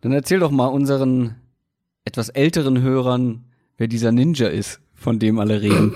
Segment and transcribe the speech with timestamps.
[0.00, 1.36] Dann erzähl doch mal unseren
[2.04, 3.44] etwas älteren Hörern,
[3.76, 5.94] wer dieser Ninja ist, von dem alle reden.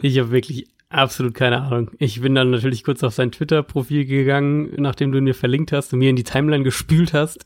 [0.00, 1.90] Ich habe wirklich absolut keine Ahnung.
[1.98, 5.98] Ich bin dann natürlich kurz auf sein Twitter-Profil gegangen, nachdem du mir verlinkt hast und
[5.98, 7.44] mir in die Timeline gespült hast.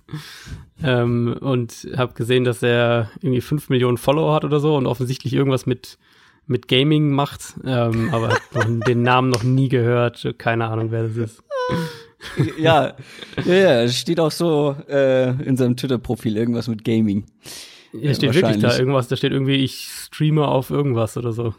[0.82, 5.34] Ähm, und habe gesehen, dass er irgendwie fünf Millionen Follower hat oder so und offensichtlich
[5.34, 5.98] irgendwas mit
[6.46, 8.36] mit Gaming macht, ähm, aber
[8.88, 10.34] den Namen noch nie gehört.
[10.36, 11.44] Keine Ahnung, wer das ist.
[12.58, 12.94] ja,
[13.44, 17.24] ja, ja, steht auch so äh, in seinem Twitter-Profil irgendwas mit Gaming.
[17.92, 21.54] Ja, steht wirklich da irgendwas, da steht irgendwie, ich streame auf irgendwas oder so.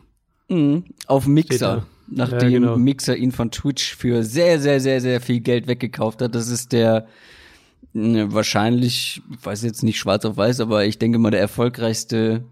[0.48, 1.86] Mhm, auf Mixer.
[2.08, 2.77] Nachdem ja, genau.
[2.77, 6.36] Mixer ihn von Twitch für sehr, sehr, sehr, sehr viel Geld weggekauft hat.
[6.36, 7.08] Das ist der
[7.94, 12.44] ne, wahrscheinlich, ich weiß jetzt nicht schwarz auf weiß, aber ich denke mal der erfolgreichste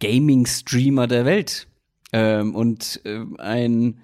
[0.00, 1.66] Gaming-Streamer der Welt.
[2.12, 3.98] Ähm, und äh, ein,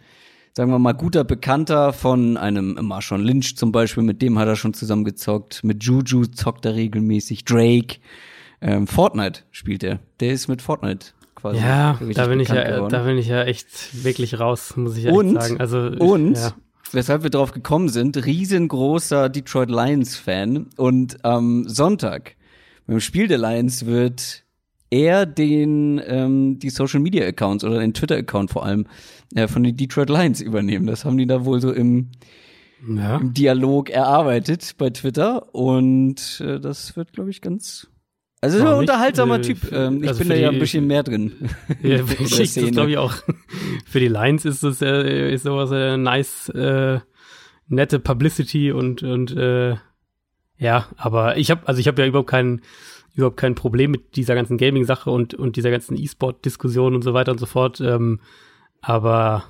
[0.60, 4.56] sagen wir mal, guter Bekannter von einem Marshawn Lynch zum Beispiel, mit dem hat er
[4.56, 5.64] schon zusammengezockt.
[5.64, 7.46] Mit Juju zockt er regelmäßig.
[7.46, 7.96] Drake.
[8.60, 10.00] Ähm, Fortnite spielt er.
[10.20, 11.60] Der ist mit Fortnite quasi.
[11.60, 12.90] Ja, da bin ich ja, geworden.
[12.90, 15.58] da bin ich ja echt wirklich raus, muss ich ja und, sagen.
[15.60, 16.52] Also, und, ja.
[16.92, 22.36] weshalb wir drauf gekommen sind, riesengroßer Detroit Lions Fan und am Sonntag
[22.86, 24.44] beim Spiel der Lions wird
[24.90, 28.86] er den ähm, die Social Media Accounts oder den Twitter Account vor allem
[29.34, 30.86] äh, von den Detroit Lions übernehmen.
[30.86, 32.10] Das haben die da wohl so im,
[32.86, 33.18] ja.
[33.18, 37.88] im Dialog erarbeitet bei Twitter und äh, das wird glaube ich ganz
[38.42, 39.70] also ist ein unterhaltsamer äh, Typ.
[39.70, 41.32] Ähm, ich also bin da ja ein bisschen mehr drin.
[41.82, 43.14] Ja, ich glaube ich auch.
[43.86, 47.00] Für die Lions ist das äh, ist sowas äh, nice, äh,
[47.68, 49.76] nette Publicity und und äh,
[50.58, 52.62] ja, aber ich habe also ich habe ja überhaupt keinen
[53.14, 57.32] überhaupt kein Problem mit dieser ganzen Gaming-Sache und, und dieser ganzen E-Sport-Diskussion und so weiter
[57.32, 57.80] und so fort.
[57.80, 58.20] Ähm,
[58.80, 59.44] aber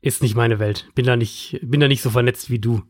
[0.00, 0.88] ist nicht meine Welt.
[0.94, 2.82] Bin da nicht, bin da nicht so vernetzt wie du.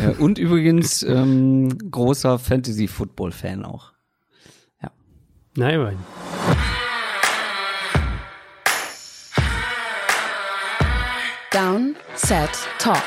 [0.00, 3.92] Ja, und übrigens ähm, großer Fantasy-Football-Fan auch.
[4.82, 4.90] Ja.
[5.56, 5.98] Na, immerhin.
[11.50, 13.02] Down, Set, Talk.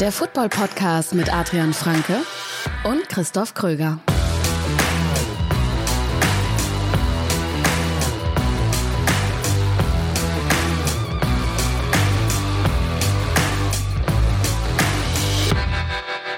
[0.00, 2.18] Der Football-Podcast mit Adrian Franke
[2.84, 4.00] und Christoph Kröger.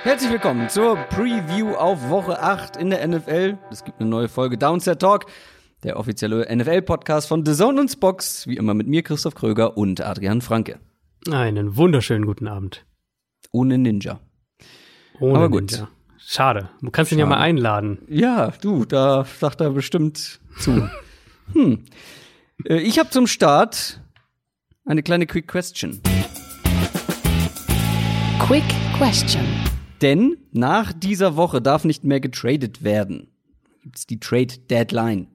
[0.07, 3.59] Herzlich willkommen zur Preview auf Woche 8 in der NFL.
[3.73, 5.27] Es gibt eine neue Folge Downset Talk,
[5.83, 10.01] der offizielle NFL-Podcast von The Zone und Spox, wie immer mit mir, Christoph Kröger und
[10.01, 10.79] Adrian Franke.
[11.29, 12.87] Einen wunderschönen guten Abend.
[13.51, 14.21] Ohne Ninja.
[15.19, 15.73] Ohne Aber gut.
[15.73, 15.89] Ninja.
[16.19, 16.69] Schade.
[16.83, 17.19] Du kannst Schade.
[17.23, 17.99] ihn ja mal einladen.
[18.09, 20.89] Ja, du, da sagt er bestimmt zu.
[21.53, 21.85] hm.
[22.65, 24.01] Äh, ich habe zum Start
[24.85, 26.01] eine kleine Quick Question.
[28.39, 28.63] Quick
[28.97, 29.66] Question.
[30.03, 33.29] Denn nach dieser Woche darf nicht mehr getradet werden.
[33.83, 35.29] Gibt's die Trade Deadline.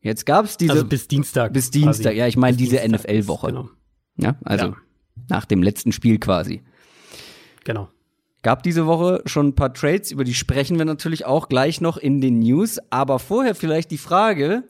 [0.00, 1.52] Jetzt gab's diese also bis Dienstag.
[1.52, 2.18] Bis Dienstag, quasi.
[2.18, 3.48] ja, ich meine diese NFL Woche.
[3.48, 3.68] Genau.
[4.16, 4.76] Ja, also ja.
[5.28, 6.62] nach dem letzten Spiel quasi.
[7.64, 7.88] Genau.
[8.42, 11.96] Gab diese Woche schon ein paar Trades, über die sprechen wir natürlich auch gleich noch
[11.96, 14.62] in den News, aber vorher vielleicht die Frage,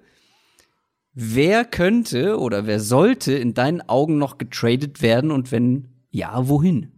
[1.13, 6.96] wer könnte oder wer sollte in deinen Augen noch getradet werden und wenn ja, wohin?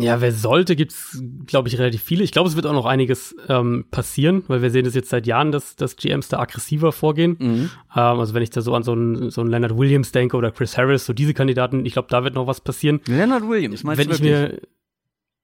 [0.00, 2.24] Ja, wer sollte, gibt's, glaube ich, relativ viele.
[2.24, 5.26] Ich glaube, es wird auch noch einiges ähm, passieren, weil wir sehen das jetzt seit
[5.26, 7.36] Jahren, dass, dass GMs da aggressiver vorgehen.
[7.38, 7.70] Mhm.
[7.94, 10.50] Ähm, also wenn ich da so an so einen, so einen Leonard Williams denke oder
[10.50, 13.00] Chris Harris, so diese Kandidaten, ich glaube, da wird noch was passieren.
[13.06, 14.32] Leonard Williams, meinst wenn du wirklich?
[14.32, 14.60] Ich, mir,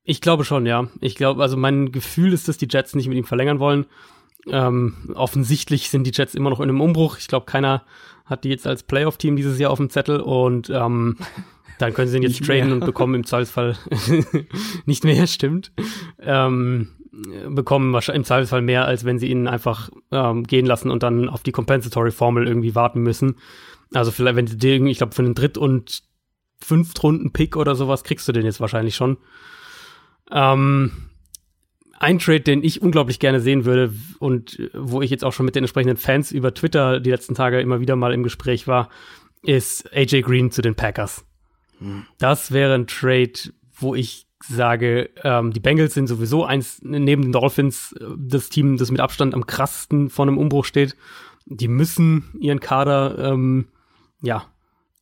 [0.04, 0.88] ich glaube schon, ja.
[1.00, 3.86] Ich glaube, also mein Gefühl ist, dass die Jets nicht mit ihm verlängern wollen.
[4.48, 7.18] Ähm, offensichtlich sind die Jets immer noch in einem Umbruch.
[7.18, 7.84] Ich glaube, keiner
[8.24, 11.18] hat die jetzt als Playoff-Team dieses Jahr auf dem Zettel und ähm,
[11.82, 12.74] Dann können sie ihn jetzt nicht traden mehr.
[12.74, 13.76] und bekommen im Zweifelsfall
[14.86, 15.72] nicht mehr, stimmt.
[16.20, 16.90] Ähm,
[17.48, 21.28] bekommen wahrscheinlich im Zweifelsfall mehr, als wenn sie ihn einfach ähm, gehen lassen und dann
[21.28, 23.34] auf die Compensatory Formel irgendwie warten müssen.
[23.92, 26.04] Also vielleicht, wenn sie den, ich glaube, für einen Dritt- und
[26.60, 29.16] Fünftrunden-Pick oder sowas kriegst du den jetzt wahrscheinlich schon.
[30.30, 30.92] Ähm,
[31.98, 35.56] ein Trade, den ich unglaublich gerne sehen würde und wo ich jetzt auch schon mit
[35.56, 38.88] den entsprechenden Fans über Twitter die letzten Tage immer wieder mal im Gespräch war,
[39.42, 41.24] ist AJ Green zu den Packers.
[42.18, 43.32] Das wäre ein Trade,
[43.74, 48.76] wo ich sage, ähm, die Bengals sind sowieso eins neben den Dolphins äh, das Team,
[48.76, 50.96] das mit Abstand am krassesten vor einem Umbruch steht.
[51.46, 53.68] Die müssen ihren Kader ähm,
[54.20, 54.46] ja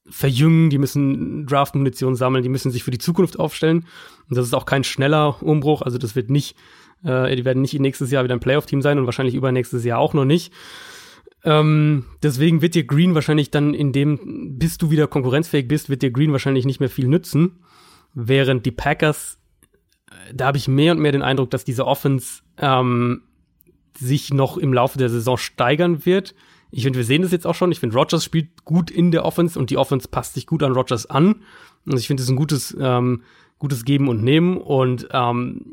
[0.09, 3.87] verjüngen, die müssen Draft-Munition sammeln, die müssen sich für die Zukunft aufstellen.
[4.29, 6.57] Und das ist auch kein schneller Umbruch, also das wird nicht,
[7.05, 10.15] äh, die werden nicht nächstes Jahr wieder ein Playoff-Team sein und wahrscheinlich übernächstes Jahr auch
[10.15, 10.53] noch nicht.
[11.45, 16.03] Ähm, deswegen wird dir Green wahrscheinlich dann in dem, bis du wieder konkurrenzfähig bist, wird
[16.03, 17.61] dir Green wahrscheinlich nicht mehr viel nützen.
[18.13, 19.41] Während die Packers
[20.35, 23.23] da habe ich mehr und mehr den Eindruck, dass diese Offense ähm,
[23.97, 26.35] sich noch im Laufe der Saison steigern wird.
[26.71, 27.73] Ich finde, wir sehen das jetzt auch schon.
[27.73, 30.73] Ich finde, Rogers spielt gut in der Offense und die Offense passt sich gut an
[30.73, 31.43] Rogers an.
[31.87, 33.23] Also ich finde, es ist ein gutes, ähm,
[33.59, 34.57] gutes Geben und Nehmen.
[34.57, 35.65] Und ähm,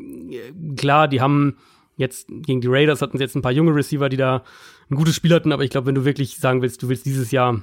[0.75, 1.57] klar, die haben
[1.97, 4.43] jetzt gegen die Raiders hatten sie jetzt ein paar junge Receiver, die da
[4.89, 5.51] ein gutes Spiel hatten.
[5.51, 7.61] Aber ich glaube, wenn du wirklich sagen willst, du willst dieses Jahr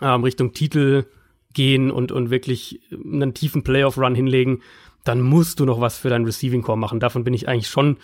[0.00, 1.04] ähm, Richtung Titel
[1.52, 4.62] gehen und, und wirklich einen tiefen Playoff-Run hinlegen,
[5.04, 7.00] dann musst du noch was für deinen Receiving Core machen.
[7.00, 7.96] Davon bin ich eigentlich schon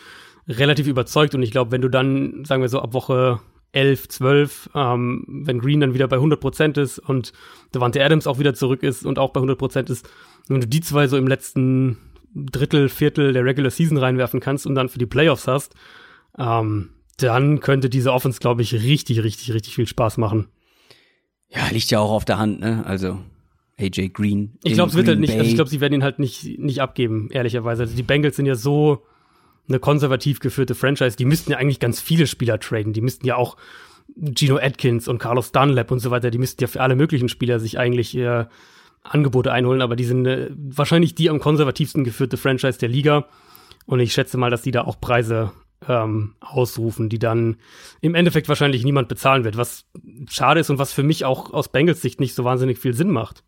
[0.49, 1.35] relativ überzeugt.
[1.35, 3.41] Und ich glaube, wenn du dann, sagen wir so, ab Woche
[3.73, 7.33] 11, 12, ähm, wenn Green dann wieder bei 100 Prozent ist und
[7.75, 10.09] Devante Adams auch wieder zurück ist und auch bei 100 Prozent ist,
[10.49, 11.99] wenn du die zwei so im letzten
[12.35, 15.75] Drittel, Viertel der Regular Season reinwerfen kannst und dann für die Playoffs hast,
[16.39, 20.49] ähm, dann könnte diese Offense, glaube ich, richtig, richtig, richtig viel Spaß machen.
[21.49, 22.85] Ja, liegt ja auch auf der Hand, ne?
[22.87, 23.19] Also
[23.79, 24.59] AJ Green.
[24.65, 26.81] Ich glaube, es wird halt nicht, also ich glaube, sie werden ihn halt nicht, nicht
[26.81, 27.83] abgeben, ehrlicherweise.
[27.83, 29.03] Also die Bengals sind ja so
[29.69, 32.93] eine konservativ geführte Franchise, die müssten ja eigentlich ganz viele Spieler traden.
[32.93, 33.57] Die müssten ja auch
[34.35, 37.61] Gino Atkins und Carlos Dunlap und so weiter, die müssten ja für alle möglichen Spieler
[37.61, 38.47] sich eigentlich äh,
[39.03, 43.27] Angebote einholen, aber die sind äh, wahrscheinlich die am konservativsten geführte Franchise der Liga.
[43.87, 45.53] Und ich schätze mal, dass die da auch Preise
[45.89, 47.57] ähm, ausrufen, die dann
[48.01, 49.87] im Endeffekt wahrscheinlich niemand bezahlen wird, was
[50.29, 53.11] schade ist und was für mich auch aus Bengals Sicht nicht so wahnsinnig viel Sinn
[53.11, 53.43] macht.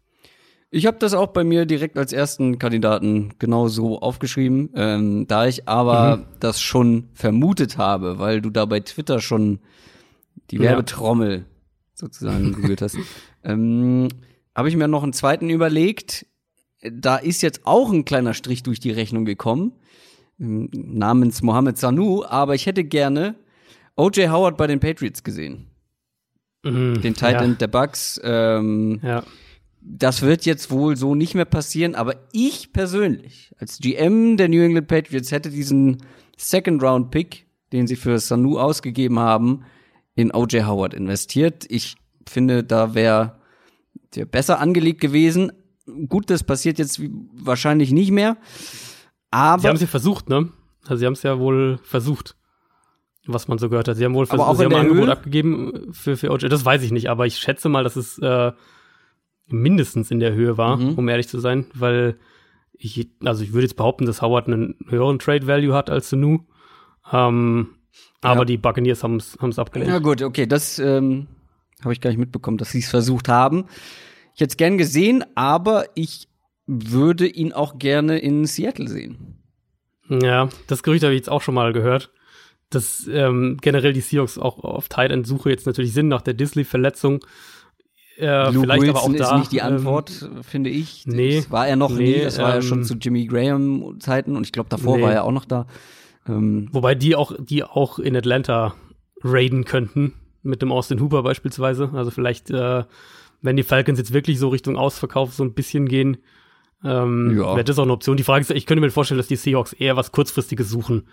[0.71, 5.47] Ich habe das auch bei mir direkt als ersten Kandidaten genau so aufgeschrieben, ähm, da
[5.47, 6.25] ich aber mhm.
[6.41, 9.61] das schon vermutet habe, weil du da bei Twitter schon
[10.51, 11.45] die Werbetrommel ja.
[11.95, 12.99] sozusagen gegoogelt hast,
[13.45, 14.09] ähm,
[14.55, 16.27] habe ich mir noch einen zweiten überlegt.
[16.83, 19.73] Da ist jetzt auch ein kleiner Strich durch die Rechnung gekommen,
[20.39, 23.37] ähm, namens Mohamed Sanu, aber ich hätte gerne
[23.97, 24.31] O.J.
[24.31, 25.71] Howard bei den Patriots gesehen.
[26.65, 27.57] Mhm, den Titan ja.
[27.57, 28.21] der Bucks.
[28.23, 29.25] Ähm, ja
[29.85, 34.63] das wird jetzt wohl so nicht mehr passieren, aber ich persönlich als GM der New
[34.63, 36.03] England Patriots hätte diesen
[36.37, 39.65] Second Round Pick, den sie für Sanu ausgegeben haben,
[40.15, 41.67] in OJ Howard investiert.
[41.69, 41.97] Ich
[42.27, 43.39] finde, da wäre
[44.17, 45.53] der besser angelegt gewesen.
[46.09, 47.01] Gut, das passiert jetzt
[47.35, 48.37] wahrscheinlich nicht mehr.
[49.31, 50.51] Aber sie haben es ja versucht, ne?
[50.85, 52.37] Also sie haben es ja wohl versucht,
[53.27, 53.97] was man so gehört hat.
[53.97, 56.49] Sie haben wohl versucht, sie haben ein Angebot abgegeben für, für OJ.
[56.49, 58.53] Das weiß ich nicht, aber ich schätze mal, dass es äh,
[59.47, 60.95] mindestens in der Höhe war, mhm.
[60.95, 62.19] um ehrlich zu sein, weil
[62.73, 66.41] ich, also ich würde jetzt behaupten, dass Howard einen höheren Trade Value hat als Sanu.
[67.13, 67.69] Ähm,
[68.23, 68.31] ja.
[68.31, 69.91] Aber die Buccaneers haben es abgelehnt.
[69.91, 71.27] Ja gut, okay, das ähm,
[71.85, 73.67] habe ich gar nicht mitbekommen, dass sie es versucht haben.
[74.35, 76.29] Ich hätte es gern gesehen, aber ich
[76.67, 79.39] würde ihn auch gerne in Seattle sehen.
[80.09, 82.11] Ja, das Gerücht habe ich jetzt auch schon mal gehört,
[82.71, 86.35] dass ähm, generell die Seahawks auch auf Tight End Suche jetzt natürlich sind nach der
[86.35, 87.25] Disley-Verletzung.
[88.17, 91.07] Äh, Luke vielleicht Wilson aber auch da, ist nicht die Antwort, ähm, finde ich.
[91.07, 91.37] Nee.
[91.37, 92.21] Das war er noch nee, nie.
[92.23, 95.03] Das war ähm, ja schon ähm, zu Jimmy Graham Zeiten und ich glaube davor nee.
[95.03, 95.67] war er auch noch da.
[96.29, 98.75] Ähm, Wobei die auch, die auch in Atlanta
[99.23, 101.91] raiden könnten mit dem Austin Hooper beispielsweise.
[101.93, 102.85] Also vielleicht, äh,
[103.43, 106.19] wenn die Falcons jetzt wirklich so Richtung Ausverkauf so ein bisschen gehen,
[106.85, 107.55] ähm, ja.
[107.55, 108.17] wäre das auch eine Option.
[108.17, 111.05] Die Frage ist, ich könnte mir vorstellen, dass die Seahawks eher was kurzfristiges suchen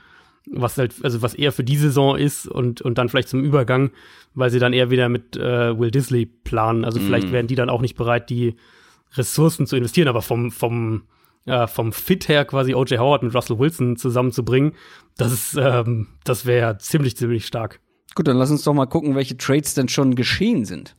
[0.49, 3.91] was halt, also was eher für die Saison ist und, und dann vielleicht zum Übergang,
[4.33, 6.85] weil sie dann eher wieder mit äh, Will Disley planen.
[6.85, 7.31] Also vielleicht mm.
[7.31, 8.55] wären die dann auch nicht bereit, die
[9.13, 11.03] Ressourcen zu investieren, aber vom, vom,
[11.45, 12.99] äh, vom Fit her quasi O.J.
[12.99, 14.73] Howard mit Russell Wilson zusammenzubringen,
[15.17, 17.79] das ist, ähm, das wäre ziemlich, ziemlich stark.
[18.13, 20.95] Gut, dann lass uns doch mal gucken, welche Trades denn schon geschehen sind.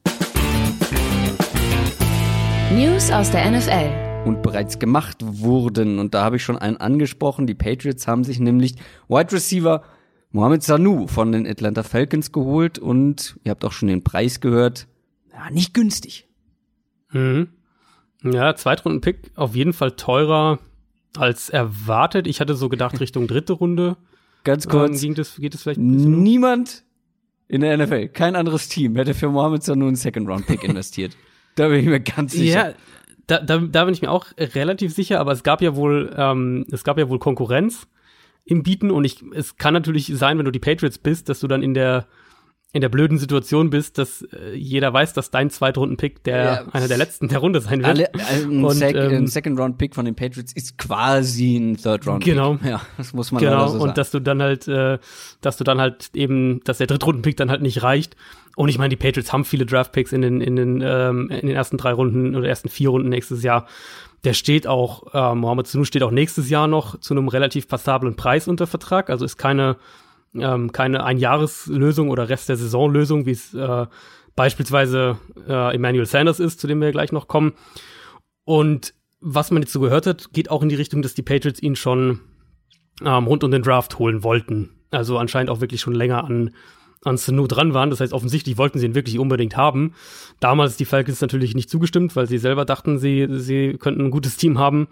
[2.74, 5.98] News aus der NFL und bereits gemacht wurden.
[5.98, 7.46] Und da habe ich schon einen angesprochen.
[7.46, 8.76] Die Patriots haben sich nämlich
[9.08, 9.82] Wide Receiver
[10.30, 14.86] Mohamed Sanu von den Atlanta Falcons geholt und ihr habt auch schon den Preis gehört.
[15.32, 16.26] Ja, nicht günstig.
[17.10, 17.48] Mhm.
[18.22, 20.60] Ja, Zweitrunden-Pick auf jeden Fall teurer
[21.18, 22.26] als erwartet.
[22.26, 23.98] Ich hatte so gedacht Richtung dritte Runde.
[24.44, 24.94] Ganz kurz.
[24.94, 26.84] Ähm, ging das, geht das vielleicht niemand
[27.52, 31.14] in der NFL, kein anderes Team hätte für Mohamed Sanu einen Second-Round-Pick investiert.
[31.54, 32.70] Da bin ich mir ganz sicher.
[32.70, 32.74] Ja,
[33.26, 36.64] da, da, da bin ich mir auch relativ sicher, aber es gab ja wohl, ähm,
[36.72, 37.86] es gab ja wohl Konkurrenz
[38.46, 41.46] im Bieten und ich, es kann natürlich sein, wenn du die Patriots bist, dass du
[41.46, 42.06] dann in der
[42.74, 46.64] in der blöden Situation bist, dass äh, jeder weiß, dass dein Zweitrunden-Pick der ja.
[46.72, 47.88] einer der letzten der Runde sein wird.
[47.88, 52.32] Alle, äh, ein, und, Sec ähm, ein Second-Round-Pick von den Patriots ist quasi ein Third-Round-Pick.
[52.32, 52.58] Genau.
[52.64, 53.66] Ja, das muss man genau.
[53.66, 53.82] so sagen.
[53.90, 54.98] Und dass du dann halt, äh,
[55.42, 58.16] dass du dann halt eben, dass der Drittrunden-Pick dann halt nicht reicht.
[58.56, 61.56] Und ich meine, die Patriots haben viele Draft-Picks in den in den ähm, in den
[61.56, 63.66] ersten drei Runden oder ersten vier Runden nächstes Jahr.
[64.24, 68.14] Der steht auch, äh, Mohamed Sanu steht auch nächstes Jahr noch zu einem relativ passablen
[68.14, 69.10] Preis unter Vertrag.
[69.10, 69.76] Also ist keine
[70.34, 73.86] ähm, keine Einjahreslösung oder Rest der Saisonlösung, wie es äh,
[74.34, 77.52] beispielsweise äh, Emmanuel Sanders ist, zu dem wir gleich noch kommen.
[78.44, 81.62] Und was man jetzt so gehört hat, geht auch in die Richtung, dass die Patriots
[81.62, 82.20] ihn schon
[83.04, 84.70] ähm, rund um den Draft holen wollten.
[84.90, 86.54] Also anscheinend auch wirklich schon länger an,
[87.04, 87.90] an Sanu dran waren.
[87.90, 89.94] Das heißt, offensichtlich wollten sie ihn wirklich unbedingt haben.
[90.40, 94.36] Damals die Falcons natürlich nicht zugestimmt, weil sie selber dachten, sie, sie könnten ein gutes
[94.36, 94.88] Team haben,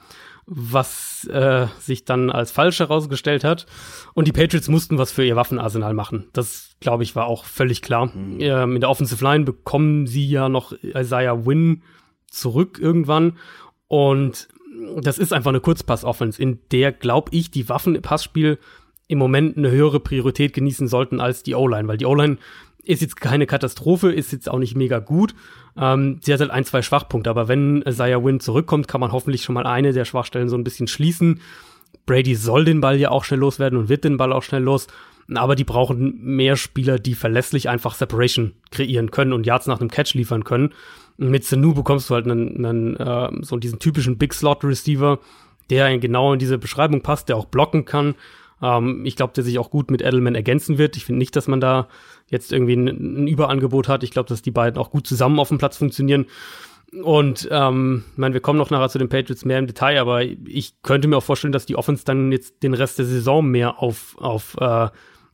[0.53, 3.67] was äh, sich dann als falsch herausgestellt hat.
[4.15, 6.27] Und die Patriots mussten was für ihr Waffenarsenal machen.
[6.33, 8.07] Das, glaube ich, war auch völlig klar.
[8.07, 8.41] Mhm.
[8.41, 11.85] Ähm, in der Offensive Line bekommen sie ja noch Isaiah Wynn
[12.27, 13.39] zurück irgendwann.
[13.87, 14.49] Und
[15.01, 18.59] das ist einfach eine Kurzpass-Offense, in der, glaube ich, die Waffen im Passspiel
[19.07, 22.39] im Moment eine höhere Priorität genießen sollten als die O-Line, weil die O-Line
[22.85, 25.35] ist jetzt keine Katastrophe, ist jetzt auch nicht mega gut.
[25.77, 29.43] Ähm, sie hat halt ein, zwei Schwachpunkte, aber wenn Isaiah Wynn zurückkommt, kann man hoffentlich
[29.43, 31.41] schon mal eine der Schwachstellen so ein bisschen schließen.
[32.07, 34.87] Brady soll den Ball ja auch schnell loswerden und wird den Ball auch schnell los.
[35.35, 39.91] Aber die brauchen mehr Spieler, die verlässlich einfach Separation kreieren können und Yards nach einem
[39.91, 40.73] Catch liefern können.
[41.19, 45.21] Mit Sanu bekommst du halt einen, einen äh, so diesen typischen Big Slot Receiver,
[45.69, 48.17] der genau in diese Beschreibung passt, der auch blocken kann.
[48.63, 50.97] Ähm, ich glaube, der sich auch gut mit Edelman ergänzen wird.
[50.97, 51.89] Ich finde nicht, dass man da
[52.29, 54.03] jetzt irgendwie ein, ein Überangebot hat.
[54.03, 56.27] Ich glaube, dass die beiden auch gut zusammen auf dem Platz funktionieren.
[57.03, 60.23] Und ähm, ich meine, wir kommen noch nachher zu den Patriots mehr im Detail, aber
[60.23, 63.81] ich könnte mir auch vorstellen, dass die Offense dann jetzt den Rest der Saison mehr
[63.81, 64.89] auf, auf, äh,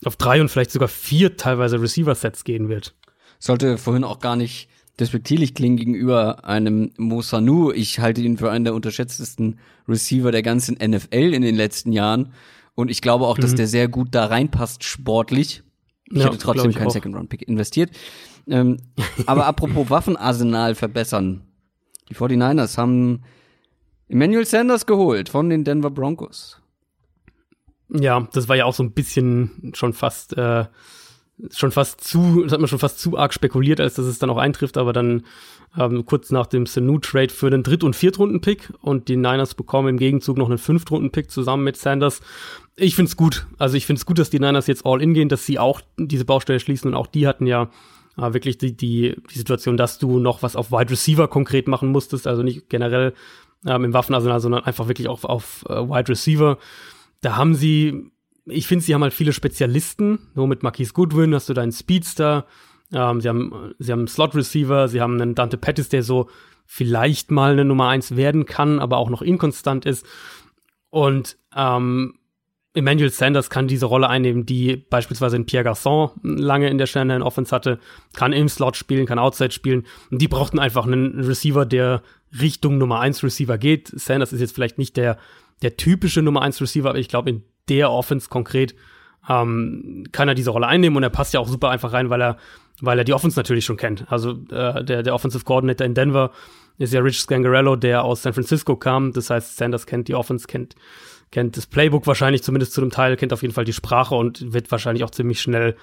[0.05, 2.95] auf drei und vielleicht sogar vier teilweise Receiver-Sets gehen wird.
[3.39, 4.69] Sollte vorhin auch gar nicht
[5.01, 7.73] despektierlich klingen gegenüber einem Mosanu.
[7.73, 12.33] Ich halte ihn für einen der unterschätztesten Receiver der ganzen NFL in den letzten Jahren.
[12.77, 13.57] Und ich glaube auch, dass mhm.
[13.57, 15.65] der sehr gut da reinpasst sportlich.
[16.05, 17.91] Ich ja, hätte trotzdem keinen Second-Round-Pick investiert.
[18.47, 18.77] Ähm,
[19.27, 21.43] aber apropos Waffenarsenal verbessern.
[22.09, 23.23] Die 49ers haben
[24.09, 26.61] Emmanuel Sanders geholt von den Denver Broncos.
[27.89, 30.67] Ja, das war ja auch so ein bisschen schon fast äh,
[31.51, 34.31] schon fast zu, das hat man schon fast zu arg spekuliert, als dass es dann
[34.31, 35.25] auch eintrifft, aber dann
[35.79, 39.99] ähm, kurz nach dem Sanu-Trade für einen Dritt- und Viertrunden-Pick und die Niners bekommen im
[39.99, 42.21] Gegenzug noch einen Fünftrunden-Pick zusammen mit Sanders.
[42.77, 43.47] Ich find's gut.
[43.59, 46.25] Also ich find's gut, dass die Niners jetzt all in gehen, dass sie auch diese
[46.25, 47.71] Baustelle schließen und auch die hatten ja
[48.17, 51.91] äh, wirklich die, die, die Situation, dass du noch was auf Wide Receiver konkret machen
[51.91, 53.15] musstest, also nicht generell
[53.67, 56.59] ähm, im Waffenarsenal, sondern einfach wirklich auch auf äh, Wide Receiver.
[57.21, 58.11] Da haben sie
[58.47, 60.21] ich finde, sie haben halt viele Spezialisten.
[60.35, 62.47] So mit Marquise Goodwin hast du deinen Speedster.
[62.93, 64.89] Ähm, sie haben, sie haben einen Slot Receiver.
[64.89, 66.29] Sie haben einen Dante Pettis, der so
[66.65, 70.05] vielleicht mal eine Nummer eins werden kann, aber auch noch inkonstant ist.
[70.91, 72.15] Und ähm,
[72.77, 77.23] Emmanuel Sanders kann diese Rolle einnehmen, die beispielsweise in Pierre Garçon lange in der Shannon
[77.23, 77.79] Offense hatte,
[78.15, 79.87] kann im Slot spielen, kann Outside spielen.
[80.11, 82.03] Und die brauchten einfach einen Receiver, der
[82.39, 83.89] Richtung Nummer eins Receiver geht.
[83.89, 85.17] Sanders ist jetzt vielleicht nicht der,
[85.63, 88.75] der typische Nummer eins Receiver, aber ich glaube, in der Offense konkret
[89.29, 92.21] ähm, kann er diese Rolle einnehmen und er passt ja auch super einfach rein, weil
[92.21, 92.37] er,
[92.81, 94.11] weil er die Offense natürlich schon kennt.
[94.11, 96.31] Also äh, der, der Offensive Coordinator in Denver
[96.79, 99.13] ist ja Rich Scangarello, der aus San Francisco kam.
[99.13, 100.75] Das heißt, Sanders kennt die Offense, kennt,
[101.31, 104.53] kennt das Playbook wahrscheinlich zumindest zu einem Teil, kennt auf jeden Fall die Sprache und
[104.53, 105.77] wird wahrscheinlich auch ziemlich schnell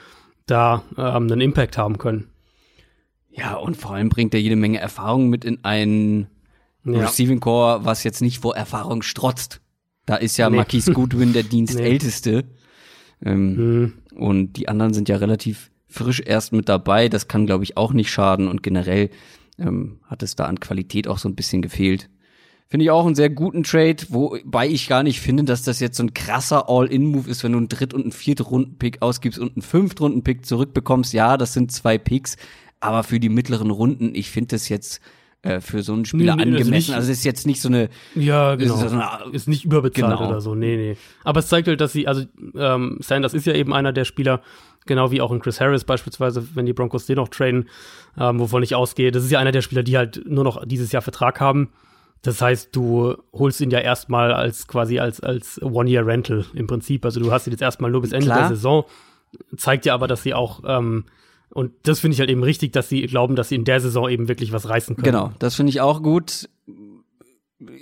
[0.46, 2.30] da ähm, einen Impact haben können.
[3.32, 6.28] Ja, und vor allem bringt er jede Menge Erfahrung mit in ein
[6.86, 7.00] ja.
[7.00, 9.62] Receiving Core, was jetzt nicht vor Erfahrung strotzt.
[10.06, 10.58] Da ist ja nee.
[10.58, 12.44] Marquis Goodwin der Dienstälteste.
[13.22, 13.32] Nee.
[13.32, 13.94] Ähm, mhm.
[14.16, 17.10] Und die anderen sind ja relativ frisch erst mit dabei.
[17.10, 18.48] Das kann, glaube ich, auch nicht schaden.
[18.48, 19.10] Und generell
[19.60, 22.10] ähm, hat es da an Qualität auch so ein bisschen gefehlt.
[22.68, 25.96] Finde ich auch einen sehr guten Trade, wobei ich gar nicht finde, dass das jetzt
[25.96, 29.62] so ein krasser All-In-Move ist, wenn du einen Dritt- und einen Viertrunden-Pick ausgibst und einen
[29.62, 31.14] Fünftrunden-Pick zurückbekommst.
[31.14, 32.36] Ja, das sind zwei Picks,
[32.80, 35.02] aber für die mittleren Runden, ich finde das jetzt
[35.44, 36.72] äh, für so einen Spieler nee, angemessen.
[36.72, 38.76] Nicht, also es ist jetzt nicht so eine Ja, genau.
[38.76, 40.30] Ist, so eine, ist nicht überbezahlt genau.
[40.30, 40.56] oder so.
[40.56, 40.98] Nee, nee.
[41.24, 42.24] Aber es zeigt halt, dass sie also
[42.56, 44.42] ähm, Sanders ist ja eben einer der Spieler,
[44.86, 47.70] genau wie auch in Chris Harris beispielsweise, wenn die Broncos den noch traden,
[48.18, 49.12] ähm, wovon ich ausgehe.
[49.12, 51.70] Das ist ja einer der Spieler, die halt nur noch dieses Jahr Vertrag haben.
[52.22, 57.04] Das heißt, du holst ihn ja erstmal als quasi als als One-Year-Rental im Prinzip.
[57.04, 58.40] Also du hast ihn jetzt erstmal nur bis Ende Klar.
[58.40, 58.86] der Saison.
[59.58, 61.06] Zeigt ja aber, dass sie auch ähm,
[61.50, 64.10] und das finde ich halt eben richtig, dass sie glauben, dass sie in der Saison
[64.10, 65.06] eben wirklich was reißen können.
[65.06, 66.50] Genau, das finde ich auch gut.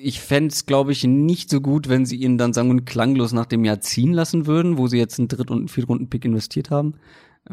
[0.02, 3.34] Ich fände es, glaube ich, nicht so gut, wenn sie ihn dann sagen und klanglos
[3.34, 6.72] nach dem Jahr ziehen lassen würden, wo sie jetzt einen Dritt- und einen Viertrunden-Pick investiert
[6.72, 6.96] haben.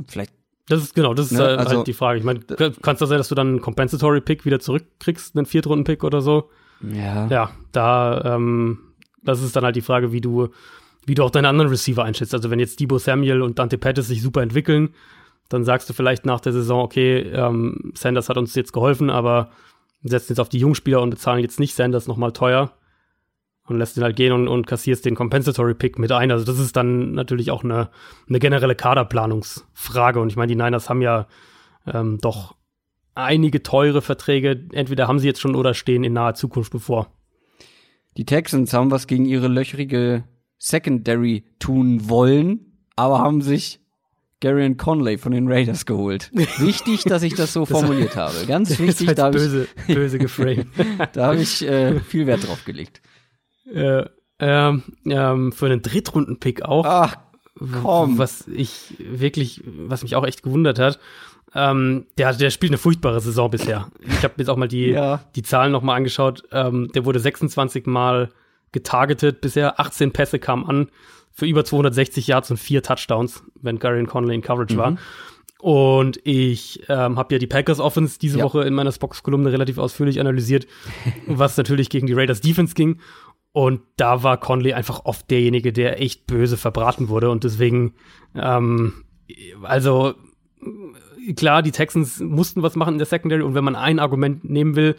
[0.07, 0.33] Vielleicht
[0.69, 2.19] das ist genau, das ist ne, halt also, die Frage.
[2.19, 5.47] Ich meine, kann es da sein, dass du dann einen Compensatory Pick wieder zurückkriegst, einen
[5.47, 6.51] Viertrunden Pick oder so?
[6.83, 7.27] Ja.
[7.29, 8.79] Ja, da ähm,
[9.23, 10.49] das ist dann halt die Frage, wie du
[11.07, 12.35] wie du auch deine anderen Receiver einschätzt.
[12.35, 14.91] Also wenn jetzt Debo Samuel und Dante Pettis sich super entwickeln,
[15.49, 19.51] dann sagst du vielleicht nach der Saison, okay, ähm, Sanders hat uns jetzt geholfen, aber
[20.03, 22.73] setzen jetzt auf die Jungspieler und bezahlen jetzt nicht Sanders nochmal teuer
[23.67, 26.31] und lässt ihn halt gehen und, und kassierst den Compensatory Pick mit ein.
[26.31, 27.91] Also das ist dann natürlich auch eine,
[28.29, 30.21] eine generelle Kaderplanungsfrage.
[30.21, 31.27] Und ich meine, die Niners haben ja
[31.87, 32.57] ähm, doch
[33.15, 34.69] einige teure Verträge.
[34.73, 37.13] Entweder haben sie jetzt schon oder stehen in naher Zukunft bevor.
[38.17, 40.25] Die Texans haben was gegen ihre löchrige
[40.57, 43.81] Secondary tun wollen, aber haben sich
[44.41, 46.31] Gary Conley von den Raiders geholt.
[46.33, 48.47] Wichtig, dass ich das so das formuliert habe.
[48.47, 50.69] Ganz wichtig, da böse, ich, böse geframed.
[51.13, 53.03] da habe ich äh, viel Wert drauf gelegt.
[53.73, 54.05] Äh,
[54.39, 56.85] ähm, ähm, für einen Drittrunden-Pick auch.
[56.87, 57.17] Ach,
[57.83, 58.19] komm.
[58.19, 61.01] Was ich wirklich, was mich auch echt gewundert hat.
[61.55, 63.89] Ähm, der, der spielt eine furchtbare Saison bisher.
[64.07, 65.25] Ich habe jetzt auch mal die, ja.
[65.35, 66.45] die Zahlen noch mal angeschaut.
[66.53, 68.29] Ähm, der wurde 26 Mal
[68.71, 70.91] getargetet bisher, 18 Pässe kamen an
[71.39, 74.79] für über 260 Yards und vier Touchdowns, wenn Gary Conley in Coverage mhm.
[74.79, 74.97] war.
[75.61, 78.45] Und ich ähm, habe ja die Packers Offense diese ja.
[78.45, 80.67] Woche in meiner Spox-Kolumne relativ ausführlich analysiert,
[81.29, 82.99] was natürlich gegen die Raiders Defense ging.
[83.53, 87.31] Und da war Conley einfach oft derjenige, der echt böse verbraten wurde.
[87.31, 87.95] Und deswegen,
[88.35, 89.05] ähm,
[89.63, 90.15] also
[91.37, 93.43] klar, die Texans mussten was machen in der Secondary.
[93.43, 94.97] Und wenn man ein Argument nehmen will,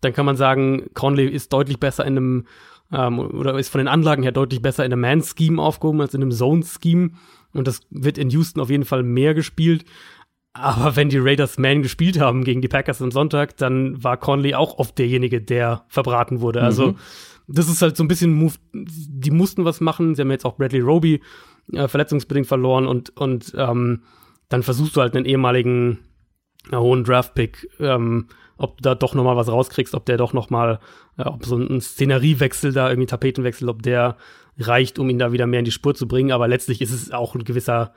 [0.00, 2.46] dann kann man sagen, Conley ist deutlich besser in einem
[2.92, 6.22] ähm, oder ist von den Anlagen her deutlich besser in einem Man-Scheme aufgehoben als in
[6.22, 7.10] einem Zone-Scheme.
[7.54, 9.84] Und das wird in Houston auf jeden Fall mehr gespielt.
[10.54, 14.54] Aber wenn die Raiders Man gespielt haben gegen die Packers am Sonntag, dann war Conley
[14.54, 16.62] auch oft derjenige, der verbraten wurde.
[16.62, 16.96] Also mhm.
[17.48, 18.54] das ist halt so ein bisschen Move.
[18.72, 20.14] Die mussten was machen.
[20.14, 21.22] Sie haben jetzt auch Bradley Roby
[21.72, 24.02] äh, verletzungsbedingt verloren und und ähm,
[24.50, 26.00] dann versuchst du halt einen ehemaligen
[26.70, 30.32] äh, hohen Draft-Pick ähm, ob du da doch noch mal was rauskriegst, ob der doch
[30.32, 30.78] noch mal,
[31.18, 34.16] äh, ob so ein Szeneriewechsel da, irgendwie Tapetenwechsel, ob der
[34.58, 36.32] reicht, um ihn da wieder mehr in die Spur zu bringen.
[36.32, 37.92] Aber letztlich ist es auch ein gewisser,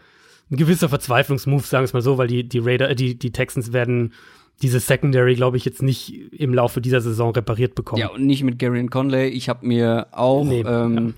[0.52, 3.32] ein gewisser Verzweiflungsmove, sagen wir es mal so, weil die, die Raider, äh, die, die
[3.32, 4.14] Texans werden
[4.62, 8.00] diese Secondary, glaube ich, jetzt nicht im Laufe dieser Saison repariert bekommen.
[8.00, 9.28] Ja, und nicht mit Gary Conley.
[9.28, 11.14] Ich habe mir auch nee, ähm,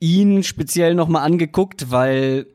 [0.00, 0.08] ja.
[0.08, 2.46] ihn speziell noch mal angeguckt, weil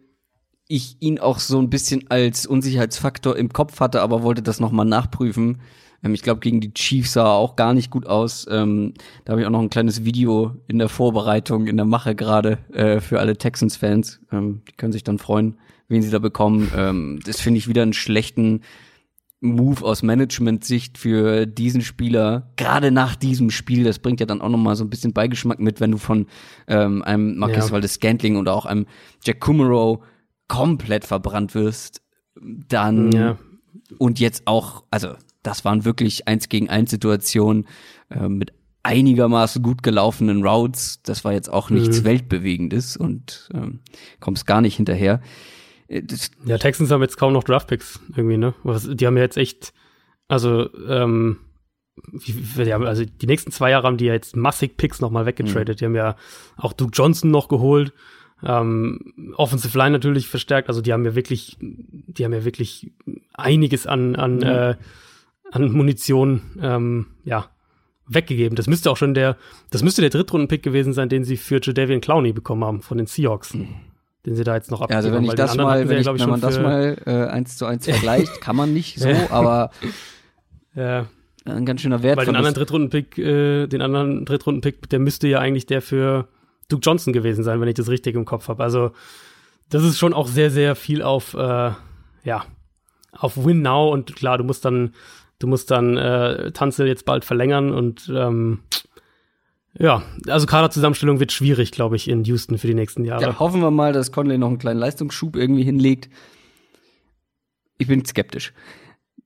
[0.68, 4.72] ich ihn auch so ein bisschen als Unsicherheitsfaktor im Kopf hatte, aber wollte das noch
[4.72, 5.62] mal nachprüfen.
[6.04, 8.46] Ähm, ich glaube, gegen die Chiefs sah er auch gar nicht gut aus.
[8.50, 8.94] Ähm,
[9.26, 12.60] da habe ich auch noch ein kleines Video in der Vorbereitung, in der Mache gerade
[12.72, 14.22] äh, für alle Texans-Fans.
[14.32, 15.58] Ähm, die können sich dann freuen,
[15.88, 16.72] wen sie da bekommen.
[16.76, 18.62] Ähm, das finde ich wieder einen schlechten
[19.44, 24.48] Move aus Management-Sicht für diesen Spieler, gerade nach diesem Spiel, das bringt ja dann auch
[24.48, 26.28] nochmal so ein bisschen Beigeschmack mit, wenn du von
[26.68, 27.72] ähm, einem Marcus ja.
[27.74, 28.86] Valdes Scantling oder auch einem
[29.22, 30.00] Jack Kummerow
[30.48, 32.02] komplett verbrannt wirst,
[32.42, 33.38] dann ja.
[33.98, 35.10] und jetzt auch, also
[35.44, 37.68] das waren wirklich eins gegen eins Situationen
[38.10, 38.54] äh, mit
[38.84, 41.02] einigermaßen gut gelaufenen Routes.
[41.04, 42.06] Das war jetzt auch nichts mhm.
[42.06, 43.80] Weltbewegendes und ähm,
[44.20, 45.22] kommst gar nicht hinterher.
[45.88, 48.54] Äh, das ja, Texans haben jetzt kaum noch Draftpicks irgendwie, ne?
[48.64, 49.74] Die haben ja jetzt echt,
[50.28, 51.38] also, ähm,
[52.26, 55.76] die haben, also die nächsten zwei Jahre haben die ja jetzt massig Picks nochmal weggetradet.
[55.76, 55.80] Mhm.
[55.80, 56.16] Die haben ja
[56.58, 57.94] auch Duke Johnson noch geholt.
[58.44, 60.68] Ähm, Offensive Line natürlich verstärkt.
[60.68, 62.92] Also die haben ja wirklich, die haben ja wirklich
[63.34, 64.44] einiges an, an mhm.
[64.44, 64.76] äh,
[65.54, 67.50] an Munition ähm, ja,
[68.08, 68.56] weggegeben.
[68.56, 69.38] Das müsste auch schon der,
[69.70, 73.08] das müsste der Drittrunden-Pick gewesen sein, den sie für Jadavian Clowney bekommen haben von den
[73.08, 73.54] Seahawks.
[73.54, 73.70] Mhm.
[74.26, 74.94] Den sie da jetzt noch abgeben.
[74.94, 77.66] Ja, also wenn ich das mal, wenn, ich, wenn man das mal äh, eins zu
[77.66, 79.70] eins vergleicht, kann man nicht so, aber
[80.76, 81.08] ja.
[81.46, 82.18] ein ganz schöner Wert.
[82.18, 86.30] Weil den anderen Drittrunden-Pick, äh, den anderen Drittrunden-Pick, der müsste ja eigentlich der für
[86.70, 88.64] Duke Johnson gewesen sein, wenn ich das richtig im Kopf habe.
[88.64, 88.92] Also
[89.70, 91.72] das ist schon auch sehr, sehr viel auf, äh,
[92.24, 92.46] ja,
[93.12, 94.94] auf Win Now und klar, du musst dann
[95.44, 98.60] Du musst dann äh, Tanzel jetzt bald verlängern und ähm,
[99.78, 103.24] ja, also Kaderzusammenstellung wird schwierig, glaube ich, in Houston für die nächsten Jahre.
[103.24, 106.10] Ja, hoffen wir mal, dass Conley noch einen kleinen Leistungsschub irgendwie hinlegt.
[107.78, 108.54] Ich bin skeptisch.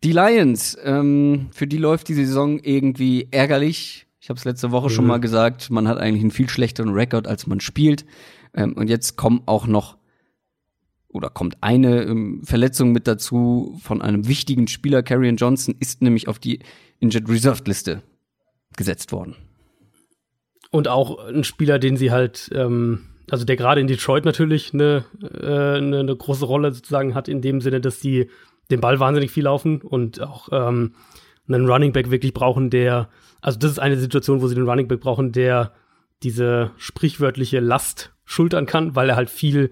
[0.04, 4.08] Die Lions, ähm, für die läuft die Saison irgendwie ärgerlich.
[4.20, 4.94] Ich habe es letzte Woche mhm.
[4.94, 8.08] schon mal gesagt, man hat eigentlich einen viel schlechteren Rekord, als man spielt.
[8.56, 9.97] Ähm, und jetzt kommen auch noch
[11.10, 15.04] oder kommt eine ähm, Verletzung mit dazu von einem wichtigen Spieler.
[15.04, 16.60] Carrion Johnson ist nämlich auf die
[17.00, 18.04] Injured Reserved Liste
[18.76, 19.36] gesetzt worden.
[20.70, 25.06] Und auch ein Spieler, den sie halt, ähm, also der gerade in Detroit natürlich eine,
[25.22, 28.30] äh, eine, eine, große Rolle sozusagen hat, in dem Sinne, dass sie
[28.70, 30.94] den Ball wahnsinnig viel laufen und auch ähm,
[31.48, 33.10] einen Running Back wirklich brauchen, der,
[33.42, 35.72] also das ist eine Situation, wo sie den Running Back brauchen, der
[36.24, 39.72] diese sprichwörtliche Last schultern kann, weil er halt viel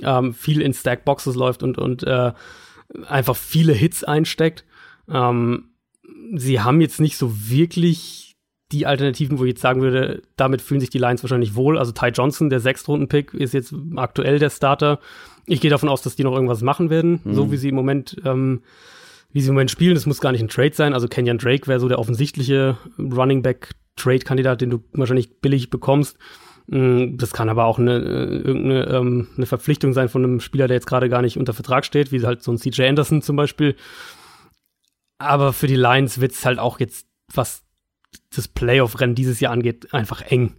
[0.00, 2.32] ähm, viel in Stackboxes läuft und, und äh,
[3.08, 4.64] einfach viele Hits einsteckt.
[5.08, 5.70] Ähm,
[6.34, 8.36] sie haben jetzt nicht so wirklich
[8.72, 11.78] die Alternativen, wo ich jetzt sagen würde, damit fühlen sich die Lions wahrscheinlich wohl.
[11.78, 14.98] Also Ty Johnson, der Sechstrunden-Pick, ist jetzt aktuell der Starter.
[15.46, 17.34] Ich gehe davon aus, dass die noch irgendwas machen werden, mhm.
[17.34, 18.62] so wie sie im Moment, ähm,
[19.32, 19.94] wie sie im Moment spielen.
[19.94, 20.94] Das muss gar nicht ein Trade sein.
[20.94, 26.16] Also Kenyon Drake wäre so der offensichtliche Running Back Trade-Kandidat, den du wahrscheinlich billig bekommst.
[26.66, 30.68] Mm, das kann aber auch eine, äh, irgendeine ähm, eine Verpflichtung sein von einem Spieler,
[30.68, 33.36] der jetzt gerade gar nicht unter Vertrag steht, wie halt so ein CJ Anderson zum
[33.36, 33.76] Beispiel.
[35.18, 37.62] Aber für die Lions wird es halt auch jetzt, was
[38.34, 40.54] das Playoff-Rennen dieses Jahr angeht, einfach eng.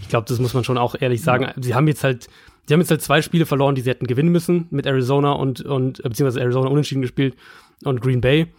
[0.00, 1.44] Ich glaube, das muss man schon auch ehrlich sagen.
[1.44, 1.54] Ja.
[1.56, 2.28] Sie haben jetzt halt,
[2.66, 5.62] sie haben jetzt halt zwei Spiele verloren, die sie hätten gewinnen müssen mit Arizona und,
[5.62, 7.36] und beziehungsweise Arizona unentschieden gespielt
[7.84, 8.52] und Green Bay.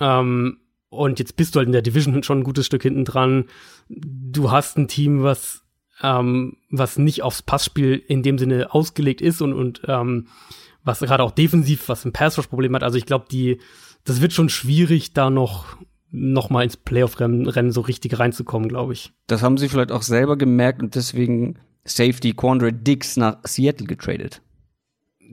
[0.00, 3.46] Ähm, und jetzt bist du halt in der Division schon ein gutes Stück hinten dran.
[3.88, 5.61] Du hast ein Team, was,
[6.02, 10.26] ähm, was nicht aufs Passspiel in dem Sinne ausgelegt ist und, und ähm,
[10.84, 12.82] was gerade auch defensiv, was ein Pass-Rush-Problem hat.
[12.82, 13.58] Also ich glaube, die,
[14.04, 15.76] das wird schon schwierig, da noch
[16.14, 19.12] noch mal ins Playoff-Rennen so richtig reinzukommen, glaube ich.
[19.28, 24.42] Das haben sie vielleicht auch selber gemerkt und deswegen Safety Quandre Dix nach Seattle getradet.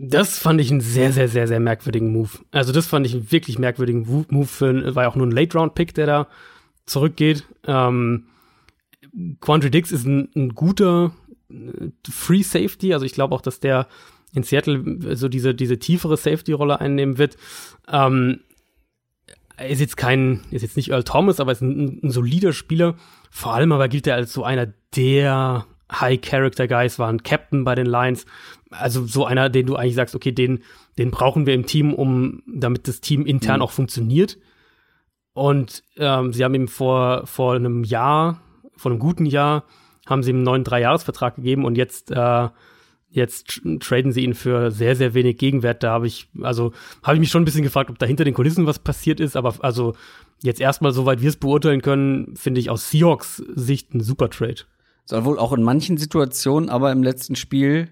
[0.01, 2.29] Das fand ich einen sehr, sehr, sehr, sehr merkwürdigen Move.
[2.51, 5.93] Also das fand ich einen wirklich merkwürdigen Move für, war ja auch nur ein Late-Round-Pick,
[5.93, 6.27] der da
[6.85, 7.43] zurückgeht.
[7.67, 8.27] Ähm,
[9.41, 11.13] Quandre Dix ist ein, ein guter
[11.49, 13.87] äh, Free Safety, also ich glaube auch, dass der
[14.33, 17.37] in Seattle so diese, diese tiefere Safety-Rolle einnehmen wird.
[17.91, 18.41] Ähm,
[19.67, 22.95] ist jetzt kein, ist jetzt nicht Earl Thomas, aber ist ein, ein solider Spieler.
[23.31, 27.87] Vor allem aber gilt er als so einer der High-Character-Guys, war ein Captain bei den
[27.87, 28.25] Lions.
[28.69, 30.59] Also so einer, den du eigentlich sagst, okay, den,
[30.97, 33.63] den brauchen wir im Team, um, damit das Team intern mhm.
[33.63, 34.37] auch funktioniert.
[35.33, 38.41] Und ähm, sie haben ihm vor, vor einem Jahr,
[38.79, 39.65] vor einem guten Jahr,
[40.07, 42.49] haben sie ihm einen neuen Dreijahresvertrag gegeben und jetzt äh,
[43.11, 45.81] Jetzt traden sie ihn für sehr, sehr wenig Gegenwert.
[45.81, 48.35] Da habe ich, also habe ich mich schon ein bisschen gefragt, ob da hinter den
[48.35, 49.35] Kulissen was passiert ist.
[49.35, 49.95] Aber also
[50.43, 54.61] jetzt erstmal, soweit wir es beurteilen können, finde ich aus Seahawks Sicht ein super Trade.
[55.05, 57.89] Soll wohl auch in manchen Situationen, aber im letzten Spiel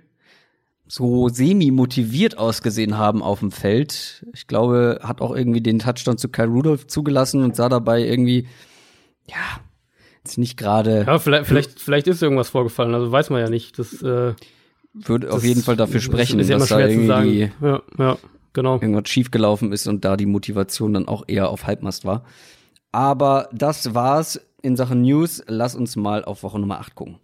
[0.85, 4.23] so semi-motiviert ausgesehen haben auf dem Feld.
[4.33, 8.47] Ich glaube, hat auch irgendwie den Touchdown zu Kyle Rudolph zugelassen und sah dabei irgendwie,
[9.27, 9.59] ja,
[10.27, 11.05] jetzt nicht gerade.
[11.07, 13.79] Ja, vielleicht, vielleicht, vielleicht ist irgendwas vorgefallen, also weiß man ja nicht.
[13.79, 14.33] Das, äh
[15.05, 18.17] würde auf jeden Fall dafür sprechen, ist, ist dass da irgendwie ja, ja,
[18.53, 18.75] genau.
[18.75, 22.23] irgendwas schiefgelaufen ist und da die Motivation dann auch eher auf Halbmast war.
[22.91, 25.43] Aber das war's in Sachen News.
[25.47, 27.19] Lass uns mal auf Woche Nummer 8 gucken.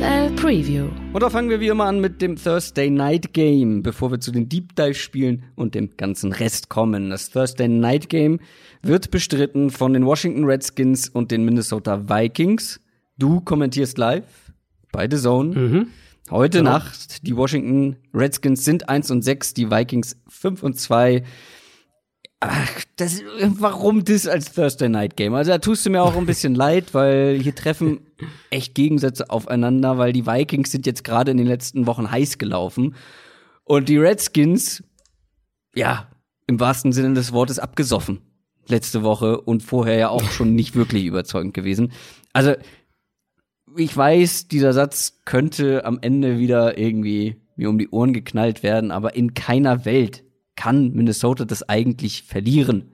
[0.00, 0.88] NFL Preview.
[1.12, 4.32] Und da fangen wir wie immer an mit dem Thursday Night Game, bevor wir zu
[4.32, 7.10] den Deep Dive Spielen und dem ganzen Rest kommen.
[7.10, 8.40] Das Thursday Night Game
[8.82, 12.80] wird bestritten von den Washington Redskins und den Minnesota Vikings.
[13.18, 14.24] Du kommentierst live
[14.90, 15.54] bei The Zone.
[15.54, 15.86] Mhm.
[16.30, 16.70] Heute genau.
[16.70, 21.24] Nacht, die Washington Redskins sind 1 und 6, die Vikings 5 und 2.
[22.40, 23.22] Ach, das,
[23.58, 25.34] warum das als Thursday Night Game?
[25.34, 28.00] Also da tust du mir auch ein bisschen leid, weil hier treffen
[28.48, 32.94] echt Gegensätze aufeinander, weil die Vikings sind jetzt gerade in den letzten Wochen heiß gelaufen
[33.64, 34.82] und die Redskins,
[35.74, 36.08] ja,
[36.46, 38.22] im wahrsten Sinne des Wortes abgesoffen
[38.70, 41.92] letzte Woche und vorher ja auch schon nicht wirklich überzeugend gewesen.
[42.32, 42.54] Also
[43.76, 48.90] ich weiß, dieser Satz könnte am Ende wieder irgendwie mir um die Ohren geknallt werden,
[48.90, 50.24] aber in keiner Welt
[50.56, 52.92] kann Minnesota das eigentlich verlieren.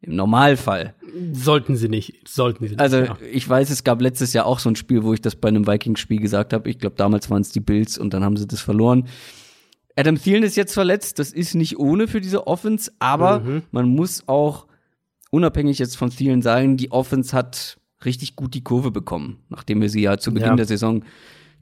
[0.00, 0.94] Im Normalfall.
[1.32, 2.28] Sollten sie nicht.
[2.28, 2.80] Sollten sie nicht.
[2.80, 3.16] Also, ja.
[3.32, 5.66] ich weiß, es gab letztes Jahr auch so ein Spiel, wo ich das bei einem
[5.66, 6.68] Vikings-Spiel gesagt habe.
[6.68, 9.08] Ich glaube, damals waren es die Bills und dann haben sie das verloren.
[9.96, 11.18] Adam Thielen ist jetzt verletzt.
[11.18, 13.62] Das ist nicht ohne für diese Offense, aber mhm.
[13.70, 14.66] man muss auch
[15.30, 19.88] unabhängig jetzt von Thielen sagen, die Offense hat richtig gut die Kurve bekommen, nachdem wir
[19.88, 20.56] sie ja zu Beginn ja.
[20.56, 21.02] der Saison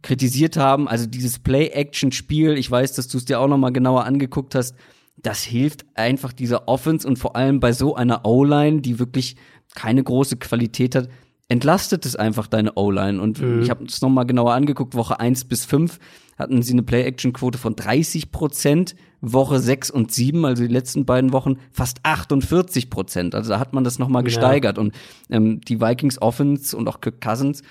[0.03, 0.89] kritisiert haben.
[0.89, 4.75] Also dieses Play-Action-Spiel, ich weiß, dass du es dir auch noch mal genauer angeguckt hast,
[5.17, 9.37] das hilft einfach dieser Offense und vor allem bei so einer O-Line, die wirklich
[9.75, 11.09] keine große Qualität hat,
[11.49, 13.21] entlastet es einfach deine O-Line.
[13.21, 13.63] Und mhm.
[13.63, 15.99] ich habe es noch mal genauer angeguckt, Woche 1 bis 5
[16.39, 21.33] hatten sie eine Play-Action-Quote von 30 Prozent, Woche 6 und 7, also die letzten beiden
[21.33, 23.35] Wochen, fast 48 Prozent.
[23.35, 24.77] Also da hat man das noch mal gesteigert.
[24.79, 24.83] Ja.
[24.83, 24.95] Und
[25.31, 27.63] ähm, die Vikings Offense und auch Kirk Cousins,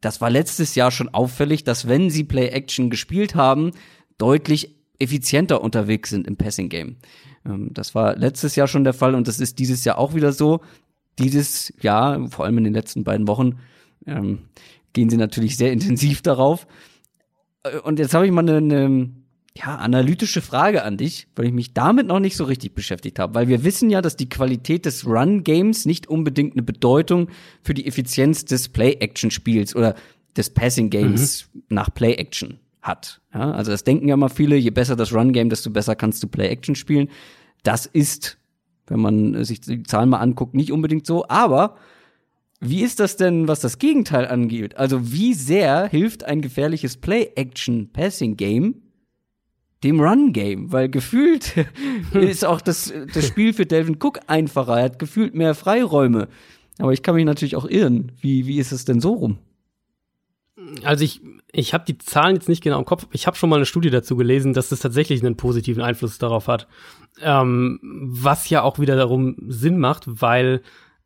[0.00, 3.72] das war letztes Jahr schon auffällig, dass wenn sie Play-Action gespielt haben,
[4.18, 6.96] deutlich effizienter unterwegs sind im Passing-Game.
[7.44, 10.32] Ähm, das war letztes Jahr schon der Fall und das ist dieses Jahr auch wieder
[10.32, 10.60] so.
[11.18, 13.58] Dieses Jahr, vor allem in den letzten beiden Wochen,
[14.06, 14.40] ähm,
[14.92, 16.66] gehen sie natürlich sehr intensiv darauf.
[17.62, 19.10] Äh, und jetzt habe ich mal eine, eine
[19.56, 23.34] ja, analytische Frage an dich, weil ich mich damit noch nicht so richtig beschäftigt habe.
[23.34, 27.28] Weil wir wissen ja, dass die Qualität des Run-Games nicht unbedingt eine Bedeutung
[27.62, 29.94] für die Effizienz des Play-Action-Spiels oder
[30.36, 31.62] des Passing-Games mhm.
[31.70, 33.20] nach Play-Action hat.
[33.32, 36.28] Ja, also das denken ja mal viele, je besser das Run-Game, desto besser kannst du
[36.28, 37.08] Play-Action spielen.
[37.62, 38.38] Das ist,
[38.86, 41.28] wenn man sich die Zahlen mal anguckt, nicht unbedingt so.
[41.28, 41.76] Aber
[42.60, 44.76] wie ist das denn, was das Gegenteil angeht?
[44.76, 48.82] Also wie sehr hilft ein gefährliches Play-Action-Passing-Game
[49.84, 50.72] dem Run-Game?
[50.72, 51.54] Weil gefühlt
[52.14, 54.78] ist auch das, das Spiel für Delvin Cook einfacher.
[54.78, 56.28] Er hat gefühlt mehr Freiräume.
[56.78, 58.12] Aber ich kann mich natürlich auch irren.
[58.20, 59.38] Wie, wie ist es denn so rum?
[60.82, 61.20] Also ich,
[61.52, 63.06] ich habe die Zahlen jetzt nicht genau im Kopf.
[63.12, 66.48] Ich habe schon mal eine Studie dazu gelesen, dass das tatsächlich einen positiven Einfluss darauf
[66.48, 66.66] hat.
[67.20, 70.62] Ähm, was ja auch wieder darum Sinn macht, weil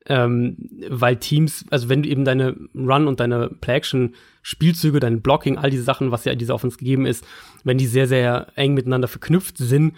[0.06, 0.56] ähm,
[0.88, 5.70] weil Teams, also wenn du eben deine Run und deine Play-Action Spielzüge, dein Blocking, all
[5.70, 7.24] diese Sachen, was ja in dieser Offense gegeben ist,
[7.64, 9.94] wenn die sehr, sehr eng miteinander verknüpft sind,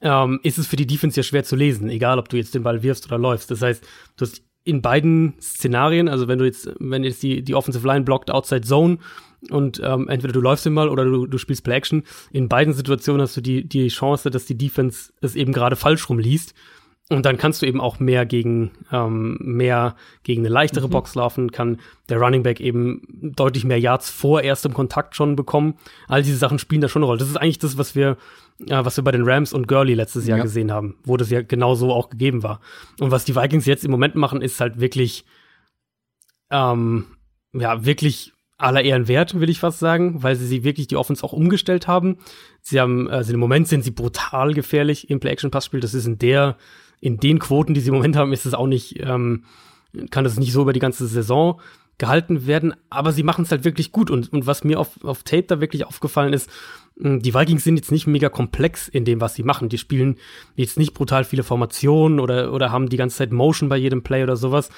[0.00, 2.62] ähm, ist es für die Defense ja schwer zu lesen, egal ob du jetzt den
[2.62, 3.50] Ball wirfst oder läufst.
[3.50, 3.84] Das heißt,
[4.16, 8.04] du hast in beiden Szenarien, also wenn du jetzt, wenn jetzt die, die Offensive Line
[8.04, 8.98] blockt Outside Zone
[9.50, 12.72] und ähm, entweder du läufst den Ball oder du, du spielst Play Action, in beiden
[12.72, 16.54] Situationen hast du die, die Chance, dass die Defense es eben gerade falsch rumliest
[17.10, 20.92] und dann kannst du eben auch mehr gegen ähm, mehr gegen eine leichtere mhm.
[20.92, 25.74] Box laufen, kann der Running Back eben deutlich mehr Yards vor erstem Kontakt schon bekommen.
[26.08, 27.18] All diese Sachen spielen da schon eine Rolle.
[27.18, 28.16] Das ist eigentlich das, was wir,
[28.66, 30.44] äh, was wir bei den Rams und Gurley letztes Jahr ja.
[30.44, 32.60] gesehen haben, wo das ja genau so auch gegeben war.
[32.98, 35.26] Und was die Vikings jetzt im Moment machen, ist halt wirklich,
[36.50, 37.04] ähm,
[37.52, 41.22] ja, wirklich aller Ehren wert, will ich fast sagen, weil sie, sie wirklich die Offense
[41.22, 42.16] auch umgestellt haben.
[42.62, 45.80] Sie haben, also im Moment sind sie brutal gefährlich im Play-Action-Passspiel.
[45.80, 46.56] Das ist in der
[47.04, 49.44] in den Quoten, die sie im Moment haben, ist es auch nicht, ähm,
[50.10, 51.60] kann das nicht so über die ganze Saison
[51.98, 54.10] gehalten werden, aber sie machen es halt wirklich gut.
[54.10, 56.48] Und, und was mir auf, auf Tape da wirklich aufgefallen ist,
[56.96, 59.68] die Vikings sind jetzt nicht mega komplex in dem, was sie machen.
[59.68, 60.16] Die spielen
[60.56, 64.22] jetzt nicht brutal viele Formationen oder, oder haben die ganze Zeit Motion bei jedem Play
[64.22, 64.70] oder sowas.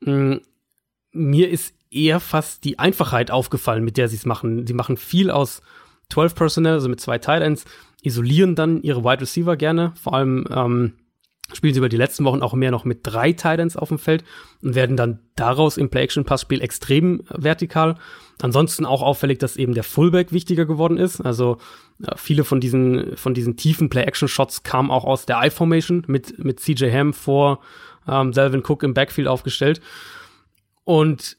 [0.00, 4.64] Mir ist eher fast die Einfachheit aufgefallen, mit der sie es machen.
[4.64, 5.60] Sie machen viel aus
[6.12, 7.64] 12 Personnel, also mit zwei Tight Ends,
[8.02, 10.92] isolieren dann ihre Wide Receiver gerne, vor allem ähm,
[11.52, 14.24] spielen sie über die letzten Wochen auch mehr noch mit drei Titans auf dem Feld
[14.62, 17.96] und werden dann daraus im Play-Action-Passspiel extrem vertikal.
[18.40, 21.20] Ansonsten auch auffällig, dass eben der Fullback wichtiger geworden ist.
[21.20, 21.58] Also
[22.02, 26.60] äh, viele von diesen, von diesen tiefen Play-Action-Shots kamen auch aus der I-Formation mit, mit
[26.60, 27.60] CJ Ham vor
[28.08, 29.80] ähm, Selvin Cook im Backfield aufgestellt.
[30.84, 31.36] Und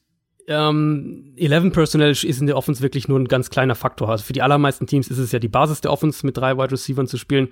[0.47, 4.09] ähm, 11 Personnel ist in der Offense wirklich nur ein ganz kleiner Faktor.
[4.09, 6.71] Also für die allermeisten Teams ist es ja die Basis der Offense, mit drei Wide
[6.71, 7.49] Receivers zu spielen.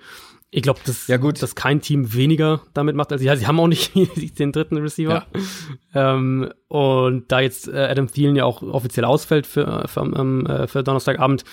[0.50, 3.26] Ich glaube, dass, ja, dass kein Team weniger damit macht als sie.
[3.26, 3.92] Ja, sie haben auch nicht
[4.38, 5.26] den dritten Receiver.
[5.92, 6.14] Ja.
[6.14, 10.68] Ähm, und da jetzt äh, Adam Thielen ja auch offiziell ausfällt für, für, ähm, äh,
[10.68, 11.44] für Donnerstagabend,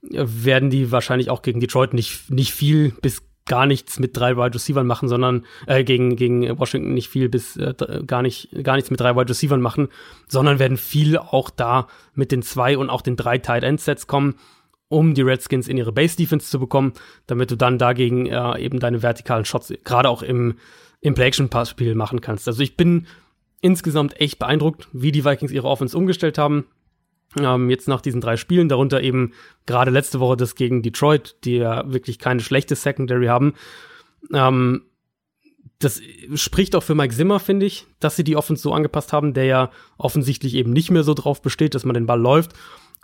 [0.00, 4.54] werden die wahrscheinlich auch gegen Detroit nicht, nicht viel bis gar nichts mit drei Wide
[4.54, 7.74] Receivers machen, sondern äh, gegen, gegen Washington nicht viel bis äh,
[8.06, 9.88] gar nicht gar nichts mit drei Wide Receivers machen,
[10.28, 14.06] sondern werden viel auch da mit den zwei und auch den drei Tight End Sets
[14.06, 14.36] kommen
[14.88, 16.92] um die Redskins in ihre Base Defense zu bekommen,
[17.26, 20.54] damit du dann dagegen äh, eben deine vertikalen Shots gerade auch im,
[21.00, 22.48] im Play-Action-Pass-Spiel machen kannst.
[22.48, 23.06] Also ich bin
[23.60, 26.64] insgesamt echt beeindruckt, wie die Vikings ihre Offense umgestellt haben.
[27.38, 29.32] Ähm, jetzt nach diesen drei Spielen, darunter eben
[29.66, 33.54] gerade letzte Woche das gegen Detroit, die ja wirklich keine schlechte Secondary haben.
[34.32, 34.82] Ähm,
[35.80, 36.00] das
[36.34, 39.44] spricht auch für Mike Zimmer, finde ich, dass sie die Offense so angepasst haben, der
[39.44, 42.54] ja offensichtlich eben nicht mehr so drauf besteht, dass man den Ball läuft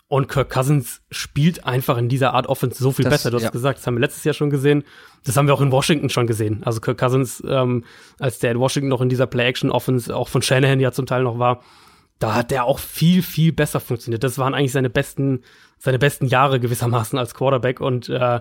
[0.08, 3.30] und Kirk Cousins spielt einfach in dieser Art Offense so viel das, besser.
[3.30, 3.50] Du hast ja.
[3.50, 4.84] gesagt, das haben wir letztes Jahr schon gesehen.
[5.24, 6.62] Das haben wir auch in Washington schon gesehen.
[6.64, 7.84] Also Kirk Cousins, ähm,
[8.18, 11.38] als der in Washington noch in dieser Play-Action-Offense auch von Shanahan ja zum Teil noch
[11.38, 11.62] war,
[12.18, 14.22] da hat der auch viel, viel besser funktioniert.
[14.22, 15.42] Das waren eigentlich seine besten,
[15.78, 17.80] seine besten Jahre gewissermaßen als Quarterback.
[17.80, 18.40] Und äh,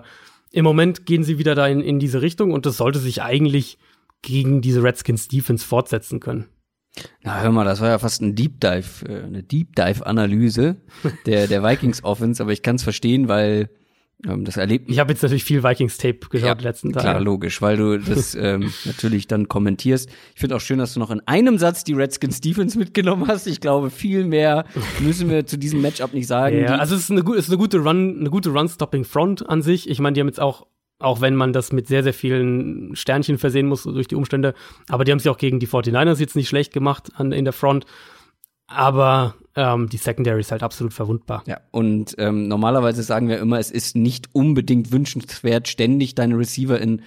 [0.52, 3.78] im Moment gehen sie wieder da in, in diese Richtung und das sollte sich eigentlich
[4.22, 6.48] gegen diese Redskins Defense fortsetzen können.
[7.22, 10.76] Na, hör mal, das war ja fast ein Deep Dive, äh, eine Deep Dive Analyse
[11.26, 13.68] der der Vikings Offense, aber ich kann es verstehen, weil
[14.26, 14.90] ähm, das erlebt.
[14.90, 17.04] Ich habe jetzt natürlich viel Vikings Tape geschaut ja, letzten Tage.
[17.04, 20.08] Klar, logisch, weil du das ähm, natürlich dann kommentierst.
[20.34, 23.46] Ich finde auch schön, dass du noch in einem Satz die Redskins Defense mitgenommen hast.
[23.46, 24.64] Ich glaube, viel mehr
[25.00, 26.60] müssen wir zu diesem Matchup nicht sagen.
[26.60, 29.62] Ja, also es ist eine, es ist eine gute Run, eine gute Run-Stopping Front an
[29.62, 29.88] sich.
[29.88, 30.66] Ich meine, die haben jetzt auch
[30.98, 34.54] auch wenn man das mit sehr, sehr vielen Sternchen versehen muss durch die Umstände.
[34.88, 37.44] Aber die haben es ja auch gegen die 49ers jetzt nicht schlecht gemacht an, in
[37.44, 37.84] der Front.
[38.66, 41.42] Aber ähm, die Secondary ist halt absolut verwundbar.
[41.46, 46.80] Ja, und ähm, normalerweise sagen wir immer, es ist nicht unbedingt wünschenswert, ständig deine Receiver
[46.80, 47.02] in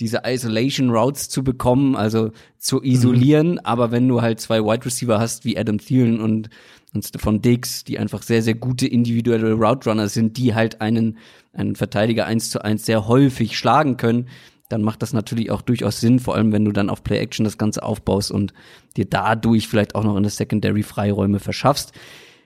[0.00, 3.52] diese Isolation Routes zu bekommen, also zu isolieren.
[3.52, 3.60] Mhm.
[3.64, 6.50] Aber wenn du halt zwei Wide Receiver hast, wie Adam Thielen und,
[6.92, 11.16] und Stephon Diggs, die einfach sehr, sehr gute individuelle Route Runner sind, die halt einen,
[11.56, 14.28] einen Verteidiger eins zu eins sehr häufig schlagen können,
[14.68, 17.44] dann macht das natürlich auch durchaus Sinn, vor allem wenn du dann auf Play Action
[17.44, 18.52] das Ganze aufbaust und
[18.96, 21.92] dir dadurch vielleicht auch noch in der Secondary Freiräume verschaffst.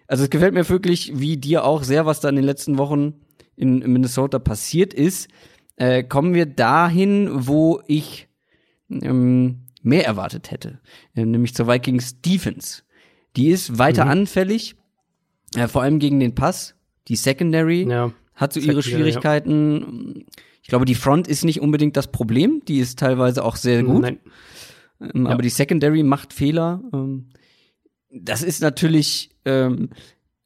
[0.07, 3.15] Also es gefällt mir wirklich, wie dir auch sehr, was da in den letzten Wochen
[3.57, 5.29] in Minnesota passiert ist
[5.81, 8.29] äh, kommen wir dahin, wo ich
[8.91, 10.79] ähm, mehr erwartet hätte,
[11.15, 12.83] äh, nämlich zur Vikings Defense.
[13.37, 14.11] Die ist weiter mhm.
[14.11, 14.77] anfällig,
[15.57, 16.75] äh, vor allem gegen den Pass.
[17.09, 18.13] Die Secondary ja.
[18.41, 20.15] Hat so ihre Schwierigkeiten.
[20.17, 20.37] Ja.
[20.63, 22.63] Ich glaube, die Front ist nicht unbedingt das Problem.
[22.67, 24.03] Die ist teilweise auch sehr gut.
[24.03, 24.21] Nein.
[25.01, 25.43] Ähm, aber ja.
[25.43, 26.83] die Secondary macht Fehler.
[26.93, 27.31] Ähm,
[28.11, 29.91] das ist natürlich ähm,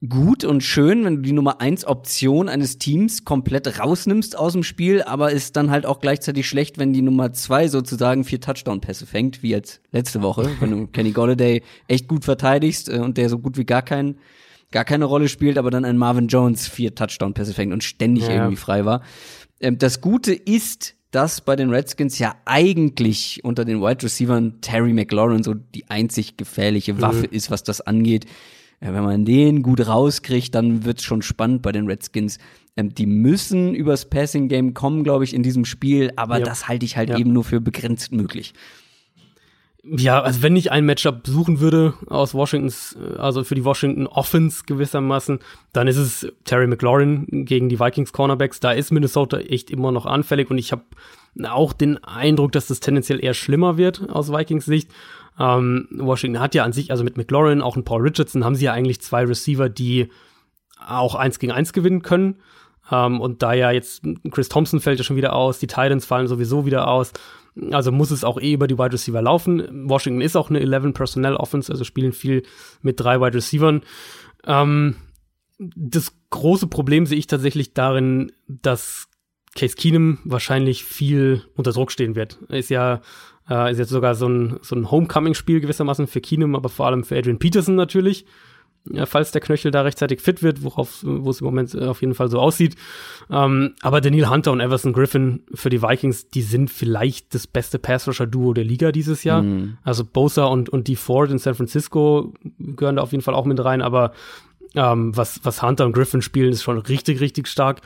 [0.08, 4.62] gut und schön, wenn du die Nummer eins Option eines Teams komplett rausnimmst aus dem
[4.62, 9.06] Spiel, aber ist dann halt auch gleichzeitig schlecht, wenn die Nummer zwei sozusagen vier Touchdown-Pässe
[9.06, 13.28] fängt, wie jetzt letzte Woche, wenn du Kenny Golladay echt gut verteidigst äh, und der
[13.28, 14.16] so gut wie gar kein,
[14.74, 18.34] gar keine Rolle spielt, aber dann ein Marvin Jones vier Touchdown-Pässe fängt und ständig ja.
[18.34, 19.02] irgendwie frei war.
[19.60, 24.92] Ähm, das Gute ist, dass bei den Redskins ja eigentlich unter den Wide Receivers Terry
[24.92, 27.36] McLaurin so die einzig gefährliche Waffe mhm.
[27.36, 28.26] ist, was das angeht.
[28.80, 32.38] Ja, wenn man den gut rauskriegt, dann wird's schon spannend bei den Redskins.
[32.76, 36.44] Ähm, die müssen übers Passing Game kommen, glaube ich, in diesem Spiel, aber ja.
[36.44, 37.16] das halte ich halt ja.
[37.16, 38.54] eben nur für begrenzt möglich.
[39.86, 44.06] Ja, also wenn ich ein Matchup suchen würde aus Washingtons, äh, also für die Washington
[44.06, 45.40] Offense gewissermaßen,
[45.72, 48.60] dann ist es Terry McLaurin gegen die Vikings Cornerbacks.
[48.60, 50.84] Da ist Minnesota echt immer noch anfällig und ich habe
[51.42, 54.90] auch den Eindruck, dass das tendenziell eher schlimmer wird aus Vikings Sicht.
[55.38, 58.66] Ähm, Washington hat ja an sich, also mit McLaurin, auch ein Paul Richardson, haben sie
[58.66, 60.08] ja eigentlich zwei Receiver, die
[60.86, 62.36] auch eins gegen eins gewinnen können.
[62.90, 66.28] Ähm, und da ja jetzt Chris Thompson fällt ja schon wieder aus, die Titans fallen
[66.28, 67.12] sowieso wieder aus.
[67.70, 69.88] Also muss es auch eh über die Wide Receiver laufen.
[69.88, 72.42] Washington ist auch eine 11 Personnel Offense, also spielen viel
[72.82, 73.82] mit drei Wide Receivern.
[74.44, 74.96] Ähm,
[75.58, 79.08] das große Problem sehe ich tatsächlich darin, dass
[79.54, 82.40] Case Keenum wahrscheinlich viel unter Druck stehen wird.
[82.48, 83.02] Ist ja
[83.48, 87.04] äh, ist jetzt sogar so ein, so ein Homecoming-Spiel gewissermaßen für Keenum, aber vor allem
[87.04, 88.24] für Adrian Peterson natürlich.
[88.90, 92.02] Ja, falls der Knöchel da rechtzeitig fit wird, worauf, wo es im Moment äh, auf
[92.02, 92.76] jeden Fall so aussieht.
[93.30, 97.78] Ähm, aber Daniel Hunter und Everson Griffin für die Vikings, die sind vielleicht das beste
[97.78, 99.40] Pass-Rusher-Duo der Liga dieses Jahr.
[99.40, 99.78] Mhm.
[99.84, 103.46] Also Bosa und, und die Ford in San Francisco gehören da auf jeden Fall auch
[103.46, 104.12] mit rein, aber
[104.74, 107.80] ähm, was, was Hunter und Griffin spielen, ist schon richtig, richtig stark.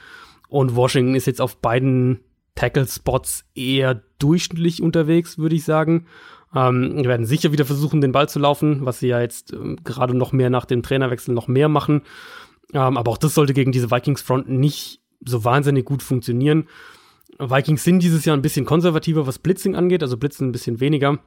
[0.49, 2.21] Und Washington ist jetzt auf beiden
[2.57, 6.07] Tackle-Spots eher durchschnittlich unterwegs, würde ich sagen.
[6.55, 9.79] Ähm, wir werden sicher wieder versuchen, den Ball zu laufen, was sie ja jetzt ähm,
[9.85, 12.03] gerade noch mehr nach dem Trainerwechsel noch mehr machen.
[12.73, 16.69] Ähm, aber auch das sollte gegen diese Vikings-Front nicht so wahnsinnig gut funktionieren.
[17.39, 21.19] Vikings sind dieses Jahr ein bisschen konservativer, was Blitzing angeht, also blitzen ein bisschen weniger.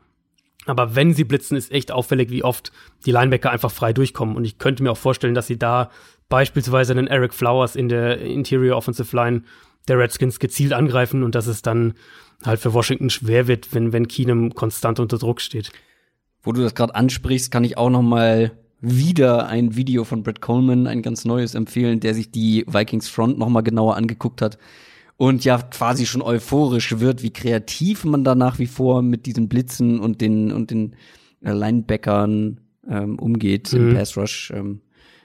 [0.65, 2.71] Aber wenn sie blitzen, ist echt auffällig, wie oft
[3.05, 4.35] die Linebacker einfach frei durchkommen.
[4.35, 5.89] Und ich könnte mir auch vorstellen, dass sie da
[6.29, 9.43] beispielsweise einen Eric Flowers in der Interior Offensive Line
[9.87, 11.93] der Redskins gezielt angreifen und dass es dann
[12.43, 15.71] halt für Washington schwer wird, wenn, wenn Keenum konstant unter Druck steht.
[16.43, 18.51] Wo du das gerade ansprichst, kann ich auch noch mal
[18.81, 23.37] wieder ein Video von Brett Coleman, ein ganz neues empfehlen, der sich die Vikings Front
[23.37, 24.57] noch mal genauer angeguckt hat
[25.17, 29.49] und ja quasi schon euphorisch wird, wie kreativ man da nach wie vor mit diesen
[29.49, 30.95] Blitzen und den und den
[31.41, 33.91] äh, Linebackern ähm, umgeht mhm.
[33.91, 34.51] im Pass Rush.
[34.55, 34.81] Ähm,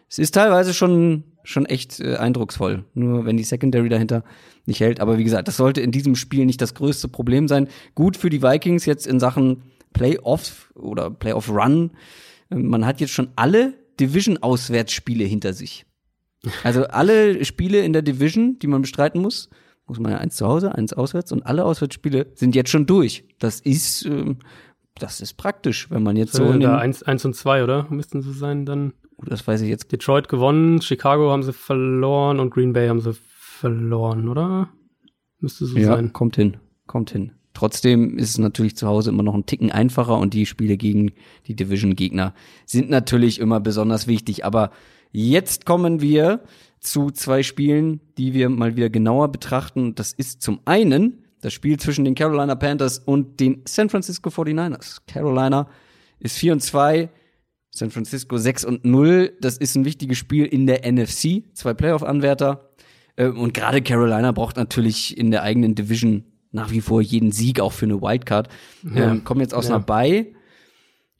[0.08, 2.84] es ist teilweise schon schon echt äh, eindrucksvoll.
[2.94, 4.24] Nur wenn die Secondary dahinter
[4.66, 5.00] nicht hält.
[5.00, 7.68] Aber wie gesagt, das sollte in diesem Spiel nicht das größte Problem sein.
[7.94, 11.92] Gut für die Vikings jetzt in Sachen Playoff oder Playoff Run.
[12.50, 15.86] Ähm, man hat jetzt schon alle Division-Auswärtsspiele hinter sich.
[16.62, 19.48] Also alle Spiele in der Division, die man bestreiten muss,
[19.86, 23.24] muss man ja eins zu Hause, eins auswärts und alle Auswärtsspiele sind jetzt schon durch.
[23.38, 24.38] Das ist, ähm,
[24.98, 26.52] das ist praktisch, wenn man jetzt so.
[26.52, 27.86] so da eins, eins und zwei, oder?
[27.90, 28.92] Müssten sie sein dann?
[29.24, 29.90] Das weiß ich jetzt.
[29.92, 34.68] Detroit gewonnen, Chicago haben sie verloren und Green Bay haben sie verloren, oder?
[35.40, 36.12] Müsste so ja, sein.
[36.12, 37.32] Kommt hin, kommt hin.
[37.54, 41.12] Trotzdem ist es natürlich zu Hause immer noch ein Ticken einfacher und die Spiele gegen
[41.46, 42.34] die Division-Gegner
[42.66, 44.44] sind natürlich immer besonders wichtig.
[44.44, 44.70] Aber
[45.10, 46.42] jetzt kommen wir
[46.80, 49.94] zu zwei Spielen, die wir mal wieder genauer betrachten.
[49.94, 54.98] Das ist zum einen das Spiel zwischen den Carolina Panthers und den San Francisco 49ers.
[55.06, 55.68] Carolina
[56.18, 57.08] ist 4 und 2,
[57.76, 59.36] San Francisco 6 und 0.
[59.40, 61.44] Das ist ein wichtiges Spiel in der NFC.
[61.52, 62.70] Zwei Playoff-Anwärter.
[63.16, 67.60] Äh, und gerade Carolina braucht natürlich in der eigenen Division nach wie vor jeden Sieg,
[67.60, 68.48] auch für eine Wildcard.
[68.94, 69.12] Ja.
[69.12, 69.74] Ähm, kommen jetzt aus ja.
[69.74, 70.34] einer Bay.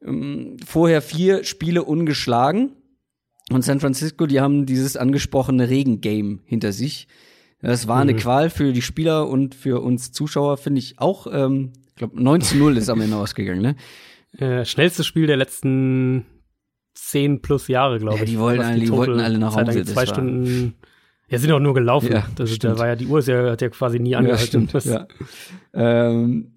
[0.02, 2.72] Ähm, vorher vier Spiele ungeschlagen.
[3.50, 7.06] Und San Francisco, die haben dieses angesprochene Regengame hinter sich.
[7.60, 8.18] Das war eine mhm.
[8.18, 11.26] Qual für die Spieler und für uns Zuschauer, finde ich auch.
[11.30, 13.76] Ähm, ich glaube, 19-0 ist am Ende ausgegangen, ne?
[14.38, 16.26] Äh, schnellstes Spiel der letzten
[16.96, 18.20] zehn plus Jahre, glaube ich.
[18.22, 19.84] Ja, die wollten, alle, die, wollten alle nach Hause.
[19.84, 20.74] Zwei Stunden.
[21.28, 22.12] Ja, sind auch nur gelaufen.
[22.12, 22.74] Ja, das, stimmt.
[22.74, 24.68] da war ja die Uhr, ist ja, hat ja quasi nie angehalten.
[24.72, 25.08] Ja, stimmt.
[25.74, 26.52] Ähm,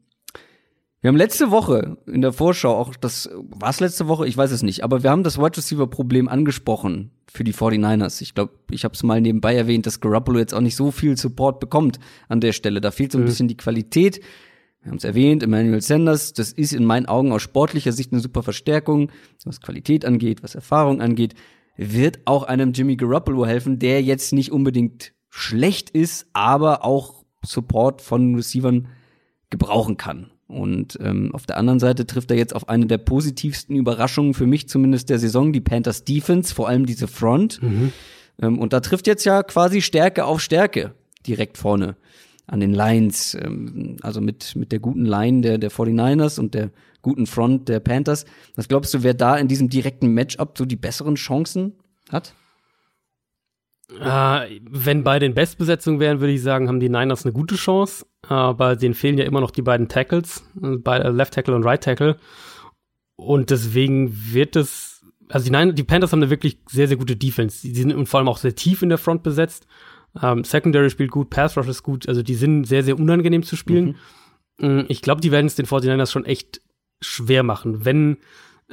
[1.01, 4.27] wir haben letzte Woche in der Vorschau auch das, war es letzte Woche?
[4.27, 8.21] Ich weiß es nicht, aber wir haben das Wide Receiver Problem angesprochen für die 49ers.
[8.21, 11.15] Ich glaube, ich habe es mal nebenbei erwähnt, dass Garoppolo jetzt auch nicht so viel
[11.15, 12.81] Support bekommt an der Stelle.
[12.81, 13.27] Da fehlt so ein mhm.
[13.27, 14.19] bisschen die Qualität.
[14.81, 18.21] Wir haben es erwähnt, Emmanuel Sanders, das ist in meinen Augen aus sportlicher Sicht eine
[18.21, 19.11] super Verstärkung,
[19.43, 21.35] was Qualität angeht, was Erfahrung angeht,
[21.75, 28.01] wird auch einem Jimmy Garoppolo helfen, der jetzt nicht unbedingt schlecht ist, aber auch Support
[28.01, 28.87] von Receivern
[29.49, 30.31] gebrauchen kann.
[30.47, 34.47] Und ähm, auf der anderen Seite trifft er jetzt auf eine der positivsten Überraschungen für
[34.47, 37.61] mich zumindest der Saison, die Panthers Defense, vor allem diese Front.
[37.61, 37.93] Mhm.
[38.41, 40.95] Ähm, und da trifft jetzt ja quasi Stärke auf Stärke
[41.27, 41.97] direkt vorne
[42.49, 46.71] an den Lines, ähm, also mit, mit der guten Line der, der 49ers und der
[47.01, 48.25] guten Front der Panthers.
[48.55, 51.73] Was glaubst du, wer da in diesem direkten Matchup so die besseren Chancen
[52.09, 52.33] hat?
[53.99, 58.05] Äh, wenn bei den Bestbesetzungen wären, würde ich sagen, haben die Niners eine gute Chance.
[58.27, 62.17] Aber denen fehlen ja immer noch die beiden Tackles, äh, Left Tackle und Right Tackle.
[63.15, 67.15] Und deswegen wird es, also die, Niners, die Panthers haben eine wirklich sehr, sehr gute
[67.15, 67.67] Defense.
[67.67, 69.65] Die sind vor allem auch sehr tief in der Front besetzt.
[70.21, 72.07] Ähm, Secondary spielt gut, Pass Rush ist gut.
[72.07, 73.97] Also die sind sehr, sehr unangenehm zu spielen.
[74.59, 74.81] Mhm.
[74.81, 76.61] Mm, ich glaube, die werden es den 49ers schon echt
[77.01, 78.17] schwer machen, wenn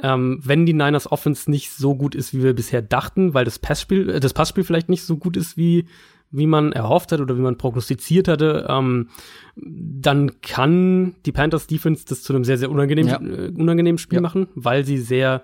[0.03, 3.57] ähm, wenn die Niners Offense nicht so gut ist, wie wir bisher dachten, weil das
[3.57, 5.87] Passspiel, äh, das Passspiel vielleicht nicht so gut ist, wie
[6.29, 9.09] wie man erhofft hat oder wie man prognostiziert hatte, ähm,
[9.55, 13.19] dann kann die Panthers Defense das zu einem sehr, sehr unangenehmen, ja.
[13.21, 14.21] äh, unangenehmen Spiel ja.
[14.21, 15.41] machen, weil sie sehr,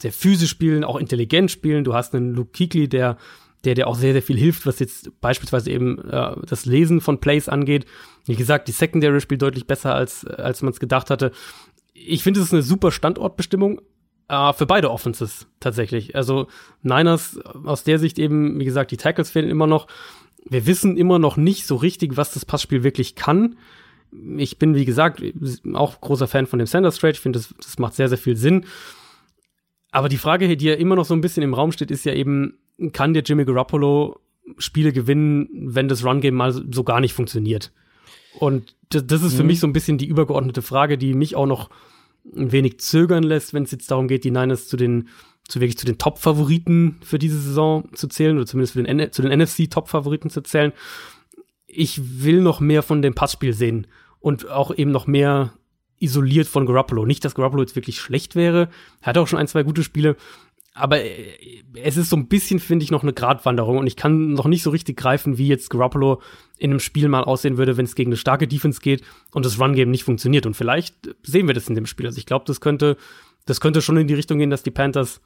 [0.00, 1.84] sehr physisch spielen, auch intelligent spielen.
[1.84, 3.18] Du hast einen Luke Kuechly, der,
[3.64, 7.20] der dir auch sehr, sehr viel hilft, was jetzt beispielsweise eben äh, das Lesen von
[7.20, 7.86] Plays angeht.
[8.26, 11.32] Wie gesagt, die Secondary spielt deutlich besser, als, als man es gedacht hatte
[12.04, 13.80] ich finde, es ist eine super Standortbestimmung
[14.28, 16.16] äh, für beide Offenses tatsächlich.
[16.16, 16.48] Also
[16.82, 19.86] Niners aus der Sicht eben, wie gesagt, die Tackles fehlen immer noch.
[20.44, 23.56] Wir wissen immer noch nicht so richtig, was das Passspiel wirklich kann.
[24.36, 25.22] Ich bin, wie gesagt,
[25.72, 27.12] auch großer Fan von dem Sanders Trade.
[27.12, 28.66] Ich finde, das, das macht sehr, sehr viel Sinn.
[29.90, 32.14] Aber die Frage, die ja immer noch so ein bisschen im Raum steht, ist ja
[32.14, 32.58] eben,
[32.90, 34.18] kann der Jimmy Garoppolo
[34.58, 37.72] Spiele gewinnen, wenn das Run-Game mal so gar nicht funktioniert?
[38.38, 39.48] Und das, das ist für mhm.
[39.48, 41.70] mich so ein bisschen die übergeordnete Frage, die mich auch noch
[42.36, 45.08] ein wenig zögern lässt, wenn es jetzt darum geht, die Niners zu den
[45.48, 49.22] zu wirklich zu den Top-Favoriten für diese Saison zu zählen oder zumindest für den, zu
[49.22, 50.72] den NFC-Top-Favoriten zu zählen.
[51.66, 53.88] Ich will noch mehr von dem Passspiel sehen
[54.20, 55.52] und auch eben noch mehr
[55.98, 57.06] isoliert von Garoppolo.
[57.06, 58.68] Nicht, dass Garoppolo jetzt wirklich schlecht wäre.
[59.00, 60.16] Er hat auch schon ein, zwei gute Spiele,
[60.74, 64.32] aber äh, es ist so ein bisschen, finde ich, noch eine Gratwanderung und ich kann
[64.32, 66.20] noch nicht so richtig greifen, wie jetzt Garoppolo
[66.58, 69.02] in einem Spiel mal aussehen würde, wenn es gegen eine starke Defense geht
[69.32, 70.46] und das Run-Game nicht funktioniert.
[70.46, 72.06] Und vielleicht sehen wir das in dem Spiel.
[72.06, 72.96] Also ich glaube, das könnte,
[73.44, 75.20] das könnte schon in die Richtung gehen, dass die Panthers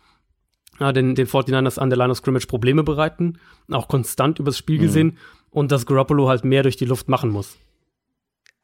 [0.80, 3.38] äh, den, den 49ers an der Line of Scrimmage Probleme bereiten,
[3.70, 4.82] auch konstant übers Spiel mhm.
[4.82, 5.18] gesehen
[5.50, 7.56] und dass Garoppolo halt mehr durch die Luft machen muss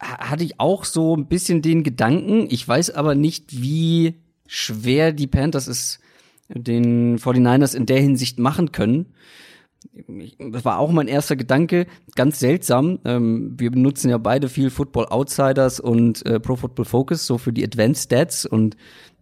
[0.03, 2.49] hatte ich auch so ein bisschen den Gedanken.
[2.51, 4.14] Ich weiß aber nicht, wie
[4.49, 6.01] schwer die Panthers es
[6.55, 9.07] den 49ers in der Hinsicht machen können.
[10.39, 13.01] Das war auch mein erster Gedanke, ganz seltsam.
[13.05, 17.53] Ähm, wir benutzen ja beide viel Football Outsiders und äh, Pro Football Focus, so für
[17.53, 18.77] die Advanced Stats und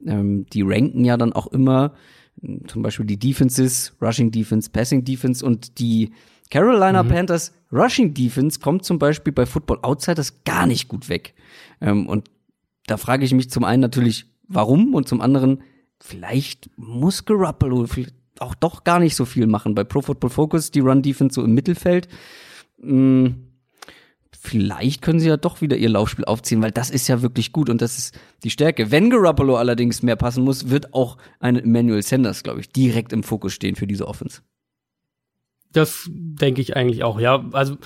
[0.07, 1.95] ähm, die ranken ja dann auch immer
[2.67, 6.11] zum Beispiel die Defenses, Rushing Defense, Passing Defense und die
[6.51, 7.09] Carolina mhm.
[7.09, 11.35] Panthers Rushing Defense kommt zum Beispiel bei Football Outsiders gar nicht gut weg.
[11.81, 12.29] Ähm, und
[12.87, 15.63] da frage ich mich zum einen natürlich, warum und zum anderen,
[16.01, 17.87] vielleicht muss Garoppolo
[18.39, 19.75] auch doch gar nicht so viel machen.
[19.75, 22.09] Bei Pro Football Focus, die Run Defense so im Mittelfeld.
[22.81, 23.51] Hm,
[24.33, 27.69] vielleicht können sie ja doch wieder ihr Laufspiel aufziehen, weil das ist ja wirklich gut
[27.69, 28.91] und das ist die Stärke.
[28.91, 33.23] Wenn Garoppolo allerdings mehr passen muss, wird auch ein Emmanuel Sanders, glaube ich, direkt im
[33.23, 34.41] Fokus stehen für diese Offense.
[35.73, 37.45] Das denke ich eigentlich auch, ja.
[37.53, 37.77] Also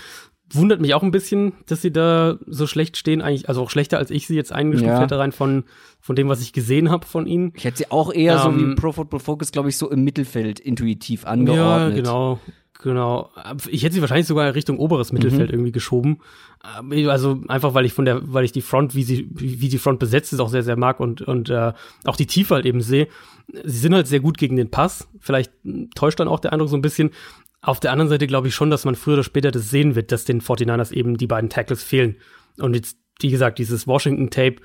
[0.54, 3.98] wundert mich auch ein bisschen, dass sie da so schlecht stehen, eigentlich, also auch schlechter
[3.98, 5.00] als ich sie jetzt eingestuft ja.
[5.00, 5.64] hätte, rein von,
[6.00, 7.52] von dem, was ich gesehen habe von ihnen.
[7.56, 9.90] Ich hätte sie auch eher ähm, so wie ähm, Pro Football Focus, glaube ich, so
[9.90, 11.96] im Mittelfeld intuitiv angeordnet.
[11.96, 12.40] Ja, genau.
[12.82, 13.30] Genau.
[13.70, 15.54] Ich hätte sie wahrscheinlich sogar Richtung oberes Mittelfeld mhm.
[15.54, 16.20] irgendwie geschoben.
[16.78, 19.78] Ähm, also einfach, weil ich von der, weil ich die Front, wie sie, wie die
[19.78, 21.72] Front besetzt ist, auch sehr, sehr mag und, und äh,
[22.04, 23.08] auch die Tiefe halt eben sehe.
[23.64, 25.08] Sie sind halt sehr gut gegen den Pass.
[25.18, 25.50] Vielleicht
[25.94, 27.10] täuscht dann auch der Eindruck so ein bisschen.
[27.64, 30.12] Auf der anderen Seite glaube ich schon, dass man früher oder später das sehen wird,
[30.12, 32.16] dass den 49ers eben die beiden Tackles fehlen.
[32.58, 34.56] Und jetzt, wie gesagt, dieses Washington-Tape,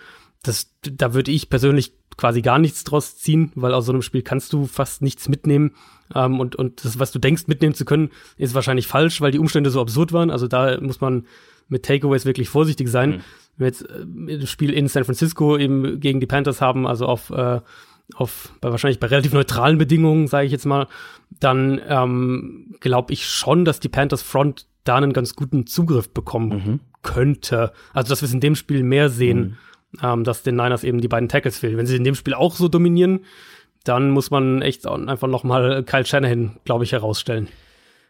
[0.44, 4.22] das, da würde ich persönlich quasi gar nichts draus ziehen, weil aus so einem Spiel
[4.22, 5.72] kannst du fast nichts mitnehmen.
[6.14, 9.40] Ähm, und, und das, was du denkst, mitnehmen zu können, ist wahrscheinlich falsch, weil die
[9.40, 10.30] Umstände so absurd waren.
[10.30, 11.26] Also da muss man
[11.70, 13.12] mit Takeaways wirklich vorsichtig sein.
[13.12, 13.22] Mhm.
[13.56, 17.06] Wenn wir jetzt äh, das Spiel in San Francisco eben gegen die Panthers haben, also
[17.06, 17.62] auf äh,
[18.16, 20.88] auf bei wahrscheinlich bei relativ neutralen Bedingungen, sage ich jetzt mal,
[21.40, 26.50] dann ähm, glaube ich schon, dass die Panthers Front da einen ganz guten Zugriff bekommen
[26.50, 26.80] mhm.
[27.04, 27.72] könnte.
[27.94, 29.58] Also dass wir es in dem Spiel mehr sehen,
[29.92, 30.00] mhm.
[30.04, 31.78] ähm, dass den Niners eben die beiden Tackles fehlen.
[31.78, 33.22] Wenn sie in dem Spiel auch so dominieren,
[33.84, 37.48] dann muss man echt einfach noch mal Kyle Shanahan, glaube ich, herausstellen.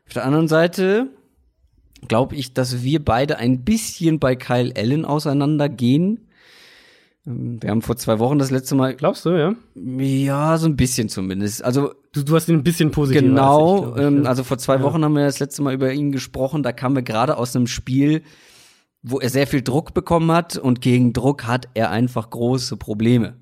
[0.08, 1.08] Auf der anderen Seite
[2.08, 6.29] glaube ich, dass wir beide ein bisschen bei Kyle Allen auseinandergehen.
[7.28, 8.96] Ähm, wir haben vor zwei Wochen das letzte Mal.
[8.96, 9.56] Glaubst du, ja?
[9.76, 11.64] Ja, so ein bisschen zumindest.
[11.64, 13.22] Also du, du hast ihn ein bisschen positiv.
[13.22, 13.96] Genau.
[13.96, 14.84] Ich, ähm, also vor zwei ja.
[14.84, 16.64] Wochen haben wir das letzte Mal über ihn gesprochen.
[16.64, 18.24] Da kamen wir gerade aus einem Spiel,
[19.02, 23.36] wo er sehr viel Druck bekommen hat und gegen Druck hat er einfach große Probleme.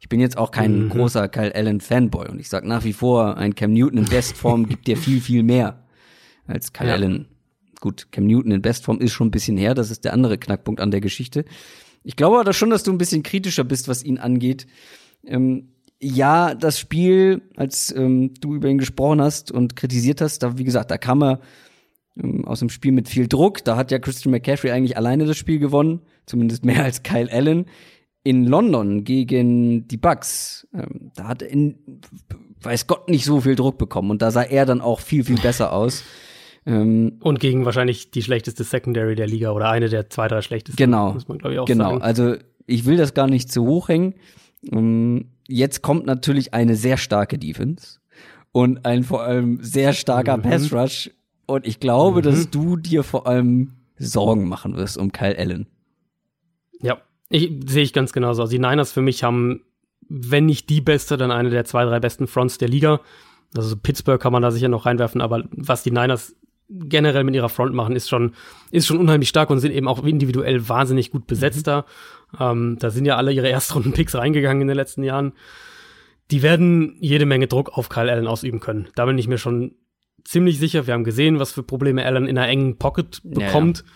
[0.00, 0.88] Ich bin jetzt auch kein mhm.
[0.90, 4.66] großer Kyle Allen Fanboy und ich sag nach wie vor, ein Cam Newton in Bestform
[4.68, 5.82] gibt dir viel, viel mehr
[6.46, 6.94] als Kyle ja.
[6.94, 7.28] Allen.
[7.80, 10.80] Gut, Cam Newton in Bestform ist schon ein bisschen her, das ist der andere Knackpunkt
[10.80, 11.46] an der Geschichte.
[12.04, 14.66] Ich glaube aber schon, dass du ein bisschen kritischer bist, was ihn angeht.
[15.26, 20.58] Ähm, ja, das Spiel, als ähm, du über ihn gesprochen hast und kritisiert hast, da,
[20.58, 21.40] wie gesagt, da kam er
[22.22, 23.64] ähm, aus dem Spiel mit viel Druck.
[23.64, 27.66] Da hat ja Christian McCaffrey eigentlich alleine das Spiel gewonnen, zumindest mehr als Kyle Allen.
[28.22, 31.78] In London gegen die Bucks, ähm, da hat er in,
[32.60, 35.40] weiß Gott nicht so viel Druck bekommen und da sah er dann auch viel, viel
[35.40, 36.04] besser aus.
[36.66, 40.76] Ähm, und gegen wahrscheinlich die schlechteste Secondary der Liga oder eine der zwei, drei schlechtesten.
[40.76, 41.12] Genau.
[41.12, 41.90] Muss man, glaube ich, auch genau.
[41.90, 42.02] sagen.
[42.02, 42.36] Also
[42.66, 44.14] ich will das gar nicht zu hoch hängen.
[44.72, 47.98] Ähm, jetzt kommt natürlich eine sehr starke Defense
[48.52, 50.42] und ein vor allem sehr starker mhm.
[50.42, 51.10] Pass Rush.
[51.46, 52.22] Und ich glaube, mhm.
[52.22, 55.66] dass du dir vor allem Sorgen machen wirst um Kyle Allen.
[56.80, 56.98] Ja,
[57.28, 58.42] ich, sehe ich ganz genauso.
[58.42, 59.62] Also die Niners für mich haben,
[60.08, 63.00] wenn nicht die beste, dann eine der zwei, drei besten Fronts der Liga.
[63.54, 66.34] Also Pittsburgh kann man da sicher noch reinwerfen, aber was die Niners
[66.68, 68.32] generell mit ihrer Front machen, ist schon,
[68.70, 71.84] ist schon unheimlich stark und sind eben auch individuell wahnsinnig gut besetzt da.
[72.32, 72.38] Mhm.
[72.40, 75.32] Ähm, da sind ja alle ihre Erstrunden-Picks reingegangen in den letzten Jahren.
[76.30, 78.88] Die werden jede Menge Druck auf Kyle Allen ausüben können.
[78.94, 79.74] Da bin ich mir schon
[80.24, 80.86] ziemlich sicher.
[80.86, 83.78] Wir haben gesehen, was für Probleme Allen in einer engen Pocket bekommt.
[83.78, 83.90] Ja, ja.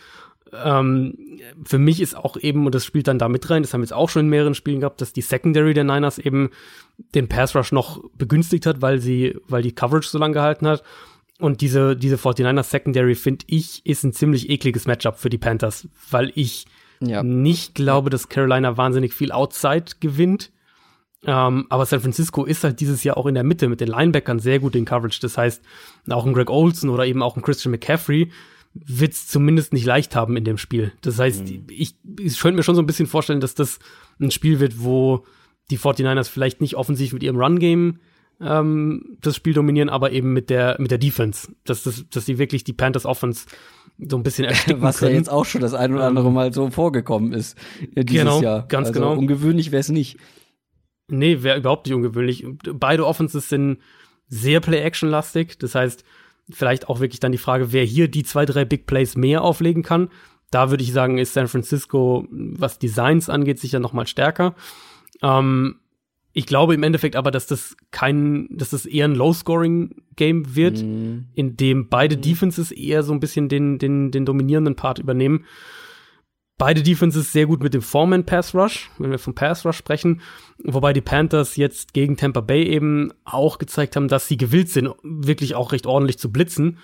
[0.81, 1.15] Ähm,
[1.65, 3.85] für mich ist auch eben, und das spielt dann da mit rein, das haben wir
[3.85, 6.51] jetzt auch schon in mehreren Spielen gehabt, dass die Secondary der Niners eben
[7.15, 10.83] den Pass Rush noch begünstigt hat, weil sie, weil die Coverage so lange gehalten hat.
[11.41, 15.89] Und diese, diese 49ers Secondary, finde ich, ist ein ziemlich ekliges Matchup für die Panthers,
[16.11, 16.67] weil ich
[17.01, 17.23] ja.
[17.23, 20.51] nicht glaube, dass Carolina wahnsinnig viel Outside gewinnt.
[21.25, 24.39] Ähm, aber San Francisco ist halt dieses Jahr auch in der Mitte mit den Linebackern
[24.39, 25.21] sehr gut in Coverage.
[25.21, 25.63] Das heißt,
[26.11, 28.31] auch ein Greg Olson oder eben auch ein Christian McCaffrey
[28.75, 30.93] wird es zumindest nicht leicht haben in dem Spiel.
[31.01, 31.67] Das heißt, mhm.
[31.71, 33.79] ich, ich könnte mir schon so ein bisschen vorstellen, dass das
[34.21, 35.25] ein Spiel wird, wo
[35.71, 37.99] die 49ers vielleicht nicht offensiv mit ihrem Run-Game
[38.41, 41.53] ähm, das Spiel dominieren, aber eben mit der, mit der Defense.
[41.65, 43.47] Dass, das, dass sie wirklich die Panthers Offense
[43.99, 45.13] so ein bisschen ersticken Was können.
[45.13, 47.57] ja jetzt auch schon das ein oder andere Mal so vorgekommen ist
[47.95, 48.67] dieses genau, Jahr.
[48.69, 49.15] Ganz also genau.
[49.15, 50.19] Ungewöhnlich wäre es nicht.
[51.09, 52.47] Nee, wäre überhaupt nicht ungewöhnlich.
[52.75, 53.79] Beide Offenses sind
[54.29, 55.59] sehr Play-Action-lastig.
[55.59, 56.05] Das heißt,
[56.51, 59.83] vielleicht auch wirklich dann die Frage, wer hier die zwei, drei Big Plays mehr auflegen
[59.83, 60.11] kann.
[60.51, 64.55] Da würde ich sagen, ist San Francisco, was Designs angeht, sicher noch mal stärker.
[65.23, 65.77] Ähm,
[66.39, 71.31] ich glaube im Endeffekt aber, dass das kein, dass das eher ein Low-Scoring-Game wird, mm.
[71.35, 72.21] in dem beide mm.
[72.21, 75.47] Defenses eher so ein bisschen den, den, den dominierenden Part übernehmen.
[76.57, 80.21] Beide Defenses sehr gut mit dem Foreman Pass Rush, wenn wir vom Pass Rush sprechen.
[80.63, 84.91] Wobei die Panthers jetzt gegen Tampa Bay eben auch gezeigt haben, dass sie gewillt sind,
[85.03, 86.79] wirklich auch recht ordentlich zu blitzen.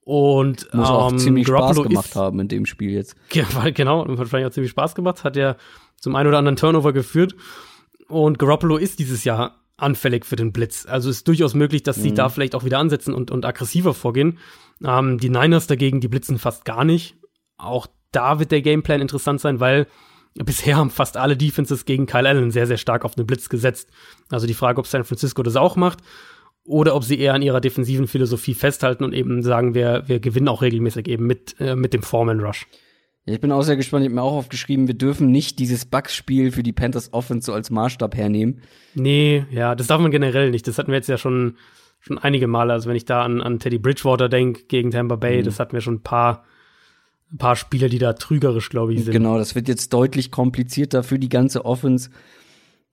[0.00, 3.16] Und muss auch ähm, ziemlich Garoppolo Spaß gemacht ist, haben in dem Spiel jetzt.
[3.74, 5.24] Genau, und wahrscheinlich auch ziemlich Spaß gemacht.
[5.24, 5.56] Hat ja
[5.96, 7.34] zum einen oder anderen Turnover geführt.
[8.08, 10.86] Und Garoppolo ist dieses Jahr anfällig für den Blitz.
[10.86, 12.16] Also ist durchaus möglich, dass sie mhm.
[12.16, 14.38] da vielleicht auch wieder ansetzen und, und aggressiver vorgehen.
[14.84, 17.16] Ähm, die Niners dagegen, die blitzen fast gar nicht.
[17.56, 19.86] Auch da wird der Gameplan interessant sein, weil
[20.34, 23.90] bisher haben fast alle Defenses gegen Kyle Allen sehr, sehr stark auf den Blitz gesetzt.
[24.30, 26.00] Also die Frage, ob San Francisco das auch macht
[26.64, 30.48] oder ob sie eher an ihrer defensiven Philosophie festhalten und eben sagen, wir, wir gewinnen
[30.48, 32.66] auch regelmäßig eben mit, äh, mit dem Foreman Rush.
[33.28, 34.04] Ich bin auch sehr gespannt.
[34.04, 37.52] Ich habe mir auch aufgeschrieben, wir dürfen nicht dieses Bugs-Spiel für die Panthers Offense so
[37.52, 38.62] als Maßstab hernehmen.
[38.94, 40.66] Nee, ja, das darf man generell nicht.
[40.66, 41.56] Das hatten wir jetzt ja schon,
[42.00, 42.72] schon einige Male.
[42.72, 45.44] Also wenn ich da an, an Teddy Bridgewater denke gegen Tampa Bay, mhm.
[45.44, 46.44] das hatten wir schon ein paar
[47.32, 49.12] ein paar Spiele, die da trügerisch, glaube ich, sind.
[49.12, 52.10] Genau, das wird jetzt deutlich komplizierter für die ganze Offense.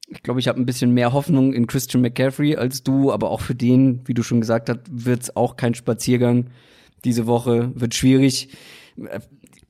[0.07, 3.41] Ich glaube, ich habe ein bisschen mehr Hoffnung in Christian McCaffrey als du, aber auch
[3.41, 6.47] für den, wie du schon gesagt hast, wird es auch kein Spaziergang
[7.05, 8.49] diese Woche, wird schwierig.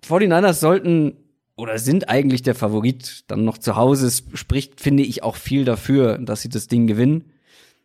[0.08, 1.18] 49ers sollten
[1.58, 4.08] oder sind eigentlich der Favorit dann noch zu Hause.
[4.08, 7.32] Es spricht, finde ich, auch viel dafür, dass sie das Ding gewinnen.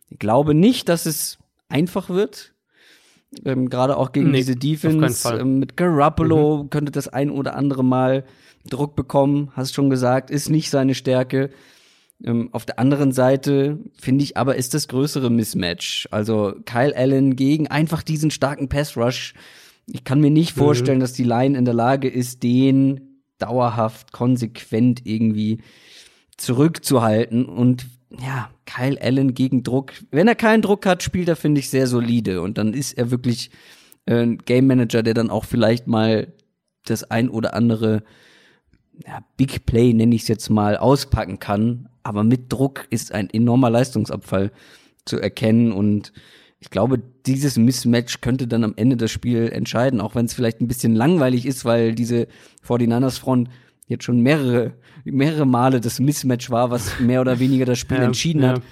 [0.09, 2.55] Ich glaube nicht, dass es einfach wird.
[3.45, 6.71] Ähm, Gerade auch gegen nee, diese Defense ähm, mit Garoppolo mhm.
[6.71, 8.25] könnte das ein oder andere Mal
[8.69, 11.51] Druck bekommen, hast schon gesagt, ist nicht seine Stärke.
[12.25, 16.09] Ähm, auf der anderen Seite finde ich aber ist das größere Mismatch.
[16.11, 19.35] Also Kyle Allen gegen einfach diesen starken Pass Rush.
[19.87, 20.61] Ich kann mir nicht mhm.
[20.61, 25.63] vorstellen, dass die Line in der Lage ist, den dauerhaft, konsequent irgendwie
[26.37, 27.87] zurückzuhalten und
[28.19, 29.93] ja, Kyle Allen gegen Druck.
[30.11, 32.43] Wenn er keinen Druck hat, spielt er, finde ich, sehr solide.
[32.43, 33.51] Und dann ist er wirklich
[34.07, 36.33] äh, ein Game Manager, der dann auch vielleicht mal
[36.85, 38.03] das ein oder andere
[39.07, 41.89] ja, Big Play, nenne ich es jetzt mal, auspacken kann.
[42.03, 44.51] Aber mit Druck ist ein enormer Leistungsabfall
[45.05, 45.73] zu erkennen.
[45.73, 46.13] Und
[46.61, 50.61] ich glaube, dieses Mismatch könnte dann am Ende das Spiel entscheiden, auch wenn es vielleicht
[50.61, 52.29] ein bisschen langweilig ist, weil diese
[52.67, 53.49] 49ers Front
[53.87, 58.05] jetzt schon mehrere, mehrere Male das Mismatch war, was mehr oder weniger das Spiel ja,
[58.05, 58.49] entschieden ja.
[58.51, 58.63] hat.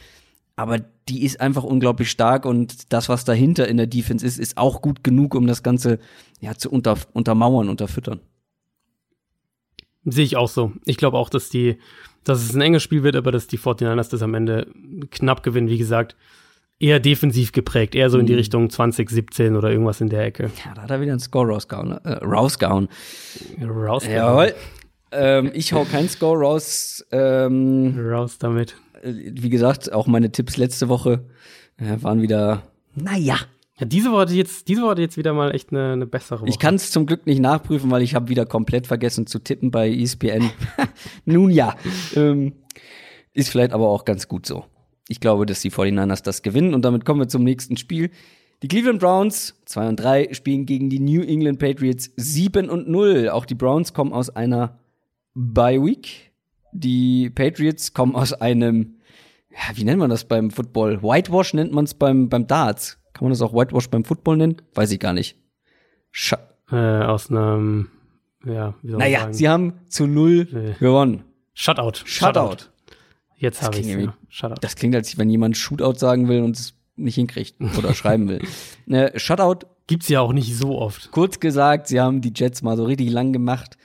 [0.55, 0.79] Aber
[1.09, 4.83] die ist einfach unglaublich stark und das, was dahinter in der Defense ist, ist auch
[4.83, 5.99] gut genug, um das Ganze
[6.41, 8.21] ja zu unter, untermauern, unterfüttern.
[10.05, 10.73] Sehe ich auch so.
[10.85, 11.79] Ich glaube auch, dass die,
[12.25, 14.71] dass es ein enges Spiel wird, aber dass die 49ers das am Ende
[15.11, 15.69] knapp gewinnen.
[15.69, 16.17] Wie gesagt,
[16.81, 18.39] eher defensiv geprägt, eher so in die mhm.
[18.39, 20.51] Richtung 2017 oder irgendwas in der Ecke.
[20.65, 21.93] Ja, da hat er wieder einen Score rausgehauen.
[22.05, 22.89] Äh, rausgehauen.
[23.61, 24.49] rausgehauen.
[24.49, 24.55] Jawohl.
[25.11, 27.05] Ähm, ich hau keinen Score raus.
[27.11, 28.77] Ähm, raus damit.
[29.03, 31.25] Wie gesagt, auch meine Tipps letzte Woche
[31.79, 32.63] äh, waren wieder,
[32.95, 33.37] naja.
[33.79, 36.49] Ja, diese Woche jetzt, diese Woche jetzt wieder mal echt eine, eine bessere Woche.
[36.49, 39.71] Ich kann es zum Glück nicht nachprüfen, weil ich habe wieder komplett vergessen zu tippen
[39.71, 40.51] bei ESPN.
[41.25, 41.77] Nun ja,
[42.17, 42.55] ähm,
[43.35, 44.65] ist vielleicht aber auch ganz gut so.
[45.09, 48.11] Ich glaube, dass die 49ers das gewinnen und damit kommen wir zum nächsten Spiel.
[48.63, 53.31] Die Cleveland Browns 2 und 3 spielen gegen die New England Patriots 7 und 0.
[53.31, 54.79] Auch die Browns kommen aus einer
[55.35, 56.33] Bye Week.
[56.73, 58.99] Die Patriots kommen aus einem
[59.51, 61.03] ja, wie nennt man das beim Football?
[61.03, 62.99] Whitewash nennt man es beim beim Darts.
[63.13, 64.57] Kann man das auch Whitewash beim Football nennen?
[64.75, 65.37] Weiß ich gar nicht.
[66.13, 66.35] Sch
[66.71, 67.89] äh, aus einem
[68.45, 69.33] ja, wie soll naja, sagen?
[69.33, 70.75] sie haben zu null nee.
[70.79, 71.25] gewonnen.
[71.55, 72.05] Shutout.
[72.05, 72.41] Shutout.
[72.41, 72.65] Shutout.
[73.39, 74.15] Jetzt habe ich ja.
[74.61, 78.43] Das klingt, als wenn jemand Shootout sagen will und es nicht hinkriegt oder schreiben will.
[78.89, 81.11] Äh, Shutout gibt's ja auch nicht so oft.
[81.11, 83.77] Kurz gesagt, sie haben die Jets mal so richtig lang gemacht.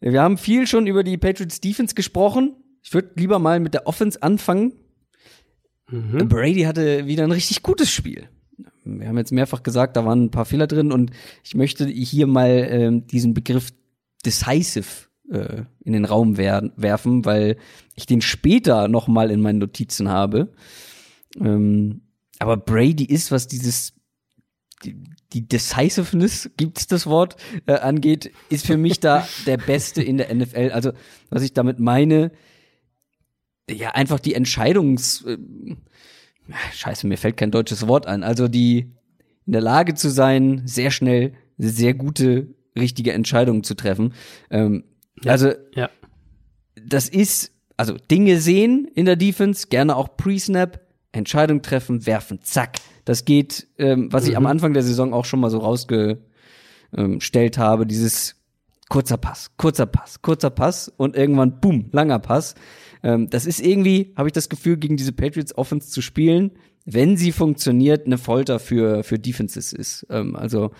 [0.00, 2.56] Wir haben viel schon über die Patriots Defense gesprochen.
[2.82, 4.72] Ich würde lieber mal mit der Offense anfangen.
[5.90, 6.26] Mhm.
[6.26, 8.30] Brady hatte wieder ein richtig gutes Spiel.
[8.84, 11.10] Wir haben jetzt mehrfach gesagt, da waren ein paar Fehler drin und
[11.42, 13.72] ich möchte hier mal äh, diesen Begriff
[14.24, 17.56] decisive äh, in den Raum wer werfen, weil
[17.94, 20.52] ich den später noch mal in meinen Notizen habe.
[21.38, 22.02] Ähm,
[22.38, 23.94] aber Brady ist, was dieses
[24.84, 25.02] die,
[25.32, 30.34] die Decisiveness, gibt's das Wort, äh, angeht, ist für mich da der Beste in der
[30.34, 30.70] NFL.
[30.72, 30.92] Also,
[31.30, 32.32] was ich damit meine,
[33.70, 35.38] ja, einfach die Entscheidungs, äh,
[36.72, 38.22] scheiße, mir fällt kein deutsches Wort ein.
[38.22, 38.92] Also die
[39.46, 44.14] in der Lage zu sein, sehr schnell sehr gute, richtige Entscheidungen zu treffen.
[44.50, 44.84] Ähm,
[45.22, 45.90] ja, also, ja.
[46.74, 50.80] das ist, also Dinge sehen in der Defense, gerne auch Pre-Snap,
[51.12, 52.78] Entscheidung treffen, werfen, zack.
[53.04, 54.30] Das geht, ähm, was mhm.
[54.30, 54.48] ich am mhm.
[54.48, 58.36] Anfang der Saison auch schon mal so rausgestellt habe, dieses
[58.88, 62.54] kurzer Pass, kurzer Pass, kurzer Pass und irgendwann, boom, langer Pass.
[63.02, 66.52] Ähm, das ist irgendwie, habe ich das Gefühl, gegen diese Patriots Offense zu spielen,
[66.84, 70.06] wenn sie funktioniert, eine Folter für, für Defenses ist.
[70.10, 70.70] Ähm, also,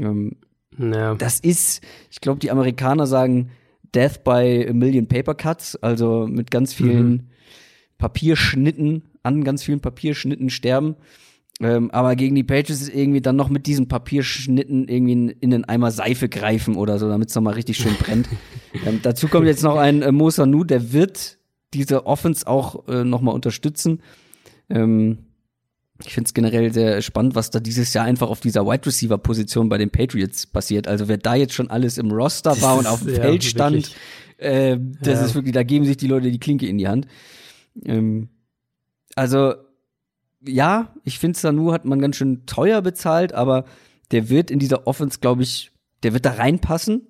[0.00, 0.36] ähm,
[0.78, 1.14] ja.
[1.14, 3.50] das ist, ich glaube, die Amerikaner sagen,
[3.94, 7.20] Death by a Million Paper Cuts, also mit ganz vielen mhm.
[7.98, 10.96] Papierschnitten, an ganz vielen Papierschnitten sterben.
[11.60, 15.54] Ähm, aber gegen die Patriots ist irgendwie dann noch mit diesen Papierschnitten irgendwie in, in
[15.54, 18.28] einen Eimer Seife greifen oder so, damit es nochmal richtig schön brennt.
[18.86, 21.38] ähm, dazu kommt jetzt noch ein äh, Mosa Nu, der wird
[21.74, 24.00] diese Offense auch äh, nochmal unterstützen.
[24.68, 25.18] Ähm,
[26.06, 29.18] ich finde es generell sehr spannend, was da dieses Jahr einfach auf dieser Wide Receiver
[29.18, 30.88] Position bei den Patriots passiert.
[30.88, 33.94] Also wer da jetzt schon alles im Roster war und auf dem ja, Feld stand,
[34.38, 35.24] äh, das ja.
[35.26, 37.06] ist wirklich, da geben sich die Leute die Klinke in die Hand.
[37.84, 38.28] Ähm,
[39.14, 39.54] also
[40.46, 43.64] ja, ich finde Sanu hat man ganz schön teuer bezahlt, aber
[44.10, 45.70] der wird in dieser Offense, glaube ich,
[46.02, 47.08] der wird da reinpassen.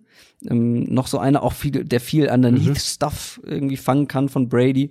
[0.49, 2.77] Ähm, noch so einer auch viel, der viel underneath mhm.
[2.77, 4.91] Stuff irgendwie fangen kann von Brady.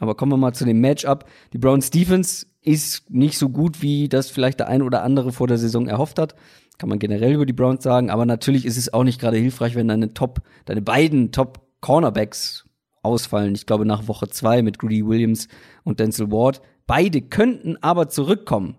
[0.00, 1.26] Aber kommen wir mal zu dem Matchup.
[1.52, 5.46] Die Browns Defense ist nicht so gut, wie das vielleicht der ein oder andere vor
[5.46, 6.34] der Saison erhofft hat.
[6.78, 8.10] Kann man generell über die Browns sagen.
[8.10, 12.64] Aber natürlich ist es auch nicht gerade hilfreich, wenn deine Top, deine beiden Top Cornerbacks
[13.02, 13.54] ausfallen.
[13.54, 15.48] Ich glaube nach Woche zwei mit Greedy Williams
[15.84, 16.62] und Denzel Ward.
[16.86, 18.76] Beide könnten aber zurückkommen.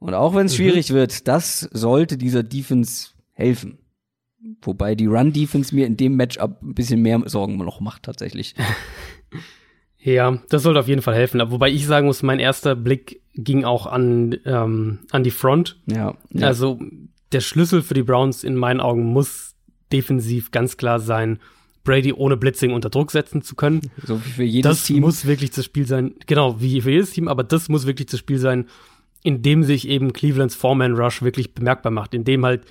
[0.00, 0.56] Und auch wenn es mhm.
[0.56, 3.78] schwierig wird, das sollte dieser Defense helfen.
[4.62, 8.54] Wobei die Run-Defense mir in dem Matchup ein bisschen mehr Sorgen noch macht, tatsächlich.
[10.02, 11.42] Ja, das sollte auf jeden Fall helfen.
[11.50, 15.78] Wobei ich sagen muss, mein erster Blick ging auch an, ähm, an die Front.
[15.86, 16.46] Ja, ja.
[16.46, 16.80] Also
[17.32, 19.54] der Schlüssel für die Browns in meinen Augen muss
[19.92, 21.38] defensiv ganz klar sein,
[21.84, 23.80] Brady ohne Blitzing unter Druck setzen zu können.
[24.04, 24.96] So wie für jedes das Team.
[24.96, 26.14] Das muss wirklich das Spiel sein.
[26.26, 28.66] Genau, wie für jedes Team, aber das muss wirklich das Spiel sein,
[29.22, 32.62] in dem sich eben Clevelands Foreman Rush wirklich bemerkbar macht, in dem halt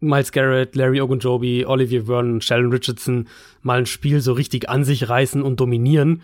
[0.00, 3.28] Miles Garrett, Larry Ogunjobi, Olivier Vernon, Sheldon Richardson
[3.62, 6.22] mal ein Spiel so richtig an sich reißen und dominieren.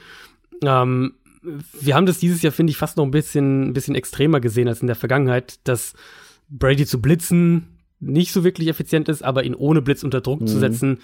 [0.62, 1.14] Ähm,
[1.80, 4.68] wir haben das dieses Jahr, finde ich, fast noch ein bisschen, ein bisschen extremer gesehen
[4.68, 5.94] als in der Vergangenheit, dass
[6.48, 7.68] Brady zu blitzen
[8.02, 10.46] nicht so wirklich effizient ist, aber ihn ohne Blitz unter Druck mhm.
[10.48, 10.98] zu setzen,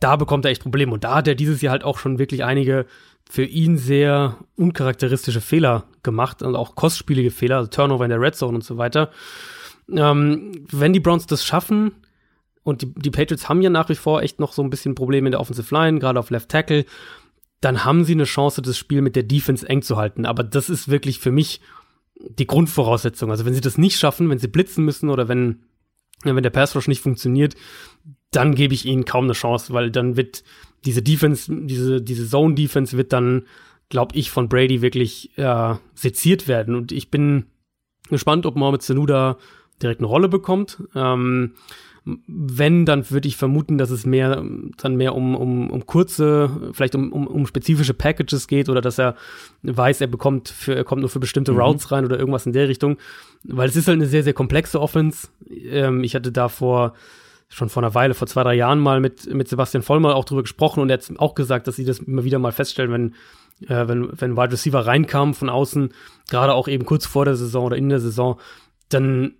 [0.00, 0.92] da bekommt er echt Probleme.
[0.92, 2.86] Und da hat er dieses Jahr halt auch schon wirklich einige
[3.28, 8.34] für ihn sehr uncharakteristische Fehler gemacht und auch kostspielige Fehler, also Turnover in der Red
[8.34, 9.10] Zone und so weiter.
[9.90, 11.92] Ähm, wenn die Browns das schaffen,
[12.62, 15.28] und die, die Patriots haben ja nach wie vor echt noch so ein bisschen Probleme
[15.28, 16.84] in der Offensive Line, gerade auf Left Tackle,
[17.60, 20.26] dann haben sie eine Chance, das Spiel mit der Defense eng zu halten.
[20.26, 21.60] Aber das ist wirklich für mich
[22.18, 23.30] die Grundvoraussetzung.
[23.30, 25.62] Also wenn sie das nicht schaffen, wenn sie blitzen müssen oder wenn,
[26.24, 27.54] wenn der Pass Rush nicht funktioniert,
[28.30, 30.44] dann gebe ich ihnen kaum eine Chance, weil dann wird
[30.84, 33.46] diese Defense, diese, diese Zone Defense wird dann,
[33.88, 36.74] glaube ich, von Brady wirklich äh, seziert werden.
[36.74, 37.46] Und ich bin
[38.08, 39.38] gespannt, ob Mohamed Sanu da
[39.82, 40.82] direkt eine Rolle bekommt.
[40.94, 41.54] Ähm,
[42.28, 44.44] wenn, dann würde ich vermuten, dass es mehr
[44.76, 48.98] dann mehr um, um, um kurze, vielleicht um, um, um spezifische Packages geht oder dass
[48.98, 49.16] er
[49.62, 51.58] weiß, er bekommt für, er kommt nur für bestimmte mhm.
[51.58, 52.96] Routes rein oder irgendwas in der Richtung.
[53.42, 55.28] Weil es ist halt eine sehr, sehr komplexe Offense.
[55.50, 56.94] Ähm, ich hatte da vor
[57.48, 60.42] schon vor einer Weile, vor zwei, drei Jahren mal mit, mit Sebastian Vollmer auch drüber
[60.42, 63.88] gesprochen und er hat auch gesagt, dass sie das immer wieder mal feststellen, wenn, äh,
[63.88, 65.92] wenn, wenn Wide Receiver reinkamen von außen,
[66.28, 68.38] gerade auch eben kurz vor der Saison oder in der Saison,
[68.88, 69.34] dann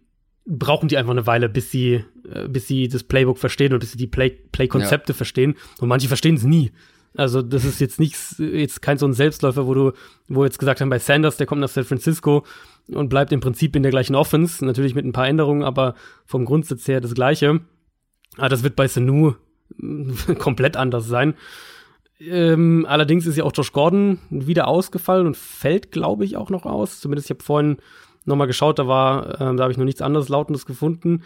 [0.47, 3.93] brauchen die einfach eine Weile, bis sie, äh, bis sie das Playbook verstehen und bis
[3.93, 5.17] sie die Play, Play-Konzepte ja.
[5.17, 5.57] verstehen.
[5.81, 6.73] Und manche verstehen es nie.
[7.17, 9.93] Also das ist jetzt nichts, jetzt kein so ein Selbstläufer, wo du,
[10.29, 12.45] wo jetzt gesagt haben, bei Sanders, der kommt nach San Francisco
[12.89, 15.95] und bleibt im Prinzip in der gleichen Offense, natürlich mit ein paar Änderungen, aber
[16.27, 17.61] vom Grundsatz her das gleiche.
[18.37, 19.35] Aber das wird bei Sanu
[20.39, 21.35] komplett anders sein.
[22.21, 26.65] Ähm, allerdings ist ja auch Josh Gordon wieder ausgefallen und fällt, glaube ich, auch noch
[26.65, 27.01] aus.
[27.01, 27.79] Zumindest ich habe vorhin
[28.27, 31.23] nochmal geschaut, da war, äh, da habe ich noch nichts anderes Lautendes gefunden.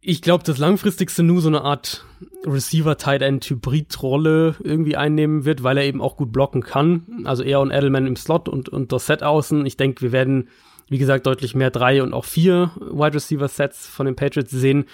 [0.00, 2.04] Ich glaube, dass langfristigste nur so eine Art
[2.44, 7.24] Receiver-Tight-End-Hybrid-Rolle irgendwie einnehmen wird, weil er eben auch gut blocken kann.
[7.24, 9.66] Also er und Edelman im Slot und, und Dorset außen.
[9.66, 10.48] Ich denke, wir werden,
[10.88, 14.84] wie gesagt, deutlich mehr drei und auch vier Wide Receiver-Sets von den Patriots sehen.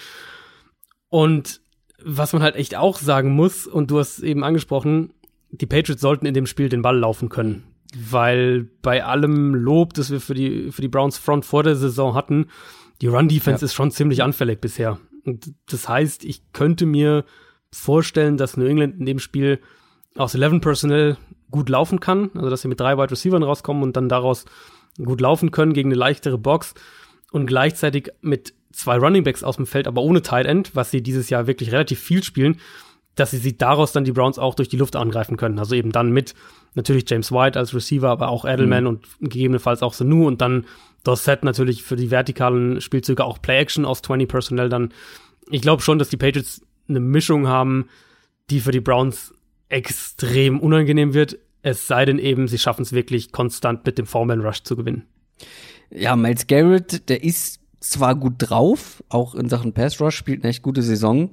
[1.11, 1.61] Und
[2.03, 5.13] was man halt echt auch sagen muss, und du hast eben angesprochen,
[5.51, 10.11] die Patriots sollten in dem Spiel den Ball laufen können weil bei allem Lob, das
[10.11, 12.47] wir für die, für die Browns Front vor der Saison hatten,
[13.01, 13.67] die Run-Defense ja.
[13.67, 14.99] ist schon ziemlich anfällig bisher.
[15.25, 17.25] Und das heißt, ich könnte mir
[17.71, 19.61] vorstellen, dass New England in dem Spiel
[20.17, 21.17] aus 11 Personnel
[21.51, 24.45] gut laufen kann, also dass sie mit drei Wide Receivers rauskommen und dann daraus
[25.03, 26.75] gut laufen können gegen eine leichtere Box
[27.31, 31.03] und gleichzeitig mit zwei Running Backs aus dem Feld, aber ohne Tight End, was sie
[31.03, 32.59] dieses Jahr wirklich relativ viel spielen,
[33.15, 35.59] dass sie sie daraus dann die Browns auch durch die Luft angreifen können.
[35.59, 36.35] Also eben dann mit
[36.75, 38.89] natürlich James White als Receiver, aber auch Edelman mhm.
[38.89, 40.65] und gegebenenfalls auch Sanu und dann
[41.05, 44.93] Dorset natürlich für die vertikalen Spielzüge auch Play-Action aus 20 Personnel dann.
[45.51, 47.89] Ich glaube schon, dass die Patriots eine Mischung haben,
[48.51, 49.35] die für die Browns
[49.69, 51.39] extrem unangenehm wird.
[51.63, 55.05] Es sei denn eben, sie schaffen es wirklich konstant mit dem Foreman Rush zu gewinnen.
[55.91, 60.51] Ja, Miles Garrett, der ist zwar gut drauf, auch in Sachen Pass Rush, spielt eine
[60.51, 61.31] echt gute Saison.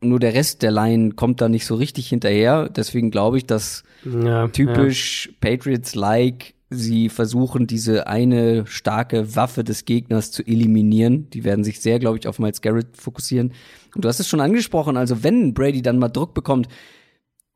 [0.00, 2.68] Nur der Rest der Line kommt da nicht so richtig hinterher.
[2.68, 5.32] Deswegen glaube ich, dass ja, typisch ja.
[5.40, 11.30] Patriots-like sie versuchen, diese eine starke Waffe des Gegners zu eliminieren.
[11.30, 13.52] Die werden sich sehr, glaube ich, auf Miles Garrett fokussieren.
[13.94, 16.68] Und du hast es schon angesprochen, also wenn Brady dann mal Druck bekommt,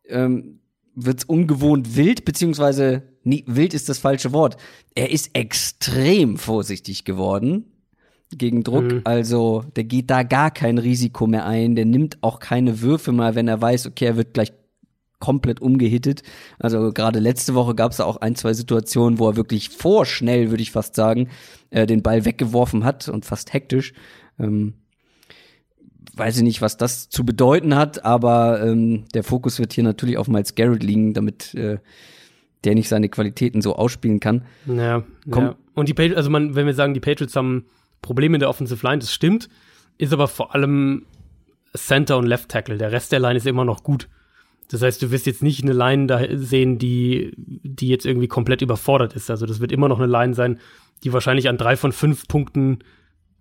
[0.08, 0.60] ähm,
[0.94, 4.56] wird's ungewohnt wild, beziehungsweise nie, wild ist das falsche Wort.
[4.94, 7.71] Er ist extrem vorsichtig geworden
[8.38, 8.84] gegen Druck.
[8.84, 9.00] Mhm.
[9.04, 11.74] Also der geht da gar kein Risiko mehr ein.
[11.74, 14.52] Der nimmt auch keine Würfe mal, wenn er weiß, okay, er wird gleich
[15.18, 16.22] komplett umgehittet.
[16.58, 20.50] Also gerade letzte Woche gab es da auch ein, zwei Situationen, wo er wirklich vorschnell,
[20.50, 21.28] würde ich fast sagen,
[21.70, 23.92] äh, den Ball weggeworfen hat und fast hektisch.
[24.40, 24.74] Ähm,
[26.14, 30.18] weiß ich nicht, was das zu bedeuten hat, aber ähm, der Fokus wird hier natürlich
[30.18, 31.78] auf Miles Garrett liegen, damit äh,
[32.64, 34.44] der nicht seine Qualitäten so ausspielen kann.
[34.66, 35.56] Ja, Komm, ja.
[35.74, 37.66] Und die Patriots, also man, wenn wir sagen, die Patriots haben
[38.02, 39.48] Problem in der Offensive Line, das stimmt,
[39.96, 41.06] ist aber vor allem
[41.74, 42.76] Center und Left Tackle.
[42.76, 44.08] Der Rest der Line ist immer noch gut.
[44.70, 48.62] Das heißt, du wirst jetzt nicht eine Line da sehen, die, die jetzt irgendwie komplett
[48.62, 49.30] überfordert ist.
[49.30, 50.58] Also das wird immer noch eine Line sein,
[51.04, 52.78] die wahrscheinlich an drei von fünf Punkten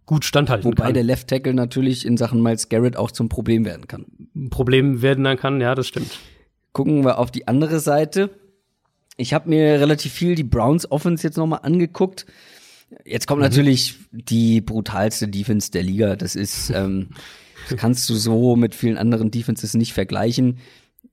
[0.05, 0.85] gut standhalten Wobei kann.
[0.87, 4.05] Wobei der Left Tackle natürlich in Sachen Miles Garrett auch zum Problem werden kann.
[4.49, 6.19] Problem werden dann kann, ja, das stimmt.
[6.73, 8.29] Gucken wir auf die andere Seite.
[9.17, 12.25] Ich habe mir relativ viel die Browns Offense jetzt nochmal angeguckt.
[13.05, 13.47] Jetzt kommt mhm.
[13.47, 16.15] natürlich die brutalste Defense der Liga.
[16.15, 17.09] Das ist, ähm,
[17.69, 20.57] das kannst du so mit vielen anderen Defenses nicht vergleichen.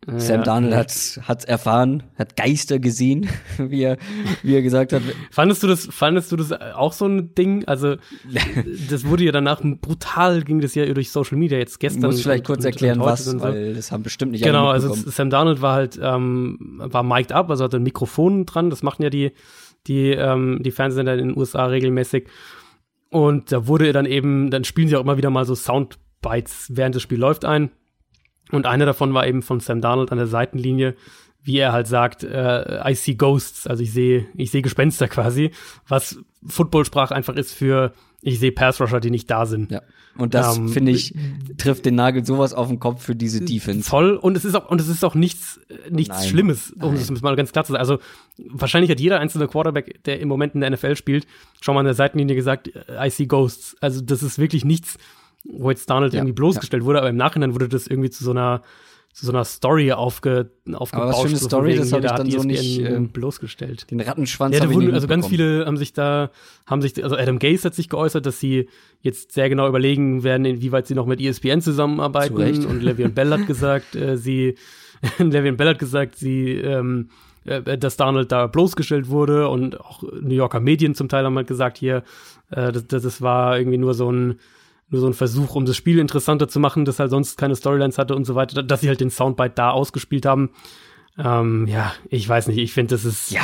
[0.07, 0.79] Ja, Sam Darnold ja.
[0.79, 3.99] hat hat's erfahren, hat Geister gesehen, wie er
[4.43, 5.03] wie er gesagt hat.
[5.31, 7.65] Fandest du das fandest du das auch so ein Ding?
[7.67, 7.97] Also
[8.91, 12.03] das wurde ja danach brutal ging das ja durch Social Media jetzt gestern.
[12.03, 13.41] Muss vielleicht kurz erklären was, so.
[13.41, 17.51] weil das haben bestimmt nicht Genau, also Sam Darnold war halt ähm, war mic'd up,
[17.51, 19.33] also hatte ein Mikrofon dran, das machen ja die
[19.87, 22.29] die, ähm, die Fernsehsender in den USA regelmäßig.
[23.11, 26.95] Und da wurde dann eben, dann spielen sie auch immer wieder mal so Soundbites, während
[26.95, 27.71] das Spiel läuft ein.
[28.51, 30.95] Und einer davon war eben von Sam Darnold an der Seitenlinie,
[31.43, 35.53] wie er halt sagt, äh, I see ghosts, also ich sehe, ich sehe Gespenster quasi,
[35.87, 39.71] was Football-Sprach einfach ist für ich sehe Pass-Rusher, die nicht da sind.
[39.71, 39.83] Ja.
[40.17, 41.15] Und das, ähm, finde ich,
[41.59, 43.89] trifft den Nagel sowas auf den Kopf für diese Defense.
[43.89, 44.17] Voll.
[44.17, 46.29] Und es ist auch, und es ist auch nichts, nichts Nein.
[46.29, 47.07] Schlimmes, um Nein.
[47.09, 47.81] das mal ganz klar zu sagen.
[47.81, 47.99] Also,
[48.37, 51.27] wahrscheinlich hat jeder einzelne Quarterback, der im Moment in der NFL spielt,
[51.61, 53.77] schon mal an der Seitenlinie gesagt, I see ghosts.
[53.81, 54.99] Also, das ist wirklich nichts,
[55.45, 56.87] wo jetzt Donald ja, irgendwie bloßgestellt ja.
[56.87, 58.63] wurde, aber im Nachhinein wurde das irgendwie zu so einer,
[59.19, 61.03] zu so einer Story aufge, aufgebaut.
[61.03, 63.91] Aber was für eine Story, das habe ich dann so nicht äh, bloßgestellt.
[63.91, 66.31] Den Rattenschwanz ja, wurden, Also ganz viele haben sich da,
[66.67, 68.69] haben sich, also Adam Gase hat sich geäußert, dass sie
[69.01, 72.63] jetzt sehr genau überlegen werden, inwieweit sie noch mit ESPN zusammenarbeiten.
[72.63, 74.55] Zu und Le'Veon Bell hat gesagt, äh, sie,
[75.19, 77.09] Le'Veon Bell hat gesagt, sie, ähm,
[77.45, 81.49] äh, dass Donald da bloßgestellt wurde und auch New Yorker Medien zum Teil haben halt
[81.49, 82.05] gesagt hier,
[82.51, 84.39] äh, das, das war irgendwie nur so ein
[84.91, 87.99] nur so ein Versuch, um das Spiel interessanter zu machen, das halt sonst keine Storylines
[87.99, 90.51] hatte und so weiter, dass sie halt den Soundbite da ausgespielt haben.
[91.19, 93.43] Ähm, ja, ich weiß nicht, ich finde, das ist, ja,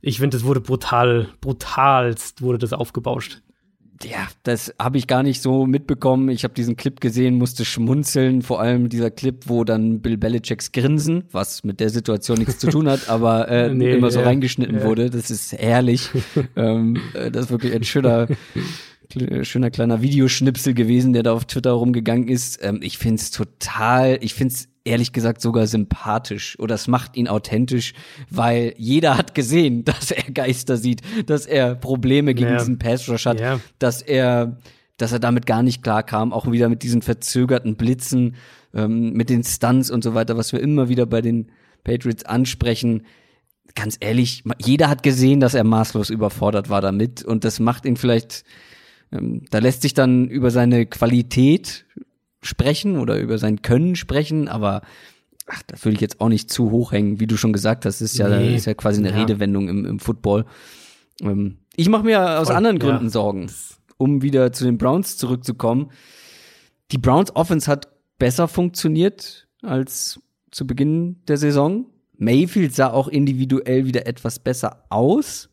[0.00, 3.40] ich finde, das wurde brutal, brutalst wurde das aufgebauscht.
[4.02, 6.30] Ja, das habe ich gar nicht so mitbekommen.
[6.30, 8.40] Ich habe diesen Clip gesehen, musste schmunzeln.
[8.40, 12.68] Vor allem dieser Clip, wo dann Bill Belichicks Grinsen, was mit der Situation nichts zu
[12.68, 14.84] tun hat, aber äh, nee, immer so reingeschnitten ja.
[14.84, 15.10] wurde.
[15.10, 16.08] Das ist herrlich.
[16.56, 18.26] ähm, äh, das ist wirklich ein schöner,
[19.42, 22.58] schöner kleiner Videoschnipsel gewesen, der da auf Twitter rumgegangen ist.
[22.62, 27.92] Ähm, ich find's total, ich find's ehrlich gesagt sogar sympathisch oder es macht ihn authentisch,
[28.30, 32.58] weil jeder hat gesehen, dass er Geister sieht, dass er Probleme gegen ja.
[32.58, 33.60] diesen Pass Rush hat, ja.
[33.78, 34.58] dass er
[34.96, 38.34] dass er damit gar nicht klar kam, auch wieder mit diesen verzögerten Blitzen,
[38.74, 41.50] ähm, mit den Stunts und so weiter, was wir immer wieder bei den
[41.84, 43.06] Patriots ansprechen.
[43.74, 47.96] Ganz ehrlich, jeder hat gesehen, dass er maßlos überfordert war damit und das macht ihn
[47.96, 48.44] vielleicht
[49.10, 51.84] da lässt sich dann über seine Qualität
[52.42, 54.82] sprechen oder über sein Können sprechen, aber
[55.46, 58.00] ach, da würde ich jetzt auch nicht zu hoch hängen, wie du schon gesagt hast,
[58.00, 58.54] ist ja, nee.
[58.54, 59.16] ist ja quasi eine ja.
[59.16, 60.46] Redewendung im, im Football.
[61.20, 63.10] Ähm, ich mache mir aus Voll, anderen Gründen ja.
[63.10, 63.50] Sorgen,
[63.96, 65.90] um wieder zu den Browns zurückzukommen.
[66.92, 67.88] Die Browns Offense hat
[68.18, 71.86] besser funktioniert als zu Beginn der Saison.
[72.16, 75.48] Mayfield sah auch individuell wieder etwas besser aus.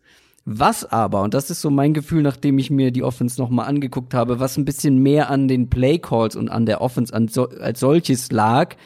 [0.49, 4.13] Was aber, und das ist so mein Gefühl, nachdem ich mir die Offense nochmal angeguckt
[4.13, 7.49] habe, was ein bisschen mehr an den Play Calls und an der Offense an so,
[7.49, 8.77] als solches lag,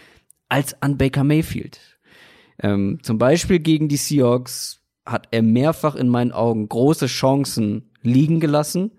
[0.49, 1.79] als an Baker Mayfield.
[2.63, 8.39] Ähm, zum Beispiel gegen die Seahawks hat er mehrfach in meinen Augen große Chancen liegen
[8.39, 8.93] gelassen.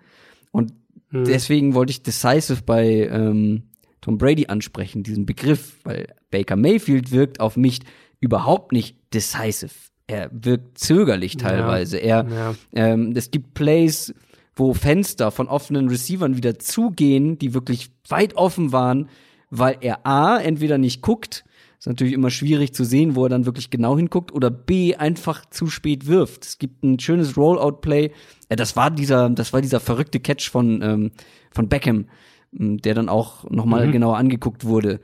[0.53, 0.73] Und
[1.09, 1.25] hm.
[1.25, 7.41] deswegen wollte ich decisive bei ähm, Tom Brady ansprechen, diesen Begriff, weil Baker Mayfield wirkt
[7.41, 7.81] auf mich
[8.21, 9.75] überhaupt nicht decisive
[10.13, 11.99] er wirkt zögerlich teilweise.
[11.99, 12.55] Ja, er, ja.
[12.75, 14.15] Ähm, es gibt Plays,
[14.55, 19.09] wo Fenster von offenen Receivern wieder zugehen, die wirklich weit offen waren,
[19.51, 21.45] weil er A, entweder nicht guckt,
[21.79, 25.47] ist natürlich immer schwierig zu sehen, wo er dann wirklich genau hinguckt, oder B, einfach
[25.47, 26.45] zu spät wirft.
[26.45, 28.13] Es gibt ein schönes Rollout-Play.
[28.49, 31.11] Äh, das war dieser, das war dieser verrückte Catch von, ähm,
[31.51, 32.07] von Beckham,
[32.53, 33.93] der dann auch nochmal mhm.
[33.93, 35.01] genauer angeguckt wurde.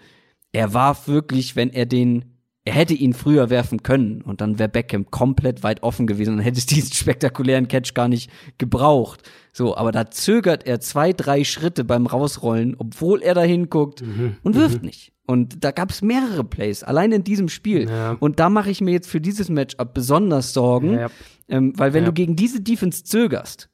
[0.53, 2.38] Er warf wirklich, wenn er den
[2.69, 6.41] er hätte ihn früher werfen können und dann wäre Beckham komplett weit offen gewesen und
[6.41, 9.23] hätte es diesen spektakulären Catch gar nicht gebraucht.
[9.55, 14.37] So, aber da zögert er zwei, drei Schritte beim Rausrollen, obwohl er da hinguckt mhm.
[14.43, 14.87] und wirft mhm.
[14.87, 15.13] nicht.
[15.27, 17.89] Und da gab es mehrere Plays, allein in diesem Spiel.
[17.89, 18.17] Ja.
[18.21, 21.09] Und da mache ich mir jetzt für dieses Matchup besonders Sorgen, ja.
[21.49, 22.11] ähm, weil wenn ja.
[22.11, 23.71] du gegen diese Defense zögerst,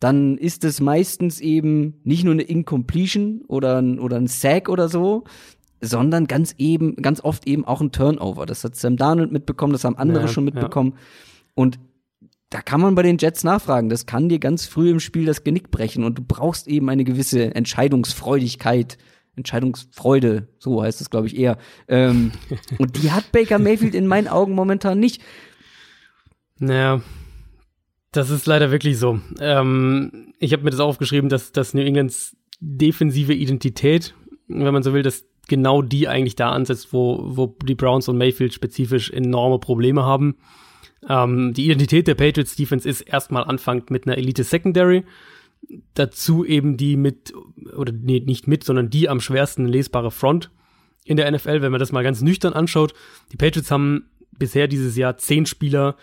[0.00, 4.88] dann ist es meistens eben nicht nur eine Incompletion oder ein, oder ein Sack oder
[4.88, 5.22] so,
[5.86, 8.46] sondern ganz eben, ganz oft eben auch ein Turnover.
[8.46, 10.92] Das hat Sam Darnold mitbekommen, das haben andere ja, schon mitbekommen.
[10.94, 11.00] Ja.
[11.54, 11.78] Und
[12.50, 13.88] da kann man bei den Jets nachfragen.
[13.88, 17.04] Das kann dir ganz früh im Spiel das Genick brechen und du brauchst eben eine
[17.04, 18.96] gewisse Entscheidungsfreudigkeit,
[19.36, 21.58] Entscheidungsfreude, so heißt es, glaube ich, eher.
[21.88, 22.32] Ähm,
[22.78, 25.20] und die hat Baker Mayfield in meinen Augen momentan nicht.
[26.58, 27.02] Naja,
[28.12, 29.20] das ist leider wirklich so.
[29.40, 34.14] Ähm, ich habe mir das aufgeschrieben, dass, dass New Englands defensive Identität,
[34.46, 38.18] wenn man so will, dass genau die eigentlich da ansetzt, wo, wo die Browns und
[38.18, 40.36] Mayfield spezifisch enorme Probleme haben.
[41.08, 45.04] Ähm, die Identität der Patriots Defense ist erstmal anfangt mit einer Elite Secondary.
[45.94, 47.32] Dazu eben die mit,
[47.76, 50.50] oder nee, nicht mit, sondern die am schwersten lesbare Front
[51.04, 52.94] in der NFL, wenn man das mal ganz nüchtern anschaut.
[53.32, 55.96] Die Patriots haben bisher dieses Jahr zehn Spieler,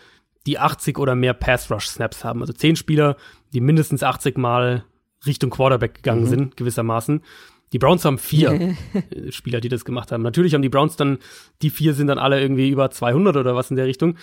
[0.48, 2.42] die 80 oder mehr Pass Rush Snaps haben.
[2.42, 3.18] Also zehn Spieler,
[3.54, 4.86] die mindestens 80 Mal
[5.26, 6.28] Richtung Quarterback gegangen mhm.
[6.28, 7.22] sind, gewissermaßen.
[7.74, 8.76] Die Browns haben vier
[9.30, 10.24] Spieler, die das gemacht haben.
[10.24, 11.20] Natürlich haben die Browns dann,
[11.62, 14.16] die vier sind dann alle irgendwie über 200 oder was in der Richtung.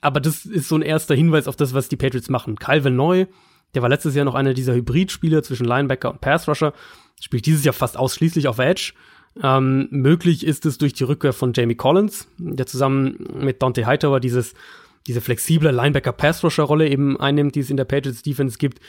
[0.00, 2.56] Aber das ist so ein erster Hinweis auf das, was die Patriots machen.
[2.56, 3.26] Calvin Neu,
[3.74, 6.74] der war letztes Jahr noch einer dieser Hybridspieler zwischen Linebacker und Pass Rusher,
[7.20, 8.92] spielt dieses Jahr fast ausschließlich auf Edge.
[9.40, 14.20] Ähm, möglich ist es durch die Rückkehr von Jamie Collins, der zusammen mit Dante Hightower
[14.20, 14.54] dieses,
[15.06, 18.80] diese flexible Linebacker-Pass-Rusher-Rolle eben einnimmt, die es in der Patriots-Defense gibt.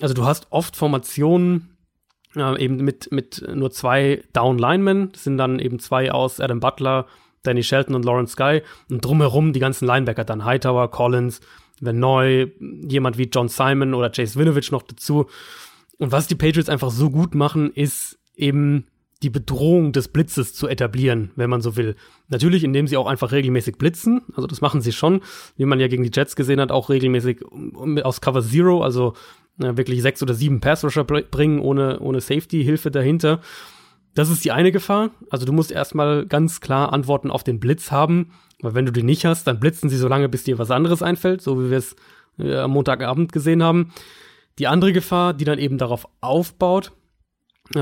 [0.00, 1.75] Also du hast oft Formationen,
[2.36, 5.12] äh, eben mit, mit nur zwei Down-Linemen.
[5.12, 7.06] Das sind dann eben zwei aus Adam Butler,
[7.42, 8.62] Danny Shelton und Lawrence Sky.
[8.90, 11.40] Und drumherum die ganzen Linebacker dann Hightower, Collins,
[11.82, 12.46] Verneu,
[12.88, 15.26] jemand wie John Simon oder Chase Winovich noch dazu.
[15.98, 18.86] Und was die Patriots einfach so gut machen, ist eben
[19.22, 21.96] die Bedrohung des Blitzes zu etablieren, wenn man so will.
[22.28, 24.22] Natürlich, indem sie auch einfach regelmäßig blitzen.
[24.34, 25.22] Also das machen sie schon,
[25.56, 27.40] wie man ja gegen die Jets gesehen hat, auch regelmäßig
[28.02, 29.14] aus Cover Zero, also
[29.58, 33.40] wirklich sechs oder sieben Pass-Rusher bringen, ohne, ohne Safety-Hilfe dahinter.
[34.14, 35.10] Das ist die eine Gefahr.
[35.30, 39.02] Also du musst erstmal ganz klar Antworten auf den Blitz haben, weil wenn du die
[39.02, 41.78] nicht hast, dann blitzen sie so lange, bis dir was anderes einfällt, so wie wir
[41.78, 41.96] es
[42.38, 43.92] äh, am Montagabend gesehen haben.
[44.58, 46.92] Die andere Gefahr, die dann eben darauf aufbaut,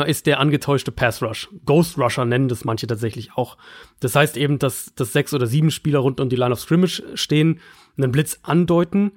[0.07, 1.49] ist der angetäuschte Pass Rush.
[1.67, 3.59] Ghost Rusher nennen das manche tatsächlich auch.
[4.01, 7.03] Das heißt eben, dass, dass sechs oder sieben Spieler rund um die Line of Scrimmage
[7.15, 7.61] stehen,
[7.97, 9.13] einen Blitz andeuten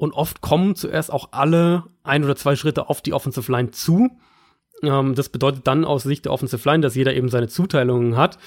[0.00, 4.10] und oft kommen zuerst auch alle ein oder zwei Schritte auf die Offensive Line zu.
[4.82, 8.38] Ähm, das bedeutet dann aus Sicht der Offensive Line, dass jeder eben seine Zuteilungen hat.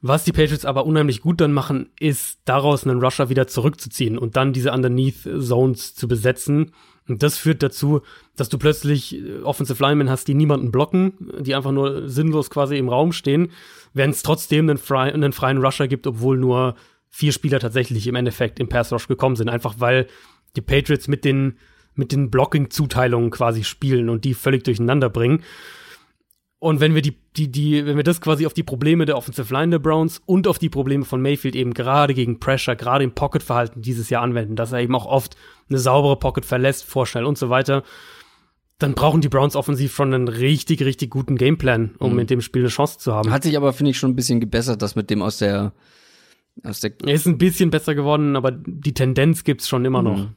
[0.00, 4.36] Was die Patriots aber unheimlich gut dann machen, ist daraus einen Rusher wieder zurückzuziehen und
[4.36, 6.72] dann diese Underneath Zones zu besetzen
[7.08, 8.02] und das führt dazu,
[8.36, 12.76] dass du plötzlich äh, Offensive Linemen hast, die niemanden blocken, die einfach nur sinnlos quasi
[12.76, 13.50] im Raum stehen,
[13.92, 16.76] während es trotzdem einen, frei, einen freien Rusher gibt, obwohl nur
[17.08, 19.48] vier Spieler tatsächlich im Endeffekt im Pass Rush gekommen sind.
[19.48, 20.06] Einfach weil
[20.56, 21.58] die Patriots mit den,
[21.94, 25.42] mit den Blocking-Zuteilungen quasi spielen und die völlig durcheinander bringen.
[26.58, 29.52] Und wenn wir die, die, die, wenn wir das quasi auf die Probleme der Offensive
[29.52, 33.12] Line der Browns und auf die Probleme von Mayfield eben gerade gegen Pressure, gerade im
[33.12, 35.36] Pocket-Verhalten dieses Jahr anwenden, dass er eben auch oft
[35.68, 37.82] eine saubere Pocket verlässt, vorschnell und so weiter,
[38.78, 42.20] dann brauchen die Browns offensiv schon einen richtig, richtig guten Gameplan, um mhm.
[42.20, 43.32] in dem Spiel eine Chance zu haben.
[43.32, 45.72] Hat sich aber, finde ich, schon ein bisschen gebessert, das mit dem aus der,
[46.64, 46.92] aus der.
[47.04, 50.18] Er ist ein bisschen besser geworden, aber die Tendenz gibt's schon immer noch.
[50.18, 50.36] Mhm.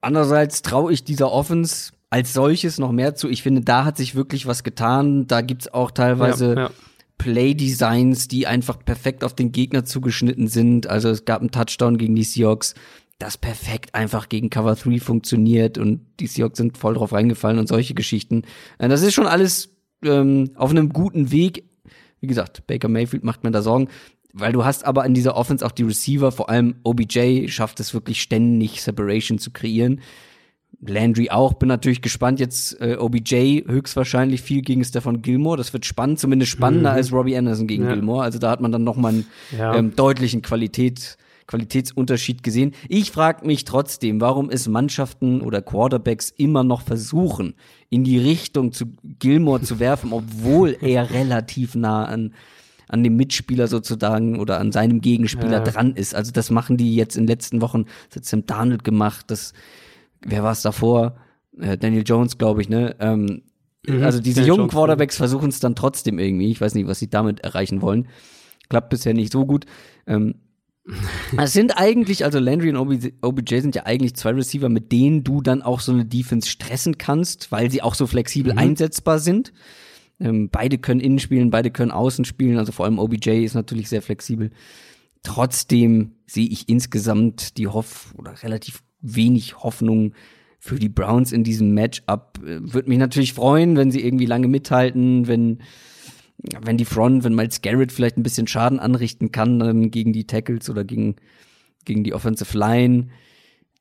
[0.00, 3.28] Andererseits traue ich dieser Offense als solches noch mehr zu.
[3.28, 5.26] Ich finde, da hat sich wirklich was getan.
[5.26, 6.70] Da gibt's auch teilweise ja, ja.
[7.18, 10.86] Play-Designs, die einfach perfekt auf den Gegner zugeschnitten sind.
[10.86, 12.74] Also es gab einen Touchdown gegen die Seahawks,
[13.18, 17.68] das perfekt einfach gegen Cover 3 funktioniert und die Seahawks sind voll drauf reingefallen und
[17.68, 18.42] solche Geschichten.
[18.78, 19.70] Äh, das ist schon alles
[20.04, 21.64] ähm, auf einem guten Weg.
[22.20, 23.88] Wie gesagt, Baker Mayfield macht mir da Sorgen.
[24.36, 27.94] Weil du hast aber in dieser Offense auch die Receiver, vor allem OBJ schafft es
[27.94, 30.00] wirklich ständig Separation zu kreieren.
[30.80, 31.54] Landry auch.
[31.54, 32.40] Bin natürlich gespannt.
[32.40, 35.56] Jetzt äh, OBJ höchstwahrscheinlich viel gegen Stefan Gilmore.
[35.56, 36.96] Das wird spannend, zumindest spannender mhm.
[36.96, 37.94] als Robbie Anderson gegen ja.
[37.94, 38.24] Gilmore.
[38.24, 39.26] Also da hat man dann noch mal einen
[39.56, 39.72] ja.
[39.72, 41.16] ähm, deutlichen Qualität,
[41.46, 42.74] Qualitätsunterschied gesehen.
[42.88, 47.54] Ich frage mich trotzdem, warum es Mannschaften oder Quarterbacks immer noch versuchen,
[47.88, 48.86] in die Richtung zu
[49.20, 52.34] Gilmore zu werfen, obwohl er relativ nah an
[52.88, 55.60] an dem Mitspieler sozusagen oder an seinem Gegenspieler ja.
[55.64, 56.14] dran ist.
[56.14, 59.52] Also das machen die jetzt in den letzten Wochen, das hat Sam Darnold gemacht, das
[60.24, 61.16] wer war es davor?
[61.58, 62.96] Äh, Daniel Jones, glaube ich, ne?
[63.00, 63.42] Ähm,
[63.86, 66.50] mhm, also diese Daniel jungen Jones, Quarterbacks versuchen es dann trotzdem irgendwie.
[66.50, 68.08] Ich weiß nicht, was sie damit erreichen wollen.
[68.68, 69.66] Klappt bisher nicht so gut.
[70.06, 70.36] Ähm,
[71.38, 75.24] es sind eigentlich, also Landry und OBJ, OBJ sind ja eigentlich zwei Receiver, mit denen
[75.24, 78.58] du dann auch so eine Defense stressen kannst, weil sie auch so flexibel mhm.
[78.58, 79.52] einsetzbar sind.
[80.20, 83.88] Ähm, beide können innen spielen, beide können außen spielen, also vor allem OBJ ist natürlich
[83.88, 84.50] sehr flexibel.
[85.22, 90.14] Trotzdem sehe ich insgesamt die Hoff oder relativ wenig Hoffnung
[90.58, 92.38] für die Browns in diesem Matchup.
[92.42, 95.58] Äh, Würde mich natürlich freuen, wenn sie irgendwie lange mithalten, wenn
[96.60, 100.26] wenn die Front, wenn Miles Garrett vielleicht ein bisschen Schaden anrichten kann dann gegen die
[100.26, 101.16] Tackles oder gegen
[101.84, 103.08] gegen die Offensive Line.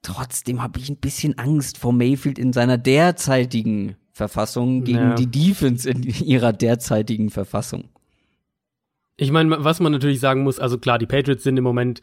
[0.01, 5.15] Trotzdem habe ich ein bisschen Angst vor Mayfield in seiner derzeitigen Verfassung gegen ja.
[5.15, 7.89] die Defense in ihrer derzeitigen Verfassung.
[9.17, 12.01] Ich meine, was man natürlich sagen muss, also klar, die Patriots sind im Moment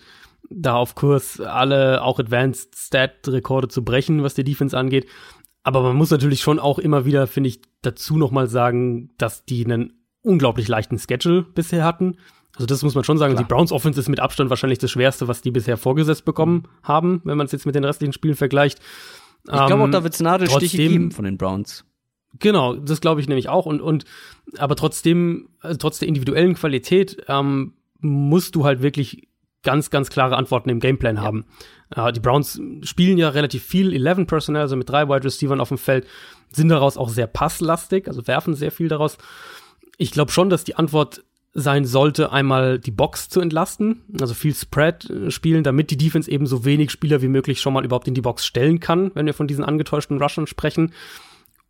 [0.49, 5.07] da auf Kurs, alle auch Advanced Stat-Rekorde zu brechen, was die Defense angeht.
[5.63, 9.65] Aber man muss natürlich schon auch immer wieder, finde ich, dazu nochmal sagen, dass die
[9.65, 9.93] einen
[10.23, 12.17] unglaublich leichten Schedule bisher hatten.
[12.55, 13.35] Also das muss man schon sagen.
[13.35, 13.45] Klar.
[13.45, 17.21] Die Browns Offense ist mit Abstand wahrscheinlich das Schwerste, was die bisher vorgesetzt bekommen haben,
[17.25, 18.81] wenn man es jetzt mit den restlichen Spielen vergleicht.
[19.45, 21.85] Ich glaube auch, ähm, da wird es Nadelstiche geben von den Browns.
[22.39, 23.67] Genau, das glaube ich nämlich auch.
[23.67, 24.05] Und, und
[24.57, 29.29] aber trotzdem, also trotz der individuellen Qualität, ähm, musst du halt wirklich
[29.63, 31.23] ganz, ganz klare Antworten im Gameplan ja.
[31.23, 31.45] haben.
[31.95, 35.69] Äh, die Browns spielen ja relativ viel 11 Personnel, also mit drei Wide Receivers auf
[35.69, 36.07] dem Feld,
[36.51, 39.19] sind daraus auch sehr passlastig, also werfen sehr viel daraus.
[39.99, 41.23] Ich glaube schon, dass die Antwort
[41.53, 46.31] sein sollte, einmal die Box zu entlasten, also viel Spread äh, spielen, damit die Defense
[46.31, 49.27] eben so wenig Spieler wie möglich schon mal überhaupt in die Box stellen kann, wenn
[49.27, 50.93] wir von diesen angetäuschten Rushern sprechen.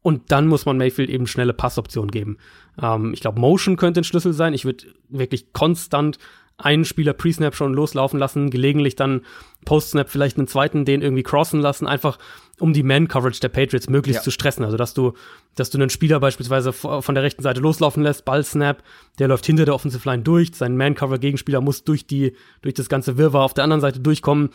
[0.03, 2.39] Und dann muss man Mayfield eben schnelle Passoptionen geben.
[2.81, 4.55] Ähm, ich glaube, Motion könnte ein Schlüssel sein.
[4.55, 6.19] Ich würde wirklich konstant
[6.61, 9.23] einen Spieler Pre-Snap schon loslaufen lassen, gelegentlich dann
[9.65, 12.19] Post-Snap vielleicht einen zweiten, den irgendwie crossen lassen, einfach
[12.59, 14.25] um die Man-Coverage der Patriots möglichst ja.
[14.25, 14.65] zu stressen.
[14.65, 15.15] Also, dass du,
[15.55, 18.83] dass du einen Spieler beispielsweise von der rechten Seite loslaufen lässt, Ball-Snap,
[19.19, 23.17] der läuft hinter der Offensive Line durch, sein Man-Cover-Gegenspieler muss durch die, durch das ganze
[23.17, 24.51] Wirrwarr auf der anderen Seite durchkommen.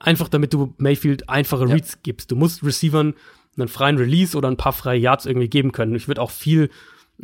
[0.00, 1.74] Einfach damit du Mayfield einfache ja.
[1.74, 2.30] Reads gibst.
[2.30, 3.14] Du musst Receivern
[3.56, 5.94] einen freien Release oder ein paar freie Yards irgendwie geben können.
[5.94, 6.70] Ich würde auch viel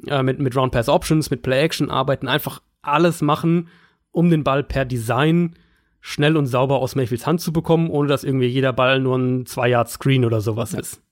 [0.06, 3.68] äh, mit, mit Round Pass Options, mit Play Action arbeiten, einfach alles machen,
[4.12, 5.56] um den Ball per Design
[6.00, 9.46] schnell und sauber aus Mayfields Hand zu bekommen, ohne dass irgendwie jeder Ball nur ein
[9.46, 10.80] zwei Yard Screen oder sowas ja.
[10.80, 11.02] ist.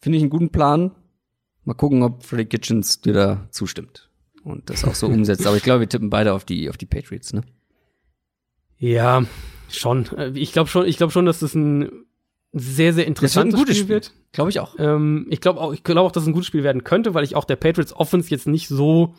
[0.00, 0.92] Finde ich einen guten Plan.
[1.64, 4.10] Mal gucken, ob Freddy Kitchens dir da zustimmt
[4.42, 5.46] und das auch so umsetzt.
[5.46, 7.42] Aber ich glaube, wir tippen beide auf die auf die Patriots, ne?
[8.78, 9.24] Ja,
[9.70, 10.06] schon.
[10.16, 11.90] Äh, ich glaube schon, ich glaube schon, dass das ein
[12.54, 14.12] sehr, sehr interessantes Spiel, Spiel wird.
[14.32, 14.76] Glaube ich auch.
[14.78, 17.24] Ähm, ich glaube auch, ich glaube auch, dass es ein gutes Spiel werden könnte, weil
[17.24, 19.14] ich auch der Patriots Offense jetzt nicht so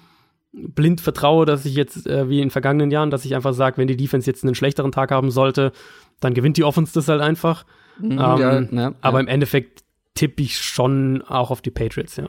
[0.53, 3.87] blind vertraue, dass ich jetzt, äh, wie in vergangenen Jahren, dass ich einfach sage, wenn
[3.87, 5.73] die Defense jetzt einen schlechteren Tag haben sollte,
[6.21, 7.65] dann gewinnt die Offense das halt einfach.
[7.99, 9.23] Mhm, ähm, ja, ja, aber ja.
[9.23, 9.83] im Endeffekt
[10.13, 12.27] tippe ich schon auch auf die Patriots, ja.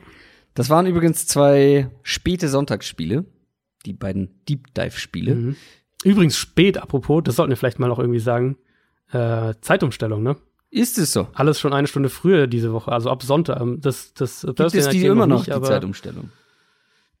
[0.55, 3.25] Das waren übrigens zwei späte Sonntagsspiele,
[3.85, 5.35] die beiden Deep Dive-Spiele.
[5.35, 5.55] Mhm.
[6.03, 8.57] Übrigens spät, apropos, das sollten wir vielleicht mal noch irgendwie sagen,
[9.11, 10.35] äh, Zeitumstellung, ne?
[10.69, 11.27] Ist es so?
[11.33, 13.61] Alles schon eine Stunde früher diese Woche, also ab Sonntag.
[13.61, 16.29] Ähm, das, das Gibt Thursday es die immer noch, nicht, die Zeitumstellung?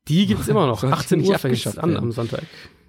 [0.07, 0.83] Die gibt's immer noch.
[0.83, 2.43] 18 Uhr fängt es an am Sonntag.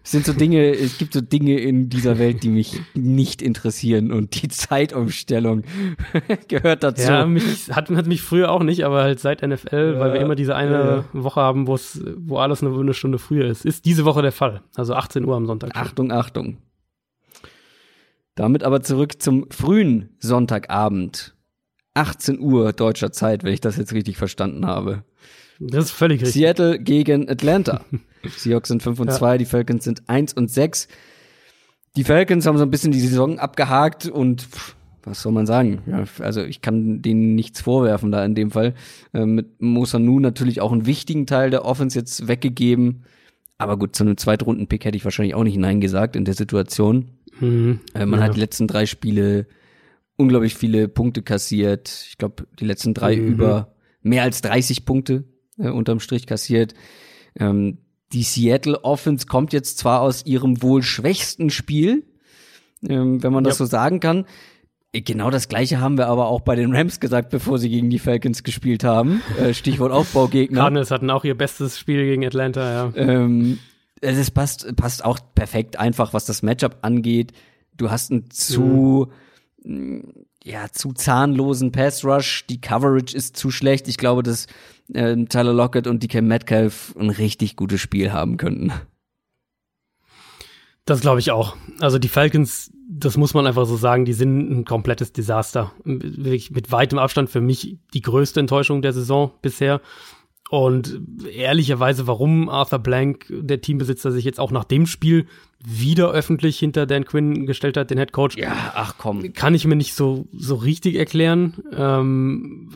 [0.05, 4.11] Es sind so Dinge, es gibt so Dinge in dieser Welt, die mich nicht interessieren
[4.11, 5.65] und die Zeitumstellung
[6.49, 7.03] gehört dazu.
[7.03, 10.21] Ja, mich, hat, hat mich früher auch nicht, aber halt seit NFL, ja, weil wir
[10.21, 11.05] immer diese eine ja.
[11.13, 13.67] Woche haben, wo es, wo alles eine, eine Stunde früher ist.
[13.67, 14.63] Ist diese Woche der Fall.
[14.77, 15.73] Also 18 Uhr am Sonntag.
[15.75, 16.57] Achtung, Achtung.
[18.39, 21.35] Damit aber zurück zum frühen Sonntagabend.
[21.95, 25.03] 18 Uhr deutscher Zeit, wenn ich das jetzt richtig verstanden habe.
[25.59, 26.41] Das ist völlig richtig.
[26.41, 27.85] Seattle gegen Atlanta.
[28.25, 29.39] Seahawks sind 5 und 2, ja.
[29.39, 30.87] die Falcons sind 1 und 6.
[31.97, 35.83] Die Falcons haben so ein bisschen die Saison abgehakt und pff, was soll man sagen?
[35.87, 38.75] Ja, also ich kann denen nichts vorwerfen da in dem Fall.
[39.13, 43.03] Äh, mit Mosanu natürlich auch einen wichtigen Teil der Offense jetzt weggegeben.
[43.61, 47.18] Aber gut, zu einem Zweitrunden-Pick hätte ich wahrscheinlich auch nicht Nein gesagt in der Situation.
[47.41, 47.81] Mhm.
[47.95, 48.27] Äh, man ja.
[48.27, 49.47] hat die letzten drei Spiele
[50.17, 52.07] unglaublich viele Punkte kassiert.
[52.09, 53.29] Ich glaube, die letzten drei mhm.
[53.29, 55.25] über mehr als 30 Punkte
[55.59, 56.75] äh, unterm Strich kassiert.
[57.39, 57.79] Ähm,
[58.13, 62.05] die Seattle Offense kommt jetzt zwar aus ihrem wohl schwächsten Spiel,
[62.87, 63.67] ähm, wenn man das ja.
[63.67, 64.25] so sagen kann.
[64.93, 67.91] Äh, genau das gleiche haben wir aber auch bei den Rams gesagt, bevor sie gegen
[67.91, 69.23] die Falcons gespielt haben.
[69.39, 70.61] Äh, Stichwort Aufbaugegner.
[70.61, 72.93] Cardinals hatten auch ihr bestes Spiel gegen Atlanta, ja.
[72.97, 73.59] Ähm,
[74.01, 77.33] es passt, passt auch perfekt einfach, was das Matchup angeht.
[77.77, 79.09] Du hast einen zu,
[79.63, 80.13] mhm.
[80.43, 82.47] ja, zu zahnlosen Pass Rush.
[82.49, 83.89] Die Coverage ist zu schlecht.
[83.89, 84.47] Ich glaube, dass
[84.93, 88.73] äh, Tyler Lockett und DK Metcalf ein richtig gutes Spiel haben könnten.
[90.85, 91.55] Das glaube ich auch.
[91.81, 95.73] Also die Falcons, das muss man einfach so sagen, die sind ein komplettes Desaster.
[95.85, 99.83] Wirklich mit weitem Abstand für mich die größte Enttäuschung der Saison bisher.
[100.51, 105.27] Und ehrlicherweise, warum Arthur Blank, der Teambesitzer, sich jetzt auch nach dem Spiel
[105.63, 108.37] wieder öffentlich hinter Dan Quinn gestellt hat, den Head Coach.
[108.37, 109.33] Ja, ach komm.
[109.35, 111.55] Kann ich mir nicht so, so richtig erklären.
[111.77, 112.71] Ähm,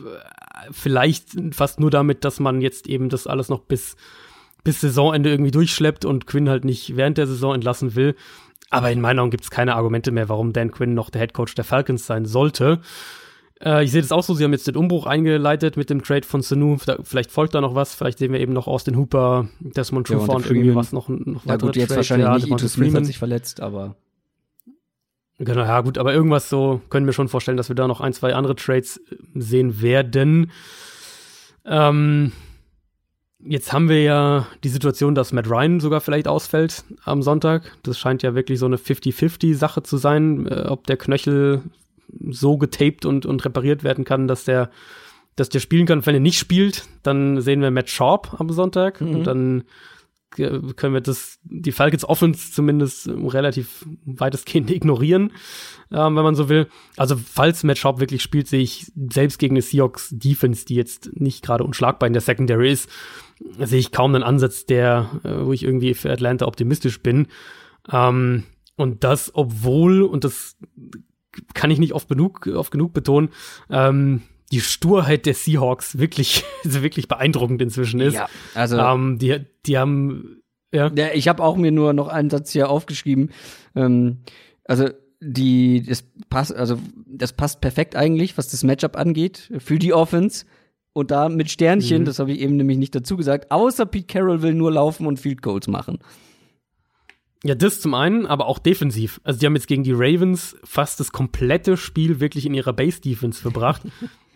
[0.71, 3.95] vielleicht fast nur damit, dass man jetzt eben das alles noch bis,
[4.63, 8.15] bis Saisonende irgendwie durchschleppt und Quinn halt nicht während der Saison entlassen will.
[8.69, 11.33] Aber in meinen Augen gibt es keine Argumente mehr, warum Dan Quinn noch der Head
[11.33, 12.81] Coach der Falcons sein sollte.
[13.63, 16.25] Äh, ich sehe das auch so, sie haben jetzt den Umbruch eingeleitet mit dem Trade
[16.25, 16.77] von Sanu.
[17.03, 20.51] Vielleicht folgt da noch was, vielleicht sehen wir eben noch Austin Hooper, Desmond Trufant, ja,
[20.51, 21.97] irgendwie was noch, noch Ja gut, jetzt Trade.
[21.97, 23.95] wahrscheinlich ja, nicht, Ito Smith hat sich verletzt, aber
[25.39, 28.13] Genau, ja gut, aber irgendwas so können wir schon vorstellen, dass wir da noch ein,
[28.13, 30.51] zwei andere Trades äh, sehen werden.
[31.65, 32.31] Ähm,
[33.39, 37.77] jetzt haben wir ja die Situation, dass Matt Ryan sogar vielleicht ausfällt am Sonntag.
[37.83, 41.63] Das scheint ja wirklich so eine 50-50-Sache zu sein, äh, ob der Knöchel
[42.29, 44.69] so getaped und, und repariert werden kann, dass der,
[45.35, 46.05] dass der spielen kann.
[46.05, 49.15] Wenn er nicht spielt, dann sehen wir Matt Sharp am Sonntag mhm.
[49.15, 49.63] und dann
[50.35, 55.31] können wir das, die Falcons Offense zumindest relativ weitestgehend ignorieren,
[55.91, 56.67] ähm, wenn man so will.
[56.97, 61.11] Also, falls Matt Sharp wirklich spielt, sehe ich selbst gegen eine Seahawks Defense, die jetzt
[61.13, 62.89] nicht gerade unschlagbar in der Secondary ist,
[63.59, 67.27] sehe ich kaum einen Ansatz, der, äh, wo ich irgendwie für Atlanta optimistisch bin.
[67.91, 68.43] Ähm,
[68.75, 70.57] und das, obwohl, und das
[71.53, 73.29] kann ich nicht oft genug, oft genug betonen,
[73.69, 78.15] ähm, die Sturheit der Seahawks wirklich, wirklich beeindruckend inzwischen ist.
[78.15, 80.41] Ja, also ähm, die, die haben
[80.73, 80.91] ja.
[80.93, 83.31] ja ich habe auch mir nur noch einen Satz hier aufgeschrieben.
[83.75, 84.19] Ähm,
[84.65, 84.89] also
[85.21, 86.77] die, das passt, also
[87.07, 90.45] das passt perfekt eigentlich, was das Matchup angeht für die Offense.
[90.95, 92.05] Und da mit Sternchen, mhm.
[92.05, 95.19] das habe ich eben nämlich nicht dazu gesagt, außer Pete Carroll will nur laufen und
[95.19, 95.97] Field Goals machen.
[97.45, 99.19] Ja, das zum einen, aber auch defensiv.
[99.23, 103.41] Also die haben jetzt gegen die Ravens fast das komplette Spiel wirklich in ihrer Base-Defense
[103.41, 103.81] verbracht.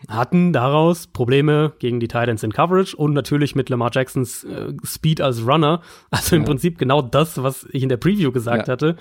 [0.07, 5.21] hatten daraus Probleme gegen die Titans in Coverage und natürlich mit Lamar Jacksons äh, Speed
[5.21, 5.81] als Runner.
[6.11, 6.47] Also im ja.
[6.47, 8.73] Prinzip genau das, was ich in der Preview gesagt ja.
[8.73, 8.95] hatte.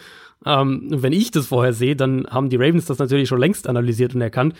[0.44, 4.14] Ähm, wenn ich das vorher sehe, dann haben die Ravens das natürlich schon längst analysiert
[4.14, 4.54] und erkannt.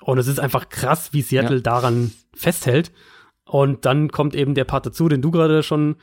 [0.00, 1.62] Und es ist einfach krass, wie Seattle ja.
[1.62, 2.92] daran festhält.
[3.44, 5.96] Und dann kommt eben der Part dazu, den du gerade schon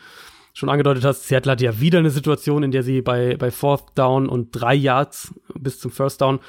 [0.53, 3.85] schon angedeutet hast, Seattle hat ja wieder eine Situation, in der sie bei, bei Fourth
[3.95, 6.39] Down und drei Yards bis zum First Down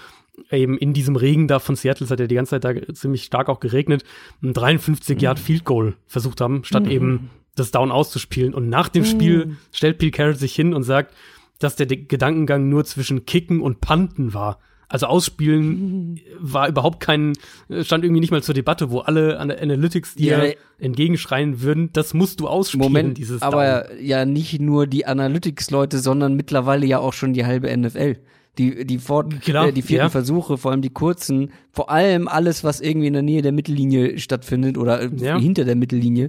[0.51, 3.25] eben in diesem Regen da von Seattle, es hat ja die ganze Zeit da ziemlich
[3.25, 4.05] stark auch geregnet,
[4.43, 5.43] ein 53 Yard mhm.
[5.43, 6.91] Field Goal versucht haben, statt mhm.
[6.91, 8.55] eben das Down auszuspielen.
[8.55, 9.07] Und nach dem mhm.
[9.07, 11.15] Spiel stellt Pete Carroll sich hin und sagt,
[11.59, 14.59] dass der Gedankengang nur zwischen Kicken und Panten war.
[14.93, 17.33] Also ausspielen war überhaupt kein,
[17.81, 21.89] stand irgendwie nicht mal zur Debatte, wo alle an der Analytics dir ja, entgegenschreien würden,
[21.95, 24.05] das musst du ausspielen, Moment, dieses Aber Down.
[24.05, 28.19] ja nicht nur die Analytics-Leute, sondern mittlerweile ja auch schon die halbe NFL.
[28.59, 30.11] Die, die, fort, genau, äh, die vierten ja.
[30.11, 34.19] Versuche, vor allem die kurzen, vor allem alles, was irgendwie in der Nähe der Mittellinie
[34.19, 35.39] stattfindet oder äh, ja.
[35.39, 36.29] hinter der Mittellinie,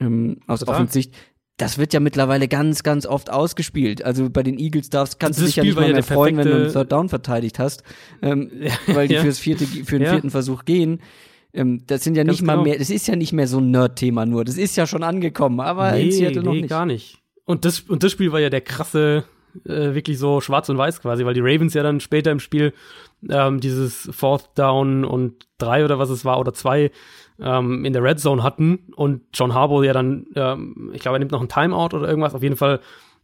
[0.00, 1.14] ähm, aus Offensicht,
[1.62, 4.04] das wird ja mittlerweile ganz, ganz oft ausgespielt.
[4.04, 6.56] Also bei den Eagles darfst, kannst du dich ja nicht mal mehr freuen, wenn du
[6.56, 7.84] einen Third Down verteidigt hast,
[8.20, 8.50] ähm,
[8.88, 9.22] weil die ja.
[9.22, 10.10] fürs vierte, für den ja.
[10.10, 11.00] vierten Versuch gehen.
[11.54, 12.56] Ähm, das sind ja ganz nicht genau.
[12.56, 14.44] mal mehr, das ist ja nicht mehr so ein Nerd-Thema nur.
[14.44, 16.70] Das ist ja schon angekommen, aber nee, in Seattle noch nee, nicht.
[16.70, 17.18] gar nicht.
[17.44, 19.22] Und das, und das Spiel war ja der krasse,
[19.64, 22.72] äh, wirklich so schwarz und weiß quasi, weil die Ravens ja dann später im Spiel
[23.30, 26.90] ähm, dieses Fourth Down und drei oder was es war oder zwei
[27.40, 31.18] ähm, in der Red Zone hatten und John Harbaugh ja dann, ähm, ich glaube, er
[31.18, 32.34] nimmt noch einen Timeout oder irgendwas.
[32.34, 32.80] Auf jeden Fall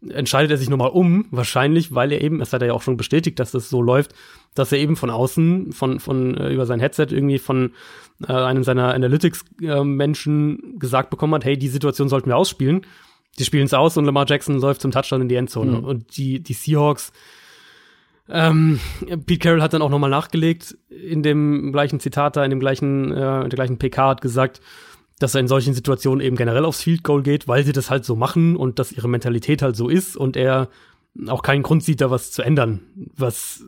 [0.08, 2.96] entscheidet er sich nochmal um, wahrscheinlich, weil er eben, es hat er ja auch schon
[2.96, 4.14] bestätigt, dass das so läuft,
[4.54, 7.72] dass er eben von außen, von, von äh, über sein Headset irgendwie von
[8.26, 12.82] äh, einem seiner Analytics-Menschen äh, gesagt bekommen hat, hey, die Situation sollten wir ausspielen.
[13.38, 15.78] Die spielen es aus und Lamar Jackson läuft zum Touchdown in die Endzone.
[15.78, 15.84] Mhm.
[15.84, 17.12] Und die, die Seahawks
[18.30, 18.80] ähm,
[19.26, 23.12] Pete Carroll hat dann auch nochmal nachgelegt in dem gleichen Zitat da, in dem gleichen,
[23.12, 24.60] äh, in der gleichen PK hat gesagt,
[25.18, 28.04] dass er in solchen Situationen eben generell aufs Field Goal geht, weil sie das halt
[28.04, 30.68] so machen und dass ihre Mentalität halt so ist und er
[31.26, 32.80] auch keinen Grund sieht, da was zu ändern.
[33.16, 33.64] Was,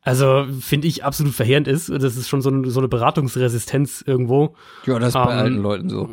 [0.00, 1.90] also, finde ich absolut verheerend ist.
[1.90, 4.54] Das ist schon so, eine, so eine Beratungsresistenz irgendwo.
[4.86, 6.08] Ja, das ist bei ähm, alten Leuten so.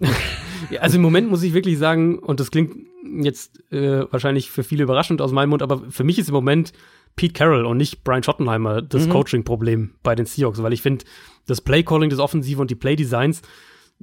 [0.80, 2.74] also im Moment muss ich wirklich sagen, und das klingt
[3.04, 6.72] jetzt äh, wahrscheinlich für viele überraschend aus meinem Mund, aber für mich ist im Moment
[7.16, 9.10] Pete Carroll und nicht Brian Schottenheimer das mhm.
[9.10, 11.04] Coaching-Problem bei den Seahawks, weil ich finde,
[11.46, 13.42] das Play-Calling, das Offensive und die Play-Designs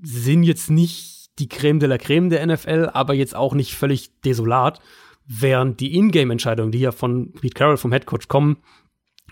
[0.02, 4.22] sind jetzt nicht die Creme de la Creme der NFL, aber jetzt auch nicht völlig
[4.22, 4.80] desolat,
[5.26, 8.58] während die Ingame-Entscheidungen, die ja von Pete Carroll, vom Headcoach kommen,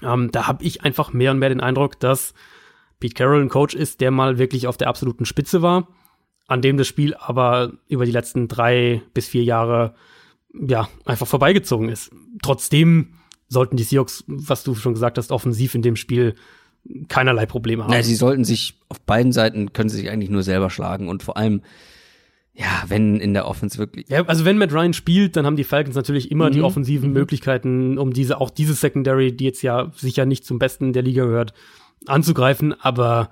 [0.01, 2.33] ähm, da habe ich einfach mehr und mehr den Eindruck, dass
[2.99, 5.87] Pete Carroll ein Coach ist, der mal wirklich auf der absoluten Spitze war
[6.49, 9.93] an dem das Spiel aber über die letzten drei bis vier Jahre
[10.53, 12.11] ja einfach vorbeigezogen ist.
[12.41, 13.13] Trotzdem
[13.47, 16.35] sollten die Seahawks, was du schon gesagt hast, offensiv in dem Spiel
[17.07, 17.93] keinerlei Probleme haben.
[17.93, 21.23] Ja, sie sollten sich auf beiden Seiten können sie sich eigentlich nur selber schlagen und
[21.23, 21.61] vor allem
[22.53, 24.09] ja, wenn in der Offense wirklich.
[24.09, 26.53] Ja, also wenn Matt Ryan spielt, dann haben die Falcons natürlich immer mhm.
[26.53, 27.13] die offensiven mhm.
[27.13, 31.23] Möglichkeiten, um diese, auch diese Secondary, die jetzt ja sicher nicht zum Besten der Liga
[31.23, 31.53] gehört,
[32.05, 32.73] anzugreifen.
[32.73, 33.29] Aber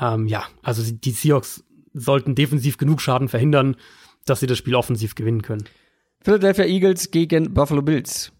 [0.00, 3.76] ähm, ja, also die Seahawks sollten defensiv genug Schaden verhindern,
[4.24, 5.64] dass sie das Spiel offensiv gewinnen können.
[6.20, 8.32] Philadelphia Eagles gegen Buffalo Bills.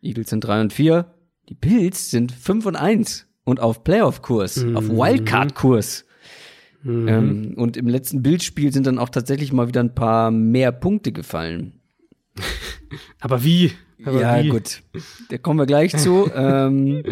[0.00, 1.06] Eagles sind 3 und 4.
[1.48, 4.76] Die Bills sind 5 und 1 und auf Playoff-Kurs, mhm.
[4.76, 6.06] auf Wildcard-Kurs.
[6.82, 7.08] Mhm.
[7.08, 11.12] Ähm, und im letzten Bildspiel sind dann auch tatsächlich mal wieder ein paar mehr Punkte
[11.12, 11.80] gefallen.
[13.20, 13.72] aber wie?
[14.04, 14.48] Aber ja, wie?
[14.48, 14.82] gut.
[15.30, 16.30] Da kommen wir gleich zu.
[16.34, 17.02] ähm,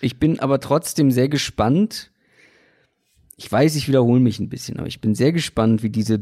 [0.00, 2.10] ich bin aber trotzdem sehr gespannt,
[3.36, 6.20] ich weiß, ich wiederhole mich ein bisschen, aber ich bin sehr gespannt, wie diese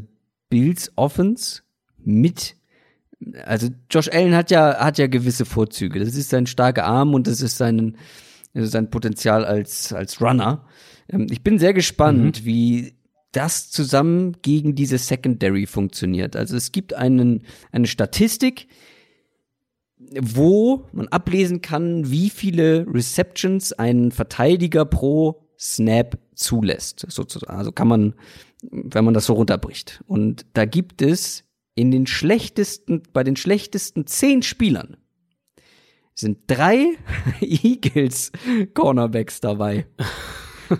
[0.49, 1.61] Bills Offense
[1.97, 2.55] mit
[3.43, 5.99] also Josh Allen hat ja hat ja gewisse Vorzüge.
[5.99, 7.97] Das ist sein starker Arm und das ist sein
[8.53, 10.65] ist sein Potenzial als als Runner.
[11.07, 12.45] Ähm, ich bin sehr gespannt, mhm.
[12.45, 12.93] wie
[13.31, 16.35] das zusammen gegen diese Secondary funktioniert.
[16.35, 18.67] Also es gibt einen eine Statistik,
[20.19, 27.55] wo man ablesen kann, wie viele Receptions ein Verteidiger pro Snap zulässt, sozusagen.
[27.55, 28.13] Also kann man,
[28.61, 30.03] wenn man das so runterbricht.
[30.07, 31.43] Und da gibt es
[31.75, 34.97] in den schlechtesten, bei den schlechtesten zehn Spielern
[36.13, 36.97] sind drei
[37.41, 38.31] Eagles
[38.73, 39.87] Cornerbacks dabei.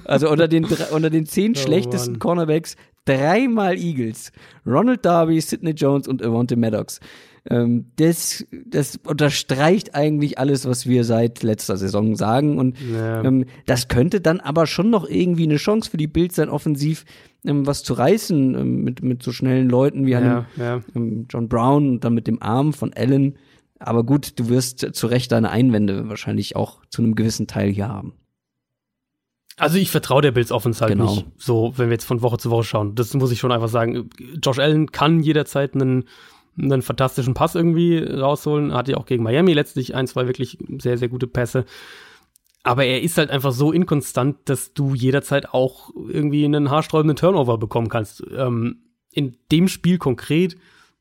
[0.05, 2.19] Also unter den, unter den zehn oh schlechtesten Mann.
[2.19, 2.75] Cornerbacks
[3.05, 4.31] Dreimal Eagles.
[4.65, 6.99] Ronald Darby, Sidney Jones und Avante Maddox.
[7.49, 12.59] Ähm, das, das unterstreicht eigentlich alles, was wir seit letzter Saison sagen.
[12.59, 13.23] Und ja.
[13.23, 17.05] ähm, das könnte dann aber schon noch irgendwie eine Chance für die Bills sein, offensiv
[17.43, 20.81] ähm, was zu reißen ähm, mit, mit so schnellen Leuten wie einem, ja.
[20.95, 23.37] Ähm, John Brown und dann mit dem Arm von Allen.
[23.79, 27.89] Aber gut, du wirst zu Recht deine Einwände wahrscheinlich auch zu einem gewissen Teil hier
[27.89, 28.13] haben.
[29.57, 31.13] Also ich vertraue der Bills Offense halt genau.
[31.13, 32.95] nicht, so wenn wir jetzt von Woche zu Woche schauen.
[32.95, 34.09] Das muss ich schon einfach sagen.
[34.41, 36.05] Josh Allen kann jederzeit einen,
[36.57, 38.73] einen fantastischen Pass irgendwie rausholen.
[38.73, 41.65] Hat ja auch gegen Miami letztlich ein, zwei wirklich sehr, sehr gute Pässe.
[42.63, 47.57] Aber er ist halt einfach so inkonstant, dass du jederzeit auch irgendwie einen haarsträubenden Turnover
[47.57, 48.23] bekommen kannst.
[48.35, 50.57] Ähm, in dem Spiel konkret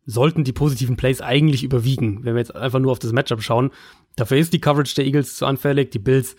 [0.07, 3.71] sollten die positiven Plays eigentlich überwiegen, wenn wir jetzt einfach nur auf das Matchup schauen.
[4.17, 5.91] Dafür ist die Coverage der Eagles zu anfällig.
[5.91, 6.35] Die Bills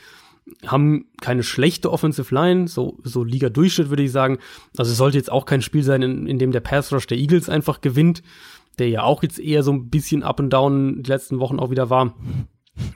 [0.66, 4.40] haben keine schlechte Offensive Line, so, so Liga-Durchschnitt würde ich sagen.
[4.76, 7.18] Also es sollte jetzt auch kein Spiel sein, in, in dem der Pass Rush der
[7.18, 8.24] Eagles einfach gewinnt,
[8.82, 11.70] der ja auch jetzt eher so ein bisschen up and down die letzten Wochen auch
[11.70, 12.16] wieder war.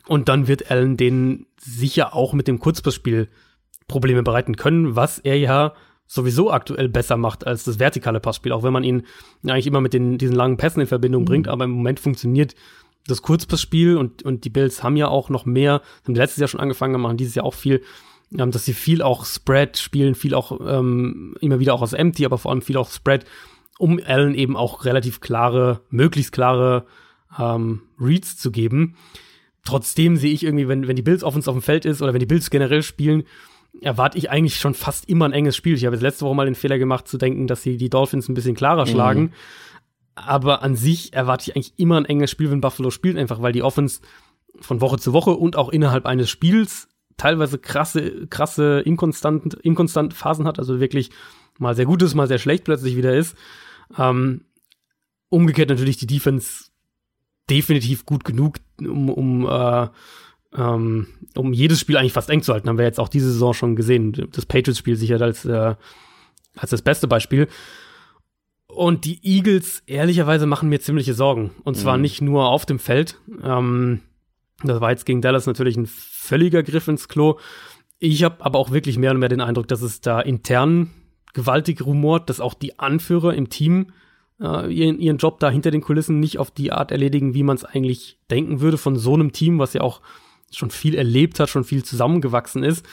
[0.07, 3.30] Und dann wird Allen denen sicher auch mit dem Kurzpassspiel
[3.88, 5.74] Probleme bereiten können, was er ja
[6.07, 9.03] sowieso aktuell besser macht als das vertikale Passspiel, auch wenn man ihn
[9.44, 11.26] eigentlich immer mit den, diesen langen Pässen in Verbindung mhm.
[11.26, 12.56] bringt, aber im Moment funktioniert
[13.07, 16.60] das Kurzpassspiel und, und die Bills haben ja auch noch mehr, haben letztes Jahr schon
[16.60, 17.82] angefangen, machen dieses Jahr auch viel,
[18.38, 22.26] ähm, dass sie viel auch Spread spielen, viel auch ähm, immer wieder auch aus Empty,
[22.26, 23.26] aber vor allem viel auch Spread,
[23.77, 26.85] um Allen eben auch relativ klare, möglichst klare
[27.38, 28.95] ähm, Reads zu geben.
[29.64, 32.19] Trotzdem sehe ich irgendwie, wenn, wenn die Bills offens auf dem Feld ist oder wenn
[32.19, 33.23] die Bills generell spielen,
[33.81, 35.76] erwarte ich eigentlich schon fast immer ein enges Spiel.
[35.76, 38.30] Ich habe jetzt letzte Woche mal den Fehler gemacht zu denken, dass sie die Dolphins
[38.30, 38.89] ein bisschen klarer mhm.
[38.89, 39.34] schlagen.
[40.15, 43.52] Aber an sich erwarte ich eigentlich immer ein enges Spiel, wenn Buffalo spielt, einfach weil
[43.52, 44.02] die Offense
[44.61, 46.88] von Woche zu Woche und auch innerhalb eines Spiels
[47.18, 51.11] teilweise krasse, krasse, inkonstant, inkonstant Phasen hat, also wirklich
[51.57, 53.35] mal sehr gutes, mal sehr schlecht plötzlich wieder ist.
[53.98, 54.45] Ähm,
[55.30, 56.66] umgekehrt natürlich die Defense
[57.49, 59.88] definitiv gut genug, um, um, äh,
[60.56, 62.70] ähm, um jedes Spiel eigentlich fast eng zu halten.
[62.70, 64.30] Haben wir jetzt auch diese Saison schon gesehen.
[64.32, 65.76] Das Patriots-Spiel sicher als, äh,
[66.56, 67.48] als das beste Beispiel.
[68.68, 71.52] Und die Eagles, ehrlicherweise, machen mir ziemliche Sorgen.
[71.64, 72.02] Und zwar mhm.
[72.02, 73.20] nicht nur auf dem Feld.
[73.41, 74.02] Ähm,
[74.64, 77.38] das war jetzt gegen Dallas natürlich ein völliger Griff ins Klo.
[77.99, 80.91] Ich habe aber auch wirklich mehr und mehr den Eindruck, dass es da intern
[81.36, 83.91] gewaltig rumort, dass auch die Anführer im Team
[84.41, 87.57] äh, ihren, ihren Job da hinter den Kulissen nicht auf die Art erledigen, wie man
[87.57, 90.02] es eigentlich denken würde von so einem Team, was ja auch
[90.52, 92.86] schon viel erlebt hat, schon viel zusammengewachsen ist.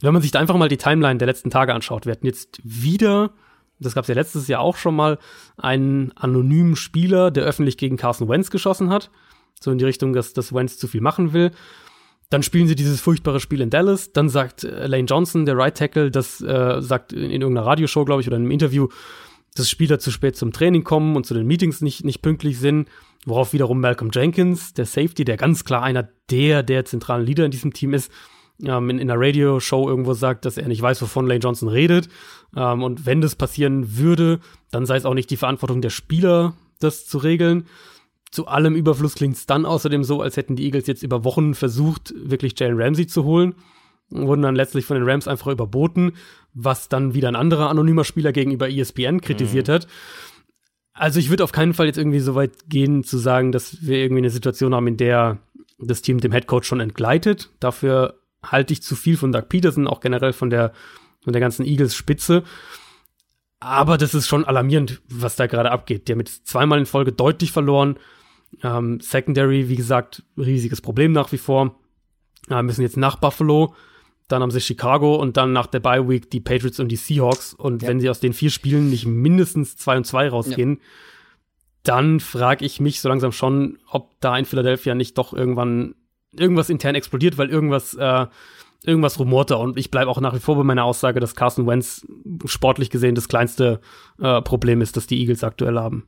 [0.00, 2.60] Wenn man sich da einfach mal die Timeline der letzten Tage anschaut, wir hatten jetzt
[2.62, 3.32] wieder
[3.80, 5.18] das gab es ja letztes Jahr auch schon mal,
[5.56, 9.10] einen anonymen Spieler, der öffentlich gegen Carson Wentz geschossen hat.
[9.60, 11.50] So in die Richtung, dass, dass Wentz zu viel machen will.
[12.30, 14.12] Dann spielen sie dieses furchtbare Spiel in Dallas.
[14.12, 18.04] Dann sagt äh, Lane Johnson, der Right Tackle, das äh, sagt in, in irgendeiner Radioshow,
[18.04, 18.88] glaube ich, oder in einem Interview,
[19.54, 22.88] dass Spieler zu spät zum Training kommen und zu den Meetings nicht, nicht pünktlich sind.
[23.24, 27.50] Worauf wiederum Malcolm Jenkins, der Safety, der ganz klar einer der, der zentralen Leader in
[27.50, 28.12] diesem Team ist,
[28.62, 32.08] ähm, in, in einer Radio-Show irgendwo sagt, dass er nicht weiß, wovon Lane Johnson redet.
[32.56, 34.40] Ähm, und wenn das passieren würde,
[34.70, 37.66] dann sei es auch nicht die Verantwortung der Spieler, das zu regeln.
[38.30, 41.54] Zu allem Überfluss klingt es dann außerdem so, als hätten die Eagles jetzt über Wochen
[41.54, 43.54] versucht, wirklich Jalen Ramsey zu holen.
[44.10, 46.12] Wurden dann letztlich von den Rams einfach überboten,
[46.54, 49.72] was dann wieder ein anderer anonymer Spieler gegenüber ESPN kritisiert mhm.
[49.72, 49.88] hat.
[50.94, 53.98] Also ich würde auf keinen Fall jetzt irgendwie so weit gehen zu sagen, dass wir
[53.98, 55.38] irgendwie eine Situation haben, in der
[55.78, 57.50] das Team dem Headcoach schon entgleitet.
[57.60, 60.72] Dafür halte ich zu viel von Doug Peterson, auch generell von der,
[61.22, 62.42] von der ganzen Eagles-Spitze.
[63.60, 66.08] Aber das ist schon alarmierend, was da gerade abgeht.
[66.08, 67.98] Der mit zweimal in Folge deutlich verloren.
[68.62, 71.76] Ähm, Secondary, wie gesagt, riesiges Problem nach wie vor.
[72.50, 73.74] Äh, müssen jetzt nach Buffalo,
[74.28, 77.54] dann haben sie Chicago und dann nach der Bye Week die Patriots und die Seahawks.
[77.54, 77.88] Und ja.
[77.88, 80.80] wenn sie aus den vier Spielen nicht mindestens zwei und zwei rausgehen, ja.
[81.82, 85.94] dann frage ich mich so langsam schon, ob da in Philadelphia nicht doch irgendwann
[86.32, 88.26] irgendwas intern explodiert, weil irgendwas, äh,
[88.84, 89.56] irgendwas rumorte.
[89.56, 92.06] Und ich bleibe auch nach wie vor bei meiner Aussage, dass Carson Wentz
[92.44, 93.80] sportlich gesehen das kleinste
[94.20, 96.06] äh, Problem ist, das die Eagles aktuell haben.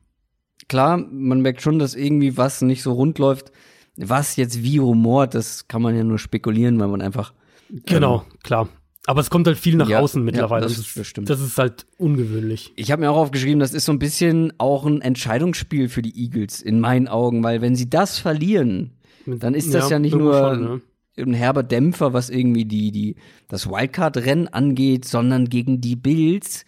[0.71, 3.51] Klar, man merkt schon, dass irgendwie was nicht so rund läuft.
[3.97, 7.35] Was jetzt wie rumort, das kann man ja nur spekulieren, weil man einfach.
[7.87, 8.69] Genau, ähm, klar.
[9.07, 10.63] Aber es kommt halt viel nach ja, außen mittlerweile.
[10.63, 12.73] Ja, das, das, ist, das, ist, halt ungewöhnlich.
[12.77, 16.17] Ich habe mir auch aufgeschrieben, das ist so ein bisschen auch ein Entscheidungsspiel für die
[16.17, 18.93] Eagles in meinen Augen, weil wenn sie das verlieren,
[19.27, 20.81] dann ist das ja, ja nicht nur schon, ne?
[21.19, 23.17] ein herber Dämpfer, was irgendwie die, die,
[23.49, 26.65] das Wildcard-Rennen angeht, sondern gegen die Bills.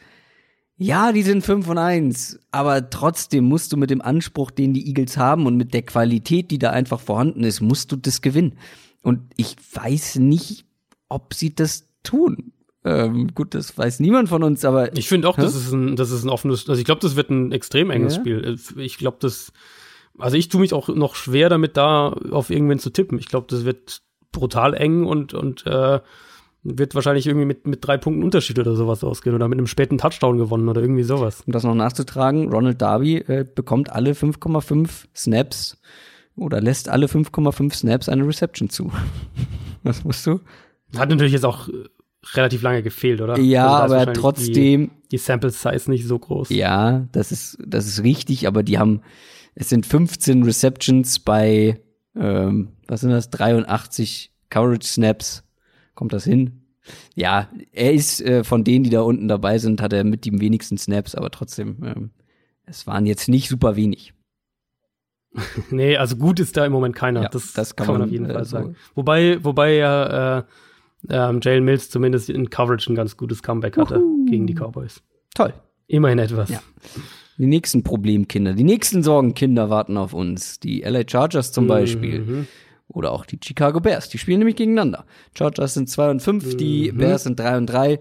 [0.82, 4.88] Ja, die sind 5 und 1, aber trotzdem musst du mit dem Anspruch, den die
[4.88, 8.59] Eagles haben und mit der Qualität, die da einfach vorhanden ist, musst du das gewinnen.
[9.00, 10.64] Und ich weiß nicht,
[11.09, 12.52] ob sie das tun.
[12.84, 14.96] Ähm, gut, das weiß niemand von uns, aber.
[14.96, 17.30] Ich finde auch, das ist, ein, das ist ein offenes, also ich glaube, das wird
[17.30, 18.20] ein extrem enges ja.
[18.20, 18.59] Spiel.
[18.78, 19.52] Ich glaube, das,
[20.18, 23.20] also ich tue mich auch noch schwer damit, da auf irgendwen zu tippen.
[23.20, 24.02] Ich glaube, das wird
[24.32, 26.00] brutal eng und, und äh,
[26.64, 29.98] wird wahrscheinlich irgendwie mit, mit drei Punkten Unterschied oder sowas ausgehen oder mit einem späten
[29.98, 31.43] Touchdown gewonnen oder irgendwie sowas.
[31.47, 35.80] Um das noch nachzutragen, Ronald Darby äh, bekommt alle 5,5 Snaps
[36.36, 38.93] oder lässt alle 5,5 Snaps eine Reception zu.
[39.82, 40.40] Was musst du?
[40.97, 41.72] Hat natürlich jetzt auch äh,
[42.34, 43.39] relativ lange gefehlt, oder?
[43.39, 44.90] Ja, also aber trotzdem.
[44.90, 46.51] Die, die Sample Size nicht so groß.
[46.51, 49.01] Ja, das ist, das ist richtig, aber die haben,
[49.56, 51.80] es sind 15 Receptions bei,
[52.14, 55.43] ähm, was sind das, 83 Coverage Snaps
[56.03, 56.65] Kommt das hin?
[57.15, 60.41] Ja, er ist äh, von denen, die da unten dabei sind, hat er mit den
[60.41, 62.11] wenigsten Snaps, aber trotzdem, ähm,
[62.66, 64.15] es waren jetzt nicht super wenig.
[65.70, 67.23] nee, also gut ist da im Moment keiner.
[67.23, 68.74] Ja, das, das kann, kann, man auf jeden äh, Fall sagen.
[68.97, 70.43] Wobei, wobei ja äh,
[71.09, 74.27] ähm, Jalen Mills zumindest in Coverage ein ganz gutes Comeback hatte Uhu.
[74.29, 75.05] gegen die Cowboys.
[75.37, 75.55] Toll.
[75.87, 76.51] Immerhin etwas.
[76.51, 76.61] Ja.
[77.39, 80.59] Die nächsten Problemkinder, die nächsten Sorgenkinder warten auf uns.
[80.59, 81.69] Die LA Chargers zum mhm.
[81.69, 82.47] Beispiel.
[82.93, 84.09] Oder auch die Chicago Bears.
[84.09, 85.05] Die spielen nämlich gegeneinander.
[85.36, 86.59] Chargers sind 2 und 5, mhm.
[86.59, 88.01] die Bears sind 3 und 3.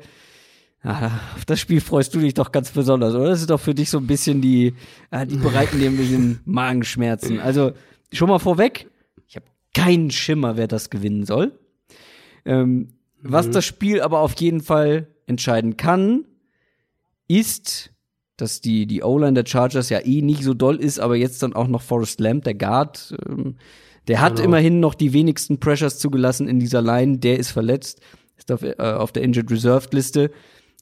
[0.84, 3.30] Ja, auf das Spiel freust du dich doch ganz besonders, oder?
[3.30, 4.74] Das ist doch für dich so ein bisschen die,
[5.12, 7.40] äh, die bereiten dir ein bisschen Magenschmerzen.
[7.40, 7.74] Also
[8.12, 8.90] schon mal vorweg,
[9.28, 9.46] ich habe
[9.76, 11.58] keinen Schimmer, wer das gewinnen soll.
[12.46, 12.88] Ähm, mhm.
[13.22, 16.26] Was das Spiel aber auf jeden Fall entscheiden kann,
[17.28, 17.92] ist,
[18.38, 21.54] dass die, die O-Line der Chargers ja eh nicht so doll ist, aber jetzt dann
[21.54, 23.56] auch noch Forrest Lamp, der Guard, ähm,
[24.08, 24.46] der hat genau.
[24.46, 27.20] immerhin noch die wenigsten Pressures zugelassen in dieser Line.
[27.20, 28.02] Der ist verletzt,
[28.38, 30.32] ist auf, äh, auf der Injured Reserved Liste.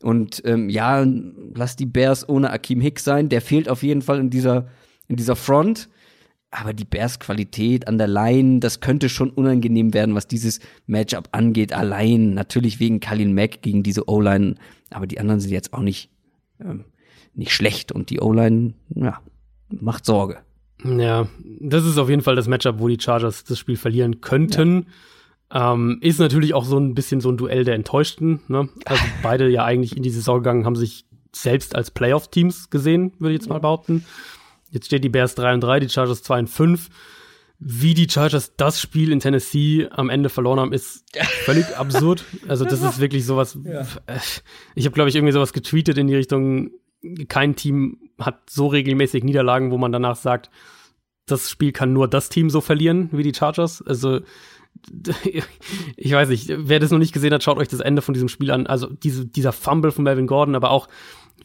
[0.01, 1.05] Und ähm, ja,
[1.53, 3.29] lass die Bears ohne Akeem Hicks sein.
[3.29, 4.67] Der fehlt auf jeden Fall in dieser,
[5.07, 5.89] in dieser Front.
[6.51, 11.29] Aber die Bears Qualität an der Line, das könnte schon unangenehm werden, was dieses Matchup
[11.31, 11.73] angeht.
[11.73, 14.55] Allein natürlich wegen Kalin Mack gegen diese O-Line.
[14.89, 16.09] Aber die anderen sind jetzt auch nicht,
[16.59, 16.85] ähm,
[17.33, 17.91] nicht schlecht.
[17.91, 19.19] Und die O-Line, ja,
[19.69, 20.39] macht Sorge.
[20.83, 21.27] Ja,
[21.59, 24.87] das ist auf jeden Fall das Matchup, wo die Chargers das Spiel verlieren könnten.
[25.51, 25.73] Ja.
[25.73, 28.41] Ähm, ist natürlich auch so ein bisschen so ein Duell der Enttäuschten.
[28.47, 28.69] Ne?
[28.85, 33.33] Also beide ja eigentlich in die Saison gegangen, haben sich selbst als Playoff-Teams gesehen, würde
[33.33, 34.05] ich jetzt mal behaupten.
[34.71, 36.89] Jetzt steht die Bears 3 und 3, die Chargers 2 und 5.
[37.61, 41.03] Wie die Chargers das Spiel in Tennessee am Ende verloren haben, ist
[41.43, 42.23] völlig absurd.
[42.47, 43.57] Also das ist wirklich sowas.
[43.63, 43.85] Ja.
[44.75, 46.71] Ich habe, glaube ich, irgendwie sowas getweetet in die Richtung,
[47.27, 50.49] kein Team hat so regelmäßig Niederlagen, wo man danach sagt,
[51.25, 53.81] das Spiel kann nur das Team so verlieren wie die Chargers.
[53.81, 54.21] Also
[55.95, 58.29] ich weiß nicht, wer das noch nicht gesehen hat, schaut euch das Ende von diesem
[58.29, 58.67] Spiel an.
[58.67, 60.87] Also diese, dieser Fumble von Melvin Gordon, aber auch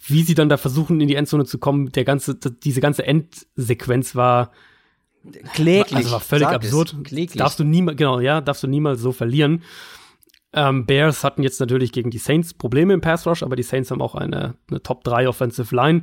[0.07, 4.15] wie sie dann da versuchen, in die Endzone zu kommen, der ganze, diese ganze Endsequenz
[4.15, 4.51] war
[5.53, 5.97] kläglich.
[5.97, 6.97] Also war völlig absurd.
[7.05, 7.39] Kläglich.
[7.39, 9.63] Darfst du niemals, genau, ja, darfst du niemals so verlieren.
[10.53, 13.91] Ähm, Bears hatten jetzt natürlich gegen die Saints Probleme im Pass Rush, aber die Saints
[13.91, 16.03] haben auch eine, eine Top 3 Offensive Line.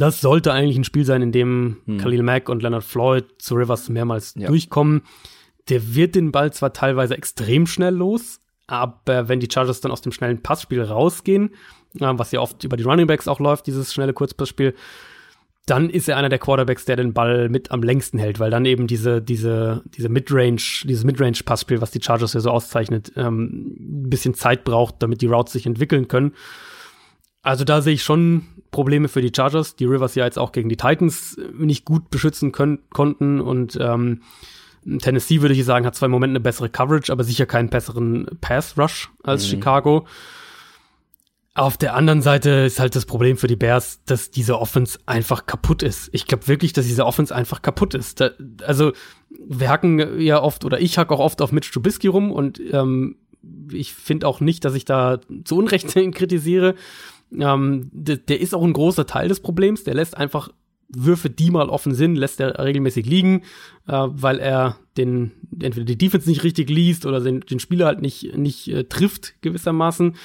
[0.00, 1.98] Das sollte eigentlich ein Spiel sein, in dem hm.
[1.98, 4.48] Khalil Mack und Leonard Floyd zu Rivers mehrmals ja.
[4.48, 5.02] durchkommen.
[5.68, 10.00] Der wird den Ball zwar teilweise extrem schnell los, aber wenn die Chargers dann aus
[10.00, 11.50] dem schnellen Passspiel rausgehen,
[11.98, 14.74] äh, was ja oft über die Running Backs auch läuft, dieses schnelle Kurzpassspiel,
[15.66, 18.64] dann ist er einer der Quarterbacks, der den Ball mit am längsten hält, weil dann
[18.64, 24.08] eben diese, diese, diese Midrange, dieses Midrange-Passspiel, was die Chargers ja so auszeichnet, ähm, ein
[24.08, 26.32] bisschen Zeit braucht, damit die Routes sich entwickeln können.
[27.42, 30.68] Also da sehe ich schon Probleme für die Chargers, die Rivers ja jetzt auch gegen
[30.68, 34.22] die Titans nicht gut beschützen können, konnten und ähm,
[35.00, 38.26] Tennessee würde ich sagen, hat zwar im Moment eine bessere Coverage, aber sicher keinen besseren
[38.40, 39.50] Pass Rush als mhm.
[39.50, 40.06] Chicago.
[41.54, 45.46] Auf der anderen Seite ist halt das Problem für die Bears, dass diese Offense einfach
[45.46, 46.08] kaputt ist.
[46.12, 48.20] Ich glaube wirklich, dass diese Offense einfach kaputt ist.
[48.20, 48.30] Da,
[48.64, 48.92] also
[49.46, 53.16] wir hacken ja oft oder ich hack auch oft auf Mitch Trubisky rum und ähm,
[53.72, 56.76] ich finde auch nicht, dass ich da zu Unrecht kritisiere.
[57.38, 59.84] Ähm, der, der ist auch ein großer Teil des Problems.
[59.84, 60.50] Der lässt einfach
[60.88, 63.42] Würfe, die mal offen sind, lässt er regelmäßig liegen,
[63.86, 68.00] äh, weil er den entweder die Defense nicht richtig liest oder den, den Spieler halt
[68.00, 70.16] nicht nicht äh, trifft gewissermaßen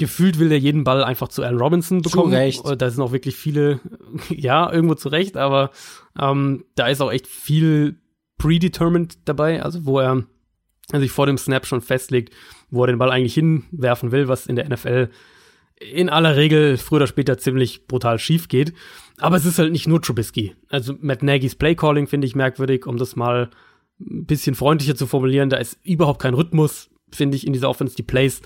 [0.00, 2.32] gefühlt will er jeden Ball einfach zu Allen Robinson bekommen.
[2.32, 2.62] Zu Recht.
[2.78, 3.80] Da sind auch wirklich viele,
[4.30, 5.70] ja, irgendwo zu Recht, aber
[6.18, 7.96] ähm, da ist auch echt viel
[8.38, 10.24] predetermined dabei, also wo er
[10.90, 12.34] sich vor dem Snap schon festlegt,
[12.70, 15.10] wo er den Ball eigentlich hinwerfen will, was in der NFL
[15.80, 18.74] in aller Regel früher oder später ziemlich brutal schief geht.
[19.18, 20.54] Aber es ist halt nicht nur Trubisky.
[20.68, 23.50] Also Matt Nagy's Playcalling finde ich merkwürdig, um das mal
[23.98, 25.50] ein bisschen freundlicher zu formulieren.
[25.50, 27.96] Da ist überhaupt kein Rhythmus, finde ich, in dieser Offense.
[27.96, 28.42] Die Plays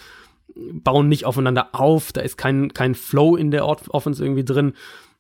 [0.55, 4.75] bauen nicht aufeinander auf, da ist kein, kein Flow in der Offense irgendwie drin.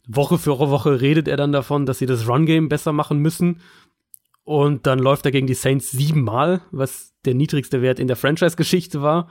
[0.06, 3.60] Woche für Woche redet er dann davon, dass sie das Run-Game besser machen müssen.
[4.44, 9.00] Und dann läuft er gegen die Saints siebenmal, was der niedrigste Wert in der Franchise-Geschichte
[9.00, 9.28] war.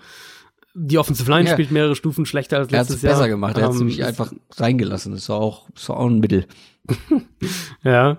[0.76, 1.54] Die Offensive Line ja.
[1.54, 3.12] spielt mehrere Stufen schlechter als letztes Jahr.
[3.12, 3.58] Er hat es besser gemacht.
[3.58, 5.14] Er hat es ähm, nämlich einfach reingelassen.
[5.14, 6.48] Das war auch, das war auch ein Mittel.
[7.84, 8.18] ja.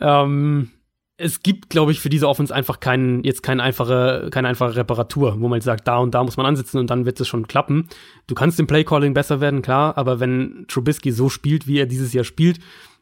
[0.00, 0.70] Ähm,
[1.16, 5.40] es gibt, glaube ich, für diese Offense einfach keinen, jetzt keine einfache, keine einfache Reparatur,
[5.40, 7.88] wo man sagt, da und da muss man ansitzen und dann wird es schon klappen.
[8.26, 12.12] Du kannst im Playcalling besser werden, klar, aber wenn Trubisky so spielt, wie er dieses
[12.12, 12.58] Jahr spielt,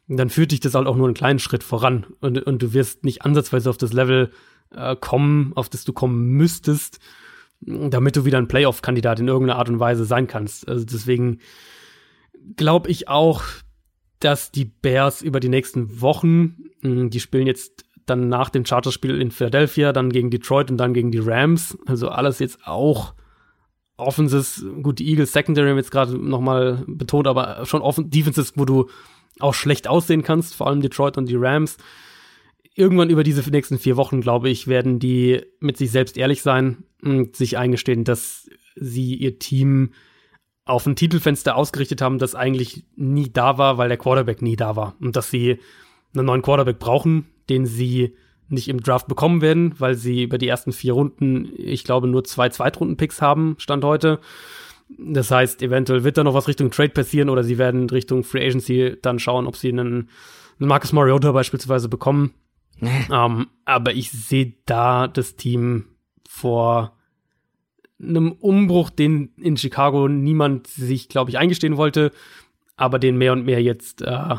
[0.07, 3.03] dann führt dich das halt auch nur einen kleinen Schritt voran und, und du wirst
[3.03, 4.31] nicht ansatzweise auf das Level
[4.75, 6.99] äh, kommen, auf das du kommen müsstest,
[7.65, 10.67] damit du wieder ein Playoff-Kandidat in irgendeiner Art und Weise sein kannst.
[10.67, 11.39] Also deswegen
[12.55, 13.43] glaube ich auch,
[14.19, 19.19] dass die Bears über die nächsten Wochen, hm, die spielen jetzt dann nach dem Charterspiel
[19.21, 21.77] in Philadelphia, dann gegen Detroit und dann gegen die Rams.
[21.85, 23.13] Also alles jetzt auch
[23.95, 28.65] Offenses, gut, die Eagles Secondary haben jetzt gerade nochmal betont, aber schon offen Defenses, wo
[28.65, 28.89] du
[29.39, 31.77] auch schlecht aussehen kannst, vor allem Detroit und die Rams.
[32.75, 36.83] Irgendwann über diese nächsten vier Wochen, glaube ich, werden die mit sich selbst ehrlich sein
[37.03, 39.91] und sich eingestehen, dass sie ihr Team
[40.65, 44.75] auf ein Titelfenster ausgerichtet haben, das eigentlich nie da war, weil der Quarterback nie da
[44.75, 44.95] war.
[45.01, 45.59] Und dass sie
[46.15, 48.15] einen neuen Quarterback brauchen, den sie
[48.49, 52.23] nicht im Draft bekommen werden, weil sie über die ersten vier Runden, ich glaube, nur
[52.23, 54.19] zwei Zweitrunden-Picks haben, Stand heute.
[54.97, 58.45] Das heißt, eventuell wird da noch was Richtung Trade passieren oder sie werden Richtung Free
[58.45, 60.09] Agency dann schauen, ob sie einen,
[60.59, 62.33] einen Marcus Mariota beispielsweise bekommen.
[62.87, 65.85] Um, ähm, aber ich sehe da das Team
[66.27, 66.97] vor
[68.01, 72.11] einem Umbruch, den in Chicago niemand sich, glaube ich, eingestehen wollte,
[72.75, 74.35] aber den mehr und mehr jetzt, äh,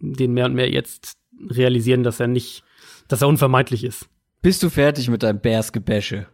[0.00, 1.18] den mehr und mehr jetzt
[1.48, 2.64] realisieren, dass er nicht,
[3.06, 4.08] dass er unvermeidlich ist.
[4.42, 6.26] Bist du fertig mit deinem Bears-Gebäsche?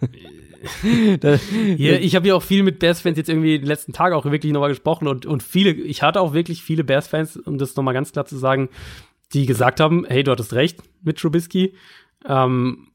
[1.76, 4.52] ja, ich habe ja auch viel mit Bears-Fans jetzt irgendwie die letzten Tage auch wirklich
[4.52, 8.12] nochmal gesprochen und, und viele, ich hatte auch wirklich viele Bears-Fans, um das nochmal ganz
[8.12, 8.68] klar zu sagen,
[9.32, 11.74] die gesagt haben, hey, du hattest recht mit Trubisky.
[12.26, 12.88] Ähm,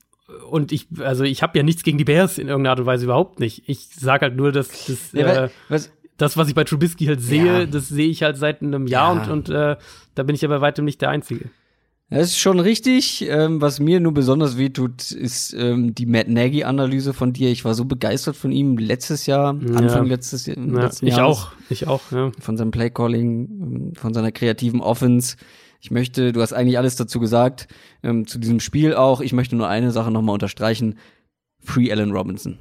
[0.49, 3.06] und ich, also ich habe ja nichts gegen die Bears in irgendeiner Art und Weise
[3.06, 3.64] überhaupt nicht.
[3.68, 7.22] Ich sage halt nur, dass das, ja, äh, was, das, was ich bei Trubisky halt
[7.22, 7.66] sehe, ja.
[7.66, 9.22] das sehe ich halt seit einem Jahr ja.
[9.22, 9.78] und, und äh,
[10.16, 11.49] da bin ich ja bei weitem nicht der Einzige.
[12.10, 13.26] Das ist schon richtig.
[13.28, 17.49] Ähm, was mir nur besonders wehtut, ist ähm, die Matt Nagy-Analyse von dir.
[17.49, 21.88] Ich war so begeistert von ihm letztes Jahr, Anfang letztes, ja, letzten Ich auch, ich
[21.88, 22.32] auch, ja.
[22.40, 25.36] Von seinem Playcalling, von seiner kreativen Offense.
[25.86, 27.68] Ich möchte, du hast eigentlich alles dazu gesagt,
[28.02, 29.22] ähm, zu diesem Spiel auch.
[29.22, 30.95] Ich möchte nur eine Sache nochmal unterstreichen.
[31.60, 32.57] Free Allen Robinson.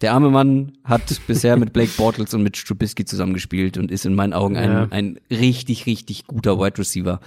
[0.00, 4.16] Der arme Mann hat bisher mit Blake Bortles und mit Strubisky zusammengespielt und ist in
[4.16, 4.88] meinen Augen ein, ja.
[4.90, 7.20] ein richtig, richtig guter Wide Receiver.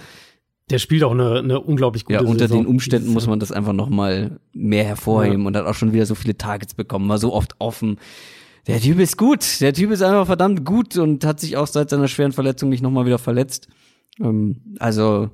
[0.68, 2.64] Der spielt auch eine, eine unglaublich gute Ja, unter Saison.
[2.64, 5.46] den Umständen muss man das einfach noch mal mehr hervorheben ja.
[5.46, 7.96] und hat auch schon wieder so viele Targets bekommen, war so oft offen.
[8.66, 11.88] Der Typ ist gut, der Typ ist einfach verdammt gut und hat sich auch seit
[11.88, 13.68] seiner schweren Verletzung nicht noch mal wieder verletzt.
[14.20, 15.30] Ähm, also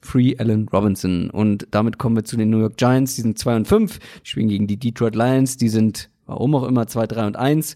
[0.00, 3.56] Free Allen Robinson und damit kommen wir zu den New York Giants, die sind 2
[3.56, 7.36] und 5, spielen gegen die Detroit Lions, die sind Warum auch immer 2, 3 und
[7.36, 7.74] 1.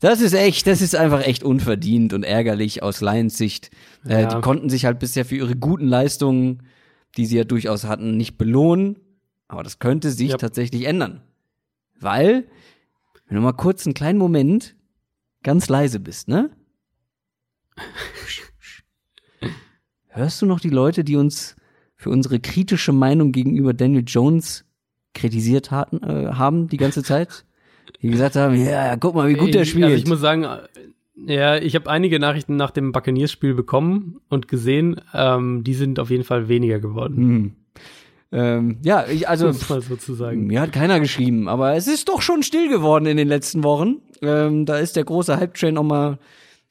[0.00, 3.70] Das ist echt, das ist einfach echt unverdient und ärgerlich aus Lions Sicht.
[4.04, 4.34] Äh, ja.
[4.34, 6.64] Die konnten sich halt bisher für ihre guten Leistungen,
[7.16, 8.98] die sie ja durchaus hatten, nicht belohnen.
[9.46, 10.36] Aber das könnte sich ja.
[10.36, 11.22] tatsächlich ändern.
[12.00, 12.48] Weil,
[13.28, 14.74] wenn du mal kurz einen kleinen Moment
[15.44, 16.50] ganz leise bist, ne?
[20.16, 21.56] Hörst du noch die Leute, die uns
[21.94, 24.64] für unsere kritische Meinung gegenüber Daniel Jones
[25.14, 27.46] kritisiert hatten, äh, haben die ganze Zeit?
[28.02, 29.84] die gesagt haben, ja, guck mal, wie gut der spielt.
[29.84, 30.46] Also ich muss sagen,
[31.26, 36.10] ja, ich habe einige Nachrichten nach dem Buccaneers-Spiel bekommen und gesehen, ähm, die sind auf
[36.10, 37.16] jeden Fall weniger geworden.
[37.16, 37.52] Hm.
[38.32, 40.46] Ähm, ja, ich, also sozusagen.
[40.46, 43.96] mir hat keiner geschrieben, aber es ist doch schon still geworden in den letzten Wochen.
[44.20, 46.18] Ähm, da ist der große Hype-Train noch mal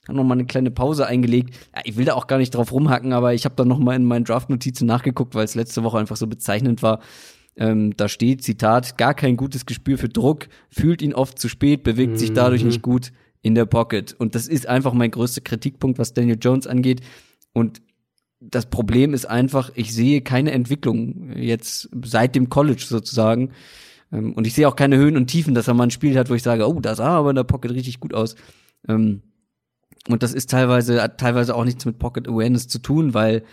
[0.07, 1.55] hat noch mal eine kleine Pause eingelegt.
[1.75, 3.95] Ja, ich will da auch gar nicht drauf rumhacken, aber ich habe dann noch mal
[3.95, 6.99] in meinen Draft-Notizen nachgeguckt, weil es letzte Woche einfach so bezeichnend war.
[7.57, 11.83] Ähm, da steht, Zitat, gar kein gutes Gespür für Druck, fühlt ihn oft zu spät,
[11.83, 12.17] bewegt mhm.
[12.17, 13.11] sich dadurch nicht gut
[13.41, 14.13] in der Pocket.
[14.13, 17.01] Und das ist einfach mein größter Kritikpunkt, was Daniel Jones angeht.
[17.53, 17.81] Und
[18.39, 23.51] das Problem ist einfach, ich sehe keine Entwicklung jetzt seit dem College sozusagen.
[24.11, 26.29] Ähm, und ich sehe auch keine Höhen und Tiefen, dass er mal ein Spiel hat,
[26.29, 28.35] wo ich sage, oh, das sah aber in der Pocket richtig gut aus.
[28.87, 29.21] Ähm,
[30.07, 33.43] und das ist teilweise, hat teilweise auch nichts mit Pocket Awareness zu tun, weil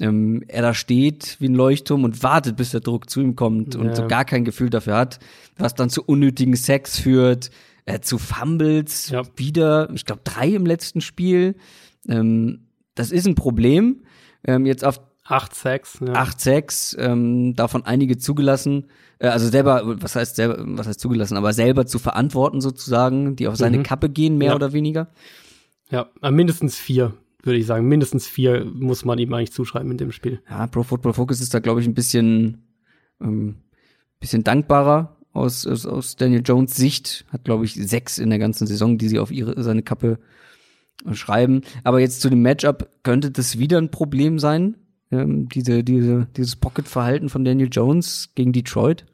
[0.00, 3.74] ähm, er da steht wie ein Leuchtturm und wartet, bis der Druck zu ihm kommt
[3.74, 5.18] und so gar kein Gefühl dafür hat,
[5.56, 7.50] was dann zu unnötigen Sex führt,
[7.84, 9.22] äh, zu Fumbles, ja.
[9.36, 11.56] wieder, ich glaube, drei im letzten Spiel.
[12.08, 14.02] Ähm, das ist ein Problem.
[14.44, 16.12] Ähm, jetzt auf acht Sex, ja.
[16.12, 18.86] acht Sex, ähm, davon einige zugelassen,
[19.18, 23.48] äh, also selber, was heißt selber, was heißt zugelassen, aber selber zu verantworten sozusagen, die
[23.48, 23.82] auf seine mhm.
[23.82, 24.54] Kappe gehen, mehr ja.
[24.54, 25.08] oder weniger.
[25.90, 27.86] Ja, äh, mindestens vier würde ich sagen.
[27.86, 30.42] Mindestens vier muss man ihm eigentlich zuschreiben in dem Spiel.
[30.48, 32.62] Ja, Pro Football Focus ist da, glaube ich, ein bisschen,
[33.20, 33.56] ähm,
[34.20, 37.24] bisschen dankbarer aus, aus, aus Daniel Jones Sicht.
[37.30, 40.18] Hat, glaube ich, sechs in der ganzen Saison, die sie auf ihre, seine Kappe
[41.12, 41.62] schreiben.
[41.84, 44.76] Aber jetzt zu dem Matchup könnte das wieder ein Problem sein.
[45.10, 49.06] Ähm, diese, diese, dieses Pocket-Verhalten von Daniel Jones gegen Detroit.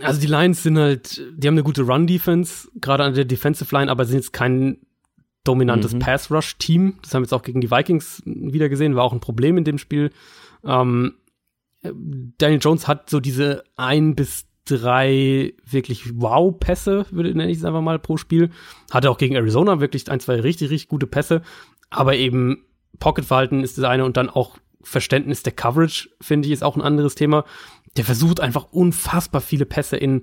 [0.00, 3.90] Also die Lions sind halt, die haben eine gute Run-Defense, gerade an der Defensive Line,
[3.90, 4.78] aber sind jetzt kein
[5.46, 6.00] dominantes mhm.
[6.00, 6.98] Pass-Rush-Team.
[7.02, 9.64] Das haben wir jetzt auch gegen die Vikings wieder gesehen, war auch ein Problem in
[9.64, 10.10] dem Spiel.
[10.64, 11.14] Ähm,
[11.82, 17.82] Daniel Jones hat so diese ein bis drei wirklich Wow-Pässe, würde nenne ich es einfach
[17.82, 18.50] mal pro Spiel.
[18.90, 21.42] Hatte auch gegen Arizona wirklich ein, zwei richtig, richtig gute Pässe.
[21.90, 22.64] Aber eben
[22.98, 26.82] Pocket-Verhalten ist das eine und dann auch Verständnis der Coverage, finde ich, ist auch ein
[26.82, 27.44] anderes Thema
[27.96, 30.22] der versucht einfach unfassbar viele Pässe in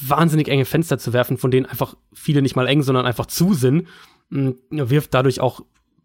[0.00, 3.54] wahnsinnig enge Fenster zu werfen, von denen einfach viele nicht mal eng, sondern einfach zu
[3.54, 3.86] sind.
[4.30, 5.60] Er wirft dadurch auch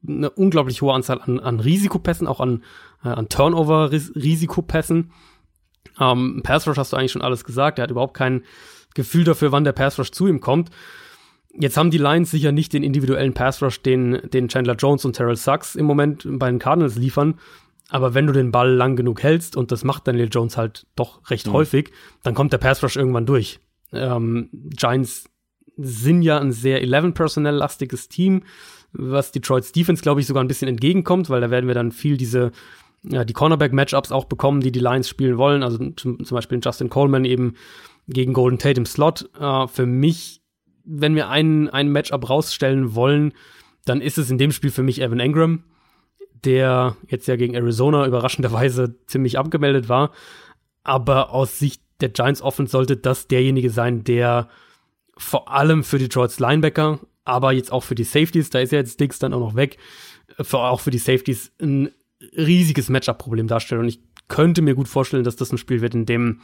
[0.07, 2.63] eine unglaublich hohe Anzahl an, an Risikopässen, auch an,
[3.03, 5.11] äh, an Turnover-Risikopässen.
[5.99, 7.79] Ähm, Pass Rush hast du eigentlich schon alles gesagt.
[7.79, 8.43] Er hat überhaupt kein
[8.93, 10.69] Gefühl dafür, wann der Pass Rush zu ihm kommt.
[11.53, 15.13] Jetzt haben die Lions sicher nicht den individuellen Pass Rush, den, den Chandler Jones und
[15.13, 17.39] Terrell Sachs im Moment bei den Cardinals liefern.
[17.89, 21.29] Aber wenn du den Ball lang genug hältst, und das macht Daniel Jones halt doch
[21.29, 21.53] recht mhm.
[21.53, 21.91] häufig,
[22.23, 23.59] dann kommt der Pass Rush irgendwann durch.
[23.91, 25.25] Ähm, Giants
[25.77, 28.43] sind ja ein sehr 11-Personnel-lastiges Team,
[28.93, 32.17] was Detroits Defense, glaube ich, sogar ein bisschen entgegenkommt, weil da werden wir dann viel
[32.17, 32.51] diese,
[33.03, 35.63] ja, die Cornerback-Matchups auch bekommen, die die Lions spielen wollen.
[35.63, 37.55] Also zum, zum Beispiel Justin Coleman eben
[38.07, 39.29] gegen Golden Tate im Slot.
[39.39, 40.41] Äh, für mich,
[40.83, 43.33] wenn wir einen, einen Matchup rausstellen wollen,
[43.85, 45.63] dann ist es in dem Spiel für mich Evan Engram
[46.43, 50.11] der jetzt ja gegen Arizona überraschenderweise ziemlich abgemeldet war.
[50.83, 54.49] Aber aus Sicht der Giants Offense sollte das derjenige sein, der
[55.17, 58.99] vor allem für Detroits Linebacker, aber jetzt auch für die Safeties, da ist ja jetzt
[58.99, 59.77] Dix dann auch noch weg,
[60.39, 61.91] für, auch für die Safeties ein
[62.35, 63.81] riesiges Matchup-Problem darstellt.
[63.81, 66.41] Und ich könnte mir gut vorstellen, dass das ein Spiel wird, in dem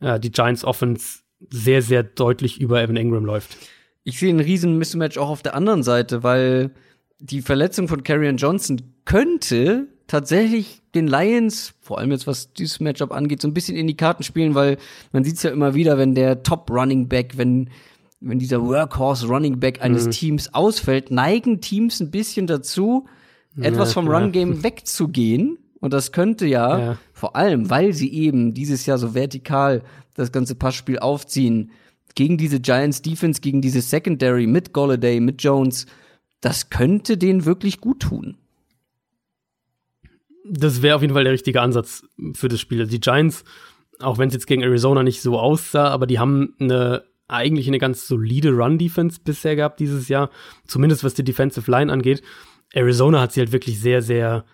[0.00, 1.20] äh, die Giants Offense
[1.50, 3.56] sehr, sehr deutlich über Evan Ingram läuft.
[4.04, 6.72] Ich sehe einen riesen Mismatch auch auf der anderen Seite, weil
[7.20, 13.12] die Verletzung von Karrion Johnson könnte tatsächlich den Lions, vor allem jetzt was dieses Matchup
[13.12, 14.78] angeht, so ein bisschen in die Karten spielen, weil
[15.12, 17.70] man sieht es ja immer wieder, wenn der Top Running Back, wenn
[18.20, 20.10] wenn dieser Workhorse Running Back eines mhm.
[20.10, 23.06] Teams ausfällt, neigen Teams ein bisschen dazu,
[23.60, 25.58] etwas ja, vom Run Game wegzugehen.
[25.80, 29.82] Und das könnte ja, ja, vor allem, weil sie eben dieses Jahr so vertikal
[30.14, 31.70] das ganze Passspiel aufziehen,
[32.16, 35.86] gegen diese Giants Defense, gegen diese Secondary mit Golladay, mit Jones,
[36.40, 38.36] das könnte denen wirklich gut tun.
[40.44, 42.86] Das wäre auf jeden Fall der richtige Ansatz für das Spiel.
[42.88, 43.44] Die Giants,
[44.00, 47.78] auch wenn es jetzt gegen Arizona nicht so aussah, aber die haben eine eigentlich eine
[47.78, 50.30] ganz solide Run-Defense bisher gehabt dieses Jahr,
[50.66, 52.22] zumindest was die Defensive Line angeht.
[52.72, 54.44] Arizona hat sie halt wirklich sehr, sehr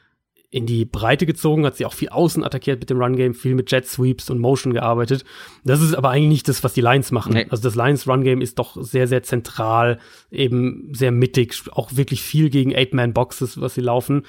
[0.51, 3.72] in die Breite gezogen, hat sie auch viel außen attackiert mit dem Run-Game, viel mit
[3.72, 5.24] Jet Sweeps und Motion gearbeitet.
[5.64, 7.32] Das ist aber eigentlich nicht das, was die Lions machen.
[7.32, 7.46] Nee.
[7.51, 9.98] Also das Lions Run-Game ist doch sehr, sehr zentral,
[10.30, 14.22] eben sehr mittig, auch wirklich viel gegen Eight-Man-Boxes, was sie laufen.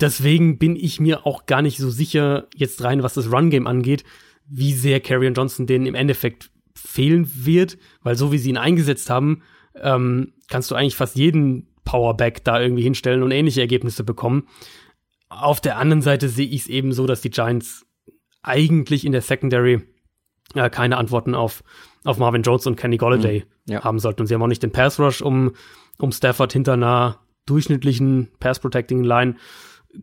[0.00, 4.04] Deswegen bin ich mir auch gar nicht so sicher jetzt rein, was das Run-Game angeht,
[4.48, 6.50] wie sehr Carrion Johnson denen im Endeffekt
[6.86, 9.42] fehlen wird, weil so wie sie ihn eingesetzt haben,
[9.80, 14.48] ähm, kannst du eigentlich fast jeden Powerback da irgendwie hinstellen und ähnliche Ergebnisse bekommen.
[15.28, 17.86] Auf der anderen Seite sehe ich es eben so, dass die Giants
[18.42, 19.82] eigentlich in der Secondary
[20.54, 21.64] äh, keine Antworten auf,
[22.04, 23.84] auf Marvin Jones und Kenny Golladay mhm, ja.
[23.84, 24.22] haben sollten.
[24.22, 25.52] Und sie haben auch nicht den Pass Rush, um,
[25.98, 29.36] um Stafford hinter einer durchschnittlichen Pass-Protecting-Line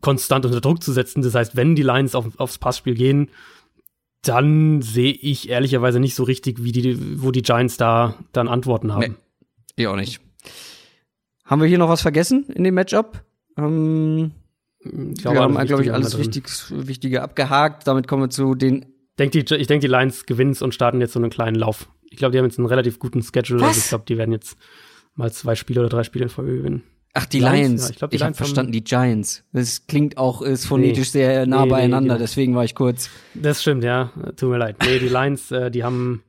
[0.02, 1.22] konstant unter Druck zu setzen.
[1.22, 3.30] Das heißt, wenn die Lions auf, aufs Passspiel gehen,
[4.24, 8.94] dann sehe ich ehrlicherweise nicht so richtig, wie die, wo die Giants da dann Antworten
[8.94, 9.02] haben.
[9.02, 9.16] Nee,
[9.76, 10.22] ich auch nicht.
[11.46, 13.22] Haben wir hier noch was vergessen in dem Matchup?
[13.58, 14.32] Ähm,
[14.80, 17.86] ich glaube, wir haben, glaube ich, alles Wichtiges, Wichtige abgehakt.
[17.86, 18.86] Damit kommen wir zu den.
[19.20, 21.90] Denk die, ich denke, die Lions gewinnen und starten jetzt so einen kleinen Lauf.
[22.10, 23.62] Ich glaube, die haben jetzt einen relativ guten Schedule.
[23.62, 23.70] Was?
[23.70, 24.58] Also ich glaube, die werden jetzt
[25.16, 26.84] mal zwei Spiele oder drei Spiele in Folge gewinnen.
[27.16, 27.54] Ach, die Lions.
[27.54, 27.84] Lions.
[27.84, 29.44] Ja, ich glaube, ich habe verstanden, die Giants.
[29.54, 33.10] Das klingt auch, ist phonetisch nee, sehr nah nee, beieinander, nee, deswegen war ich kurz.
[33.36, 34.12] Das stimmt, ja.
[34.36, 34.78] Tut mir leid.
[34.84, 36.24] Nee, die Lions, äh, die haben,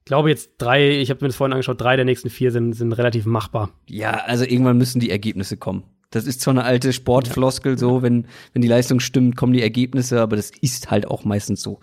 [0.00, 2.74] ich glaube jetzt drei, ich habe mir das vorhin angeschaut, drei der nächsten vier sind,
[2.74, 3.70] sind relativ machbar.
[3.88, 5.84] Ja, also irgendwann müssen die Ergebnisse kommen.
[6.10, 7.78] Das ist zwar eine alte Sportfloskel, ja.
[7.78, 11.62] so, wenn, wenn die Leistung stimmt, kommen die Ergebnisse, aber das ist halt auch meistens
[11.62, 11.80] so.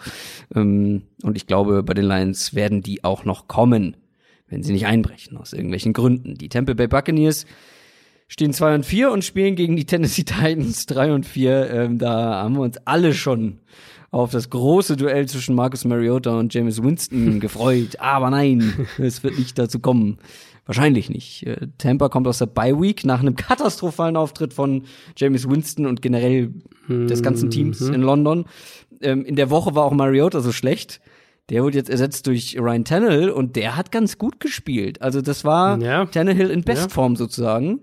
[0.56, 3.98] Ähm, und ich glaube, bei den Lions werden die auch noch kommen,
[4.48, 6.36] wenn sie nicht einbrechen, aus irgendwelchen Gründen.
[6.36, 7.46] Die Tampa Bay Buccaneers
[8.34, 11.70] stehen 2 und 4 und spielen gegen die Tennessee Titans 3 und 4.
[11.70, 13.60] Ähm, da haben wir uns alle schon
[14.10, 18.00] auf das große Duell zwischen Marcus Mariota und James Winston gefreut.
[18.00, 20.18] Aber nein, es wird nicht dazu kommen.
[20.66, 21.46] Wahrscheinlich nicht.
[21.46, 24.84] Äh, Tampa kommt aus der Bye Week nach einem katastrophalen Auftritt von
[25.16, 26.54] James Winston und generell
[26.90, 27.94] des ganzen Teams mhm.
[27.94, 28.46] in London.
[29.02, 31.02] Ähm, in der Woche war auch Mariota so schlecht,
[31.50, 35.02] Der wurde jetzt ersetzt durch Ryan Tannehill und der hat ganz gut gespielt.
[35.02, 36.06] Also das war ja.
[36.06, 37.18] Tannehill in Bestform ja.
[37.20, 37.82] sozusagen.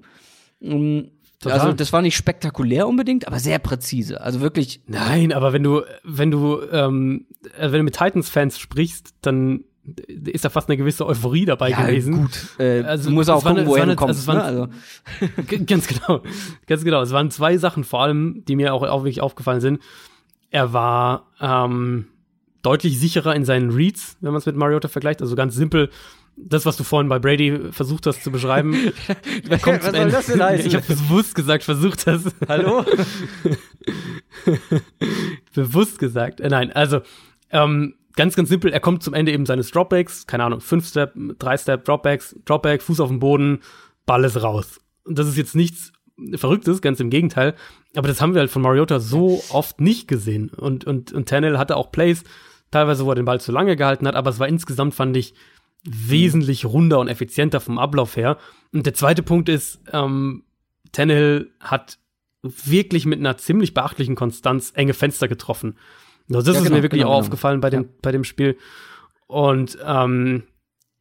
[0.60, 1.10] Um,
[1.44, 4.20] also das war nicht spektakulär unbedingt, aber sehr präzise.
[4.20, 4.82] Also wirklich.
[4.86, 7.26] Nein, aber wenn du, wenn du, ähm,
[7.58, 9.64] wenn du mit Titans-Fans sprichst, dann
[10.06, 12.22] ist da fast eine gewisse Euphorie dabei ja, gewesen.
[12.22, 14.28] Gut, äh, also, du musst auch gucken, woher du kommst.
[14.28, 14.66] Also,
[15.20, 15.64] ne?
[15.64, 16.22] ganz genau,
[16.66, 17.00] ganz genau.
[17.00, 19.80] Es waren zwei Sachen vor allem, die mir auch, auch wirklich aufgefallen sind.
[20.50, 22.06] Er war ähm,
[22.62, 25.22] deutlich sicherer in seinen Reads, wenn man es mit Mariota vergleicht.
[25.22, 25.88] Also ganz simpel,
[26.46, 28.72] das, was du vorhin bei Brady versucht hast zu beschreiben,
[29.62, 30.66] kommt was soll das denn heißen?
[30.66, 32.24] Ich habe bewusst gesagt, versucht das.
[32.48, 32.84] Hallo?
[35.54, 36.40] bewusst gesagt.
[36.40, 37.00] Äh, nein, also
[37.50, 38.72] ähm, ganz, ganz simpel.
[38.72, 42.82] Er kommt zum Ende eben seines Dropbacks, keine Ahnung, fünf Step, drei Step, Dropbacks, Dropback,
[42.82, 43.60] Fuß auf dem Boden,
[44.06, 44.80] Ball ist raus.
[45.04, 45.92] Und das ist jetzt nichts
[46.34, 47.54] Verrücktes, ganz im Gegenteil.
[47.96, 50.50] Aber das haben wir halt von Mariota so oft nicht gesehen.
[50.50, 52.24] Und, und, und Tannell hatte auch Plays,
[52.70, 55.34] teilweise, wo er den Ball zu lange gehalten hat, aber es war insgesamt, fand ich,
[55.84, 58.38] wesentlich runder und effizienter vom Ablauf her.
[58.72, 60.44] Und der zweite Punkt ist, ähm,
[60.92, 61.98] Tannehill hat
[62.42, 65.76] wirklich mit einer ziemlich beachtlichen Konstanz enge Fenster getroffen.
[66.28, 67.26] Also das ja, ist genau, mir wirklich genau, auch genau.
[67.26, 67.88] aufgefallen bei dem, ja.
[68.02, 68.56] bei dem Spiel.
[69.26, 70.44] Und ähm,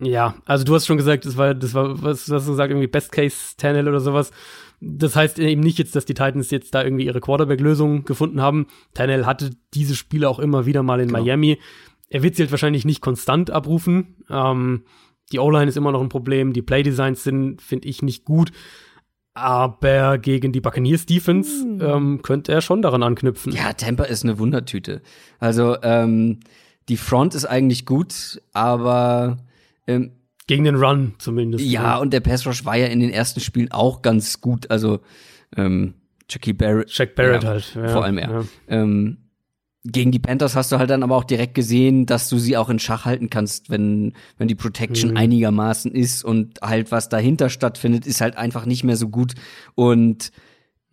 [0.02, 2.72] ja, also du hast schon gesagt, das war, das war, was, was hast du gesagt,
[2.72, 4.32] irgendwie Best Case Tannehill oder sowas.
[4.82, 8.68] Das heißt eben nicht jetzt, dass die Titans jetzt da irgendwie ihre Quarterback-Lösung gefunden haben.
[8.94, 11.20] Tannehill hatte diese Spiele auch immer wieder mal in genau.
[11.20, 11.60] Miami.
[12.10, 14.16] Er wird sie halt wahrscheinlich nicht konstant abrufen.
[14.30, 14.84] Ähm,
[15.32, 16.54] die O-Line ist immer noch ein Problem.
[16.54, 18.52] Die Playdesigns sind, finde ich, nicht gut.
[19.36, 21.82] Aber gegen die Buccaneers Defense hm.
[21.82, 23.54] ähm, könnte er schon daran anknüpfen.
[23.54, 25.02] Ja, Tampa ist eine Wundertüte.
[25.38, 26.40] Also ähm,
[26.90, 29.38] die Front ist eigentlich gut, aber
[29.88, 30.12] ähm,
[30.48, 31.64] gegen den Run zumindest.
[31.64, 32.02] Ja, ne?
[32.02, 34.70] und der Pass Rush war ja in den ersten Spielen auch ganz gut.
[34.72, 35.00] Also
[35.56, 35.94] ähm,
[36.28, 36.90] Jackie Barrett.
[36.92, 37.76] Jack Barrett ja, halt.
[37.76, 38.30] Ja, vor allem er.
[38.32, 38.44] Ja.
[38.68, 39.18] Ähm,
[39.86, 42.70] gegen die Panthers hast du halt dann aber auch direkt gesehen, dass du sie auch
[42.70, 45.18] in Schach halten kannst, wenn, wenn die Protection mhm.
[45.18, 49.36] einigermaßen ist und halt was dahinter stattfindet, ist halt einfach nicht mehr so gut.
[49.76, 50.32] Und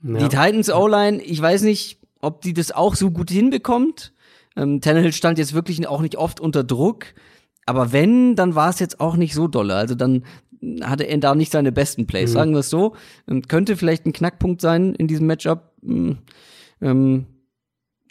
[0.02, 0.18] ja.
[0.18, 4.12] die Titans O-Line, ich weiß nicht, ob die das auch so gut hinbekommt.
[4.56, 7.06] Ähm, Tannehill stand jetzt wirklich auch nicht oft unter Druck.
[7.66, 9.74] Aber wenn, dann war es jetzt auch nicht so dolle.
[9.74, 10.24] Also dann
[10.82, 12.34] hatte er da nicht seine besten Plays, mhm.
[12.34, 12.94] sagen wir es so.
[13.28, 15.72] Ähm, könnte vielleicht ein Knackpunkt sein in diesem Matchup.
[15.82, 16.18] Hm,
[16.80, 17.26] ähm,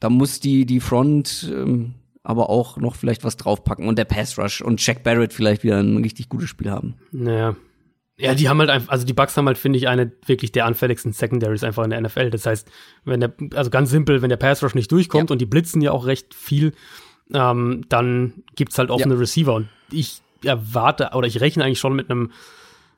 [0.06, 4.38] da muss die, die Front ähm, aber auch noch vielleicht was draufpacken und der Pass
[4.38, 6.94] Rush und Jack Barrett vielleicht wieder ein richtig gutes Spiel haben.
[7.12, 7.56] Naja.
[8.20, 10.68] Ja, die haben halt einfach, also die Bucks haben halt, finde ich, eine wirklich der
[10.68, 12.30] anfälligsten Secondaries einfach in der NFL.
[12.30, 12.70] Das heißt,
[13.04, 15.34] wenn der, also ganz simpel, wenn der Pass Rush nicht durchkommt ja.
[15.34, 16.74] und die blitzen ja auch recht viel,
[17.34, 19.20] ähm, dann gibt's halt offene ja.
[19.20, 19.56] Receiver.
[19.56, 22.30] Und ich erwarte oder ich rechne eigentlich schon mit einem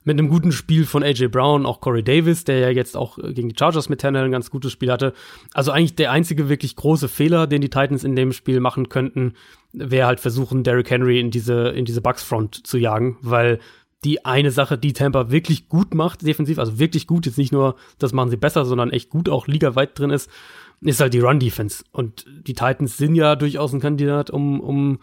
[0.07, 3.49] mit einem guten Spiel von AJ Brown, auch Corey Davis, der ja jetzt auch gegen
[3.49, 5.11] die Chargers mit Tannehill ein ganz gutes Spiel hatte.
[5.53, 9.33] Also eigentlich der einzige wirklich große Fehler, den die Titans in dem Spiel machen könnten,
[9.73, 13.59] wäre halt versuchen, Derrick Henry in diese, in diese Bucks-Front zu jagen, weil
[14.05, 17.75] die eine Sache, die Tampa wirklich gut macht, defensiv, also wirklich gut, jetzt nicht nur,
[17.99, 20.31] das machen sie besser, sondern echt gut auch ligaweit drin ist,
[20.79, 21.83] ist halt die Run-Defense.
[21.91, 24.99] Und die Titans sind ja durchaus ein Kandidat, um, um,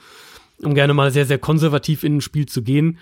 [0.62, 2.96] um gerne mal sehr, sehr konservativ in ein Spiel zu gehen.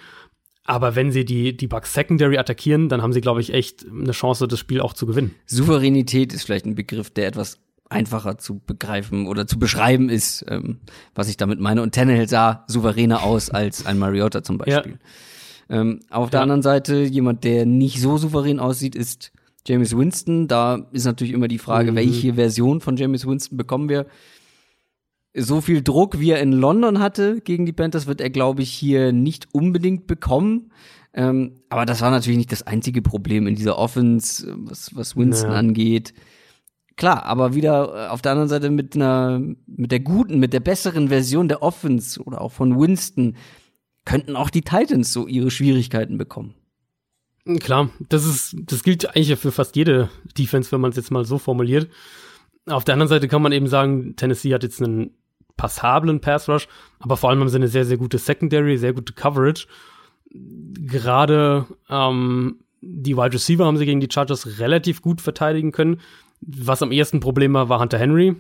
[0.64, 4.12] Aber wenn sie die, die Bucks Secondary attackieren, dann haben sie, glaube ich, echt eine
[4.12, 5.34] Chance, das Spiel auch zu gewinnen.
[5.46, 7.58] Souveränität ist vielleicht ein Begriff, der etwas
[7.88, 10.78] einfacher zu begreifen oder zu beschreiben ist, ähm,
[11.14, 11.82] was ich damit meine.
[11.82, 14.98] Und Tannehill sah souveräner aus als ein Mariota zum Beispiel.
[15.68, 15.80] Ja.
[15.80, 16.42] Ähm, auf der ja.
[16.42, 19.32] anderen Seite, jemand, der nicht so souverän aussieht, ist
[19.66, 20.48] James Winston.
[20.48, 21.96] Da ist natürlich immer die Frage, mhm.
[21.96, 24.06] welche Version von James Winston bekommen wir
[25.34, 28.70] so viel Druck, wie er in London hatte gegen die Panthers, wird er, glaube ich,
[28.70, 30.72] hier nicht unbedingt bekommen.
[31.14, 35.50] Ähm, aber das war natürlich nicht das einzige Problem in dieser Offense, was, was Winston
[35.50, 35.56] ja.
[35.56, 36.14] angeht.
[36.96, 40.60] Klar, aber wieder äh, auf der anderen Seite mit einer, mit der guten, mit der
[40.60, 43.36] besseren Version der Offense oder auch von Winston
[44.04, 46.54] könnten auch die Titans so ihre Schwierigkeiten bekommen.
[47.60, 51.24] Klar, das ist, das gilt eigentlich für fast jede Defense, wenn man es jetzt mal
[51.24, 51.88] so formuliert.
[52.66, 55.10] Auf der anderen Seite kann man eben sagen, Tennessee hat jetzt einen
[55.56, 56.68] passablen Pass Rush,
[56.98, 59.66] aber vor allem haben sie eine sehr, sehr gute Secondary, sehr gute Coverage.
[60.30, 66.00] Gerade ähm, die Wide Receiver haben sie gegen die Chargers relativ gut verteidigen können.
[66.40, 68.34] Was am ehesten Problem war, war Hunter Henry.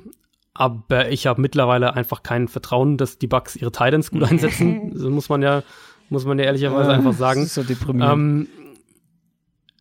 [0.54, 4.90] Aber ich habe mittlerweile einfach kein Vertrauen, dass die Bucks ihre Titans gut einsetzen.
[4.94, 5.62] das muss man ja,
[6.10, 7.40] muss man ja ehrlicherweise äh, einfach sagen.
[7.40, 8.12] Das ist so deprimierend.
[8.12, 8.48] Ähm,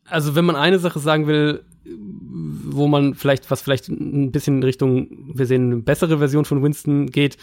[0.05, 4.63] also wenn man eine Sache sagen will, wo man vielleicht, was vielleicht ein bisschen in
[4.63, 7.37] Richtung, wir sehen eine bessere Version von Winston geht.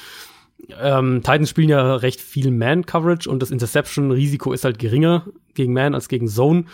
[0.80, 5.94] Ähm, Titans spielen ja recht viel Man-Coverage und das Interception-Risiko ist halt geringer gegen Man
[5.94, 6.64] als gegen Zone.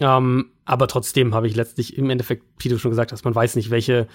[0.00, 3.70] Ähm, aber trotzdem habe ich letztlich im Endeffekt, wie schon gesagt hast, man weiß nicht,
[3.70, 4.08] welche,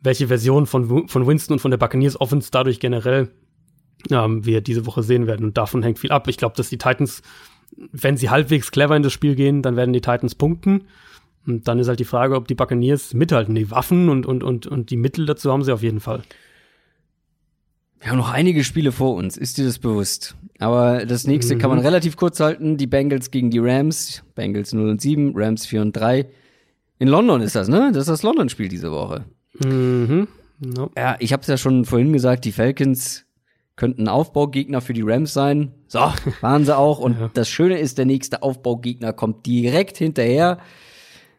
[0.00, 3.30] welche Version von, von Winston und von der Buccaneers Offense dadurch generell
[4.10, 5.46] ähm, wir diese Woche sehen werden.
[5.46, 6.28] Und davon hängt viel ab.
[6.28, 7.22] Ich glaube, dass die Titans,
[7.76, 10.84] wenn sie halbwegs clever in das Spiel gehen, dann werden die Titans punkten.
[11.46, 13.54] Und dann ist halt die Frage, ob die Buccaneers mithalten.
[13.54, 16.22] Die Waffen und, und, und, und die Mittel dazu haben sie auf jeden Fall.
[18.00, 20.36] Wir haben noch einige Spiele vor uns, ist dir das bewusst?
[20.58, 21.58] Aber das nächste mhm.
[21.60, 21.84] kann man mhm.
[21.84, 22.76] relativ kurz halten.
[22.76, 24.22] Die Bengals gegen die Rams.
[24.34, 26.26] Bengals 0 und 7, Rams 4 und 3.
[26.98, 27.90] In London ist das, ne?
[27.92, 29.24] Das ist das London-Spiel diese Woche.
[29.64, 30.28] Mhm.
[30.60, 30.90] No.
[30.96, 33.24] Ja, ich habe es ja schon vorhin gesagt, die Falcons
[33.76, 35.72] könnten Aufbaugegner für die Rams sein.
[35.86, 36.00] So,
[36.40, 36.98] waren sie auch.
[36.98, 37.30] Und ja.
[37.34, 40.58] das Schöne ist, der nächste Aufbaugegner kommt direkt hinterher.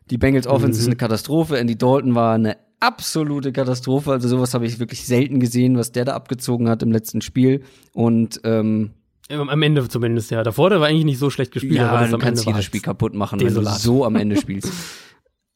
[0.10, 0.82] Die Bengals Offense mhm.
[0.82, 1.58] ist eine Katastrophe.
[1.58, 4.12] Andy Dalton war eine absolute Katastrophe.
[4.12, 7.64] Also sowas habe ich wirklich selten gesehen, was der da abgezogen hat im letzten Spiel.
[7.94, 8.92] Und ähm,
[9.30, 10.44] am Ende zumindest, ja.
[10.44, 11.76] Davor, der war eigentlich nicht so schlecht gespielt.
[11.76, 13.66] Ja, aber du kannst jedes Spiel kaputt machen, desolat.
[13.66, 14.72] wenn du so am Ende spielst.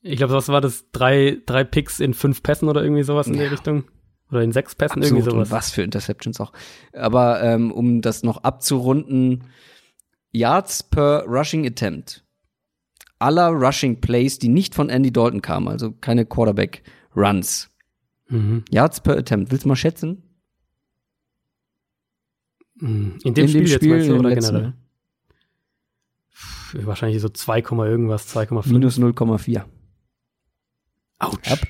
[0.04, 0.86] Ich glaube, was war das?
[0.94, 3.42] Drei, drei Picks in fünf Pässen oder irgendwie sowas in ja.
[3.42, 3.84] der Richtung?
[4.32, 5.20] Oder in sechs Pässen Absolut.
[5.20, 5.48] irgendwie sowas.
[5.50, 6.54] Und was für Interceptions auch.
[6.94, 9.46] Aber ähm, um das noch abzurunden,
[10.32, 12.24] Yards per Rushing Attempt
[13.20, 16.84] aller Rushing Plays, die nicht von Andy Dalton kamen, also keine Quarterback
[17.16, 17.70] Runs.
[18.30, 18.66] Mhm.
[18.70, 19.52] Yards per Attempt.
[19.52, 20.24] Willst du mal schätzen?
[22.80, 23.18] Mhm.
[23.24, 24.74] In dem in Spiel, dem Spiel jetzt du, oder generell?
[26.74, 28.68] Wahrscheinlich so 2, irgendwas, 2,5.
[28.72, 29.64] Minus 0,4.
[31.20, 31.50] Autsch.
[31.50, 31.68] Yep.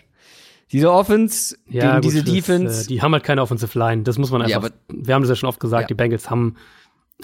[0.72, 2.66] Diese Offense ja, gegen gut, diese Defense.
[2.66, 4.04] Das, äh, die haben halt keine Offensive Line.
[4.04, 4.52] Das muss man einfach.
[4.52, 5.84] Ja, aber, wir haben das ja schon oft gesagt.
[5.84, 5.88] Ja.
[5.88, 6.56] Die Bengals haben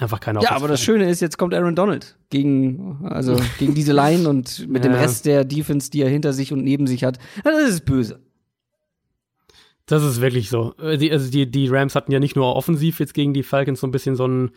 [0.00, 3.92] einfach keine Ja, aber das Schöne ist, jetzt kommt Aaron Donald gegen, also gegen diese
[3.92, 4.90] Line und mit ja.
[4.90, 7.18] dem Rest der Defense, die er hinter sich und neben sich hat.
[7.44, 8.20] Das ist böse.
[9.86, 10.74] Das ist wirklich so.
[10.78, 13.80] Äh, die, also die, die Rams hatten ja nicht nur offensiv jetzt gegen die Falcons
[13.80, 14.50] so ein bisschen so ein,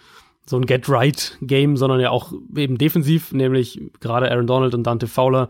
[0.46, 5.50] so ein Get-Right-Game, sondern ja auch eben defensiv, nämlich gerade Aaron Donald und Dante Fowler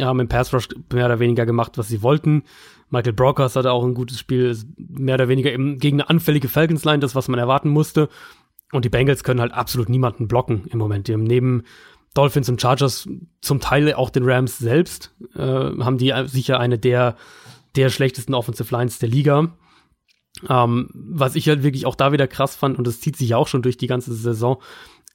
[0.00, 2.42] haben im Pass Rush mehr oder weniger gemacht, was sie wollten.
[2.90, 6.84] Michael Brockers hatte auch ein gutes Spiel, mehr oder weniger eben gegen eine anfällige Falcons
[6.84, 8.08] Line, das was man erwarten musste.
[8.72, 11.08] Und die Bengals können halt absolut niemanden blocken im Moment.
[11.08, 11.64] Die haben neben
[12.14, 13.08] Dolphins und Chargers
[13.40, 17.16] zum Teil auch den Rams selbst, äh, haben die sicher eine der,
[17.76, 19.56] der schlechtesten Offensive Lines der Liga.
[20.48, 23.36] Ähm, was ich halt wirklich auch da wieder krass fand, und das zieht sich ja
[23.36, 24.60] auch schon durch die ganze Saison,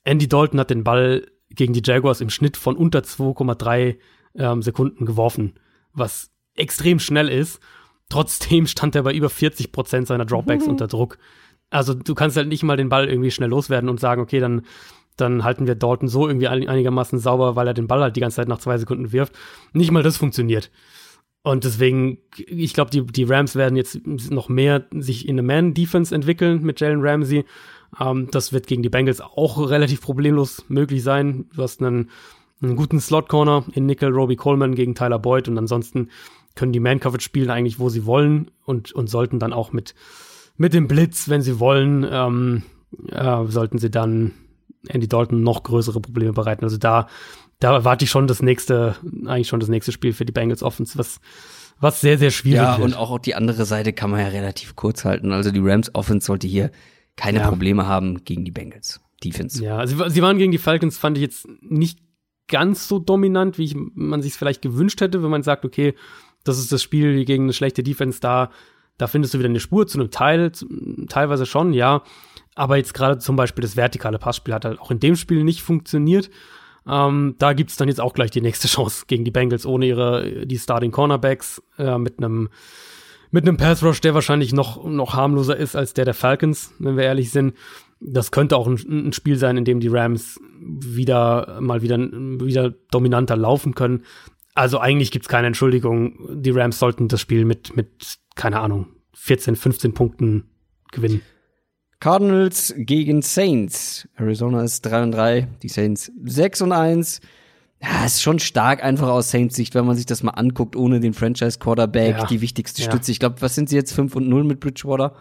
[0.04, 3.98] Andy Dalton hat den Ball gegen die Jaguars im Schnitt von unter 2,3
[4.36, 5.54] ähm, Sekunden geworfen,
[5.94, 7.60] was extrem schnell ist.
[8.10, 10.72] Trotzdem stand er bei über 40 Prozent seiner Dropbacks mhm.
[10.72, 11.18] unter Druck.
[11.74, 14.64] Also du kannst halt nicht mal den Ball irgendwie schnell loswerden und sagen, okay, dann,
[15.18, 18.38] dann halten wir Dalton so irgendwie einigermaßen sauber, weil er den Ball halt die ganze
[18.38, 19.34] Zeit nach zwei Sekunden wirft.
[19.74, 20.72] Nicht mal das funktioniert.
[21.42, 26.16] Und deswegen, ich glaube, die, die Rams werden jetzt noch mehr sich in eine Man-Defense
[26.16, 27.44] entwickeln mit Jalen Ramsey.
[28.00, 31.46] Ähm, das wird gegen die Bengals auch relativ problemlos möglich sein.
[31.54, 32.10] Du hast einen
[32.64, 36.10] einen guten Slot-Corner in Nickel, Roby Coleman gegen Tyler Boyd und ansonsten
[36.56, 39.96] können die Man-Coverage spielen eigentlich, wo sie wollen und, und sollten dann auch mit,
[40.58, 42.64] mit dem Blitz, wenn sie wollen, ähm,
[43.10, 44.32] äh, sollten sie dann
[44.88, 46.64] Andy Dalton noch größere Probleme bereiten.
[46.64, 47.08] Also da,
[47.60, 50.98] da erwarte ich schon das nächste, eigentlich schon das nächste Spiel für die Bengals Offense,
[50.98, 51.20] was,
[51.80, 52.80] was sehr, sehr schwierig ja, wird.
[52.80, 55.32] Ja, und auch die andere Seite kann man ja relativ kurz halten.
[55.32, 56.72] Also die Rams Offense sollte hier
[57.16, 57.48] keine ja.
[57.48, 59.64] Probleme haben gegen die Bengals Defense.
[59.64, 62.00] Ja, also sie waren gegen die Falcons, fand ich jetzt nicht
[62.48, 65.96] ganz so dominant, wie ich, man sich vielleicht gewünscht hätte, wenn man sagt, okay,
[66.44, 68.52] das ist das Spiel gegen eine schlechte Defense, da,
[68.98, 70.68] da findest du wieder eine Spur zu einem Teil, zu,
[71.08, 72.04] teilweise schon, ja.
[72.56, 75.62] Aber jetzt gerade zum Beispiel das vertikale Passspiel hat halt auch in dem Spiel nicht
[75.62, 76.30] funktioniert.
[76.88, 80.46] Ähm, da gibt's dann jetzt auch gleich die nächste Chance gegen die Bengals ohne ihre
[80.46, 82.50] die Starting Cornerbacks äh, mit einem
[83.32, 86.98] mit einem Pass Rush, der wahrscheinlich noch noch harmloser ist als der der Falcons, wenn
[86.98, 87.54] wir ehrlich sind
[88.06, 92.72] das könnte auch ein, ein, Spiel sein, in dem die Rams wieder mal wieder, wieder
[92.92, 94.04] dominanter laufen können.
[94.56, 96.42] Also eigentlich gibt's keine Entschuldigung.
[96.42, 100.50] Die Rams sollten das Spiel mit, mit, keine Ahnung, 14, 15 Punkten
[100.92, 101.22] gewinnen.
[102.00, 104.10] Cardinals gegen Saints.
[104.16, 107.22] Arizona ist 3 und 3, die Saints 6 und 1.
[107.82, 111.00] Ja, ist schon stark einfach aus Saints Sicht, wenn man sich das mal anguckt, ohne
[111.00, 112.26] den Franchise Quarterback, ja.
[112.26, 112.90] die wichtigste ja.
[112.90, 113.12] Stütze.
[113.12, 115.16] Ich glaube, was sind sie jetzt 5 und 0 mit Bridgewater?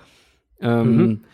[0.61, 1.25] Ähm, mhm.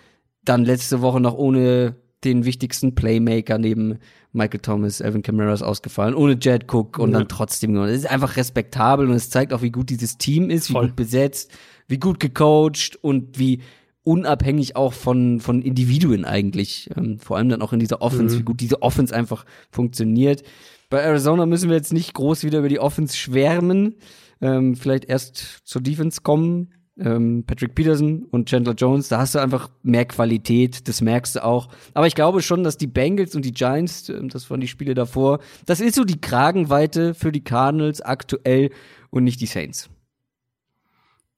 [0.44, 3.98] Dann letzte Woche noch ohne den wichtigsten Playmaker neben
[4.38, 7.18] Michael Thomas, Evan Camaras ausgefallen, ohne Jed Cook und ja.
[7.18, 7.90] dann trotzdem gewonnen.
[7.90, 10.86] Es ist einfach respektabel und es zeigt auch, wie gut dieses Team ist, wie Voll.
[10.86, 11.50] gut besetzt,
[11.88, 13.60] wie gut gecoacht und wie
[14.04, 16.88] unabhängig auch von, von Individuen eigentlich.
[16.96, 18.40] Ähm, vor allem dann auch in dieser Offense, mhm.
[18.40, 20.42] wie gut diese Offense einfach funktioniert.
[20.88, 23.96] Bei Arizona müssen wir jetzt nicht groß wieder über die Offense schwärmen.
[24.40, 29.38] Ähm, vielleicht erst zur Defense kommen ähm, Patrick Peterson und Chandler Jones, da hast du
[29.38, 31.68] einfach mehr Qualität, das merkst du auch.
[31.94, 34.94] Aber ich glaube schon, dass die Bengals und die Giants, äh, das waren die Spiele
[34.94, 38.70] davor, das ist so die Kragenweite für die Cardinals aktuell
[39.10, 39.88] und nicht die Saints.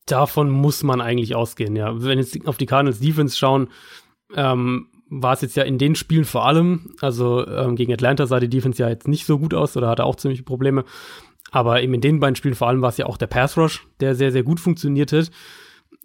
[0.07, 2.03] Davon muss man eigentlich ausgehen, ja.
[2.03, 3.69] Wenn jetzt auf die Cardinals Defense schauen,
[4.35, 8.41] ähm, war es jetzt ja in den Spielen vor allem, also ähm, gegen Atlanta sah
[8.41, 10.85] die Defense ja jetzt nicht so gut aus oder hatte auch ziemlich Probleme.
[11.51, 13.87] Aber eben in den beiden Spielen vor allem war es ja auch der Pass Rush,
[14.01, 15.31] der sehr, sehr gut funktioniert hat.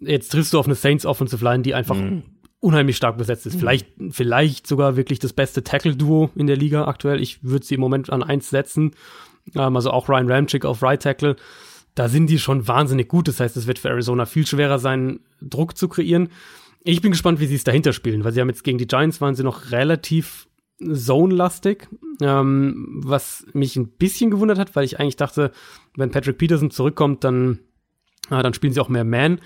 [0.00, 2.22] Jetzt triffst du auf eine Saints Offensive Line, die einfach mhm.
[2.60, 3.54] unheimlich stark besetzt ist.
[3.54, 3.60] Mhm.
[3.60, 7.20] Vielleicht, vielleicht sogar wirklich das beste Tackle-Duo in der Liga aktuell.
[7.20, 8.92] Ich würde sie im Moment an eins setzen.
[9.54, 11.36] Ähm, also auch Ryan Ramchick auf Right Tackle.
[11.94, 13.28] Da sind die schon wahnsinnig gut.
[13.28, 16.28] Das heißt, es wird für Arizona viel schwerer sein, Druck zu kreieren.
[16.82, 19.20] Ich bin gespannt, wie sie es dahinter spielen, weil sie haben jetzt gegen die Giants
[19.20, 20.45] waren sie noch relativ
[20.78, 21.88] zone-lastig,
[22.20, 25.52] ähm, was mich ein bisschen gewundert hat, weil ich eigentlich dachte,
[25.96, 27.60] wenn Patrick Peterson zurückkommt, dann,
[28.30, 29.40] äh, dann spielen sie auch mehr Man.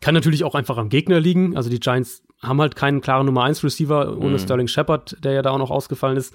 [0.00, 1.56] Kann natürlich auch einfach am Gegner liegen.
[1.56, 4.38] Also die Giants haben halt keinen klaren Nummer 1 Receiver ohne mhm.
[4.38, 6.34] Sterling Shepard, der ja da auch noch ausgefallen ist.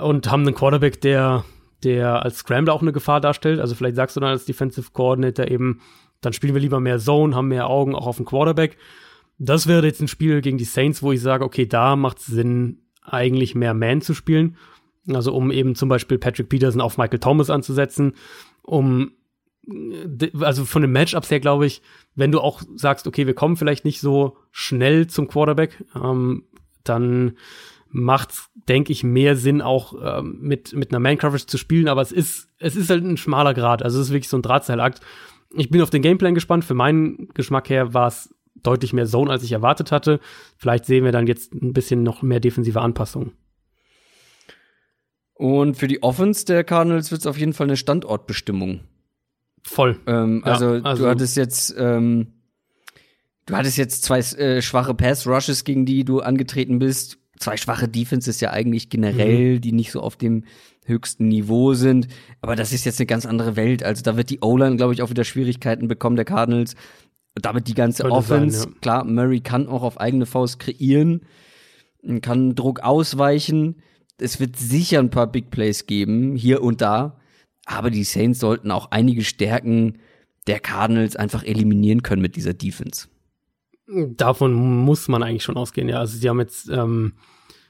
[0.00, 1.44] Und haben einen Quarterback, der,
[1.84, 3.60] der als Scrambler auch eine Gefahr darstellt.
[3.60, 5.80] Also vielleicht sagst du dann als Defensive Coordinator eben,
[6.20, 8.76] dann spielen wir lieber mehr Zone, haben mehr Augen auch auf den Quarterback
[9.44, 12.26] das wäre jetzt ein Spiel gegen die Saints, wo ich sage, okay, da macht es
[12.26, 14.56] Sinn, eigentlich mehr Man zu spielen.
[15.08, 18.14] Also um eben zum Beispiel Patrick Peterson auf Michael Thomas anzusetzen,
[18.62, 19.12] um
[20.40, 21.82] also von den Matchups her glaube ich,
[22.14, 26.44] wenn du auch sagst, okay, wir kommen vielleicht nicht so schnell zum Quarterback, ähm,
[26.84, 27.36] dann
[27.88, 32.10] macht's, denke ich, mehr Sinn, auch ähm, mit, mit einer Man-Coverage zu spielen, aber es
[32.10, 35.00] ist, es ist halt ein schmaler Grad, also es ist wirklich so ein Drahtseilakt.
[35.54, 36.64] Ich bin auf den Gameplan gespannt.
[36.64, 40.20] Für meinen Geschmack her war es deutlich mehr Zone, als ich erwartet hatte.
[40.56, 43.32] Vielleicht sehen wir dann jetzt ein bisschen noch mehr defensive Anpassungen.
[45.34, 48.80] Und für die Offense der Cardinals wird es auf jeden Fall eine Standortbestimmung.
[49.64, 49.98] Voll.
[50.06, 52.34] Ähm, also, ja, also, du hattest jetzt ähm,
[53.46, 57.18] du hattest jetzt zwei äh, schwache Pass Rushes, gegen die du angetreten bist.
[57.38, 59.60] Zwei schwache Defenses ja eigentlich generell, mhm.
[59.60, 60.44] die nicht so auf dem
[60.84, 62.08] höchsten Niveau sind.
[62.40, 63.82] Aber das ist jetzt eine ganz andere Welt.
[63.82, 66.74] Also da wird die O-Line, glaube ich, auch wieder Schwierigkeiten bekommen, der Cardinals
[67.34, 68.78] damit die ganze Könnte Offense, sein, ja.
[68.80, 71.22] klar, Murray kann auch auf eigene Faust kreieren,
[72.20, 73.82] kann Druck ausweichen.
[74.18, 77.18] Es wird sicher ein paar Big Plays geben, hier und da.
[77.64, 79.98] Aber die Saints sollten auch einige Stärken
[80.46, 83.08] der Cardinals einfach eliminieren können mit dieser Defense.
[83.86, 85.98] Davon muss man eigentlich schon ausgehen, ja.
[85.98, 87.14] Also sie haben jetzt, ähm,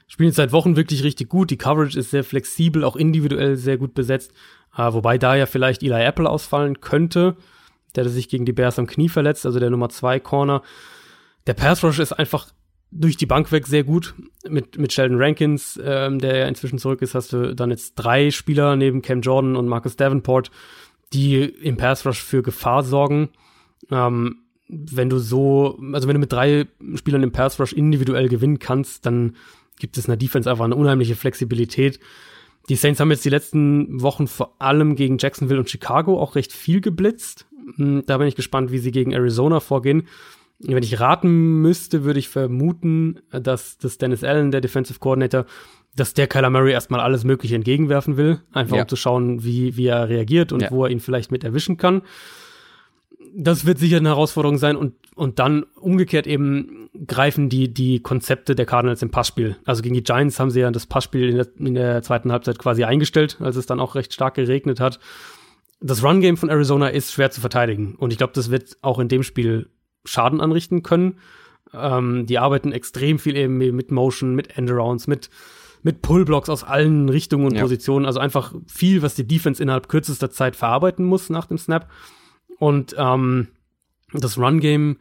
[0.07, 1.51] spielen jetzt seit Wochen wirklich richtig gut.
[1.51, 4.31] Die Coverage ist sehr flexibel, auch individuell sehr gut besetzt.
[4.75, 7.35] Äh, wobei da ja vielleicht Eli Apple ausfallen könnte.
[7.95, 10.61] Der hat sich gegen die Bears am Knie verletzt, also der Nummer 2 Corner.
[11.47, 12.47] Der Pass Rush ist einfach
[12.91, 14.13] durch die Bank weg sehr gut.
[14.47, 18.31] Mit, mit Sheldon Rankins, ähm, der ja inzwischen zurück ist, hast du dann jetzt drei
[18.31, 20.51] Spieler neben Cam Jordan und Marcus Davenport,
[21.11, 23.29] die im Pass Rush für Gefahr sorgen.
[23.91, 24.37] Ähm,
[24.67, 29.05] wenn du so, also wenn du mit drei Spielern im Pass Rush individuell gewinnen kannst,
[29.05, 29.35] dann
[29.79, 31.99] gibt es in der Defense einfach eine unheimliche Flexibilität.
[32.69, 36.53] Die Saints haben jetzt die letzten Wochen vor allem gegen Jacksonville und Chicago auch recht
[36.53, 37.45] viel geblitzt.
[37.75, 40.07] Hm, da bin ich gespannt, wie sie gegen Arizona vorgehen.
[40.59, 45.45] Wenn ich raten müsste, würde ich vermuten, dass, dass Dennis Allen, der Defensive Coordinator,
[45.95, 48.83] dass der Kyler Murray erstmal alles Mögliche entgegenwerfen will, einfach ja.
[48.83, 50.71] um zu schauen, wie, wie er reagiert und ja.
[50.71, 52.01] wo er ihn vielleicht mit erwischen kann.
[53.35, 58.55] Das wird sicher eine Herausforderung sein und, und dann umgekehrt eben greifen die, die Konzepte
[58.55, 59.57] der Cardinals im Passspiel.
[59.65, 62.59] Also gegen die Giants haben sie ja das Passspiel in der, in der zweiten Halbzeit
[62.59, 64.99] quasi eingestellt, als es dann auch recht stark geregnet hat
[65.83, 67.95] das Run-Game von Arizona ist schwer zu verteidigen.
[67.95, 69.69] Und ich glaube, das wird auch in dem Spiel
[70.05, 71.19] Schaden anrichten können.
[71.73, 75.29] Ähm, die arbeiten extrem viel eben mit Motion, mit Endarounds, mit,
[75.81, 77.61] mit Pullblocks aus allen Richtungen und ja.
[77.61, 78.05] Positionen.
[78.05, 81.89] Also einfach viel, was die Defense innerhalb kürzester Zeit verarbeiten muss nach dem Snap.
[82.59, 83.49] Und ähm,
[84.13, 84.97] das Run-Game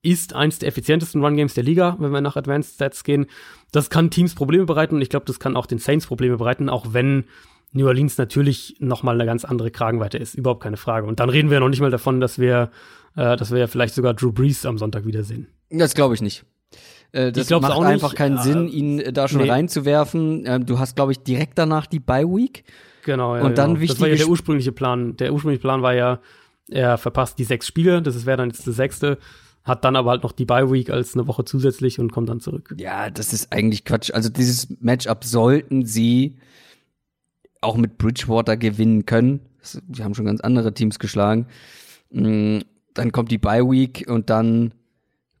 [0.00, 3.26] ist eins der effizientesten Run-Games der Liga, wenn wir nach Advanced Stats gehen.
[3.70, 6.70] Das kann Teams Probleme bereiten und ich glaube, das kann auch den Saints Probleme bereiten,
[6.70, 7.24] auch wenn
[7.72, 11.06] New Orleans natürlich noch mal eine ganz andere Kragenweite ist, überhaupt keine Frage.
[11.06, 12.70] Und dann reden wir noch nicht mal davon, dass wir,
[13.16, 15.48] äh, dass wir ja vielleicht sogar Drew Brees am Sonntag wiedersehen.
[15.70, 16.44] Das glaube ich nicht.
[17.12, 19.50] Äh, das macht auch einfach keinen ja, Sinn, ihn äh, da schon nee.
[19.50, 20.44] reinzuwerfen.
[20.46, 22.64] Ähm, du hast, glaube ich, direkt danach die Bye Week.
[23.04, 23.42] Genau, ja.
[23.42, 23.80] Und dann genau.
[23.80, 23.96] wichtig.
[23.96, 25.16] Das war ja der ursprüngliche Plan.
[25.16, 26.20] Der ursprüngliche Plan war ja,
[26.68, 28.02] er verpasst die sechs Spiele.
[28.02, 29.18] Das wäre dann jetzt der sechste
[29.64, 32.40] hat dann aber halt noch die Bye Week als eine Woche zusätzlich und kommt dann
[32.40, 32.74] zurück.
[32.78, 34.10] Ja, das ist eigentlich Quatsch.
[34.12, 36.36] Also dieses Matchup sollten sie
[37.62, 39.40] auch mit Bridgewater gewinnen können.
[39.88, 41.46] Die haben schon ganz andere Teams geschlagen.
[42.10, 42.58] Mm,
[42.94, 44.74] dann kommt die Bye Week und dann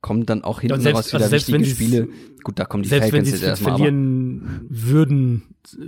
[0.00, 2.08] kommen dann auch hinten selbst, raus wieder also wichtige Spiele.
[2.42, 3.76] Gut, da kommen die selbst Falcons wenn sie jetzt erstmal.
[3.76, 5.42] verlieren würden,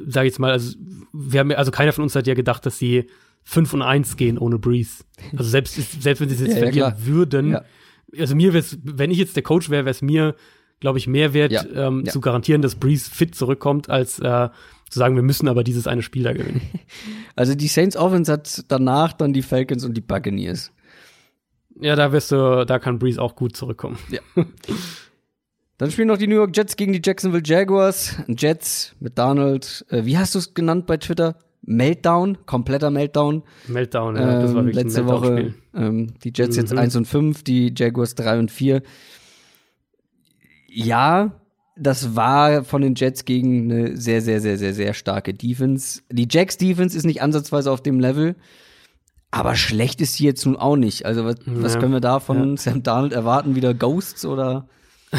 [0.07, 0.77] sage ich jetzt mal, also
[1.13, 3.07] wir haben, also keiner von uns hat ja gedacht, dass sie
[3.45, 5.05] 5 und 1 gehen ohne Breeze.
[5.37, 7.65] Also selbst selbst wenn sie es jetzt ja, verlieren ja, würden, ja.
[8.19, 10.35] also mir wäre wenn ich jetzt der Coach wäre, wäre es mir
[10.85, 14.51] glaube ich mehr wert ähm, zu garantieren, dass Breeze fit zurückkommt, als äh,
[14.91, 16.61] zu sagen, wir müssen aber dieses eine Spiel da gewinnen.
[17.37, 20.73] Also die Saints Offense hat danach dann die Falcons und die Buccaneers.
[21.81, 23.99] Ja, da wirst du, da kann Breeze auch gut zurückkommen.
[24.11, 24.21] Ja.
[25.79, 28.17] Dann spielen noch die New York Jets gegen die Jacksonville Jaguars.
[28.29, 29.87] Jets mit Donald.
[29.89, 31.37] Äh, wie hast du es genannt bei Twitter?
[31.63, 33.43] Meltdown, kompletter Meltdown.
[33.69, 35.55] Meltdown, ja, das war Ähm, wirklich letzte ein Woche.
[35.75, 36.79] Ähm, die Jets jetzt Mhm.
[36.79, 38.83] 1 und 5, die Jaguars 3 und 4.
[40.75, 41.41] Ja,
[41.77, 46.03] das war von den Jets gegen eine sehr, sehr, sehr, sehr, sehr starke Defense.
[46.11, 48.37] Die Jacks Defense ist nicht ansatzweise auf dem Level,
[49.31, 51.05] aber schlecht ist sie jetzt nun auch nicht.
[51.07, 51.81] Also was, was Ja.
[51.81, 52.57] können wir da von Ja.
[52.57, 53.55] Sam Darnold erwarten?
[53.57, 54.69] Wieder Ghosts oder?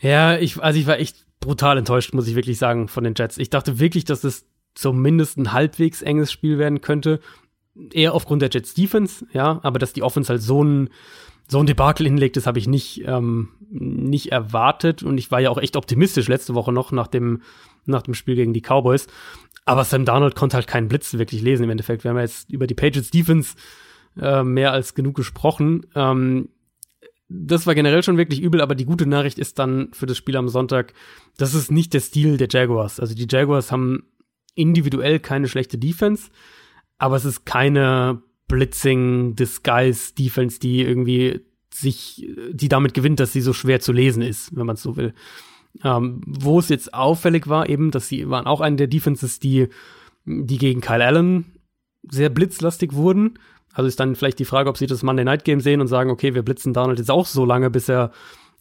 [0.00, 3.38] Ja, ich, also ich war echt brutal enttäuscht, muss ich wirklich sagen, von den Jets.
[3.38, 4.44] Ich dachte wirklich, dass es
[4.74, 7.20] zumindest ein halbwegs enges Spiel werden könnte.
[7.92, 10.90] Eher aufgrund der Jets Defense, ja, aber dass die Offense halt so ein,
[11.46, 15.02] so ein Debakel hinlegt, das habe ich nicht, ähm, nicht erwartet.
[15.02, 17.42] Und ich war ja auch echt optimistisch letzte Woche noch nach dem,
[17.84, 19.06] nach dem Spiel gegen die Cowboys.
[19.64, 22.04] Aber Sam Darnold konnte halt keinen Blitz wirklich lesen im Endeffekt.
[22.04, 23.56] Wir haben ja jetzt über die Patriots Defense
[24.20, 25.86] äh, mehr als genug gesprochen.
[25.94, 26.48] Ähm,
[27.28, 30.36] das war generell schon wirklich übel, aber die gute Nachricht ist dann für das Spiel
[30.36, 30.92] am Sonntag,
[31.36, 33.00] das ist nicht der Stil der Jaguars.
[33.00, 34.04] Also die Jaguars haben
[34.54, 36.30] individuell keine schlechte Defense,
[36.98, 41.40] aber es ist keine Blitzing Disguise Defense, die irgendwie
[41.72, 44.96] sich, die damit gewinnt, dass sie so schwer zu lesen ist, wenn man es so
[44.96, 45.12] will.
[45.82, 49.68] Ähm, wo es jetzt auffällig war, eben, dass sie waren auch eine der Defenses, die,
[50.24, 51.58] die gegen Kyle Allen
[52.08, 53.38] sehr blitzlastig wurden.
[53.72, 56.10] Also ist dann vielleicht die Frage, ob sie das Monday Night Game sehen und sagen,
[56.10, 58.12] okay, wir blitzen Donald jetzt auch so lange, bis er,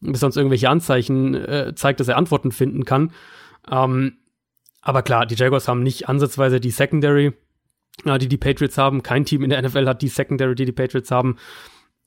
[0.02, 3.12] bis er uns irgendwelche Anzeichen äh, zeigt, dass er Antworten finden kann.
[3.70, 4.18] Ähm,
[4.82, 7.34] aber klar, die Jaguars haben nicht ansatzweise die Secondary,
[8.06, 9.04] die die Patriots haben.
[9.04, 11.38] Kein Team in der NFL hat die Secondary, die die Patriots haben.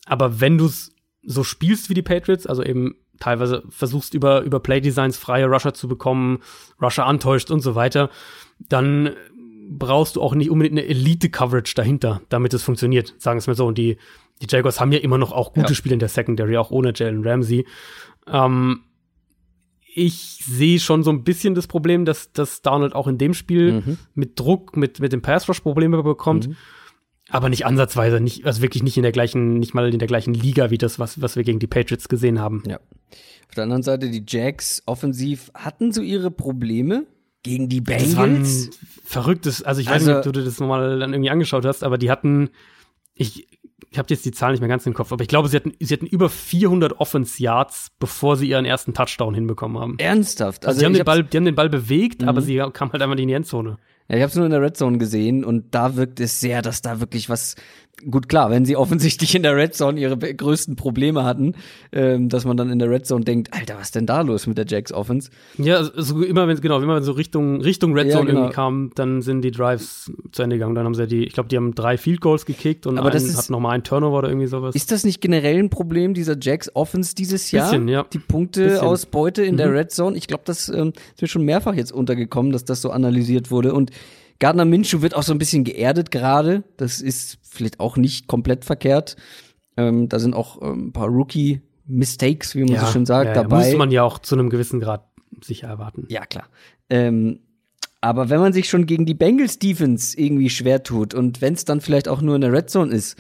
[0.07, 4.61] Aber wenn du es so spielst wie die Patriots, also eben teilweise versuchst über, über
[4.61, 6.41] Playdesigns freie Rusher zu bekommen,
[6.81, 8.11] Rusher antäuscht und so weiter,
[8.69, 9.11] dann
[9.69, 13.57] brauchst du auch nicht unbedingt eine Elite-Coverage dahinter, damit es funktioniert, sagen wir es mal
[13.57, 13.67] so.
[13.67, 13.97] Und die,
[14.41, 15.75] die Jaguars haben ja immer noch auch gute Ja.
[15.75, 17.67] Spiele in der Secondary, auch ohne Jalen Ramsey.
[18.29, 18.83] Ähm,
[19.99, 23.81] ich sehe schon so ein bisschen das Problem, dass, dass Donald auch in dem Spiel
[23.81, 23.99] Mhm.
[24.15, 26.49] mit Druck, mit, mit dem Pass-Rush Probleme bekommt.
[26.49, 26.57] Mhm.
[27.31, 30.35] Aber nicht ansatzweise, nicht, also wirklich nicht in der gleichen, nicht mal in der gleichen
[30.35, 32.63] Liga wie das, was, was wir gegen die Patriots gesehen haben.
[32.69, 32.77] Ja.
[33.49, 37.07] Auf der anderen Seite, die Jacks offensiv hatten so ihre Probleme
[37.43, 38.71] gegen die Das war ein Bengals.
[39.05, 41.83] verrücktes, also ich weiß Also- nicht, ob du dir das nochmal dann irgendwie angeschaut hast,
[41.85, 42.51] aber die hatten,
[43.15, 43.49] ich,
[43.91, 45.73] ich habe jetzt die Zahlen nicht mehr ganz im Kopf, aber ich glaube, sie hatten,
[45.81, 49.99] sie hatten über 400 Offense Yards, bevor sie ihren ersten Touchdown hinbekommen haben.
[49.99, 50.67] Ernsthaft.
[50.67, 52.29] Also, die, haben den Ball, die haben den Ball bewegt, Mhm.
[52.29, 53.79] aber sie kamen halt einfach nicht in die Endzone.
[54.09, 56.63] Ja, ich habe es nur in der Red Zone gesehen und da wirkt es sehr,
[56.63, 57.57] dass da wirklich was.
[58.11, 61.55] Gut, klar, wenn sie offensichtlich in der Red Zone ihre größten Probleme hatten,
[61.93, 64.47] ähm, dass man dann in der Red Zone denkt, Alter, was ist denn da los
[64.47, 65.31] mit der Jacks Offense?
[65.57, 68.41] Ja, also so immer wenn genau, immer wenn so Richtung Richtung Red Ja, Zone genau.
[68.41, 70.75] irgendwie kam, dann sind die Drives zu Ende gegangen.
[70.75, 73.17] Dann haben sie die, ich glaube, die haben drei Field Goals gekickt und Aber einen,
[73.17, 74.75] ist- hatten noch mal einen Turnover oder irgendwie sowas.
[74.75, 77.71] Ist das nicht generell ein Problem dieser Jacks Offense dieses Jahr?
[77.71, 78.05] Bisschen, ja.
[78.13, 79.73] Die Punkteausbeute in der Mhm.
[79.75, 80.17] Red Zone.
[80.19, 83.73] Ich glaube, das ähm, ist mir schon mehrfach jetzt untergekommen, dass das so analysiert wurde.
[83.73, 83.91] Und
[84.39, 86.63] Gardner Minshew wird auch so ein bisschen geerdet gerade.
[86.77, 89.17] Das ist vielleicht auch nicht komplett verkehrt.
[89.77, 93.43] Ähm, da sind auch ähm, ein paar Rookie-Mistakes, wie man so schön sagt, ja, ja,
[93.43, 93.67] dabei.
[93.67, 95.07] Muss man ja auch zu einem gewissen Grad
[95.43, 96.07] sicher erwarten.
[96.09, 96.47] Ja, klar.
[96.89, 97.41] Ähm,
[98.01, 101.65] aber wenn man sich schon gegen die Bengals Defense irgendwie schwer tut und wenn es
[101.65, 103.19] dann vielleicht auch nur in der Red Zone ist,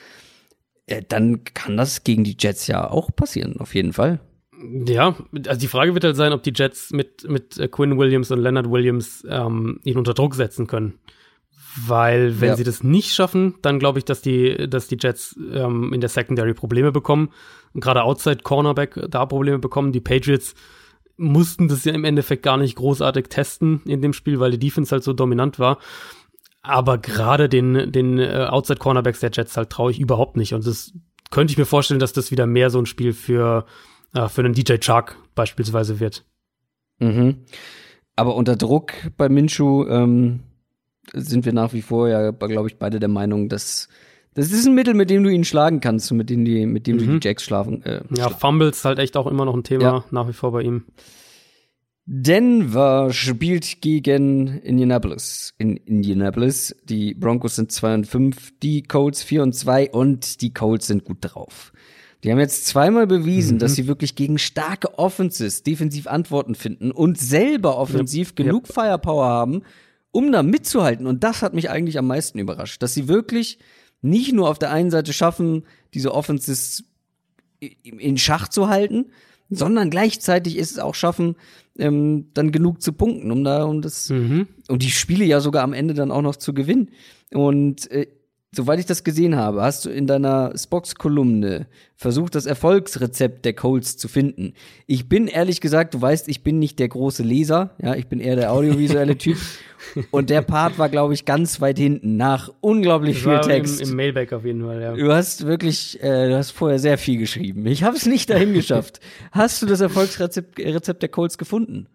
[0.86, 4.20] äh, dann kann das gegen die Jets ja auch passieren, auf jeden Fall.
[4.86, 8.38] Ja, also die Frage wird halt sein, ob die Jets mit, mit Quinn Williams und
[8.38, 10.94] Leonard Williams ähm, ihn unter Druck setzen können.
[11.84, 12.56] Weil, wenn Ja.
[12.56, 16.08] sie das nicht schaffen, dann glaube ich, dass die, dass die Jets ähm, in der
[16.08, 17.30] Secondary Probleme bekommen.
[17.74, 19.92] Und gerade Outside Cornerback da Probleme bekommen.
[19.92, 20.54] Die Patriots
[21.18, 24.90] mussten das ja im Endeffekt gar nicht großartig testen in dem Spiel, weil die Defense
[24.92, 25.78] halt so dominant war.
[26.62, 30.54] Aber gerade den, den äh, Outside Cornerbacks der Jets halt traue ich überhaupt nicht.
[30.54, 30.92] Und das
[31.30, 33.66] könnte ich mir vorstellen, dass das wieder mehr so ein Spiel für,
[34.14, 36.24] äh, für einen DJ Chark beispielsweise wird.
[36.98, 37.44] Mhm.
[38.16, 40.40] Aber unter Druck bei Minshu ähm,
[41.12, 43.88] sind wir nach wie vor ja, glaube ich, beide der Meinung, dass
[44.34, 46.86] das ist ein Mittel, mit dem du ihn schlagen kannst und mit dem, die, mit
[46.86, 47.20] dem du Mhm.
[47.20, 47.82] die Jacks schlafen.
[47.84, 50.04] Äh, Ja, Fumbles halt echt auch immer noch ein Thema Ja.
[50.10, 50.84] nach wie vor bei ihm.
[52.08, 55.54] Denver spielt gegen Indianapolis.
[55.58, 56.76] In Indianapolis.
[56.84, 61.04] Die Broncos sind 2 und 5, die Colts 4 und 2 und die Colts sind
[61.04, 61.72] gut drauf.
[62.22, 67.18] Die haben jetzt zweimal bewiesen, dass sie wirklich gegen starke Offenses defensiv Antworten finden und
[67.18, 69.62] selber offensiv Ja, genug Firepower haben,
[70.16, 71.06] um da mitzuhalten.
[71.06, 73.58] Und das hat mich eigentlich am meisten überrascht, dass sie wirklich
[74.00, 76.84] nicht nur auf der einen Seite schaffen, diese Offenses
[77.60, 79.06] in Schach zu halten,
[79.50, 81.36] sondern gleichzeitig ist es auch schaffen,
[81.78, 84.48] ähm, dann genug zu punkten, um da um das Mhm.
[84.68, 86.90] und die Spiele ja sogar am Ende dann auch noch zu gewinnen.
[87.32, 88.06] Und äh,
[88.56, 93.96] soweit ich das gesehen habe, hast du in deiner Spox-Kolumne versucht, das Erfolgsrezept der Colts
[93.96, 94.54] zu finden.
[94.86, 98.20] Ich bin ehrlich gesagt, du weißt, ich bin nicht der große Leser, ja, ich bin
[98.20, 99.36] eher der audiovisuelle Typ.
[100.10, 103.80] Und der Part war, glaube ich, ganz weit hinten, nach unglaublich viel Text.
[103.80, 104.94] Im, Im Mailback auf jeden Fall, ja.
[104.94, 107.66] Du hast wirklich, äh, du hast vorher sehr viel geschrieben.
[107.66, 109.00] Ich habe es nicht dahin geschafft.
[109.32, 111.88] hast du das Erfolgsrezept Rezept der Colts gefunden?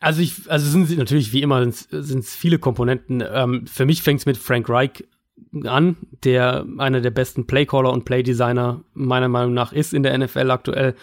[0.00, 3.22] Also ich, also sind sie natürlich wie immer sind es viele Komponenten.
[3.26, 5.04] Ähm, für mich fängt es mit Frank Reich
[5.64, 10.50] an, der einer der besten Playcaller und Playdesigner meiner Meinung nach ist in der NFL
[10.50, 10.94] aktuell.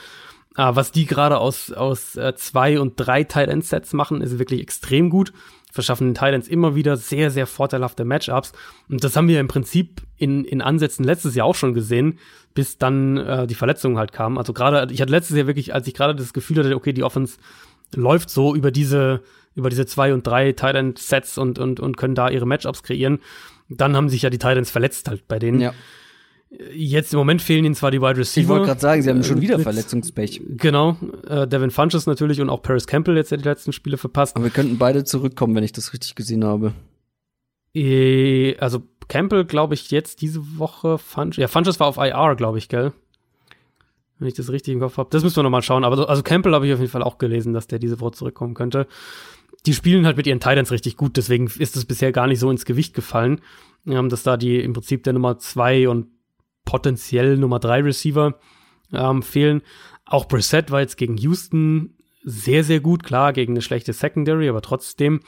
[0.57, 4.39] Äh, was die gerade aus, aus äh, zwei und drei Tight End Sets machen, ist
[4.39, 5.31] wirklich extrem gut.
[5.71, 8.51] Verschaffen den Titans immer wieder sehr, sehr vorteilhafte Matchups.
[8.89, 12.19] Und das haben wir im Prinzip in, in Ansätzen letztes Jahr auch schon gesehen,
[12.53, 14.37] bis dann äh, die Verletzungen halt kamen.
[14.37, 17.03] Also gerade, ich hatte letztes Jahr wirklich, als ich gerade das Gefühl hatte, okay, die
[17.03, 17.37] Offense
[17.95, 19.21] läuft so über diese,
[19.55, 22.83] über diese zwei und drei Tight End Sets und, und, und können da ihre Matchups
[22.83, 23.19] kreieren.
[23.77, 25.61] Dann haben sich ja die Titans verletzt halt bei denen.
[25.61, 25.73] Ja.
[26.73, 28.41] Jetzt im Moment fehlen ihnen zwar die Wide Receiver.
[28.41, 30.41] Ich wollte gerade sagen, sie haben schon wieder Verletzungspech.
[30.57, 30.97] Genau.
[31.25, 34.35] Äh, Devin Funches natürlich und auch Paris Campbell jetzt ja die letzten Spiele verpasst.
[34.35, 36.73] Aber wir könnten beide zurückkommen, wenn ich das richtig gesehen habe.
[37.73, 40.97] E also Campbell, glaube ich, jetzt diese Woche.
[40.97, 42.91] Funches, ja, Funches war auf IR, glaube ich, gell?
[44.19, 45.09] Wenn ich das richtig im Kopf habe.
[45.09, 45.85] Das müssen wir nochmal schauen.
[45.85, 48.55] Aber also Campbell habe ich auf jeden Fall auch gelesen, dass der diese Woche zurückkommen
[48.55, 48.87] könnte
[49.65, 52.49] die spielen halt mit ihren Titans richtig gut, deswegen ist es bisher gar nicht so
[52.49, 53.41] ins Gewicht gefallen,
[53.85, 56.07] ähm, dass da die im Prinzip der Nummer zwei und
[56.65, 58.39] potenziell Nummer drei Receiver
[58.91, 59.61] ähm, fehlen.
[60.05, 64.61] Auch Brissett war jetzt gegen Houston sehr, sehr gut, klar, gegen eine schlechte Secondary, aber
[64.61, 65.21] trotzdem.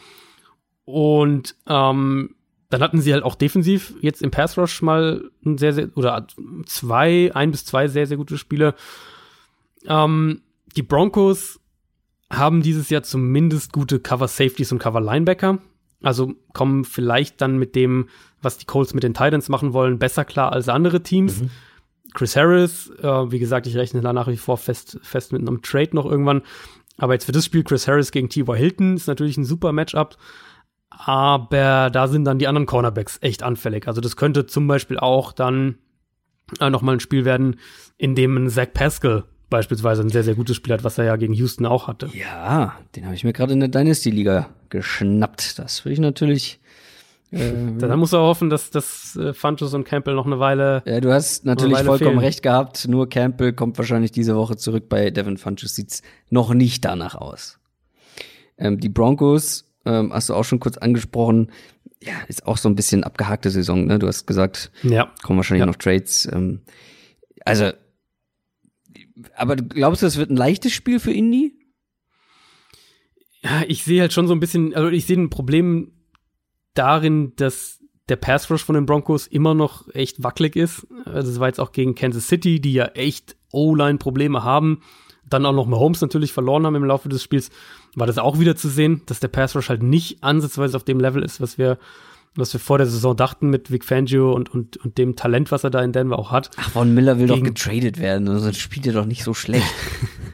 [0.85, 2.35] Und ähm,
[2.69, 6.27] dann hatten sie halt auch defensiv jetzt im Pass Rush mal ein sehr, sehr, oder
[6.65, 8.75] zwei, ein bis zwei sehr, sehr gute Spiele.
[9.87, 10.41] Ähm,
[10.75, 11.59] die Broncos
[12.37, 15.59] haben dieses Jahr zumindest gute Cover Safeties und Cover Linebacker.
[16.01, 18.09] Also kommen vielleicht dann mit dem,
[18.41, 21.41] was die Colts mit den Titans machen wollen, besser klar als andere Teams.
[21.41, 21.49] Mhm.
[22.13, 25.61] Chris Harris, äh, wie gesagt, ich rechne da nach wie vor fest, fest mit einem
[25.61, 26.43] Trade noch irgendwann.
[26.97, 28.55] Aber jetzt für das Spiel Chris Harris gegen T.Y.
[28.55, 30.17] Hilton ist natürlich ein super Matchup.
[30.89, 33.87] Aber da sind dann die anderen Cornerbacks echt anfällig.
[33.87, 35.77] Also das könnte zum Beispiel auch dann
[36.59, 37.59] äh, noch mal ein Spiel werden,
[37.97, 39.23] in dem ein Zach Pascal
[39.53, 42.09] beispielsweise ein sehr, sehr gutes Spiel hat, was er ja gegen Houston auch hatte.
[42.11, 45.59] Ja, den habe ich mir gerade in der Dynasty-Liga geschnappt.
[45.59, 46.59] Das will ich natürlich.
[47.29, 50.81] Äh, dann muss er hoffen, dass, dass äh, Funches und Campbell noch eine Weile.
[50.87, 52.17] Ja, du hast natürlich vollkommen fehlen.
[52.17, 52.87] recht gehabt.
[52.87, 54.89] Nur Campbell kommt wahrscheinlich diese Woche zurück.
[54.89, 56.01] Bei Devin Funches sieht's
[56.31, 57.59] noch nicht danach aus.
[58.57, 61.51] Ähm, die Broncos ähm, hast du auch schon kurz angesprochen.
[62.01, 63.85] Ja, ist auch so ein bisschen abgehakte Saison.
[63.85, 63.99] Ne?
[63.99, 65.11] Du hast gesagt, ja.
[65.21, 65.67] kommen wahrscheinlich ja.
[65.67, 66.27] noch Trades.
[66.33, 66.61] Ähm,
[67.45, 67.71] also
[69.35, 71.53] aber glaubst du, es wird ein leichtes Spiel für Indy?
[73.41, 75.91] Ja, ich sehe halt schon so ein bisschen, also ich sehe ein Problem
[76.73, 80.87] darin, dass der Pass Rush von den Broncos immer noch echt wackelig ist.
[81.05, 84.81] Also es war jetzt auch gegen Kansas City, die ja echt O-Line-Probleme haben.
[85.25, 87.49] Dann auch noch Mahomes natürlich verloren haben im Laufe des Spiels.
[87.95, 90.99] War das auch wieder zu sehen, dass der Pass Rush halt nicht ansatzweise auf dem
[90.99, 91.77] Level ist, was wir
[92.35, 95.63] was wir vor der Saison dachten mit Vic Fangio und, und, und dem Talent, was
[95.63, 96.49] er da in Denver auch hat.
[96.57, 99.33] Ach, Von Miller will Gegen doch getradet werden, sonst also spielt er doch nicht so
[99.33, 99.65] schlecht.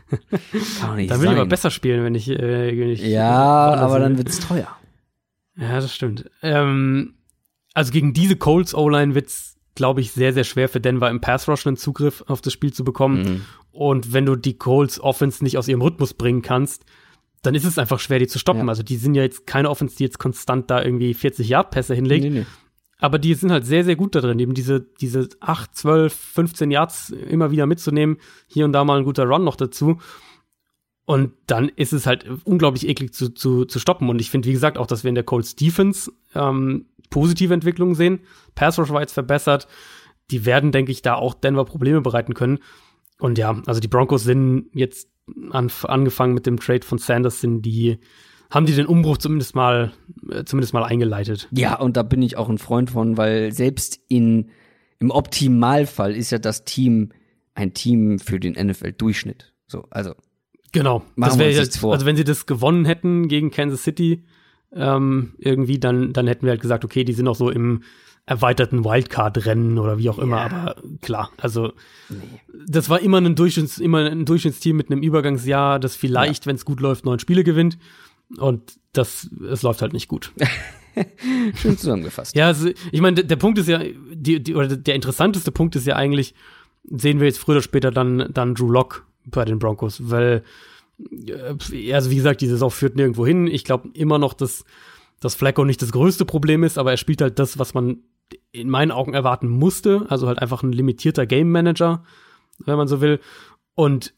[0.79, 3.77] Kann nicht Da will ich aber besser spielen, wenn ich, äh, wenn ich Ja, äh,
[3.77, 4.67] aber dann wird's teuer.
[5.57, 6.29] Ja, das stimmt.
[6.41, 7.15] Ähm,
[7.73, 11.47] also gegen diese Colts O-Line wird's, glaube ich, sehr, sehr schwer für Denver im Pass
[11.47, 13.21] Rush einen Zugriff auf das Spiel zu bekommen.
[13.21, 13.41] Mhm.
[13.71, 16.85] Und wenn du die Colts Offense nicht aus ihrem Rhythmus bringen kannst,
[17.41, 18.63] dann ist es einfach schwer, die zu stoppen.
[18.63, 18.67] Ja.
[18.67, 21.95] Also die sind ja jetzt keine Offense, die jetzt konstant da irgendwie 40 Yard Pässe
[21.95, 22.23] hinlegt.
[22.23, 22.45] Nee, nee.
[23.01, 26.69] Aber die sind halt sehr, sehr gut da drin, eben diese, diese 8, 12, 15
[26.69, 28.17] Yards immer wieder mitzunehmen.
[28.47, 29.99] Hier und da mal ein guter Run noch dazu.
[31.05, 34.09] Und dann ist es halt unglaublich eklig zu, zu, zu stoppen.
[34.09, 37.95] Und ich finde, wie gesagt, auch, dass wir in der Colts Defense ähm, positive Entwicklungen
[37.95, 38.19] sehen.
[38.53, 39.67] Pass Rush war jetzt verbessert.
[40.29, 42.59] Die werden, denke ich, da auch Denver Probleme bereiten können.
[43.17, 45.09] Und ja, also die Broncos sind jetzt
[45.51, 47.99] angefangen mit dem Trade von Sanders sind die
[48.49, 49.91] haben die den Umbruch zumindest mal
[50.29, 51.47] äh, zumindest mal eingeleitet.
[51.51, 54.49] Ja, und da bin ich auch ein Freund von, weil selbst in
[54.99, 57.11] im Optimalfall ist ja das Team
[57.53, 59.53] ein Team für den NFL Durchschnitt.
[59.67, 60.13] So, also
[60.71, 61.03] genau.
[61.15, 61.93] Das wäre jetzt vor.
[61.93, 64.25] also wenn sie das gewonnen hätten gegen Kansas City
[64.73, 67.83] ähm, irgendwie, dann dann hätten wir halt gesagt, okay, die sind auch so im
[68.29, 70.45] erweiterten Wildcard-Rennen oder wie auch immer, ja.
[70.45, 71.73] aber klar, also
[72.09, 72.17] nee.
[72.67, 76.49] das war immer ein, Durchschnitts, immer ein Durchschnittsteam mit einem Übergangsjahr, das vielleicht, ja.
[76.49, 77.79] wenn es gut läuft, neun Spiele gewinnt.
[78.37, 80.31] Und das, es läuft halt nicht gut.
[81.55, 82.35] Schön zusammengefasst.
[82.35, 83.81] ja, also, ich meine, der, der, Punkt ist ja,
[84.13, 86.35] die, die, oder der interessanteste Punkt ist ja eigentlich,
[86.83, 90.43] sehen wir jetzt früher oder später dann, dann Drew Lock bei den Broncos, weil,
[91.25, 93.47] äh, also wie gesagt, die Saison führt nirgendwo hin.
[93.47, 94.65] Ich glaube immer noch, dass,
[95.19, 98.03] dass Flacco nicht das größte Problem ist, aber er spielt halt das, was man
[98.51, 100.05] in meinen Augen erwarten musste.
[100.09, 102.03] Also halt einfach ein limitierter Game Manager,
[102.65, 103.19] wenn man so will.
[103.75, 104.13] Und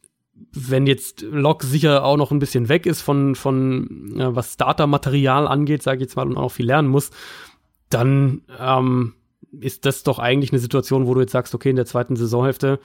[0.54, 5.48] wenn jetzt Locke sicher auch noch ein bisschen weg ist von, von äh, was Starter-Material
[5.48, 7.12] angeht, sage ich jetzt mal, und auch noch viel lernen muss,
[7.90, 9.14] dann ähm,
[9.60, 12.80] ist das doch eigentlich eine Situation, wo du jetzt sagst, okay, in der zweiten Saisonhälfte,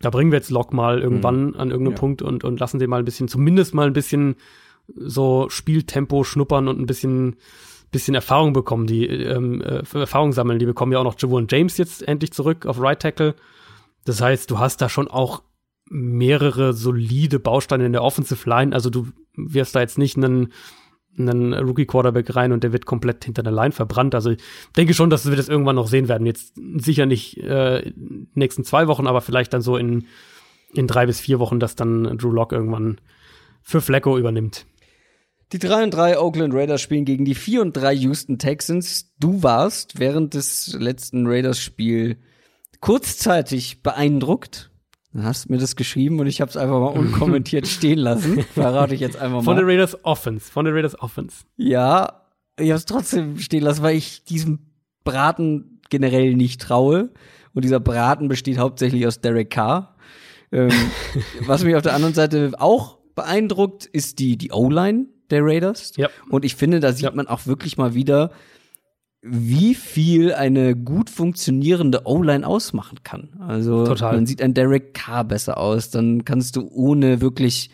[0.00, 1.56] da bringen wir jetzt Locke mal irgendwann mhm.
[1.56, 2.00] an irgendeinem ja.
[2.00, 4.36] Punkt und, und lassen den mal ein bisschen, zumindest mal ein bisschen
[4.94, 7.36] so Spieltempo schnuppern und ein bisschen
[7.92, 10.58] bisschen Erfahrung bekommen, die ähm, äh, Erfahrung sammeln.
[10.58, 13.36] Die bekommen ja auch noch Javon James jetzt endlich zurück auf Right Tackle.
[14.04, 15.42] Das heißt, du hast da schon auch
[15.88, 18.74] mehrere solide Bausteine in der Offensive Line.
[18.74, 20.52] Also du wirst da jetzt nicht einen,
[21.18, 24.14] einen Rookie Quarterback rein und der wird komplett hinter der Line verbrannt.
[24.14, 24.42] Also ich
[24.76, 26.26] denke schon, dass wir das irgendwann noch sehen werden.
[26.26, 27.92] Jetzt sicher nicht äh,
[28.34, 30.06] nächsten zwei Wochen, aber vielleicht dann so in,
[30.72, 32.98] in drei bis vier Wochen, dass dann Drew Lock irgendwann
[33.62, 34.66] für Flecko übernimmt.
[35.52, 39.12] Die 3 und 3 Oakland Raiders spielen gegen die 4 und 3 Houston Texans.
[39.20, 42.16] Du warst während des letzten Raiders-Spiel
[42.80, 44.70] kurzzeitig beeindruckt.
[45.12, 48.42] Du hast mir das geschrieben und ich habe es einfach mal unkommentiert stehen lassen.
[48.54, 49.42] Verrate ich jetzt einfach mal.
[49.42, 50.50] Von der Raiders Offense.
[50.50, 51.44] Von der Raiders Offense.
[51.58, 52.22] Ja,
[52.58, 54.60] ich habe es trotzdem stehen lassen, weil ich diesem
[55.04, 57.10] Braten generell nicht traue.
[57.52, 59.96] Und dieser Braten besteht hauptsächlich aus Derek Carr.
[60.50, 60.70] Ähm,
[61.46, 65.92] was mich auf der anderen Seite auch beeindruckt, ist die, die O-Line der Raiders.
[65.96, 66.08] Ja.
[66.30, 67.10] Und ich finde, da sieht ja.
[67.10, 68.30] man auch wirklich mal wieder,
[69.22, 73.30] wie viel eine gut funktionierende O-Line ausmachen kann.
[73.40, 74.14] Also Total.
[74.14, 77.70] man sieht ein Derek Carr besser aus, dann kannst du ohne wirklich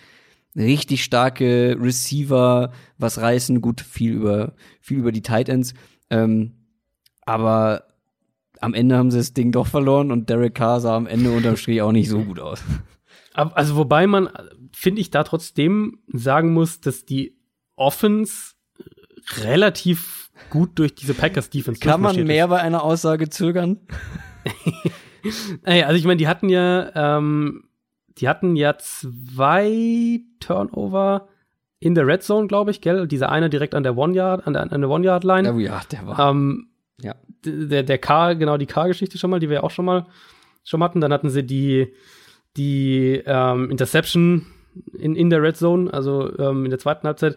[0.54, 3.62] richtig starke Receiver was reißen.
[3.62, 5.72] Gut, viel über viel über die Tight Ends,
[6.10, 6.52] ähm,
[7.24, 7.84] aber
[8.60, 11.56] am Ende haben sie das Ding doch verloren und Derek Carr sah am Ende unterm
[11.56, 12.62] Strich auch nicht so gut aus.
[13.32, 14.28] Also wobei man,
[14.72, 17.37] finde ich, da trotzdem sagen muss, dass die
[17.78, 18.54] Offense
[19.40, 22.50] relativ gut durch diese Packers Defense Kann man mehr ist.
[22.50, 23.78] bei einer Aussage zögern?
[25.64, 27.64] naja, also ich meine, die hatten ja, ähm,
[28.18, 31.28] die hatten ja zwei Turnover
[31.80, 33.06] in der Red Zone, glaube ich, gell?
[33.06, 35.52] Dieser eine direkt an der One Yard, an der, an der One Yard Line.
[35.52, 36.30] Oh ja, der war.
[36.30, 36.68] Ähm,
[37.00, 37.14] ja.
[37.44, 40.06] Der, der K, genau die K-Geschichte schon mal, die wir auch schon mal
[40.64, 41.00] schon hatten.
[41.00, 41.94] Dann hatten sie die,
[42.56, 44.46] die ähm, Interception
[44.98, 47.36] in, in der Red Zone, also ähm, in der zweiten Halbzeit.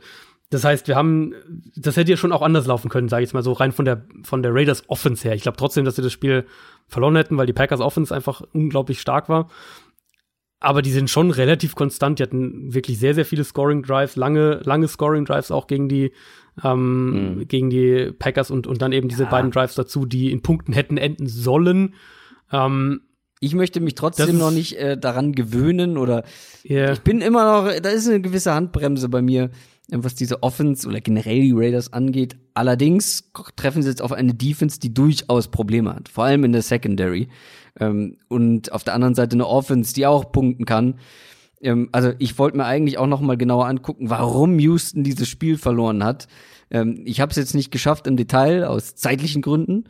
[0.52, 1.34] Das heißt, wir haben,
[1.78, 3.86] das hätte ja schon auch anders laufen können, sage ich jetzt mal so, rein von
[3.86, 5.34] der, von der Raiders Offense her.
[5.34, 6.45] Ich glaube trotzdem, dass sie das Spiel
[6.88, 9.49] verloren hätten, weil die Packers Offense einfach unglaublich stark war.
[10.60, 12.19] Aber die sind schon relativ konstant.
[12.19, 16.11] Die hatten wirklich sehr, sehr viele Scoring Drives, lange, lange Scoring Drives auch gegen die,
[16.64, 17.48] ähm, mhm.
[17.48, 19.30] gegen die Packers und, und dann eben diese ja.
[19.30, 21.95] beiden Drives dazu, die in Punkten hätten enden sollen.
[22.52, 23.03] Ähm,
[23.40, 26.23] ich möchte mich trotzdem noch nicht äh, daran gewöhnen oder
[26.64, 26.91] yeah.
[26.91, 29.49] ich bin immer noch, da ist eine gewisse Handbremse bei mir,
[29.91, 32.38] was diese Offense oder generell die Raiders angeht.
[32.53, 36.61] Allerdings treffen sie jetzt auf eine Defense, die durchaus Probleme hat, vor allem in der
[36.61, 37.27] Secondary.
[37.80, 40.95] Ähm, und auf der anderen Seite eine Offense, die auch punkten kann.
[41.61, 45.57] Ähm, also ich wollte mir eigentlich auch noch mal genauer angucken, warum Houston dieses Spiel
[45.57, 46.27] verloren hat.
[46.69, 49.85] Ähm, ich habe es jetzt nicht geschafft im Detail aus zeitlichen Gründen.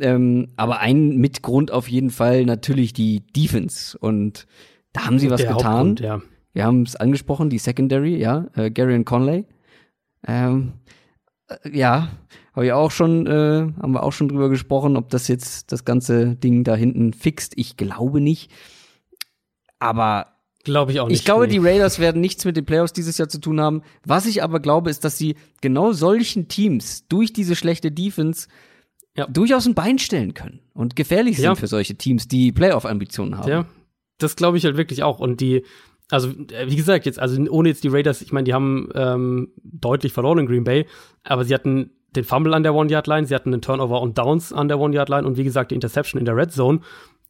[0.00, 3.96] Ähm, aber ein Mitgrund auf jeden Fall natürlich die Defense.
[3.96, 4.46] Und
[4.92, 5.96] da haben sie was Der getan.
[6.00, 6.20] Ja.
[6.54, 9.44] Wir haben es angesprochen, die Secondary, ja, äh, Gary und Conley.
[10.26, 10.72] Ähm,
[11.48, 12.08] äh, ja,
[12.54, 15.84] habe ich auch schon, äh, haben wir auch schon drüber gesprochen, ob das jetzt das
[15.84, 17.52] ganze Ding da hinten fixt.
[17.56, 18.50] Ich glaube nicht.
[19.78, 21.18] Aber Glaube ich auch nicht.
[21.18, 21.52] Ich glaube, nee.
[21.52, 23.82] die Raiders werden nichts mit den Playoffs dieses Jahr zu tun haben.
[24.04, 28.48] Was ich aber glaube, ist, dass sie genau solchen Teams durch diese schlechte Defense
[29.14, 29.26] ja.
[29.26, 31.54] durchaus ein Bein stellen können und gefährlich sind ja.
[31.54, 33.48] für solche Teams, die Playoff-Ambitionen haben.
[33.48, 33.66] Ja,
[34.16, 35.20] das glaube ich halt wirklich auch.
[35.20, 35.64] Und die,
[36.10, 39.52] also äh, wie gesagt, jetzt, also ohne jetzt die Raiders, ich meine, die haben ähm,
[39.62, 40.86] deutlich verloren in Green Bay,
[41.22, 44.68] aber sie hatten den Fumble an der One-Yard-Line, sie hatten den Turnover und Downs an
[44.68, 46.80] der One-Yard-Line und wie gesagt, die Interception in der Red Zone.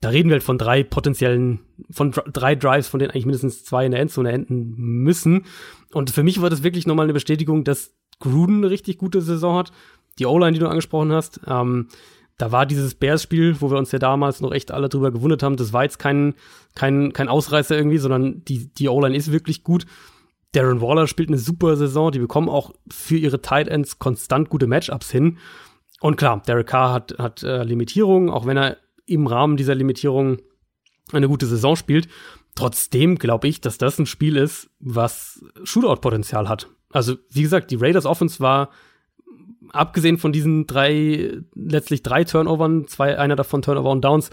[0.00, 1.60] Da reden wir halt von drei potenziellen,
[1.90, 5.46] von drei Drives, von denen eigentlich mindestens zwei in der Endzone enden müssen.
[5.92, 9.56] Und für mich war das wirklich nochmal eine Bestätigung, dass Gruden eine richtig gute Saison
[9.56, 9.72] hat
[10.18, 11.88] die O-Line, die du angesprochen hast, ähm,
[12.38, 15.56] da war dieses Bears-Spiel, wo wir uns ja damals noch echt alle drüber gewundert haben,
[15.56, 16.34] das war jetzt kein,
[16.74, 19.86] kein, kein Ausreißer irgendwie, sondern die, die O-Line ist wirklich gut.
[20.52, 24.66] Darren Waller spielt eine super Saison, die bekommen auch für ihre Tight Ends konstant gute
[24.66, 25.38] Matchups hin.
[26.00, 30.42] Und klar, Derek Carr hat, hat äh, Limitierungen, auch wenn er im Rahmen dieser Limitierungen
[31.12, 32.08] eine gute Saison spielt.
[32.54, 36.68] Trotzdem glaube ich, dass das ein Spiel ist, was Shootout-Potenzial hat.
[36.90, 38.70] Also, wie gesagt, die Raiders Offense war
[39.74, 44.30] abgesehen von diesen drei, letztlich drei Turnovern, zwei, einer davon Turnover und Downs,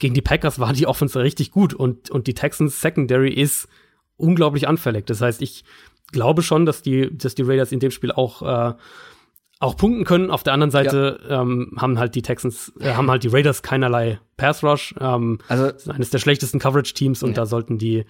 [0.00, 3.68] gegen die Packers war die Offense richtig gut und, und die Texans Secondary ist
[4.16, 5.06] unglaublich anfällig.
[5.06, 5.64] Das heißt, ich
[6.12, 8.74] glaube schon, dass die, dass die Raiders in dem Spiel auch, äh,
[9.60, 10.30] auch punkten können.
[10.30, 11.42] Auf der anderen Seite ja.
[11.42, 14.94] ähm, haben halt die Texans, äh, haben halt die Raiders keinerlei Pass Rush.
[15.00, 17.34] Ähm, also eines der schlechtesten Coverage-Teams und ja.
[17.36, 18.04] da sollten die,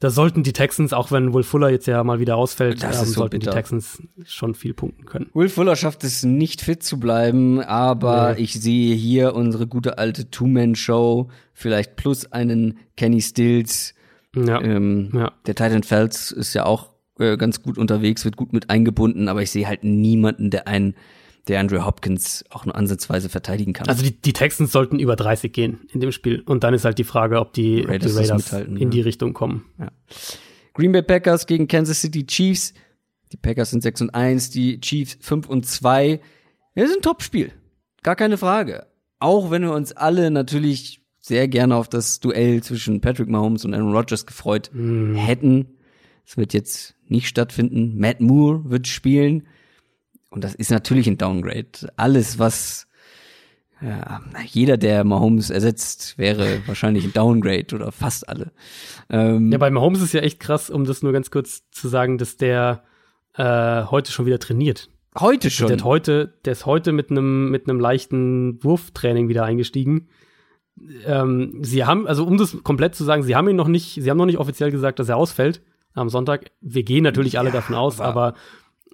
[0.00, 3.04] da sollten die Texans, auch wenn Will Fuller jetzt ja mal wieder ausfällt, ähm, so
[3.04, 3.50] sollten bitter.
[3.50, 5.30] die Texans schon viel punkten können.
[5.32, 8.42] Will Fuller schafft es nicht fit zu bleiben, aber nee.
[8.42, 13.94] ich sehe hier unsere gute alte Two-Man-Show, vielleicht plus einen Kenny Stills.
[14.34, 14.60] Ja.
[14.60, 15.32] Ähm, ja.
[15.46, 19.42] Der Titan Fells ist ja auch äh, ganz gut unterwegs, wird gut mit eingebunden, aber
[19.42, 20.94] ich sehe halt niemanden, der einen
[21.48, 23.88] der Andrew Hopkins auch nur ansatzweise verteidigen kann.
[23.88, 26.40] Also die, die Texans sollten über 30 gehen in dem Spiel.
[26.40, 28.88] Und dann ist halt die Frage, ob die Raiders, die Raiders in ja.
[28.88, 29.64] die Richtung kommen.
[29.78, 29.88] Ja.
[30.74, 32.74] Green Bay Packers gegen Kansas City Chiefs.
[33.32, 36.20] Die Packers sind 6 und 1, die Chiefs 5 und 2.
[36.74, 37.52] Das ist ein Topspiel.
[38.02, 38.86] Gar keine Frage.
[39.18, 43.74] Auch wenn wir uns alle natürlich sehr gerne auf das Duell zwischen Patrick Mahomes und
[43.74, 45.16] Aaron Rodgers gefreut mm.
[45.16, 45.66] hätten.
[46.24, 47.98] Es wird jetzt nicht stattfinden.
[47.98, 49.46] Matt Moore wird spielen.
[50.36, 51.66] Und das ist natürlich ein Downgrade.
[51.96, 52.86] Alles, was
[53.80, 58.52] ja, jeder, der Mahomes ersetzt, wäre wahrscheinlich ein Downgrade oder fast alle.
[59.08, 62.18] Ähm, ja, bei Mahomes ist ja echt krass, um das nur ganz kurz zu sagen,
[62.18, 62.82] dass der
[63.34, 64.90] äh, heute schon wieder trainiert.
[65.18, 65.68] Heute schon.
[65.68, 70.08] Der, heute, der ist heute mit einem mit einem leichten Wurftraining wieder eingestiegen.
[71.06, 74.10] Ähm, sie haben, also um das komplett zu sagen, sie haben ihn noch nicht, sie
[74.10, 75.62] haben noch nicht offiziell gesagt, dass er ausfällt
[75.94, 76.50] am Sonntag.
[76.60, 78.34] Wir gehen natürlich ja, alle davon aus, aber, aber,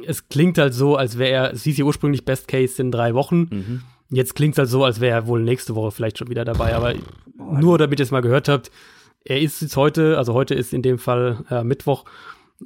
[0.06, 3.14] es klingt halt so, als wäre er, es hieß ja ursprünglich Best Case in drei
[3.14, 3.48] Wochen.
[3.50, 3.82] Mhm.
[4.10, 6.74] Jetzt klingt es halt so, als wäre er wohl nächste Woche vielleicht schon wieder dabei.
[6.74, 6.94] Aber
[7.34, 8.70] Boah, nur damit ihr es mal gehört habt,
[9.24, 12.04] er ist jetzt heute, also heute ist in dem Fall äh, Mittwoch,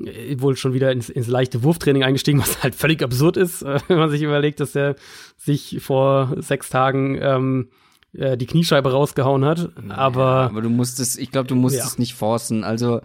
[0.05, 3.79] äh, wohl schon wieder ins, ins leichte Wurftraining eingestiegen, was halt völlig absurd ist, äh,
[3.89, 4.97] wenn man sich überlegt, dass er
[5.37, 7.69] sich vor sechs Tagen ähm,
[8.13, 9.71] äh, die Kniescheibe rausgehauen hat.
[9.89, 11.85] Aber, ja, aber du musstest, ich glaube, du musst ja.
[11.85, 12.65] es nicht forcen.
[12.65, 13.01] Also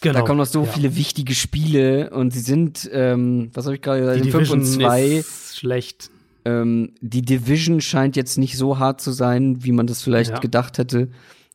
[0.00, 0.20] Genau.
[0.20, 0.70] Da kommen noch so ja.
[0.70, 4.64] viele wichtige Spiele und sie sind, ähm, was habe ich gerade gesagt, die 5 und
[4.64, 5.24] 2.
[5.54, 6.10] Schlecht.
[6.44, 10.38] Ähm, die Division scheint jetzt nicht so hart zu sein, wie man das vielleicht ja.
[10.38, 11.08] gedacht hätte,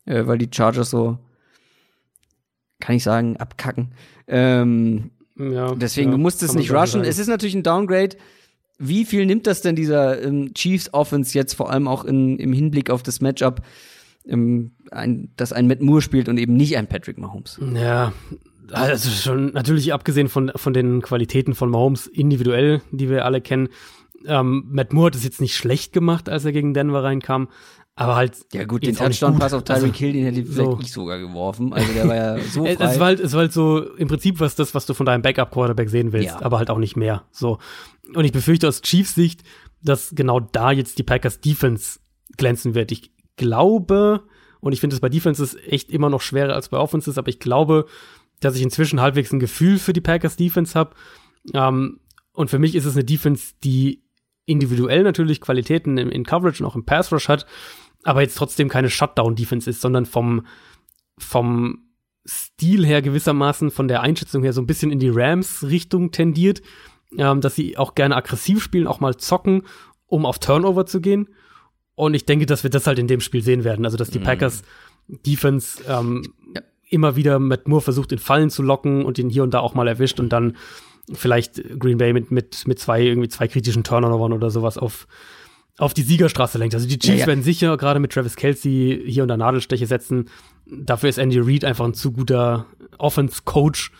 [0.06, 1.18] äh, weil die Chargers so,
[2.80, 3.94] kann ich sagen, abkacken.
[4.28, 6.99] Ähm, ja, deswegen, ja, du musst es nicht rushen.
[6.99, 7.06] Sagen.
[7.06, 8.18] Es ist natürlich ein Downgrade.
[8.78, 12.52] Wie viel nimmt das denn dieser ähm, Chiefs Offense jetzt vor allem auch in, im
[12.52, 13.61] Hinblick auf das Matchup?
[14.26, 17.60] Ein, dass ein Matt Moore spielt und eben nicht ein Patrick Mahomes.
[17.74, 18.14] Ja,
[18.72, 23.70] also schon natürlich abgesehen von, von den Qualitäten von Mahomes individuell, die wir alle kennen.
[24.26, 27.50] Ähm, Matt Moore hat es jetzt nicht schlecht gemacht, als er gegen Denver reinkam.
[27.95, 28.38] Aber halt.
[28.54, 30.80] Ja, gut, den Touchdown-Pass auf Tyreek also, Hill, den hätte ich vielleicht so.
[30.82, 31.74] ich sogar geworfen.
[31.74, 32.72] Also der war ja so frei.
[32.72, 35.22] es, war halt, es war halt so im Prinzip was das, was du von deinem
[35.22, 36.41] Backup-Quarterback sehen willst, ja.
[36.41, 37.24] aber halt auch nicht mehr.
[37.32, 37.60] So.
[38.16, 39.44] Und ich befürchte aus Chiefs Sicht,
[39.84, 42.00] dass genau da jetzt die Packers Defense
[42.38, 42.91] glänzen wird.
[42.91, 44.23] Ich glaube,
[44.60, 47.39] und ich finde es bei Defenses echt immer noch schwerer als bei Offenses, aber ich
[47.39, 47.85] glaube,
[48.39, 50.95] dass ich inzwischen halbwegs ein Gefühl für die Packers Defense habe.
[51.53, 51.99] Ähm,
[52.34, 54.03] und für mich ist es eine Defense, die
[54.45, 57.45] individuell natürlich Qualitäten in, in Coverage und auch im Pass Rush hat,
[58.03, 60.45] aber jetzt trotzdem keine Shutdown-Defense ist, sondern vom,
[61.18, 61.88] vom
[62.27, 66.61] Stil her gewissermaßen, von der Einschätzung her so ein bisschen in die Rams-Richtung tendiert,
[67.18, 69.64] ähm, dass sie auch gerne aggressiv spielen, auch mal zocken,
[70.07, 71.30] um auf Turnover zu gehen.
[71.95, 73.86] Und ich denke, dass wir das halt in dem Spiel sehen werden.
[73.86, 74.24] Also, dass die mhm.
[74.24, 74.64] Packers
[75.07, 76.61] Defense ähm, ja.
[76.90, 79.74] immer wieder mit Moore versucht, in Fallen zu locken und ihn hier und da auch
[79.74, 80.56] mal erwischt und dann
[81.11, 85.07] vielleicht Green Bay mit, mit, mit zwei, irgendwie zwei kritischen Turnovern oder sowas auf,
[85.78, 86.76] auf die Siegerstraße lenkt.
[86.76, 87.28] Also die Chiefs ja, ja.
[87.28, 90.30] werden sicher gerade mit Travis Kelsey hier und da Nadelsteche setzen.
[90.65, 92.68] Dafür ist Andy Reid einfach ein zu guter
[92.98, 93.91] Offense-Coach,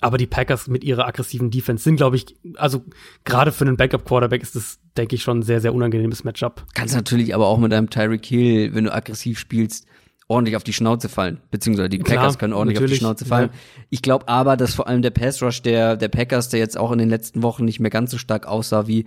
[0.00, 2.84] aber die Packers mit ihrer aggressiven Defense sind, glaube ich, also
[3.24, 6.64] gerade für einen Backup-Quarterback ist das, denke ich, schon ein sehr, sehr unangenehmes Matchup.
[6.74, 9.86] Kannst natürlich aber auch mit einem Tyreek Hill, wenn du aggressiv spielst,
[10.26, 11.40] ordentlich auf die Schnauze fallen.
[11.50, 13.50] Beziehungsweise die Klar, Packers können ordentlich auf die Schnauze fallen.
[13.52, 13.82] Ja.
[13.90, 16.92] Ich glaube aber, dass vor allem der Pass Rush der, der Packers, der jetzt auch
[16.92, 19.06] in den letzten Wochen nicht mehr ganz so stark aussah wie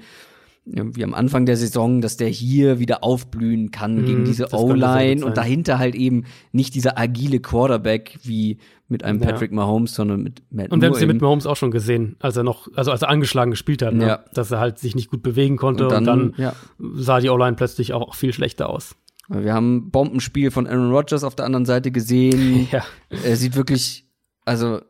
[0.65, 5.25] wie am Anfang der Saison, dass der hier wieder aufblühen kann mm, gegen diese O-Line
[5.25, 6.23] und dahinter halt eben
[6.53, 9.29] nicht dieser agile Quarterback wie mit einem ja.
[9.29, 12.15] Patrick Mahomes, sondern mit Matt Und wir haben es ja mit Mahomes auch schon gesehen,
[12.19, 14.07] als er noch, also als er angeschlagen gespielt hat, ne?
[14.07, 14.25] ja.
[14.33, 16.53] dass er halt sich nicht gut bewegen konnte und dann, und dann ja.
[16.93, 18.95] sah die O-Line plötzlich auch viel schlechter aus.
[19.27, 22.67] Wir haben Bombenspiel von Aaron Rodgers auf der anderen Seite gesehen.
[23.23, 24.05] Er sieht wirklich,
[24.45, 24.81] also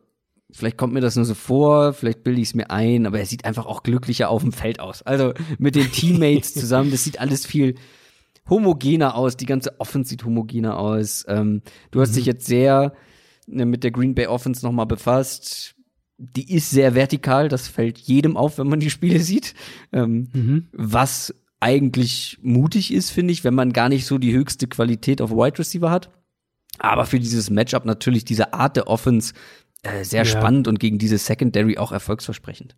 [0.54, 3.26] vielleicht kommt mir das nur so vor, vielleicht bilde ich es mir ein, aber er
[3.26, 5.02] sieht einfach auch glücklicher auf dem Feld aus.
[5.02, 7.74] Also mit den Teammates zusammen, das sieht alles viel
[8.48, 11.24] homogener aus, die ganze Offense sieht homogener aus.
[11.28, 12.14] Ähm, du hast mhm.
[12.14, 12.94] dich jetzt sehr
[13.50, 15.74] äh, mit der Green Bay Offense nochmal befasst.
[16.18, 19.54] Die ist sehr vertikal, das fällt jedem auf, wenn man die Spiele sieht.
[19.92, 20.68] Ähm, mhm.
[20.72, 25.32] Was eigentlich mutig ist, finde ich, wenn man gar nicht so die höchste Qualität auf
[25.32, 26.10] Wide Receiver hat.
[26.78, 29.32] Aber für dieses Matchup natürlich diese Art der Offense
[29.84, 30.30] äh, sehr ja.
[30.30, 32.76] spannend und gegen diese Secondary auch erfolgsversprechend.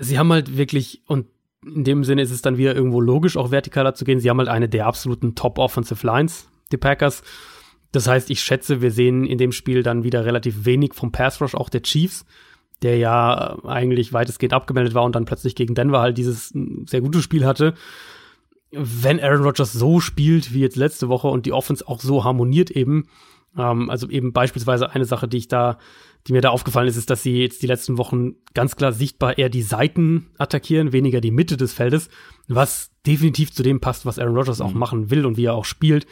[0.00, 1.26] sie haben halt wirklich, und
[1.64, 4.20] in dem Sinne ist es dann wieder irgendwo logisch, auch vertikaler zu gehen.
[4.20, 7.22] Sie haben halt eine der absoluten Top-Offensive Lines, die Packers.
[7.92, 11.40] Das heißt, ich schätze, wir sehen in dem Spiel dann wieder relativ wenig vom Pass
[11.40, 12.24] Rush auch der Chiefs,
[12.82, 16.54] der ja eigentlich weitestgehend abgemeldet war und dann plötzlich gegen Denver halt dieses
[16.86, 17.74] sehr gute Spiel hatte.
[18.70, 22.70] Wenn Aaron Rodgers so spielt wie jetzt letzte Woche und die Offense auch so harmoniert
[22.70, 23.08] eben,
[23.56, 25.78] ähm, also eben beispielsweise eine Sache, die ich da
[26.28, 29.38] die mir da aufgefallen ist, ist, dass sie jetzt die letzten Wochen ganz klar sichtbar
[29.38, 32.10] eher die Seiten attackieren, weniger die Mitte des Feldes,
[32.48, 34.66] was definitiv zu dem passt, was Aaron Rodgers mhm.
[34.66, 36.06] auch machen will und wie er auch spielt.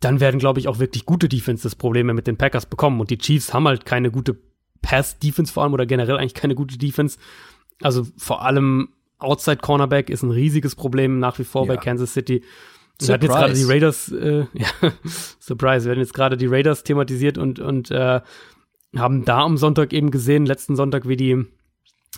[0.00, 3.00] Dann werden, glaube ich, auch wirklich gute Defenses Probleme mit den Packers bekommen.
[3.00, 4.36] Und die Chiefs haben halt keine gute
[4.82, 7.18] Pass-Defense vor allem oder generell eigentlich keine gute Defense.
[7.82, 8.88] Also vor allem
[9.18, 11.74] Outside Cornerback ist ein riesiges Problem nach wie vor ja.
[11.74, 12.42] bei Kansas City.
[13.00, 14.92] Wir hatten jetzt gerade die Raiders, äh, ja,
[15.40, 18.20] Surprise, wir hatten jetzt gerade die Raiders thematisiert und, und äh,
[18.96, 21.44] haben da am Sonntag eben gesehen, letzten Sonntag, wie die,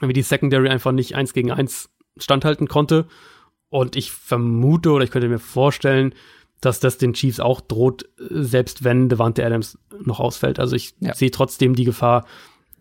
[0.01, 1.89] wie die Secondary einfach nicht eins gegen eins
[2.19, 3.07] standhalten konnte.
[3.69, 6.15] Und ich vermute oder ich könnte mir vorstellen,
[6.61, 10.59] dass das den Chiefs auch droht, selbst wenn Devante Adams noch ausfällt.
[10.59, 11.15] Also ich ja.
[11.15, 12.27] sehe trotzdem die Gefahr,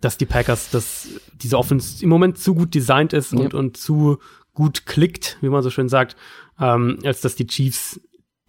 [0.01, 3.39] dass die Packers, dass diese Offense im Moment zu gut designt ist ja.
[3.39, 4.19] und, und zu
[4.53, 6.15] gut klickt, wie man so schön sagt,
[6.59, 7.99] ähm, als dass die Chiefs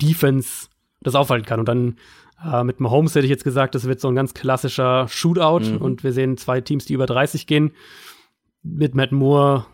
[0.00, 0.68] Defense
[1.00, 1.60] das aufhalten kann.
[1.60, 1.96] Und dann
[2.44, 5.78] äh, mit Mahomes hätte ich jetzt gesagt, das wird so ein ganz klassischer Shootout mhm.
[5.78, 7.72] und wir sehen zwei Teams, die über 30 gehen.
[8.62, 9.66] Mit Matt Moore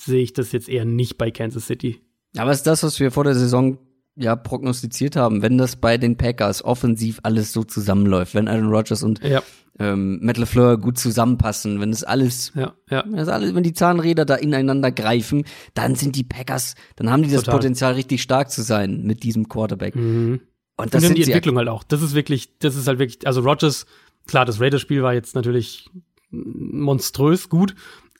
[0.00, 2.00] sehe ich das jetzt eher nicht bei Kansas City.
[2.36, 3.78] Aber es ist das, was wir vor der Saison
[4.18, 9.02] ja prognostiziert haben, wenn das bei den Packers offensiv alles so zusammenläuft, wenn Aaron Rodgers
[9.02, 9.42] und ja.
[9.78, 13.04] ähm, Matt LeFleur gut zusammenpassen, wenn das alles, ja, ja.
[13.06, 17.22] Wenn das alles, wenn die Zahnräder da ineinander greifen, dann sind die Packers, dann haben
[17.22, 17.60] die das Total.
[17.60, 19.94] Potenzial, richtig stark zu sein mit diesem Quarterback.
[19.94, 20.40] Mhm.
[20.76, 21.82] Und das und die Entwicklung halt auch.
[21.82, 23.86] Das ist wirklich, das ist halt wirklich, also Rogers,
[24.26, 25.90] klar, das Raiders-Spiel war jetzt natürlich
[26.30, 27.74] monströs gut,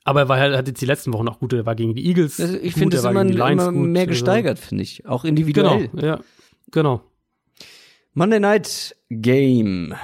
[0.08, 1.52] aber er war halt, hat jetzt die letzten Wochen auch gut.
[1.52, 2.40] Er war gegen die Eagles.
[2.40, 5.04] Also ich finde es immer, immer mehr also gesteigert, finde ich.
[5.06, 5.88] Auch individuell.
[5.88, 6.20] Genau, ja.
[6.70, 7.02] Genau.
[8.14, 9.94] Monday Night Game.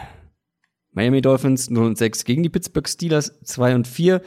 [0.93, 4.21] Miami Dolphins 0 und 6 gegen die Pittsburgh Steelers 2 und 4.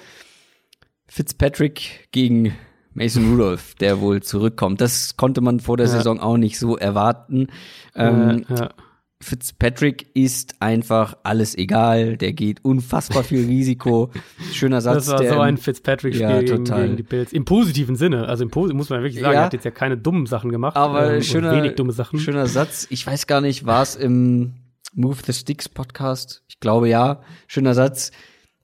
[1.08, 2.56] Fitzpatrick gegen
[2.96, 4.82] Mason Rudolph, der wohl zurückkommt.
[4.82, 5.92] Das konnte man vor der ja.
[5.92, 7.50] Saison auch nicht so erwarten.
[7.94, 8.72] Ähm, ja.
[9.20, 12.18] Fitzpatrick ist einfach alles egal.
[12.18, 14.12] Der geht unfassbar viel Risiko.
[14.52, 15.06] Schöner Satz.
[15.06, 17.34] Das war der, so ein Fitzpatrick-Spiel ja, gegen, gegen, die Bills.
[17.34, 18.28] Im positiven Sinne.
[18.28, 20.52] Also im Pos muss man wirklich sagen, ja, er hat jetzt ja keine dummen Sachen
[20.52, 20.76] gemacht.
[20.76, 22.20] Aber ähm, schöner, wenig dumme Sachen.
[22.20, 22.86] Schöner Satz.
[22.92, 24.54] Ich weiß gar nicht, war es im
[24.94, 26.44] Move the Sticks Podcast?
[26.48, 27.22] Ich glaube ja.
[27.48, 28.12] Schöner Satz.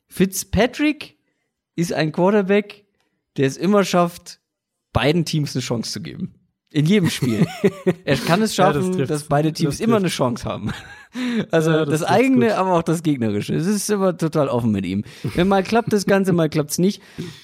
[0.08, 1.18] Fitzpatrick
[1.76, 2.86] ist ein Quarterback,
[3.38, 4.40] der es immer schafft,
[4.92, 6.36] beiden Teams eine Chance zu geben.
[6.74, 7.46] In jedem Spiel.
[8.04, 10.72] er kann es schaffen, ja, das dass beide Teams immer eine Chance haben.
[11.52, 12.56] Also ja, das, das eigene, gut.
[12.56, 13.54] aber auch das gegnerische.
[13.54, 15.04] Es ist immer total offen mit ihm.
[15.36, 17.00] Wenn mal klappt das Ganze, mal klappt's nicht.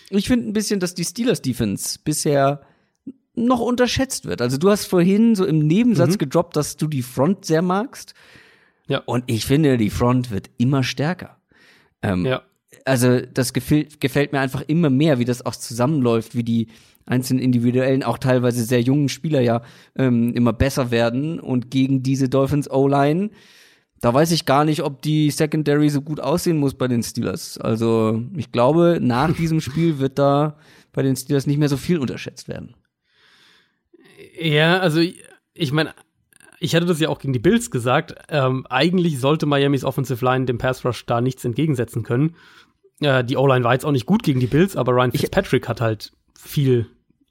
[0.10, 2.62] Ich finde ein bisschen, dass die Steelers Defense bisher
[3.36, 4.42] noch unterschätzt wird.
[4.42, 6.18] Also du hast vorhin so im Nebensatz mhm.
[6.18, 8.16] gedroppt, dass du die Front sehr magst.
[8.88, 9.04] Ja.
[9.06, 11.38] Und ich finde, die Front wird immer stärker.
[12.02, 12.42] Ähm, ja
[12.86, 16.68] also das gefällt, gefällt mir einfach immer mehr, wie das auch zusammenläuft, wie die
[17.06, 19.62] einzelnen individuellen, auch teilweise sehr jungen Spieler ja
[19.96, 23.32] ähm, immer besser werden und gegen diese Dolphins O-Line,
[24.02, 27.58] da weiß ich gar nicht, ob die Secondary so gut aussehen muss bei den Steelers.
[27.58, 30.58] Also ich glaube, nach diesem Spiel wird da
[30.94, 32.76] bei den Steelers nicht mehr so viel unterschätzt werden.
[34.40, 35.94] Ja, also ich meine,
[36.60, 38.16] ich hatte das ja auch gegen die Bills gesagt.
[38.30, 42.36] Ähm, eigentlich sollte Miamis Offensive Line dem Pass Rush da nichts entgegensetzen können.
[43.02, 45.70] Äh, die O-Line war jetzt auch nicht gut gegen die Bills, aber Ryan Fitzpatrick ich,
[45.70, 46.88] hat halt viel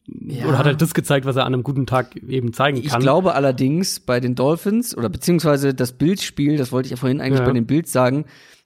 [0.07, 0.47] ja.
[0.47, 2.87] oder hat halt das gezeigt, was er an einem guten Tag eben zeigen kann.
[2.87, 7.21] Ich glaube allerdings bei den Dolphins oder beziehungsweise das Bildspiel, das wollte ich ja vorhin
[7.21, 7.47] eigentlich ja.
[7.47, 8.25] bei den Bills sagen,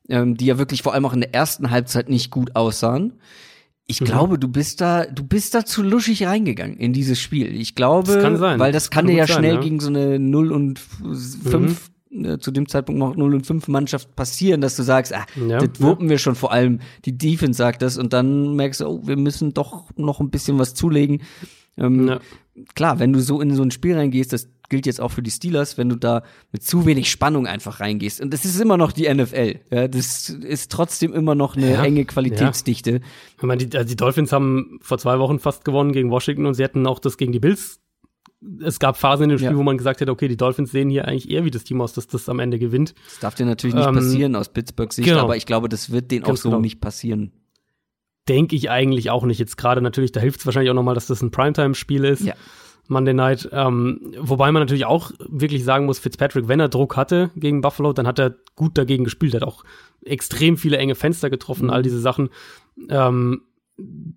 [0.09, 3.15] ähm, die ja wirklich vor allem auch in der ersten Halbzeit nicht gut aussahen.
[3.87, 4.05] Ich mhm.
[4.05, 7.55] glaube, du bist da, du bist da zu luschig reingegangen in dieses Spiel.
[7.55, 9.61] Ich glaube, das weil das kann, kann dir ja sein, schnell ja.
[9.61, 14.15] gegen so eine 0 und 5 äh, zu dem Zeitpunkt noch 0 und 5 Mannschaft
[14.17, 16.11] passieren, dass du sagst, ah, ja, das wuppen ja.
[16.11, 19.55] wir schon, vor allem die Defense sagt das und dann merkst du, oh, wir müssen
[19.55, 21.23] doch noch ein bisschen was zulegen.
[21.79, 22.21] Ähm, ja.
[22.75, 25.31] Klar, wenn du so in so ein Spiel reingehst, das gilt jetzt auch für die
[25.31, 28.21] Steelers, wenn du da mit zu wenig Spannung einfach reingehst.
[28.21, 29.61] Und das ist immer noch die NFL.
[29.71, 32.91] Ja, das ist trotzdem immer noch eine ja, enge Qualitätsdichte.
[32.91, 32.99] Ja.
[33.37, 36.55] Ich meine, die, also die Dolphins haben vor zwei Wochen fast gewonnen gegen Washington und
[36.55, 37.82] sie hätten auch das gegen die Bills
[38.61, 39.57] es gab Phasen in dem Spiel, ja.
[39.57, 41.93] wo man gesagt hätte, okay, die Dolphins sehen hier eigentlich eher wie das Team aus,
[41.93, 42.95] dass das am Ende gewinnt.
[43.07, 45.23] Das darf dir natürlich nicht ähm, passieren aus Pittsburghs Sicht, genau.
[45.23, 46.61] aber ich glaube, das wird denen auch so genau.
[46.61, 47.33] nicht passieren.
[48.29, 49.39] Denke ich eigentlich auch nicht.
[49.39, 52.25] Jetzt gerade natürlich, da hilft es wahrscheinlich auch nochmal, dass das ein Primetime-Spiel ist.
[52.25, 52.35] Ja.
[52.89, 53.49] Monday Night.
[53.53, 57.93] Ähm, wobei man natürlich auch wirklich sagen muss, Fitzpatrick, wenn er Druck hatte gegen Buffalo,
[57.93, 59.35] dann hat er gut dagegen gespielt.
[59.35, 59.65] Er hat auch
[60.05, 61.71] extrem viele enge Fenster getroffen, mhm.
[61.71, 62.31] all diese Sachen.
[62.89, 63.43] Ähm,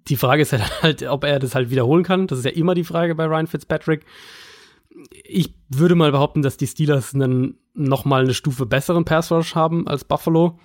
[0.08, 2.28] die Frage ist halt, ob er das halt wiederholen kann.
[2.28, 4.06] Das ist ja immer die Frage bei Ryan Fitzpatrick.
[5.24, 9.56] Ich würde mal behaupten, dass die Steelers einen noch mal eine Stufe besseren Pass Rush
[9.56, 10.58] haben als Buffalo.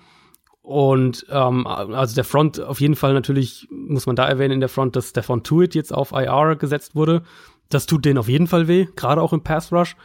[0.61, 4.69] Und ähm, also der Front auf jeden Fall natürlich, muss man da erwähnen in der
[4.69, 7.23] Front, dass Stefan Tuitt jetzt auf IR gesetzt wurde.
[7.69, 9.95] Das tut denen auf jeden Fall weh, gerade auch im Pass Rush.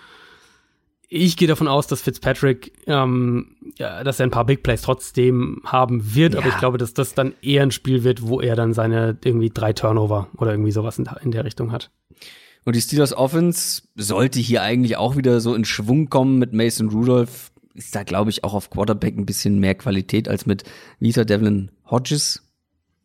[1.08, 5.62] Ich gehe davon aus, dass Fitzpatrick, ähm, ja, dass er ein paar Big Plays trotzdem
[5.64, 6.40] haben wird, ja.
[6.40, 9.50] aber ich glaube, dass das dann eher ein Spiel wird, wo er dann seine irgendwie
[9.50, 11.90] drei Turnover oder irgendwie sowas in, der Richtung hat.
[12.64, 16.88] Und die Steelers Offense sollte hier eigentlich auch wieder so in Schwung kommen mit Mason
[16.88, 17.52] Rudolph.
[17.74, 20.64] Ist da, glaube ich, auch auf Quarterback ein bisschen mehr Qualität als mit
[20.98, 22.42] Vita Devlin Hodges.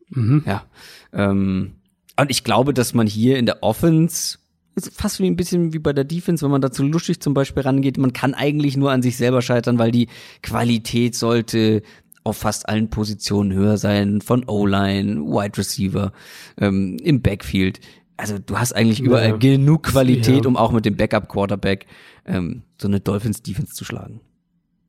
[0.08, 0.42] Mhm.
[0.44, 0.64] Ja.
[1.12, 1.74] Ähm,
[2.16, 4.38] und ich glaube, dass man hier in der Offense
[4.74, 7.62] ist fast wie ein bisschen wie bei der Defense, wenn man dazu lustig zum Beispiel
[7.62, 7.98] rangeht.
[7.98, 10.08] Man kann eigentlich nur an sich selber scheitern, weil die
[10.42, 11.82] Qualität sollte
[12.24, 16.12] auf fast allen Positionen höher sein, von O-Line, Wide Receiver,
[16.58, 17.80] ähm, im Backfield.
[18.16, 19.36] Also du hast eigentlich überall ja.
[19.36, 20.48] genug Qualität, ja.
[20.48, 21.86] um auch mit dem Backup-Quarterback
[22.24, 24.20] ähm, so eine Dolphins-Defense zu schlagen.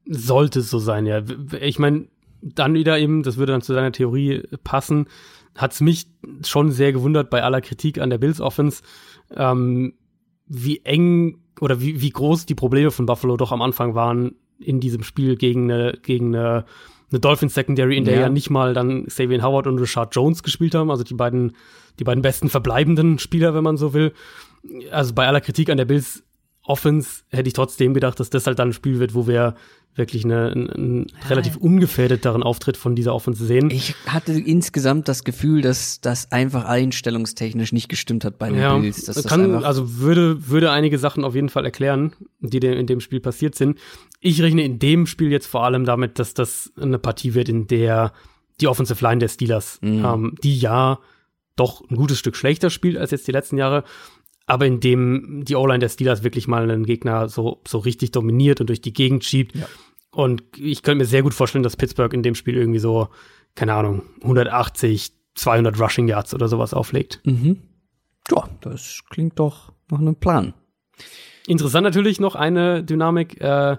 [0.06, 1.24] Sollte es so sein, ja.
[1.60, 2.08] Ich meine,
[2.42, 5.08] dann wieder eben, das würde dann zu deiner Theorie passen,
[5.56, 6.08] hat's mich
[6.46, 8.82] schon sehr gewundert bei aller Kritik an der Bills Offense,
[9.36, 9.94] ähm,
[10.48, 14.80] wie eng oder wie, wie groß die Probleme von Buffalo doch am Anfang waren in
[14.80, 16.66] diesem Spiel gegen eine, gegen eine,
[17.12, 18.22] eine Dolphins Secondary, in der ja.
[18.22, 21.56] ja nicht mal dann Savian Howard und Richard Jones gespielt haben, also die beiden,
[22.00, 24.14] die beiden besten verbleibenden Spieler, wenn man so will.
[24.92, 26.24] Also bei aller Kritik an der Bills
[26.64, 29.56] Offense hätte ich trotzdem gedacht, dass das halt dann ein Spiel wird, wo wir
[29.96, 33.70] wirklich eine, einen, einen relativ ungefährdeteren Auftritt von dieser Offense sehen.
[33.70, 38.76] Ich hatte insgesamt das Gefühl, dass das einfach einstellungstechnisch nicht gestimmt hat bei den ja,
[38.76, 39.06] Bills.
[39.06, 43.20] Dass kann, also würde, würde einige Sachen auf jeden Fall erklären, die in dem Spiel
[43.20, 43.78] passiert sind.
[44.20, 47.68] Ich rechne in dem Spiel jetzt vor allem damit, dass das eine Partie wird, in
[47.68, 48.14] der
[48.62, 50.06] die Offensive Line der Steelers, mhm.
[50.06, 51.00] ähm, die ja
[51.56, 53.84] doch ein gutes Stück schlechter spielt als jetzt die letzten Jahre,
[54.54, 58.62] aber in dem die O-Line der Steelers wirklich mal einen Gegner so, so richtig dominiert
[58.62, 59.56] und durch die Gegend schiebt.
[59.56, 59.66] Ja.
[60.12, 63.08] Und ich könnte mir sehr gut vorstellen, dass Pittsburgh in dem Spiel irgendwie so,
[63.56, 67.20] keine Ahnung, 180, 200 Rushing Yards oder sowas auflegt.
[67.24, 67.64] Mhm.
[68.30, 70.54] Ja, das klingt doch nach einem Plan.
[71.48, 73.42] Interessant natürlich noch eine Dynamik.
[73.42, 73.78] Äh,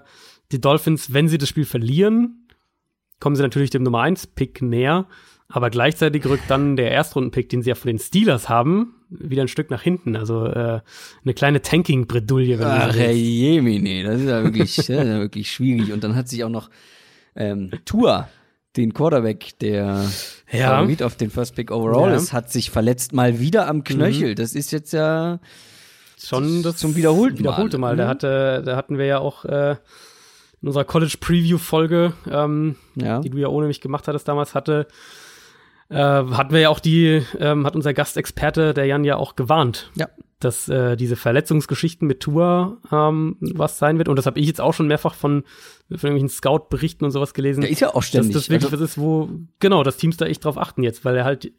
[0.51, 2.49] die Dolphins, wenn sie das Spiel verlieren,
[3.21, 5.07] kommen sie natürlich dem Nummer 1 Pick näher.
[5.47, 9.47] Aber gleichzeitig rückt dann der Erstrundenpick, den sie ja von den Steelers haben, wieder ein
[9.47, 10.15] Stück nach hinten.
[10.15, 10.81] Also äh,
[11.23, 12.59] eine kleine Tanking-Bredouille.
[12.61, 15.91] Ach, Herr Jemine, das ist ja wirklich, das ist ja wirklich schwierig.
[15.91, 16.69] Und dann hat sich auch noch
[17.35, 18.27] ähm, Tour,
[18.75, 20.05] den Quarterback, der
[20.51, 20.69] ja.
[20.69, 22.15] Favorit auf den First Pick Overall ja.
[22.15, 24.31] ist, hat sich verletzt mal wieder am Knöchel.
[24.31, 24.35] Mhm.
[24.35, 25.39] Das ist jetzt ja
[26.17, 27.89] schon das zum wiederholten wiederholte Mal.
[27.89, 27.93] Mal.
[27.93, 27.97] Mhm.
[27.99, 29.75] Da hatte, da hatten wir ja auch äh,
[30.61, 33.19] in unserer College Preview Folge, ähm, ja.
[33.19, 34.87] die du ja ohne mich gemacht hattest damals, hatte
[35.89, 39.91] äh, hatten wir ja auch die, ähm, hat unser Gastexperte, der Jan, ja auch gewarnt.
[39.95, 40.09] Ja.
[40.39, 44.09] Dass äh, diese Verletzungsgeschichten mit Tour ähm, was sein wird.
[44.09, 45.43] Und das habe ich jetzt auch schon mehrfach von,
[45.87, 47.61] von irgendwelchen Scout-Berichten und sowas gelesen.
[47.61, 48.33] Der ist ja auch ständig.
[48.33, 51.05] Dass das wirklich also, was ist, wo, genau, das Teams da echt drauf achten jetzt,
[51.05, 51.51] weil er halt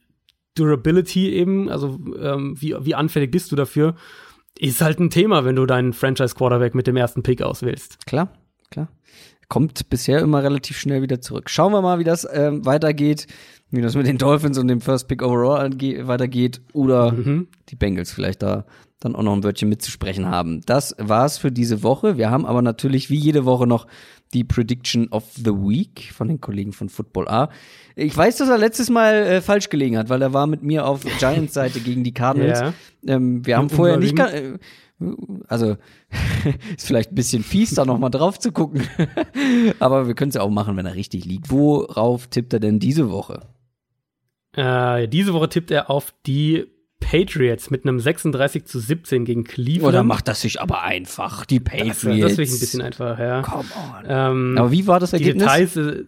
[0.56, 3.94] Durability eben, also ähm, wie, wie anfällig bist du dafür,
[4.58, 8.06] ist halt ein Thema, wenn du deinen Franchise-Quarterback mit dem ersten Pick auswählst.
[8.06, 8.32] Klar,
[8.70, 8.88] klar.
[9.48, 11.50] Kommt bisher immer relativ schnell wieder zurück.
[11.50, 13.26] Schauen wir mal, wie das ähm, weitergeht
[13.70, 17.48] wie das mit den Dolphins und dem First Pick Overall weitergeht oder mhm.
[17.68, 18.64] die Bengals vielleicht da
[19.00, 20.62] dann auch noch ein Wörtchen mitzusprechen haben.
[20.64, 22.16] Das war's für diese Woche.
[22.16, 23.86] Wir haben aber natürlich wie jede Woche noch
[24.32, 27.50] die Prediction of the Week von den Kollegen von Football A.
[27.94, 30.86] Ich weiß, dass er letztes Mal äh, falsch gelegen hat, weil er war mit mir
[30.86, 32.60] auf Giants Seite gegen die Cardinals.
[33.02, 33.14] Ja.
[33.14, 34.58] Ähm, wir haben vorher nicht äh,
[35.48, 35.76] also
[36.76, 38.82] ist vielleicht ein bisschen fies, da nochmal drauf zu gucken.
[39.78, 41.50] Aber wir können es ja auch machen, wenn er richtig liegt.
[41.50, 43.42] Worauf tippt er denn diese Woche?
[44.52, 46.66] Äh, diese Woche tippt er auf die
[46.98, 49.84] Patriots mit einem 36 zu 17 gegen Cleveland.
[49.84, 52.02] Oder macht das sich aber einfach, die Patriots.
[52.02, 53.42] Das, das ich ein bisschen einfach, ja.
[53.42, 54.04] Come on.
[54.08, 55.44] Ähm, aber wie war das Ergebnis?
[55.44, 56.06] Die Details,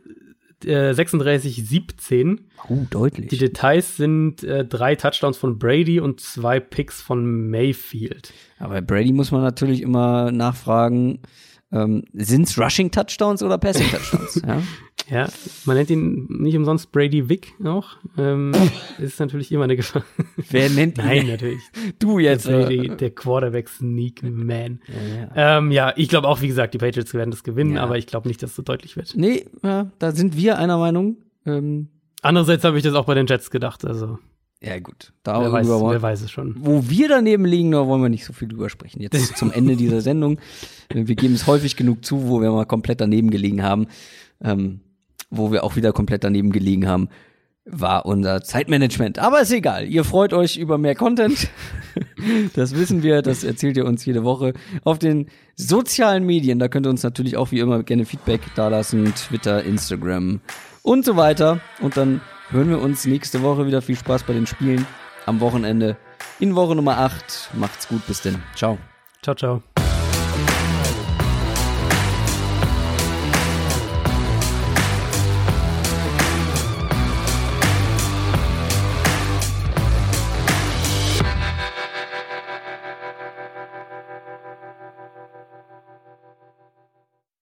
[0.65, 2.41] äh, 36 17.
[2.69, 3.29] Uh, deutlich.
[3.29, 8.33] Die Details sind äh, drei Touchdowns von Brady und zwei Picks von Mayfield.
[8.59, 11.21] Aber bei Brady muss man natürlich immer nachfragen,
[11.71, 14.43] ähm, sind es Rushing Touchdowns oder Passing Touchdowns?
[14.47, 14.63] ja?
[15.11, 15.29] ja,
[15.67, 17.97] man nennt ihn nicht umsonst Brady Vick auch.
[18.17, 18.53] Ähm,
[18.99, 20.05] ist natürlich immer eine Gefahr.
[20.51, 21.05] Wer nennt ihn?
[21.07, 21.63] Nein, natürlich.
[21.99, 22.49] Du jetzt.
[22.49, 24.81] Der, Brady, der Quarterback Sneak Man.
[24.89, 25.59] Ja, ja.
[25.59, 28.29] Ähm, ja ich glaube auch, wie gesagt, die Patriots werden das gewinnen, aber ich glaube
[28.29, 29.15] nicht, dass es so deutlich wird.
[29.17, 31.19] Nee, ja, da sind wir einer Meinung.
[31.45, 31.89] Ähm,
[32.23, 34.19] Andererseits habe ich das auch bei den Jets gedacht, also.
[34.61, 35.13] Ja, gut.
[35.23, 36.57] Da wer, weiß, wollen, wer weiß es schon.
[36.59, 39.01] Wo wir daneben liegen, da wollen wir nicht so viel drüber sprechen.
[39.01, 40.41] Jetzt zum Ende dieser Sendung.
[40.93, 43.87] Wir geben es häufig genug zu, wo wir mal komplett daneben gelegen haben.
[44.43, 44.81] Ähm,
[45.31, 47.09] wo wir auch wieder komplett daneben gelegen haben.
[47.65, 49.19] war unser Zeitmanagement.
[49.19, 49.87] Aber ist egal.
[49.87, 51.49] Ihr freut euch über mehr Content.
[52.55, 53.23] Das wissen wir.
[53.23, 54.53] Das erzählt ihr uns jede Woche
[54.85, 56.61] auf den sozialen Medien.
[56.61, 59.13] Da könnt ihr uns natürlich auch wie immer gerne Feedback dalassen.
[59.17, 60.41] Twitter, Instagram
[60.83, 61.61] und so weiter.
[61.81, 62.21] Und dann
[62.51, 63.83] hören wir uns nächste Woche wieder.
[63.83, 64.87] Viel Spaß bei den Spielen
[65.27, 65.97] am Wochenende
[66.41, 67.51] in Woche Nummer 8.
[67.55, 68.07] Macht's gut.
[68.07, 68.43] Bis denn.
[68.55, 68.79] Ciao.
[69.23, 69.63] Ciao, ciao.